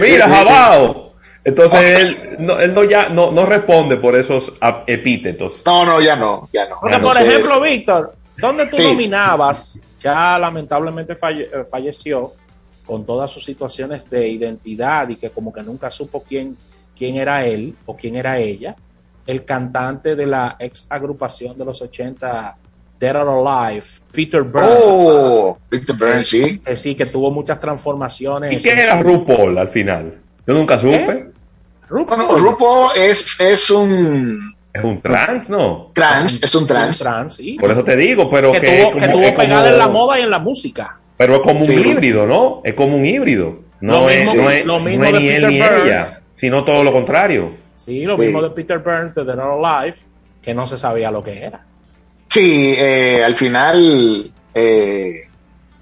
mira, 0.00 0.28
jabao. 0.28 1.10
Entonces 1.44 1.80
él, 1.98 2.36
no, 2.38 2.58
él 2.60 2.72
no 2.74 2.84
ya 2.84 3.08
no, 3.08 3.30
no 3.32 3.44
responde 3.46 3.96
por 3.96 4.14
esos 4.14 4.52
epítetos. 4.86 5.62
No, 5.66 5.84
no, 5.84 6.00
ya 6.00 6.16
no, 6.16 6.48
ya 6.52 6.68
no. 6.68 6.76
Porque, 6.80 6.98
por 6.98 7.16
ejemplo, 7.16 7.60
Víctor, 7.60 8.14
¿dónde 8.36 8.66
tú 8.66 8.76
Sí. 8.76 8.82
nominabas? 8.82 9.80
Ya 10.00 10.38
lamentablemente 10.38 11.14
falle- 11.16 11.48
eh, 11.52 11.64
falleció 11.70 12.32
con 12.86 13.04
todas 13.04 13.30
sus 13.30 13.44
situaciones 13.44 14.08
de 14.08 14.28
identidad 14.28 15.08
y 15.08 15.16
que 15.16 15.30
como 15.30 15.52
que 15.52 15.62
nunca 15.62 15.90
supo 15.90 16.22
quién, 16.26 16.56
quién 16.96 17.16
era 17.16 17.44
él 17.44 17.74
o 17.86 17.96
quién 17.96 18.16
era 18.16 18.38
ella. 18.38 18.74
El 19.26 19.44
cantante 19.44 20.16
de 20.16 20.26
la 20.26 20.56
ex 20.58 20.86
agrupación 20.88 21.56
de 21.56 21.64
los 21.64 21.80
80, 21.82 22.56
Dead 23.00 23.16
or 23.16 23.28
Alive, 23.48 23.84
Peter 24.12 24.42
Burns. 24.42 24.68
Oh, 24.84 25.58
Peter 25.70 25.96
Burns, 25.96 26.28
sí. 26.28 26.60
Eh, 26.66 26.76
sí, 26.76 26.94
que 26.94 27.06
tuvo 27.06 27.30
muchas 27.30 27.58
transformaciones. 27.58 28.52
¿Y 28.52 28.56
quién 28.58 28.78
era 28.78 29.00
RuPaul 29.00 29.56
al 29.58 29.68
final? 29.68 30.18
Yo 30.46 30.52
nunca 30.54 30.78
supe. 30.78 31.30
Bueno, 31.88 32.36
RuPaul 32.38 32.90
es, 32.96 33.36
es 33.40 33.70
un 33.70 34.54
Es 34.72 34.84
un 34.84 35.00
trans, 35.00 35.48
¿no? 35.48 35.90
trans, 35.94 36.40
es 36.42 36.54
un 36.54 36.66
trans. 36.66 36.98
trans, 36.98 37.34
sí. 37.36 37.56
Por 37.58 37.70
eso 37.72 37.82
te 37.82 37.96
digo, 37.96 38.28
pero 38.30 38.52
que, 38.52 38.60
que, 38.60 38.78
tuvo, 38.82 38.92
como- 38.92 39.06
que 39.06 39.12
tuvo 39.12 39.22
es 39.22 39.32
como- 39.32 39.42
pegada 39.44 39.68
en 39.70 39.78
la 39.78 39.88
moda 39.88 40.20
y 40.20 40.22
en 40.22 40.30
la 40.30 40.38
música. 40.38 41.00
Pero 41.16 41.34
es 41.36 41.40
como 41.40 41.60
un 41.60 41.66
Sí. 41.66 41.74
híbrido, 41.88 42.26
¿no? 42.26 42.60
Es 42.64 42.74
como 42.74 42.96
un 42.96 43.04
híbrido. 43.04 43.60
No 43.80 44.02
Lo 44.02 44.10
es, 44.10 44.24
mismo- 44.26 44.42
no 44.42 44.50
es, 44.50 44.64
lo 44.64 44.78
no 44.78 44.84
mismo 44.84 45.04
es 45.06 45.12
de 45.14 45.20
ni 45.20 45.28
él 45.30 45.46
ni 45.48 45.58
Burns. 45.60 45.84
ella, 45.86 46.20
sino 46.36 46.64
todo 46.64 46.84
lo 46.84 46.92
contrario. 46.92 47.52
Sí, 47.76 48.04
lo 48.04 48.16
Sí. 48.16 48.22
mismo 48.22 48.42
de 48.42 48.50
Peter 48.50 48.78
Burns 48.78 49.14
de 49.14 49.24
Dead 49.24 49.38
or 49.38 49.64
Alive, 49.66 49.96
que 50.42 50.52
no 50.54 50.66
se 50.66 50.76
sabía 50.78 51.10
lo 51.10 51.24
que 51.24 51.42
era. 51.42 51.64
Sí, 52.30 52.74
eh, 52.76 53.22
al 53.24 53.34
final, 53.36 54.30
eh, 54.54 55.28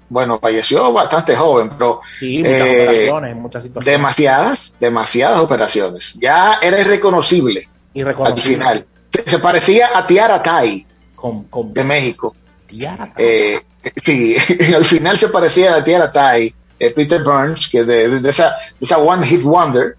bueno, 0.09 0.39
falleció 0.39 0.91
bastante 0.91 1.35
joven, 1.35 1.69
pero 1.77 2.01
Sí, 2.19 2.39
muchas 2.39 2.51
eh, 2.67 2.81
operaciones, 2.87 3.35
muchas 3.35 3.63
situaciones. 3.63 3.85
demasiadas, 3.99 4.73
demasiadas 4.79 5.39
operaciones. 5.39 6.13
Ya 6.19 6.57
era 6.61 6.79
irreconocible 6.81 7.67
al 7.69 7.99
Irreconocible. 8.01 8.53
final. 8.57 8.85
Se, 9.11 9.29
se 9.29 9.39
parecía 9.39 9.89
a 9.95 10.05
Tiara 10.07 10.41
Tai 10.41 10.85
Con, 11.15 11.43
con 11.45 11.73
de 11.73 11.83
México. 11.83 12.35
Tiara. 12.65 13.11
Eh, 13.17 13.61
sí, 13.95 14.35
al 14.75 14.85
final 14.85 15.17
se 15.19 15.27
parecía 15.29 15.75
a 15.75 15.83
Tiara 15.83 16.11
Tai, 16.11 16.51
eh, 16.79 16.89
Peter 16.91 17.23
Burns, 17.23 17.67
que 17.67 17.83
de, 17.83 18.07
de- 18.09 18.19
de 18.19 18.29
esa, 18.29 18.55
de 18.79 18.85
esa 18.85 18.97
One 18.97 19.25
Hit 19.27 19.43
Wonder, 19.43 19.95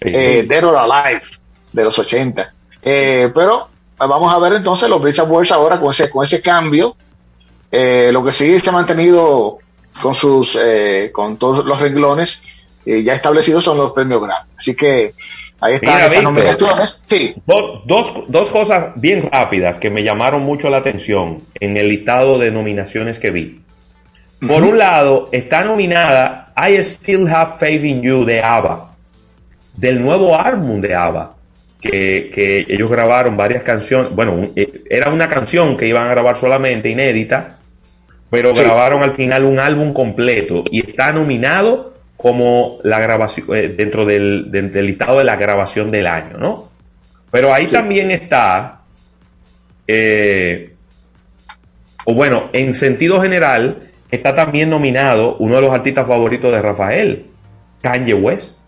eh, 0.00 0.44
Dead 0.48 0.64
or 0.64 0.76
Alive, 0.76 1.22
de 1.72 1.84
los 1.84 1.96
80. 1.98 2.52
Eh, 2.82 3.30
pero 3.34 3.68
eh, 3.68 3.71
vamos 3.98 4.32
a 4.32 4.38
ver 4.38 4.54
entonces 4.54 4.88
los 4.88 5.00
Brit 5.00 5.18
Awards 5.18 5.52
ahora 5.52 5.78
con 5.78 5.90
ese, 5.90 6.10
con 6.10 6.24
ese 6.24 6.40
cambio. 6.40 6.96
Eh, 7.70 8.10
lo 8.12 8.24
que 8.24 8.32
sí 8.32 8.58
se 8.58 8.68
ha 8.68 8.72
mantenido 8.72 9.58
con 10.02 10.14
sus, 10.14 10.56
eh, 10.60 11.10
con 11.12 11.36
todos 11.36 11.64
los 11.64 11.80
renglones 11.80 12.40
eh, 12.84 13.02
ya 13.02 13.14
establecidos 13.14 13.64
son 13.64 13.78
los 13.78 13.92
premios 13.92 14.20
Grammy. 14.20 14.50
Así 14.58 14.74
que 14.74 15.14
ahí 15.60 15.74
están 15.74 15.94
Mira, 15.94 16.06
esas 16.06 16.10
Víctor. 16.10 16.24
nominaciones. 16.34 17.00
Sí, 17.08 17.34
Dos, 17.46 17.82
dos, 17.86 18.12
dos 18.28 18.50
cosas 18.50 18.92
bien 18.96 19.28
rápidas 19.30 19.78
que 19.78 19.90
me 19.90 20.02
llamaron 20.02 20.42
mucho 20.42 20.68
la 20.68 20.78
atención 20.78 21.38
en 21.60 21.76
el 21.76 21.88
listado 21.88 22.38
de 22.38 22.50
nominaciones 22.50 23.18
que 23.18 23.30
vi. 23.30 23.62
Por 24.46 24.64
un 24.64 24.76
lado, 24.76 25.28
está 25.30 25.62
nominada 25.62 26.52
I 26.56 26.74
Still 26.82 27.28
Have 27.28 27.52
Faith 27.60 27.84
in 27.84 28.02
You 28.02 28.24
de 28.24 28.42
ABBA, 28.42 28.90
del 29.76 30.02
nuevo 30.02 30.36
álbum 30.36 30.80
de 30.80 30.96
ABBA, 30.96 31.36
que, 31.82 32.30
que 32.32 32.64
ellos 32.68 32.88
grabaron 32.88 33.36
varias 33.36 33.62
canciones. 33.64 34.12
Bueno, 34.14 34.50
eh, 34.56 34.84
era 34.88 35.10
una 35.10 35.28
canción 35.28 35.76
que 35.76 35.86
iban 35.88 36.06
a 36.06 36.10
grabar 36.10 36.36
solamente, 36.36 36.88
inédita, 36.88 37.58
pero 38.30 38.54
Sí. 38.54 38.62
grabaron 38.62 39.02
al 39.02 39.12
final 39.12 39.44
un 39.44 39.58
álbum 39.58 39.92
completo 39.92 40.64
y 40.70 40.80
está 40.80 41.12
nominado 41.12 41.92
como 42.16 42.78
la 42.84 43.00
grabación 43.00 43.48
eh, 43.56 43.68
dentro 43.68 44.06
del, 44.06 44.50
del- 44.52 44.70
del 44.72 44.86
listado 44.86 45.18
de 45.18 45.24
la 45.24 45.34
grabación 45.36 45.90
del 45.90 46.06
año, 46.06 46.38
¿no? 46.38 46.70
Pero 47.32 47.52
ahí 47.52 47.66
también 47.66 48.10
está, 48.12 48.82
eh, 49.88 50.72
o 52.04 52.14
bueno, 52.14 52.48
en 52.52 52.74
sentido 52.74 53.20
general, 53.20 53.78
está 54.10 54.34
también 54.34 54.70
nominado 54.70 55.36
uno 55.38 55.56
de 55.56 55.62
los 55.62 55.72
artistas 55.72 56.06
favoritos 56.06 56.52
de 56.52 56.62
Rafael, 56.62 57.26
Kanye 57.80 58.14
West. 58.14 58.58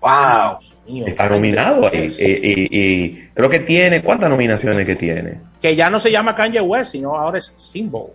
wow. 0.00 0.58
Está 1.06 1.28
nominado 1.28 1.86
ahí. 1.92 2.12
eh, 2.18 2.40
y, 2.42 2.78
y 2.80 3.28
creo 3.34 3.48
que 3.48 3.60
tiene, 3.60 4.02
¿cuántas 4.02 4.30
nominaciones 4.30 4.84
que 4.86 4.96
tiene? 4.96 5.34
Que 5.60 5.76
ya 5.76 5.90
no 5.90 6.00
se 6.00 6.10
llama 6.10 6.34
Kanye 6.34 6.60
West, 6.60 6.92
sino 6.92 7.14
ahora 7.16 7.38
es 7.38 7.52
Symbol. 7.56 8.10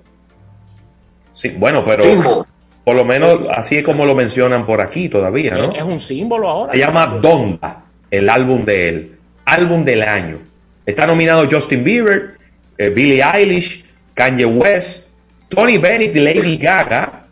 Sí, 1.31 1.49
bueno, 1.57 1.83
pero 1.85 2.03
Symbol. 2.03 2.45
por 2.83 2.95
lo 2.95 3.05
menos 3.05 3.41
así 3.55 3.77
es 3.77 3.83
como 3.83 4.05
lo 4.05 4.15
mencionan 4.15 4.65
por 4.65 4.81
aquí 4.81 5.09
todavía, 5.09 5.53
¿no? 5.55 5.71
Es, 5.71 5.83
un 5.83 5.99
símbolo 5.99 6.49
ahora. 6.49 6.73
Se 6.73 6.79
llama 6.79 7.05
Donda, 7.21 7.83
el 8.11 8.29
álbum 8.29 8.63
de 8.65 8.89
él. 8.89 9.15
Álbum 9.45 9.83
del 9.83 10.03
año. 10.03 10.39
Está 10.85 11.05
nominado 11.07 11.47
Justin 11.49 11.83
Bieber, 11.83 12.37
eh, 12.77 12.89
Billie 12.89 13.21
Eilish, 13.23 13.83
Kanye 14.13 14.45
West, 14.45 15.07
Tony 15.49 15.77
Bennett 15.77 16.15
y 16.15 16.19
Lady 16.19 16.57
Gaga. 16.57 17.25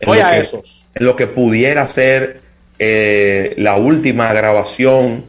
En 0.00 0.08
Oye 0.08 0.20
lo 0.22 0.26
a 0.26 0.30
que- 0.32 0.38
esos. 0.40 0.86
En 0.94 1.06
lo 1.06 1.14
que 1.16 1.26
pudiera 1.26 1.84
ser 1.86 2.40
eh, 2.78 3.54
la 3.56 3.76
última 3.76 4.32
grabación, 4.32 5.24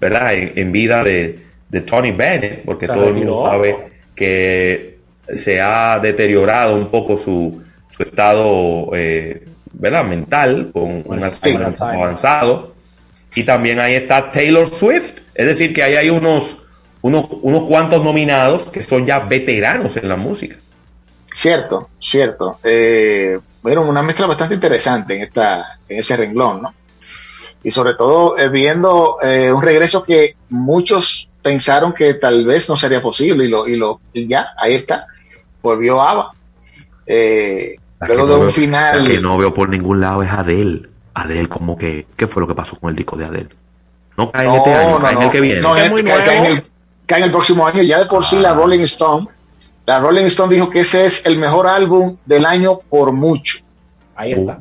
¿verdad? 0.00 0.34
En, 0.34 0.52
en 0.56 0.72
vida 0.72 1.04
de, 1.04 1.38
de 1.68 1.80
Tony 1.82 2.12
Bennett, 2.12 2.64
porque 2.64 2.86
todo 2.86 3.08
el 3.08 3.14
mundo 3.14 3.44
sabe 3.44 3.76
que 4.14 4.98
se 5.32 5.60
ha 5.60 5.98
deteriorado 6.00 6.76
un 6.76 6.90
poco 6.90 7.16
su, 7.16 7.62
su 7.90 8.02
estado, 8.02 8.90
eh, 8.94 9.44
¿verdad? 9.72 10.04
Mental, 10.04 10.70
con 10.72 11.02
un 11.04 11.24
Alzheimer 11.24 11.66
un 11.66 11.72
poco 11.72 11.84
Alzheimer. 11.84 12.06
avanzado. 12.06 12.74
Y 13.34 13.42
también 13.42 13.80
ahí 13.80 13.94
está 13.94 14.30
Taylor 14.30 14.68
Swift, 14.68 15.20
es 15.34 15.46
decir, 15.46 15.74
que 15.74 15.82
ahí 15.82 15.96
hay 15.96 16.10
unos, 16.10 16.64
unos, 17.02 17.26
unos 17.42 17.64
cuantos 17.64 18.04
nominados 18.04 18.66
que 18.66 18.82
son 18.82 19.04
ya 19.04 19.18
veteranos 19.20 19.96
en 19.96 20.08
la 20.08 20.16
música. 20.16 20.56
Cierto, 21.32 21.88
cierto. 22.00 22.60
Eh, 22.62 23.40
bueno, 23.60 23.82
una 23.88 24.02
mezcla 24.04 24.26
bastante 24.26 24.54
interesante 24.54 25.16
en 25.16 25.22
esta, 25.22 25.80
en 25.88 25.98
ese 25.98 26.16
renglón, 26.16 26.62
¿no? 26.62 26.74
Y 27.64 27.70
sobre 27.70 27.94
todo 27.94 28.38
eh, 28.38 28.48
viendo 28.48 29.16
eh, 29.22 29.50
un 29.50 29.62
regreso 29.62 30.02
que 30.04 30.36
muchos 30.50 31.28
pensaron 31.42 31.92
que 31.92 32.14
tal 32.14 32.44
vez 32.46 32.68
no 32.68 32.76
sería 32.76 33.02
posible 33.02 33.46
y 33.46 33.48
lo, 33.48 33.66
y 33.66 33.76
lo, 33.76 34.00
y 34.12 34.26
ya, 34.28 34.48
ahí 34.56 34.74
está, 34.74 35.06
volvió 35.62 36.00
Ava. 36.00 36.32
Eh, 37.06 37.76
luego 38.06 38.26
de 38.26 38.34
un 38.46 38.52
final. 38.52 39.02
La 39.04 39.10
que 39.10 39.20
no 39.20 39.36
veo 39.38 39.52
por 39.52 39.68
ningún 39.68 40.00
lado 40.00 40.22
es 40.22 40.30
Adele. 40.30 40.88
Adele, 41.14 41.48
como 41.48 41.76
que, 41.76 42.06
¿qué 42.16 42.26
fue 42.26 42.40
lo 42.42 42.48
que 42.48 42.54
pasó 42.54 42.76
con 42.78 42.90
el 42.90 42.96
disco 42.96 43.16
de 43.16 43.24
Adele? 43.24 43.48
No 44.16 44.30
cae 44.30 44.46
en 44.46 44.52
este 44.54 44.72
año, 44.74 44.98
cae 45.00 45.12
en 45.14 45.22
el 45.22 45.30
que 45.30 45.40
viene. 45.40 45.60
No, 45.60 45.76
en- 45.76 45.92
cae, 46.04 46.24
cae 46.24 46.38
en 46.38 46.44
el, 46.44 46.64
cae 47.06 47.18
en 47.18 47.24
el 47.24 47.30
próximo 47.30 47.66
año. 47.66 47.82
Ya 47.82 47.98
de 47.98 48.06
por 48.06 48.24
sí 48.24 48.36
la 48.38 48.50
Ah. 48.50 48.54
Rolling 48.54 48.80
Stone, 48.80 49.26
la 49.86 50.00
Rolling 50.00 50.24
Stone 50.26 50.54
dijo 50.54 50.70
que 50.70 50.80
ese 50.80 51.06
es 51.06 51.24
el 51.26 51.38
mejor 51.38 51.66
álbum 51.66 52.16
del 52.26 52.44
año 52.46 52.78
por 52.88 53.12
mucho. 53.12 53.58
Ahí 54.16 54.32
está. 54.32 54.60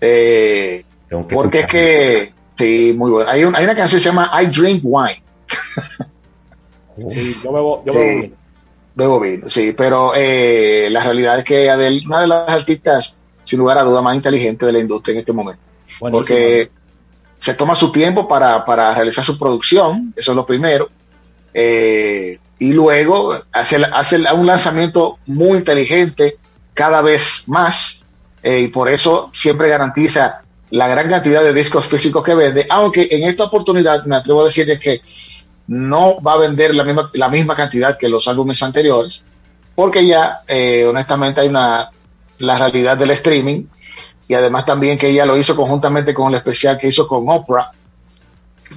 Eh, 0.00 0.84
Tengo 1.08 1.26
que 1.26 1.34
porque 1.34 1.60
es 1.60 1.66
que, 1.66 2.32
sí, 2.58 2.94
muy 2.96 3.10
bueno. 3.10 3.30
Hay, 3.30 3.44
un- 3.44 3.54
hay 3.56 3.64
una 3.64 3.74
canción 3.76 3.98
que 3.98 4.02
se 4.02 4.08
llama 4.08 4.30
I 4.42 4.46
Drink 4.46 4.80
Wine. 4.84 5.22
Sí, 7.10 7.36
yo 7.44 7.52
bebo, 7.52 7.82
yo 7.84 7.92
Sí. 7.92 7.98
bebo 7.98 8.20
vino. 8.22 8.36
Bebo 8.94 9.20
vino, 9.20 9.50
sí, 9.50 9.74
pero 9.76 10.12
eh, 10.16 10.88
la 10.90 11.04
realidad 11.04 11.38
es 11.38 11.44
que 11.44 11.68
Adele, 11.68 12.02
una 12.06 12.20
de 12.22 12.26
las 12.28 12.48
artistas, 12.48 13.14
sin 13.44 13.58
lugar 13.58 13.76
a 13.78 13.82
duda, 13.82 14.00
más 14.00 14.16
inteligentes 14.16 14.66
de 14.66 14.72
la 14.72 14.78
industria 14.78 15.12
en 15.12 15.18
este 15.20 15.32
momento. 15.34 15.60
Buenísimo. 16.00 16.18
Porque 16.18 16.70
se 17.38 17.52
toma 17.54 17.76
su 17.76 17.92
tiempo 17.92 18.26
para, 18.26 18.64
para 18.64 18.94
realizar 18.94 19.22
su 19.24 19.38
producción, 19.38 20.14
eso 20.16 20.32
es 20.32 20.36
lo 20.36 20.46
primero. 20.46 20.88
Eh, 21.52 22.38
y 22.58 22.72
luego 22.72 23.34
hace, 23.52 23.76
hace 23.92 24.16
un 24.34 24.46
lanzamiento 24.46 25.18
muy 25.26 25.58
inteligente 25.58 26.38
cada 26.72 27.02
vez 27.02 27.44
más 27.46 28.02
eh, 28.42 28.60
y 28.60 28.68
por 28.68 28.88
eso 28.90 29.28
siempre 29.34 29.68
garantiza 29.68 30.40
la 30.70 30.88
gran 30.88 31.08
cantidad 31.08 31.42
de 31.42 31.52
discos 31.52 31.86
físicos 31.86 32.24
que 32.24 32.34
vende, 32.34 32.66
aunque 32.68 33.08
en 33.10 33.24
esta 33.24 33.44
oportunidad 33.44 34.04
me 34.04 34.16
atrevo 34.16 34.42
a 34.42 34.46
decir 34.46 34.78
que 34.78 35.00
no 35.68 36.20
va 36.20 36.34
a 36.34 36.38
vender 36.38 36.74
la 36.74 36.84
misma, 36.84 37.10
la 37.14 37.28
misma 37.28 37.54
cantidad 37.54 37.98
que 37.98 38.08
los 38.08 38.26
álbumes 38.28 38.62
anteriores, 38.62 39.22
porque 39.74 40.06
ya 40.06 40.40
eh, 40.46 40.86
honestamente 40.86 41.40
hay 41.40 41.48
una 41.48 41.90
la 42.38 42.58
realidad 42.58 42.96
del 42.96 43.10
streaming 43.12 43.64
y 44.28 44.34
además 44.34 44.66
también 44.66 44.98
que 44.98 45.08
ella 45.08 45.24
lo 45.24 45.36
hizo 45.36 45.56
conjuntamente 45.56 46.12
con 46.12 46.28
el 46.28 46.38
especial 46.38 46.78
que 46.78 46.88
hizo 46.88 47.06
con 47.06 47.28
Oprah, 47.28 47.70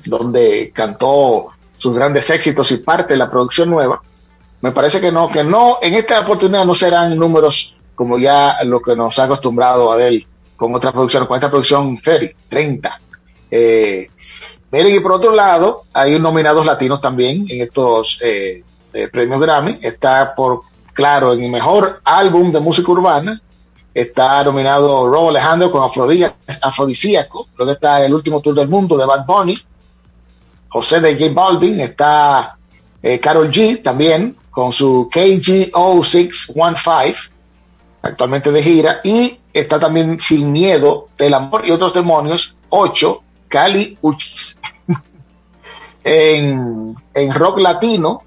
donde 0.05 0.71
cantó 0.73 1.47
sus 1.77 1.95
grandes 1.95 2.29
éxitos 2.29 2.71
y 2.71 2.77
parte 2.77 3.13
de 3.13 3.17
la 3.17 3.29
producción 3.29 3.69
nueva. 3.69 4.01
Me 4.61 4.71
parece 4.71 4.99
que 5.01 5.11
no, 5.11 5.29
que 5.29 5.43
no, 5.43 5.79
en 5.81 5.95
esta 5.95 6.19
oportunidad 6.19 6.65
no 6.65 6.75
serán 6.75 7.17
números 7.17 7.75
como 7.95 8.17
ya 8.17 8.63
lo 8.63 8.81
que 8.81 8.95
nos 8.95 9.17
ha 9.19 9.23
acostumbrado 9.23 9.91
Adele 9.91 10.27
con 10.59 10.75
otra 10.75 10.91
producción, 10.91 11.25
con 11.25 11.37
esta 11.37 11.49
producción 11.49 11.97
30, 11.97 12.35
30. 12.49 13.01
Eh, 13.49 14.09
miren, 14.69 14.93
y 14.93 14.99
por 14.99 15.13
otro 15.13 15.33
lado, 15.33 15.83
hay 15.93 16.19
nominados 16.19 16.65
latinos 16.65 16.99
también 16.99 17.45
en 17.49 17.61
estos, 17.61 18.19
eh, 18.21 18.61
eh, 18.93 19.07
premios 19.07 19.39
Grammy. 19.39 19.79
Está 19.81 20.35
por, 20.35 20.59
claro, 20.91 21.31
en 21.33 21.45
el 21.45 21.49
mejor 21.49 22.01
álbum 22.03 22.51
de 22.51 22.59
música 22.59 22.91
urbana. 22.91 23.41
Está 23.93 24.43
nominado 24.43 25.09
Rob 25.09 25.29
Alejandro 25.29 25.71
con 25.71 25.89
Afrodisíaco. 26.61 27.47
Luego 27.57 27.71
está 27.71 28.05
El 28.05 28.13
último 28.13 28.41
tour 28.41 28.53
del 28.53 28.67
mundo 28.67 28.97
de 28.97 29.05
Bad 29.05 29.25
Bunny. 29.25 29.57
José 30.67 30.99
de 30.99 31.17
J 31.17 31.31
Balvin. 31.33 31.79
Está 31.79 32.57
Carol 33.21 33.49
G 33.49 33.81
también 33.81 34.35
con 34.51 34.73
su 34.73 35.09
KG0615 35.09 37.15
actualmente 38.01 38.51
de 38.51 38.63
gira, 38.63 39.01
y 39.03 39.38
está 39.53 39.79
también 39.79 40.19
Sin 40.19 40.51
Miedo, 40.51 41.09
del 41.17 41.33
Amor 41.33 41.65
y 41.65 41.71
otros 41.71 41.93
demonios, 41.93 42.55
8, 42.69 43.21
Cali 43.47 43.97
Uchis. 44.01 44.57
en, 46.03 46.95
en 47.13 47.33
rock 47.33 47.59
latino, 47.59 48.23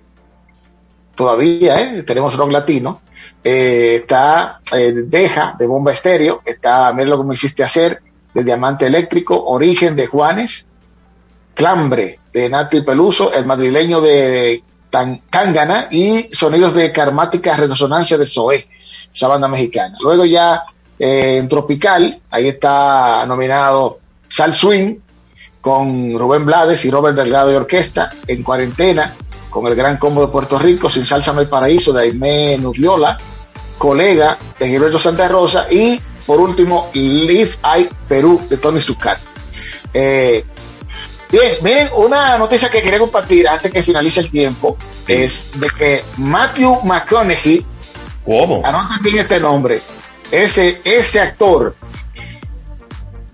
todavía 1.14 1.80
¿eh? 1.80 2.02
tenemos 2.02 2.36
rock 2.36 2.50
latino, 2.50 3.00
eh, 3.44 4.00
está 4.02 4.60
eh, 4.72 4.92
Deja 4.92 5.54
de 5.58 5.66
Bomba 5.66 5.92
Estéreo, 5.92 6.42
está 6.44 6.92
Mira 6.92 7.10
lo 7.10 7.18
que 7.18 7.28
me 7.28 7.34
hiciste 7.34 7.62
hacer, 7.62 8.00
de 8.34 8.44
Diamante 8.44 8.86
Eléctrico, 8.86 9.44
Origen 9.44 9.94
de 9.94 10.06
Juanes, 10.06 10.64
Clambre 11.54 12.18
de 12.32 12.48
Nati 12.48 12.80
Peluso, 12.80 13.32
el 13.32 13.44
madrileño 13.44 14.00
de 14.00 14.62
Tangana 14.90 15.88
y 15.90 16.28
Sonidos 16.32 16.74
de 16.74 16.92
Karmática 16.92 17.56
Resonancia 17.56 18.16
de 18.16 18.26
Zoé 18.26 18.68
esa 19.12 19.28
banda 19.28 19.48
mexicana. 19.48 19.96
Luego 20.00 20.24
ya 20.24 20.64
eh, 21.04 21.38
en 21.38 21.48
Tropical, 21.48 22.20
ahí 22.30 22.46
está 22.46 23.26
nominado 23.26 23.98
Sal 24.28 24.54
Swing 24.54 24.98
con 25.60 26.16
Rubén 26.16 26.46
Blades 26.46 26.84
y 26.84 26.92
Robert 26.92 27.16
Delgado 27.16 27.50
de 27.50 27.56
Orquesta, 27.56 28.10
en 28.24 28.44
Cuarentena, 28.44 29.16
con 29.50 29.66
el 29.66 29.74
Gran 29.74 29.96
Combo 29.96 30.20
de 30.20 30.30
Puerto 30.30 30.60
Rico, 30.60 30.88
Sin 30.88 31.04
Salsa 31.04 31.32
el 31.32 31.48
Paraíso 31.48 31.92
de 31.92 32.02
Aimé 32.02 32.56
Nubiola, 32.56 33.18
Colega 33.78 34.38
de 34.56 34.68
Gilberto 34.68 35.00
Santa 35.00 35.26
Rosa 35.26 35.66
y 35.68 36.00
por 36.24 36.40
último 36.40 36.88
Live 36.94 37.58
I 37.64 37.88
Perú 38.06 38.40
de 38.48 38.58
Tony 38.58 38.80
Zuccar. 38.80 39.16
Eh, 39.92 40.44
bien, 41.32 41.52
miren, 41.62 41.88
una 41.96 42.38
noticia 42.38 42.70
que 42.70 42.80
quería 42.80 43.00
compartir 43.00 43.48
antes 43.48 43.72
que 43.72 43.82
finalice 43.82 44.20
el 44.20 44.30
tiempo 44.30 44.76
es 45.08 45.50
de 45.58 45.68
que 45.76 46.04
Matthew 46.18 46.78
McConaughey 46.84 47.66
¿Cómo? 48.24 48.62
Anoten 48.64 49.02
bien 49.02 49.18
este 49.18 49.40
nombre. 49.40 49.80
Ese, 50.32 50.80
ese 50.82 51.20
actor, 51.20 51.76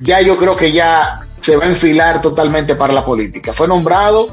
ya 0.00 0.20
yo 0.20 0.36
creo 0.36 0.56
que 0.56 0.72
ya 0.72 1.26
se 1.40 1.56
va 1.56 1.64
a 1.64 1.68
enfilar 1.68 2.20
totalmente 2.20 2.74
para 2.74 2.92
la 2.92 3.04
política. 3.04 3.52
Fue 3.52 3.68
nombrado 3.68 4.28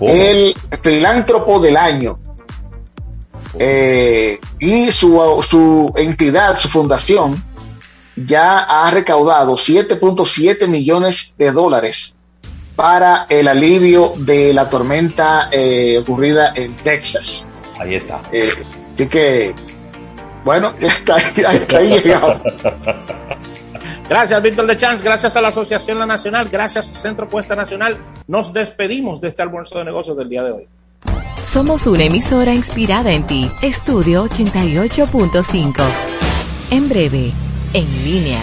el 0.00 0.54
filántropo 0.82 1.60
del 1.60 1.76
año. 1.76 2.18
Eh, 3.58 4.38
y 4.58 4.90
su, 4.90 5.44
su 5.48 5.92
entidad, 5.96 6.58
su 6.58 6.68
fundación, 6.68 7.42
ya 8.16 8.60
ha 8.60 8.90
recaudado 8.90 9.54
7.7 9.54 10.66
millones 10.68 11.34
de 11.36 11.52
dólares 11.52 12.14
para 12.74 13.26
el 13.28 13.48
alivio 13.48 14.12
de 14.16 14.52
la 14.52 14.68
tormenta 14.68 15.48
eh, 15.50 15.98
ocurrida 15.98 16.52
en 16.54 16.74
Texas. 16.76 17.44
Ahí 17.78 17.94
está. 17.94 18.22
Eh, 18.32 18.52
así 18.94 19.08
que 19.08 19.54
bueno, 20.46 20.72
está 20.80 21.16
ahí, 21.16 21.56
está 21.56 21.78
ahí 21.78 22.00
llegado. 22.00 22.40
Gracias, 24.08 24.40
Víctor 24.40 24.66
de 24.66 24.76
Chance. 24.78 25.04
Gracias 25.04 25.36
a 25.36 25.42
la 25.42 25.48
Asociación 25.48 25.98
La 25.98 26.06
Nacional. 26.06 26.48
Gracias, 26.48 26.86
Centro 26.86 27.28
Puesta 27.28 27.56
Nacional. 27.56 27.96
Nos 28.28 28.52
despedimos 28.52 29.20
de 29.20 29.28
este 29.28 29.42
almuerzo 29.42 29.78
de 29.78 29.84
negocios 29.84 30.16
del 30.16 30.28
día 30.28 30.44
de 30.44 30.52
hoy. 30.52 30.68
Somos 31.36 31.88
una 31.88 32.04
emisora 32.04 32.54
inspirada 32.54 33.10
en 33.12 33.26
ti. 33.26 33.50
Estudio 33.60 34.24
88.5. 34.24 35.84
En 36.70 36.88
breve, 36.88 37.32
en 37.72 38.04
línea. 38.04 38.42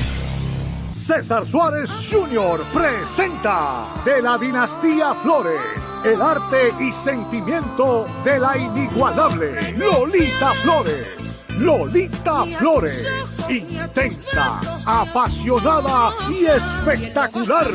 César 0.91 1.45
Suárez 1.45 1.89
Jr. 2.11 2.61
presenta 2.73 3.87
de 4.05 4.21
la 4.21 4.37
dinastía 4.37 5.13
Flores, 5.15 6.01
el 6.03 6.21
arte 6.21 6.73
y 6.79 6.91
sentimiento 6.91 8.05
de 8.25 8.39
la 8.39 8.57
inigualable 8.57 9.71
Lolita 9.77 10.51
Flores. 10.61 11.22
Lolita 11.57 12.43
Flores, 12.57 13.07
intensa, 13.49 14.59
apasionada 14.85 16.13
y 16.29 16.45
espectacular, 16.45 17.71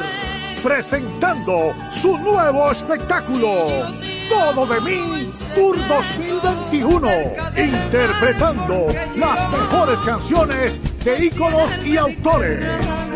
presentando 0.62 1.74
su 1.90 2.16
nuevo 2.18 2.70
espectáculo, 2.70 3.48
Todo 4.28 4.66
de 4.66 4.80
mí, 4.82 5.30
Tour 5.55 5.76
2021, 5.89 7.09
interpretando 7.56 8.86
las 9.16 9.51
mejores 9.51 9.98
canciones 10.01 10.80
de 11.05 11.26
íconos 11.26 11.70
y 11.85 11.97
autores, 11.97 12.64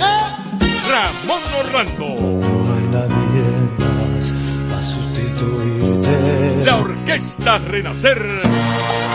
Ramón 0.89 1.41
Orlando. 1.59 2.05
No 2.05 2.75
hay 2.75 2.87
nadie 2.91 3.45
más 3.77 4.33
para 4.69 4.81
sustituirte. 4.81 6.65
La 6.65 6.77
Orquesta 6.77 7.59
Renacer 7.59 8.25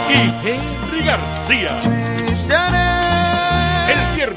y 0.09 0.49
Henry 0.49 1.05
García. 1.05 2.82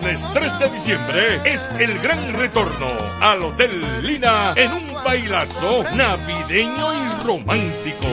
Viernes 0.06 0.30
3 0.36 0.60
de 0.60 0.70
diciembre 0.70 1.40
es 1.46 1.72
el 1.80 1.98
gran 2.00 2.32
retorno 2.34 2.86
al 3.22 3.42
Hotel 3.42 4.06
Lina 4.06 4.54
en 4.56 4.72
un 4.72 4.94
bailazo 5.04 5.84
navideño 5.96 6.94
y 6.94 7.24
romántico. 7.26 8.06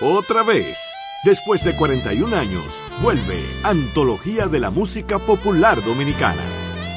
Otra 0.00 0.42
vez. 0.42 0.76
Después 1.24 1.64
de 1.64 1.74
41 1.74 2.36
años, 2.36 2.82
vuelve 3.00 3.42
Antología 3.62 4.46
de 4.46 4.60
la 4.60 4.70
Música 4.70 5.18
Popular 5.18 5.82
Dominicana. 5.82 6.42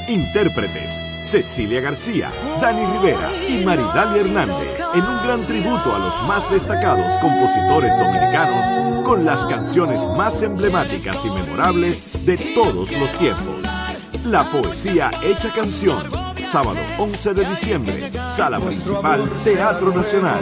Intérpretes, 0.10 1.07
Cecilia 1.28 1.82
García, 1.82 2.32
Dani 2.62 2.86
Rivera 2.86 3.30
y 3.50 3.66
Maridalia 3.66 4.22
Hernández, 4.22 4.80
en 4.96 5.04
un 5.04 5.24
gran 5.24 5.46
tributo 5.46 5.94
a 5.94 6.00
los 6.00 6.24
más 6.24 6.50
destacados 6.50 7.18
compositores 7.20 7.92
dominicanos 7.98 9.06
con 9.06 9.26
las 9.26 9.46
canciones 9.46 10.02
más 10.16 10.42
emblemáticas 10.42 11.18
y 11.26 11.30
memorables 11.30 12.26
de 12.26 12.38
todos 12.56 12.90
los 12.94 13.12
tiempos. 13.20 13.62
La 14.24 14.50
poesía 14.50 15.12
hecha 15.22 15.52
canción, 15.52 16.02
sábado 16.52 16.80
11 16.98 17.34
de 17.34 17.46
diciembre, 17.46 18.12
sala 18.36 18.60
principal, 18.60 19.30
Teatro 19.44 19.92
Nacional, 19.92 20.40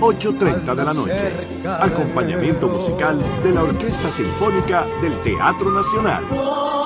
8.30 0.00 0.74
de 0.74 0.84
la 0.84 0.94
noche. 0.94 1.32
Acompañamiento 1.80 2.68
musical 2.68 3.18
de 3.42 3.52
la 3.52 3.64
Orquesta 3.64 4.10
Sinfónica 4.12 4.86
del 5.02 5.20
Teatro 5.22 5.70
Nacional. 5.70 6.26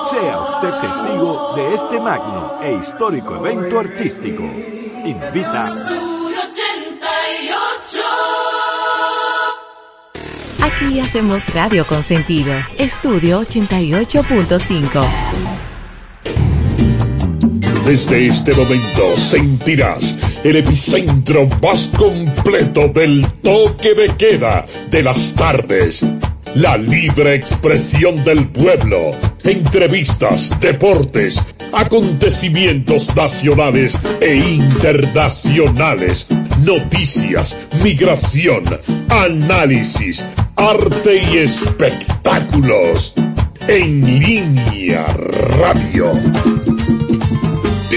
Sea 0.09 0.39
usted 0.39 0.69
testigo 0.81 1.53
de 1.55 1.73
este 1.73 1.99
magno 1.99 2.59
e 2.61 2.73
histórico 2.73 3.35
evento 3.35 3.79
artístico. 3.79 4.43
Invita. 5.05 5.71
Aquí 10.61 10.99
hacemos 10.99 11.53
radio 11.53 11.85
con 11.85 12.01
sentido. 12.01 12.53
Estudio 12.77 13.41
88.5. 13.41 15.72
Desde 17.85 18.27
este 18.27 18.53
momento 18.53 19.17
sentirás 19.17 20.17
el 20.45 20.55
epicentro 20.55 21.47
más 21.61 21.89
completo 21.89 22.87
del 22.87 23.27
toque 23.41 23.93
de 23.93 24.07
queda 24.07 24.65
de 24.89 25.03
las 25.03 25.33
tardes. 25.33 26.05
La 26.55 26.77
libre 26.77 27.35
expresión 27.35 28.23
del 28.23 28.47
pueblo. 28.47 29.11
Entrevistas, 29.43 30.57
deportes, 30.61 31.41
acontecimientos 31.73 33.13
nacionales 33.17 33.97
e 34.21 34.35
internacionales. 34.37 36.27
Noticias, 36.61 37.59
migración, 37.83 38.63
análisis, 39.09 40.23
arte 40.55 41.21
y 41.33 41.39
espectáculos. 41.39 43.13
En 43.67 44.19
línea 44.19 45.05
radio. 45.07 46.11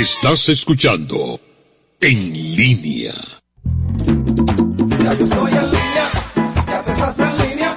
Estás 0.07 0.49
escuchando 0.51 1.41
En 2.01 2.33
línea. 2.55 3.13
Ya 5.03 5.15
yo 5.15 5.25
estoy 5.25 5.51
en 5.51 5.71
línea, 5.73 6.07
ya 6.69 6.85
te 6.85 6.93
estás 6.93 7.19
en 7.19 7.39
línea, 7.39 7.77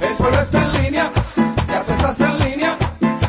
el 0.00 0.16
suelo 0.16 0.40
está 0.40 0.62
en 0.62 0.82
línea, 0.82 1.12
ya 1.68 1.84
te 1.84 1.92
estás 1.92 2.20
en 2.20 2.38
línea, 2.38 2.78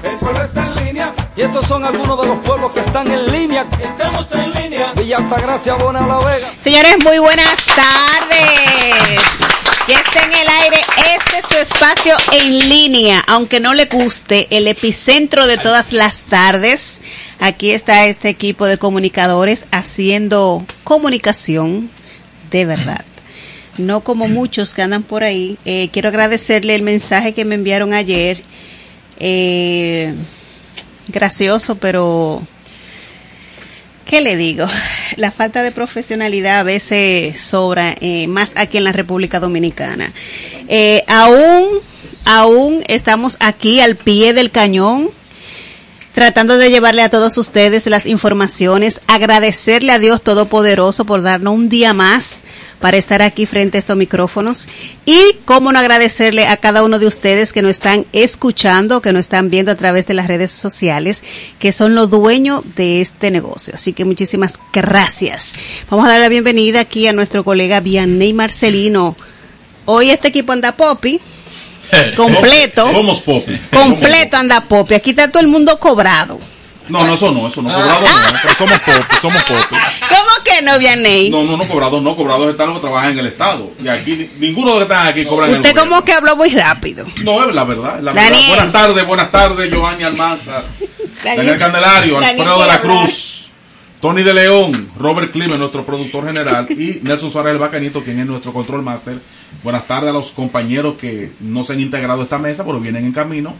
el 0.02 0.20
suelo 0.20 0.42
está 0.42 0.66
en 0.66 0.86
línea. 0.86 1.16
Y 1.36 1.42
estos 1.42 1.68
son 1.68 1.84
algunos 1.84 2.22
de 2.22 2.28
los 2.28 2.40
pueblos 2.40 2.72
que 2.72 2.80
están 2.80 3.12
en 3.12 3.32
línea. 3.34 3.68
Estamos 3.84 4.32
en 4.32 4.54
línea. 4.54 4.94
Villa 4.94 5.18
Altagracia, 5.18 5.74
Bona 5.74 6.08
La 6.08 6.20
Vega. 6.20 6.54
Señores, 6.62 6.96
muy 7.04 7.20
buenas 7.20 7.66
tardes. 7.66 9.20
Ya 9.90 10.00
está 10.00 10.24
en 10.24 10.34
el 10.34 10.48
aire 10.48 10.78
este 11.16 11.38
es 11.38 11.46
su 11.50 11.58
espacio 11.58 12.16
en 12.32 12.70
línea, 12.70 13.24
aunque 13.28 13.60
no 13.60 13.74
le 13.74 13.86
guste, 13.86 14.48
el 14.52 14.68
epicentro 14.68 15.48
de 15.48 15.58
todas 15.58 15.94
las 15.94 16.24
tardes. 16.24 17.02
Aquí 17.40 17.72
está 17.72 18.08
este 18.08 18.30
equipo 18.30 18.66
de 18.66 18.78
comunicadores 18.78 19.68
haciendo 19.72 20.66
comunicación 20.84 21.90
de 22.52 22.66
verdad. 22.66 23.06
No 23.78 24.02
como 24.02 24.28
muchos 24.28 24.74
que 24.74 24.82
andan 24.82 25.04
por 25.04 25.24
ahí. 25.24 25.58
Eh, 25.66 25.90
quiero 25.92 26.10
agradecerle 26.10 26.74
el 26.74 26.82
mensaje 26.82 27.34
que 27.34 27.46
me 27.46 27.56
enviaron 27.56 27.94
ayer. 27.94 28.42
Eh, 29.20 30.14
gracioso, 31.10 31.76
pero 31.76 32.42
¿Qué 34.08 34.22
le 34.22 34.38
digo? 34.38 34.66
La 35.18 35.32
falta 35.32 35.62
de 35.62 35.72
profesionalidad 35.72 36.60
a 36.60 36.64
veces 36.64 37.40
sobra, 37.42 37.94
eh, 38.00 38.28
más 38.28 38.54
aquí 38.56 38.78
en 38.78 38.86
la 38.86 38.94
República 38.94 39.40
Dominicana. 39.40 40.12
Eh, 40.70 41.04
aún, 41.08 41.66
aún 42.26 42.84
estamos 42.88 43.36
aquí 43.40 43.82
al 43.82 43.96
pie 43.96 44.34
del 44.34 44.52
cañón, 44.52 45.10
tratando 46.18 46.58
de 46.58 46.72
llevarle 46.72 47.04
a 47.04 47.12
todos 47.12 47.38
ustedes 47.38 47.86
las 47.86 48.08
informaciones, 48.08 49.02
agradecerle 49.06 49.92
a 49.92 50.00
Dios 50.00 50.24
Todopoderoso 50.24 51.06
por 51.06 51.22
darnos 51.22 51.54
un 51.54 51.70
día 51.70 51.94
más 51.94 52.38
para 52.80 52.98
estar 52.98 53.22
aquí 53.22 53.46
frente 53.46 53.78
a 53.78 53.80
estos 53.80 53.96
micrófonos 53.96 54.68
y 55.06 55.38
cómo 55.46 55.72
no 55.72 55.78
agradecerle 55.78 56.48
a 56.48 56.58
cada 56.58 56.84
uno 56.84 56.98
de 56.98 57.06
ustedes 57.06 57.54
que 57.54 57.62
nos 57.62 57.70
están 57.70 58.08
escuchando, 58.14 59.00
que 59.00 59.14
nos 59.14 59.20
están 59.20 59.52
viendo 59.52 59.72
a 59.72 59.76
través 59.76 60.08
de 60.08 60.16
las 60.16 60.26
redes 60.26 60.52
sociales, 60.52 61.22
que 61.60 61.72
son 61.72 61.94
los 61.94 62.10
dueños 62.10 62.64
de 62.76 63.00
este 63.00 63.30
negocio. 63.30 63.76
Así 63.76 63.94
que 63.94 64.04
muchísimas 64.04 64.60
gracias. 64.74 65.54
Vamos 65.88 66.08
a 66.08 66.14
dar 66.14 66.22
la 66.22 66.30
bienvenida 66.30 66.80
aquí 66.80 67.06
a 67.06 67.14
nuestro 67.14 67.44
colega 67.44 67.80
Vianney 67.80 68.34
Marcelino. 68.34 69.16
Hoy 69.86 70.10
este 70.10 70.30
equipo 70.30 70.52
anda 70.52 70.76
popi. 70.76 71.22
Completo. 72.16 72.92
Somos 72.92 73.20
popi. 73.22 73.58
Completo 73.72 74.38
anda 74.38 74.62
popi. 74.62 74.94
Aquí 74.96 75.12
está 75.12 75.32
todo 75.32 75.42
el 75.42 75.48
mundo 75.48 75.80
cobrado. 75.80 76.40
No, 76.90 77.06
no, 77.06 77.16
eso 77.16 77.32
no, 77.32 77.48
eso 77.48 77.62
no. 77.62 77.74
Cobrado 77.74 78.00
no, 78.00 78.08
pero 78.42 78.54
somos 78.56 78.80
popi, 78.80 79.16
somos 79.22 79.44
popi. 79.44 79.76
¿Cómo 80.10 80.44
que 80.46 80.62
no, 80.62 80.80
Vianney? 80.80 81.30
No, 81.30 81.44
no, 81.44 81.58
no, 81.58 81.68
cobrados 81.68 82.02
no, 82.02 82.16
cobrados 82.16 82.50
están 82.50 82.68
los 82.68 82.78
que 82.78 82.82
trabajan 82.82 83.12
en 83.12 83.20
el 83.20 83.28
Estado. 83.28 83.72
Y 83.84 83.88
aquí, 83.90 84.30
ninguno 84.40 84.74
de 84.74 84.80
los 84.80 84.88
que 84.88 84.94
están 84.94 85.08
aquí 85.08 85.26
cobran 85.26 85.50
en 85.50 85.56
el 85.56 85.62
Usted 85.62 85.76
como 85.76 86.04
que 86.06 86.14
habló 86.14 86.36
muy 86.38 86.50
rápido. 86.50 87.06
No, 87.24 87.48
es 87.48 87.54
la 87.54 87.64
verdad, 87.66 88.00
la 88.02 88.14
Daniel. 88.14 88.32
verdad. 88.32 88.56
Buenas 88.56 88.72
tardes, 88.72 89.08
buenas 89.08 89.32
tardes, 89.32 89.70
Giovanni 89.70 90.04
Almanza, 90.06 90.64
Daniel 91.24 91.58
Candelario, 91.58 92.20
Daniel 92.22 92.48
Alfredo 92.48 92.62
de 92.62 92.68
la. 92.68 92.80
Cruz, 92.80 93.47
Tony 94.02 94.24
de 94.24 94.34
León, 94.34 94.90
Robert 94.98 95.32
Climen, 95.32 95.60
nuestro 95.60 95.86
productor 95.86 96.26
general, 96.26 96.68
y 96.70 97.00
Nelson 97.02 97.32
Suárez 97.32 97.54
el 97.54 97.60
Bacanito, 97.60 98.04
quien 98.04 98.20
es 98.20 98.26
nuestro 98.26 98.54
control 98.54 98.84
master. 98.84 99.20
Buenas 99.64 99.88
tardes 99.88 100.10
a 100.10 100.14
los 100.14 100.32
compañeros 100.32 100.98
que 100.98 101.32
no 101.40 101.64
se 101.64 101.74
han 101.74 101.80
integrado 101.80 102.22
a 102.22 102.24
esta 102.24 102.38
mesa, 102.38 102.64
pero 102.64 102.80
vienen 102.80 103.06
en 103.06 103.12
camino. 103.12 103.56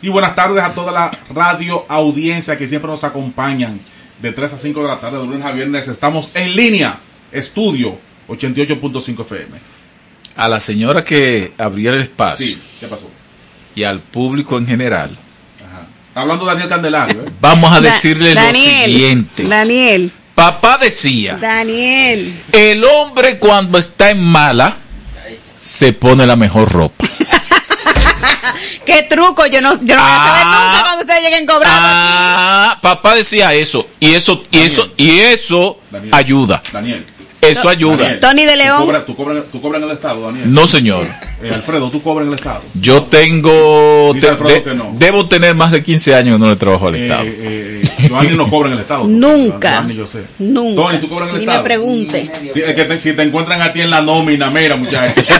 Y 0.00 0.08
buenas 0.08 0.34
tardes 0.34 0.62
a 0.62 0.74
toda 0.74 0.92
la 0.92 1.10
radio 1.34 1.84
audiencia 1.88 2.56
que 2.56 2.68
siempre 2.68 2.90
nos 2.90 3.04
acompañan 3.04 3.80
de 4.22 4.32
3 4.32 4.54
a 4.54 4.58
5 4.58 4.82
de 4.82 4.88
la 4.88 5.00
tarde, 5.00 5.18
de 5.18 5.24
lunes 5.24 5.44
a 5.44 5.52
viernes. 5.52 5.88
Estamos 5.88 6.30
en 6.34 6.54
línea, 6.54 6.98
estudio 7.32 7.98
88.5 8.28 9.20
FM. 9.22 9.58
A 10.36 10.48
la 10.48 10.60
señora 10.60 11.02
que 11.02 11.52
abrió 11.58 11.92
el 11.92 12.02
espacio. 12.02 12.46
Sí, 12.46 12.62
¿qué 12.78 12.86
pasó? 12.86 13.08
y 13.74 13.84
al 13.84 14.00
público 14.00 14.58
en 14.58 14.66
general, 14.66 15.10
Está 16.10 16.20
hablando 16.22 16.44
Daniel 16.44 16.68
Candelario. 16.68 17.22
¿eh? 17.22 17.30
vamos 17.40 17.70
a 17.72 17.80
Da- 17.80 17.80
decirle 17.92 18.34
lo 18.34 18.52
siguiente. 18.54 19.44
Daniel, 19.44 20.10
Papá 20.34 20.78
decía, 20.78 21.36
Daniel. 21.36 22.42
el 22.52 22.82
hombre 22.84 23.38
cuando 23.38 23.78
está 23.78 24.10
en 24.10 24.22
mala 24.22 24.76
se 25.62 25.92
pone 25.92 26.26
la 26.26 26.34
mejor 26.36 26.70
ropa. 26.72 27.04
¿Qué 28.86 29.02
truco? 29.04 29.46
Yo 29.46 29.60
no, 29.60 29.74
yo 29.84 29.94
no 29.96 30.02
voy 30.02 30.10
a 30.10 30.26
saber 30.26 30.44
nunca 30.46 30.80
cuando 30.82 31.00
ustedes 31.02 31.22
lleguen 31.22 31.46
cobrando. 31.46 31.78
Ah, 31.80 32.78
papá 32.82 33.14
decía 33.14 33.52
eso 33.54 33.86
y 34.00 34.14
eso 34.14 34.42
y 34.50 34.58
eso 34.60 34.92
y 34.96 35.18
eso 35.20 35.78
ayuda. 36.12 36.62
Daniel. 36.72 37.06
Eso 37.40 37.68
ayuda. 37.68 37.96
Daniel, 37.96 38.20
Tony 38.20 38.44
de 38.44 38.52
¿tú 38.52 38.58
León. 38.58 38.82
cobras- 38.86 39.06
¿Tú 39.06 39.16
cobras, 39.16 39.44
tú 39.50 39.60
cobras 39.62 39.82
en 39.82 39.88
el 39.88 39.94
Estado, 39.96 40.22
Daniel? 40.26 40.52
No, 40.52 40.66
señor. 40.66 41.06
Eh, 41.42 41.50
Alfredo, 41.54 41.90
¿tú 41.90 42.02
cobras 42.02 42.24
en 42.26 42.32
el 42.32 42.34
Estado? 42.38 42.60
Yo 42.74 43.04
tengo 43.04 44.12
Dice 44.14 44.26
te- 44.26 44.32
Alfredo 44.32 44.54
de- 44.56 44.62
que 44.62 44.74
no. 44.74 44.90
debo 44.98 45.26
tener 45.26 45.54
más 45.54 45.72
de 45.72 45.82
15 45.82 46.14
años 46.14 46.36
que 46.36 46.44
no 46.44 46.50
le 46.50 46.56
trabajo 46.56 46.88
al 46.88 46.96
Estado. 46.96 47.22
Eh, 47.24 47.82
eh, 47.82 48.08
Joanny 48.10 48.36
no 48.36 48.48
cobra 48.50 48.68
en 48.68 48.74
el 48.74 48.80
Estado. 48.80 49.04
Nunca. 49.06 49.76
Joanny, 49.78 49.94
yo 49.96 50.06
sé. 50.06 50.24
Nunca. 50.38 50.82
Tony, 50.82 50.98
¿tú 50.98 51.08
cobras 51.08 51.28
en 51.30 51.34
el 51.36 51.40
Ni 51.40 51.44
Estado? 51.46 51.62
me 51.62 51.64
pregunte. 51.64 52.30
Si, 52.52 52.60
es 52.60 52.74
que 52.74 52.84
te, 52.84 53.00
si 53.00 53.12
te 53.14 53.22
encuentran 53.22 53.62
a 53.62 53.72
ti 53.72 53.80
en 53.80 53.90
la 53.90 54.02
nómina, 54.02 54.50
mira, 54.50 54.76
muchachos. 54.76 55.24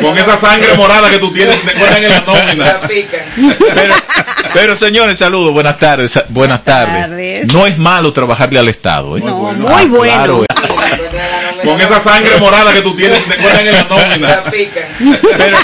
Con 0.00 0.18
esa 0.18 0.36
sangre 0.36 0.74
morada 0.74 1.08
que 1.10 1.18
tú 1.18 1.32
tienes, 1.32 1.60
te 1.62 1.72
encuentran 1.72 2.02
en 2.04 2.10
la 2.10 2.20
nómina. 2.20 2.80
Pero, 3.74 3.94
pero, 4.52 4.76
señores, 4.76 5.18
saludos, 5.18 5.52
buenas 5.52 5.78
tardes, 5.78 6.22
buenas 6.28 6.64
tardes. 6.64 7.02
tardes. 7.08 7.52
No 7.52 7.66
es 7.66 7.78
malo 7.78 8.12
trabajarle 8.12 8.58
al 8.58 8.68
Estado, 8.68 9.16
¿eh? 9.16 9.20
No, 9.24 9.48
Ah, 9.48 9.52
muy 9.54 9.86
bueno. 9.86 10.02
claro, 10.12 10.44
Con 11.64 11.80
esa 11.80 11.98
sangre 12.00 12.36
morada 12.38 12.72
que 12.72 12.80
tú 12.82 12.94
tienes, 12.96 13.24
te 13.24 13.34
encuentran 13.34 13.66
en 13.66 13.72
la 13.74 13.84
nómina. 13.84 14.42
Pero, 15.36 15.56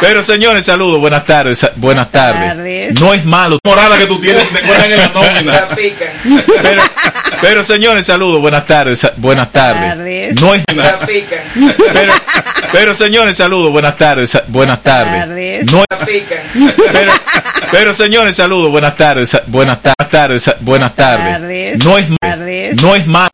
pero 0.00 0.22
señores, 0.22 0.64
saludos, 0.64 1.00
buenas 1.00 1.24
tardes, 1.24 1.66
buenas 1.76 2.10
tardes. 2.10 2.48
tardes. 2.56 3.00
No 3.00 3.14
es 3.14 3.24
malo. 3.24 3.58
Morada 3.64 3.96
que 3.98 4.06
tú 4.06 4.20
tienes, 4.20 4.48
te 4.50 4.58
encuentran 4.60 4.92
en 4.92 4.98
la 4.98 5.08
nómina. 5.08 5.68
Pero, 6.62 6.82
pero 7.40 7.64
señores, 7.64 8.06
saludos, 8.06 8.40
buenas 8.40 8.66
tardes, 8.66 9.06
buenas 9.16 9.52
tardes. 9.52 9.90
tardes. 9.90 10.40
No 10.40 10.54
es 10.54 10.62
pero, 11.92 12.12
pero 12.72 12.94
señores, 12.94 13.36
saludos, 13.36 13.70
buenas 13.72 13.96
tardes, 13.96 14.36
buenas 14.48 14.82
tardes. 14.82 15.20
tardes. 15.26 15.72
No 15.72 15.84
pero, 16.92 17.12
pero 17.70 17.94
señores, 17.94 18.36
saludos, 18.36 18.70
buenas 18.70 18.96
tardes, 18.96 19.36
buenas 19.46 19.82
ta- 19.82 19.94
tardes, 20.10 20.50
buenas 20.60 20.94
tardes. 20.94 21.32
Tardes. 21.38 21.84
No 21.84 21.98
es 21.98 22.06
Tardes. 22.20 22.82
no 22.82 22.94
es 22.96 23.06
malo 23.06 23.28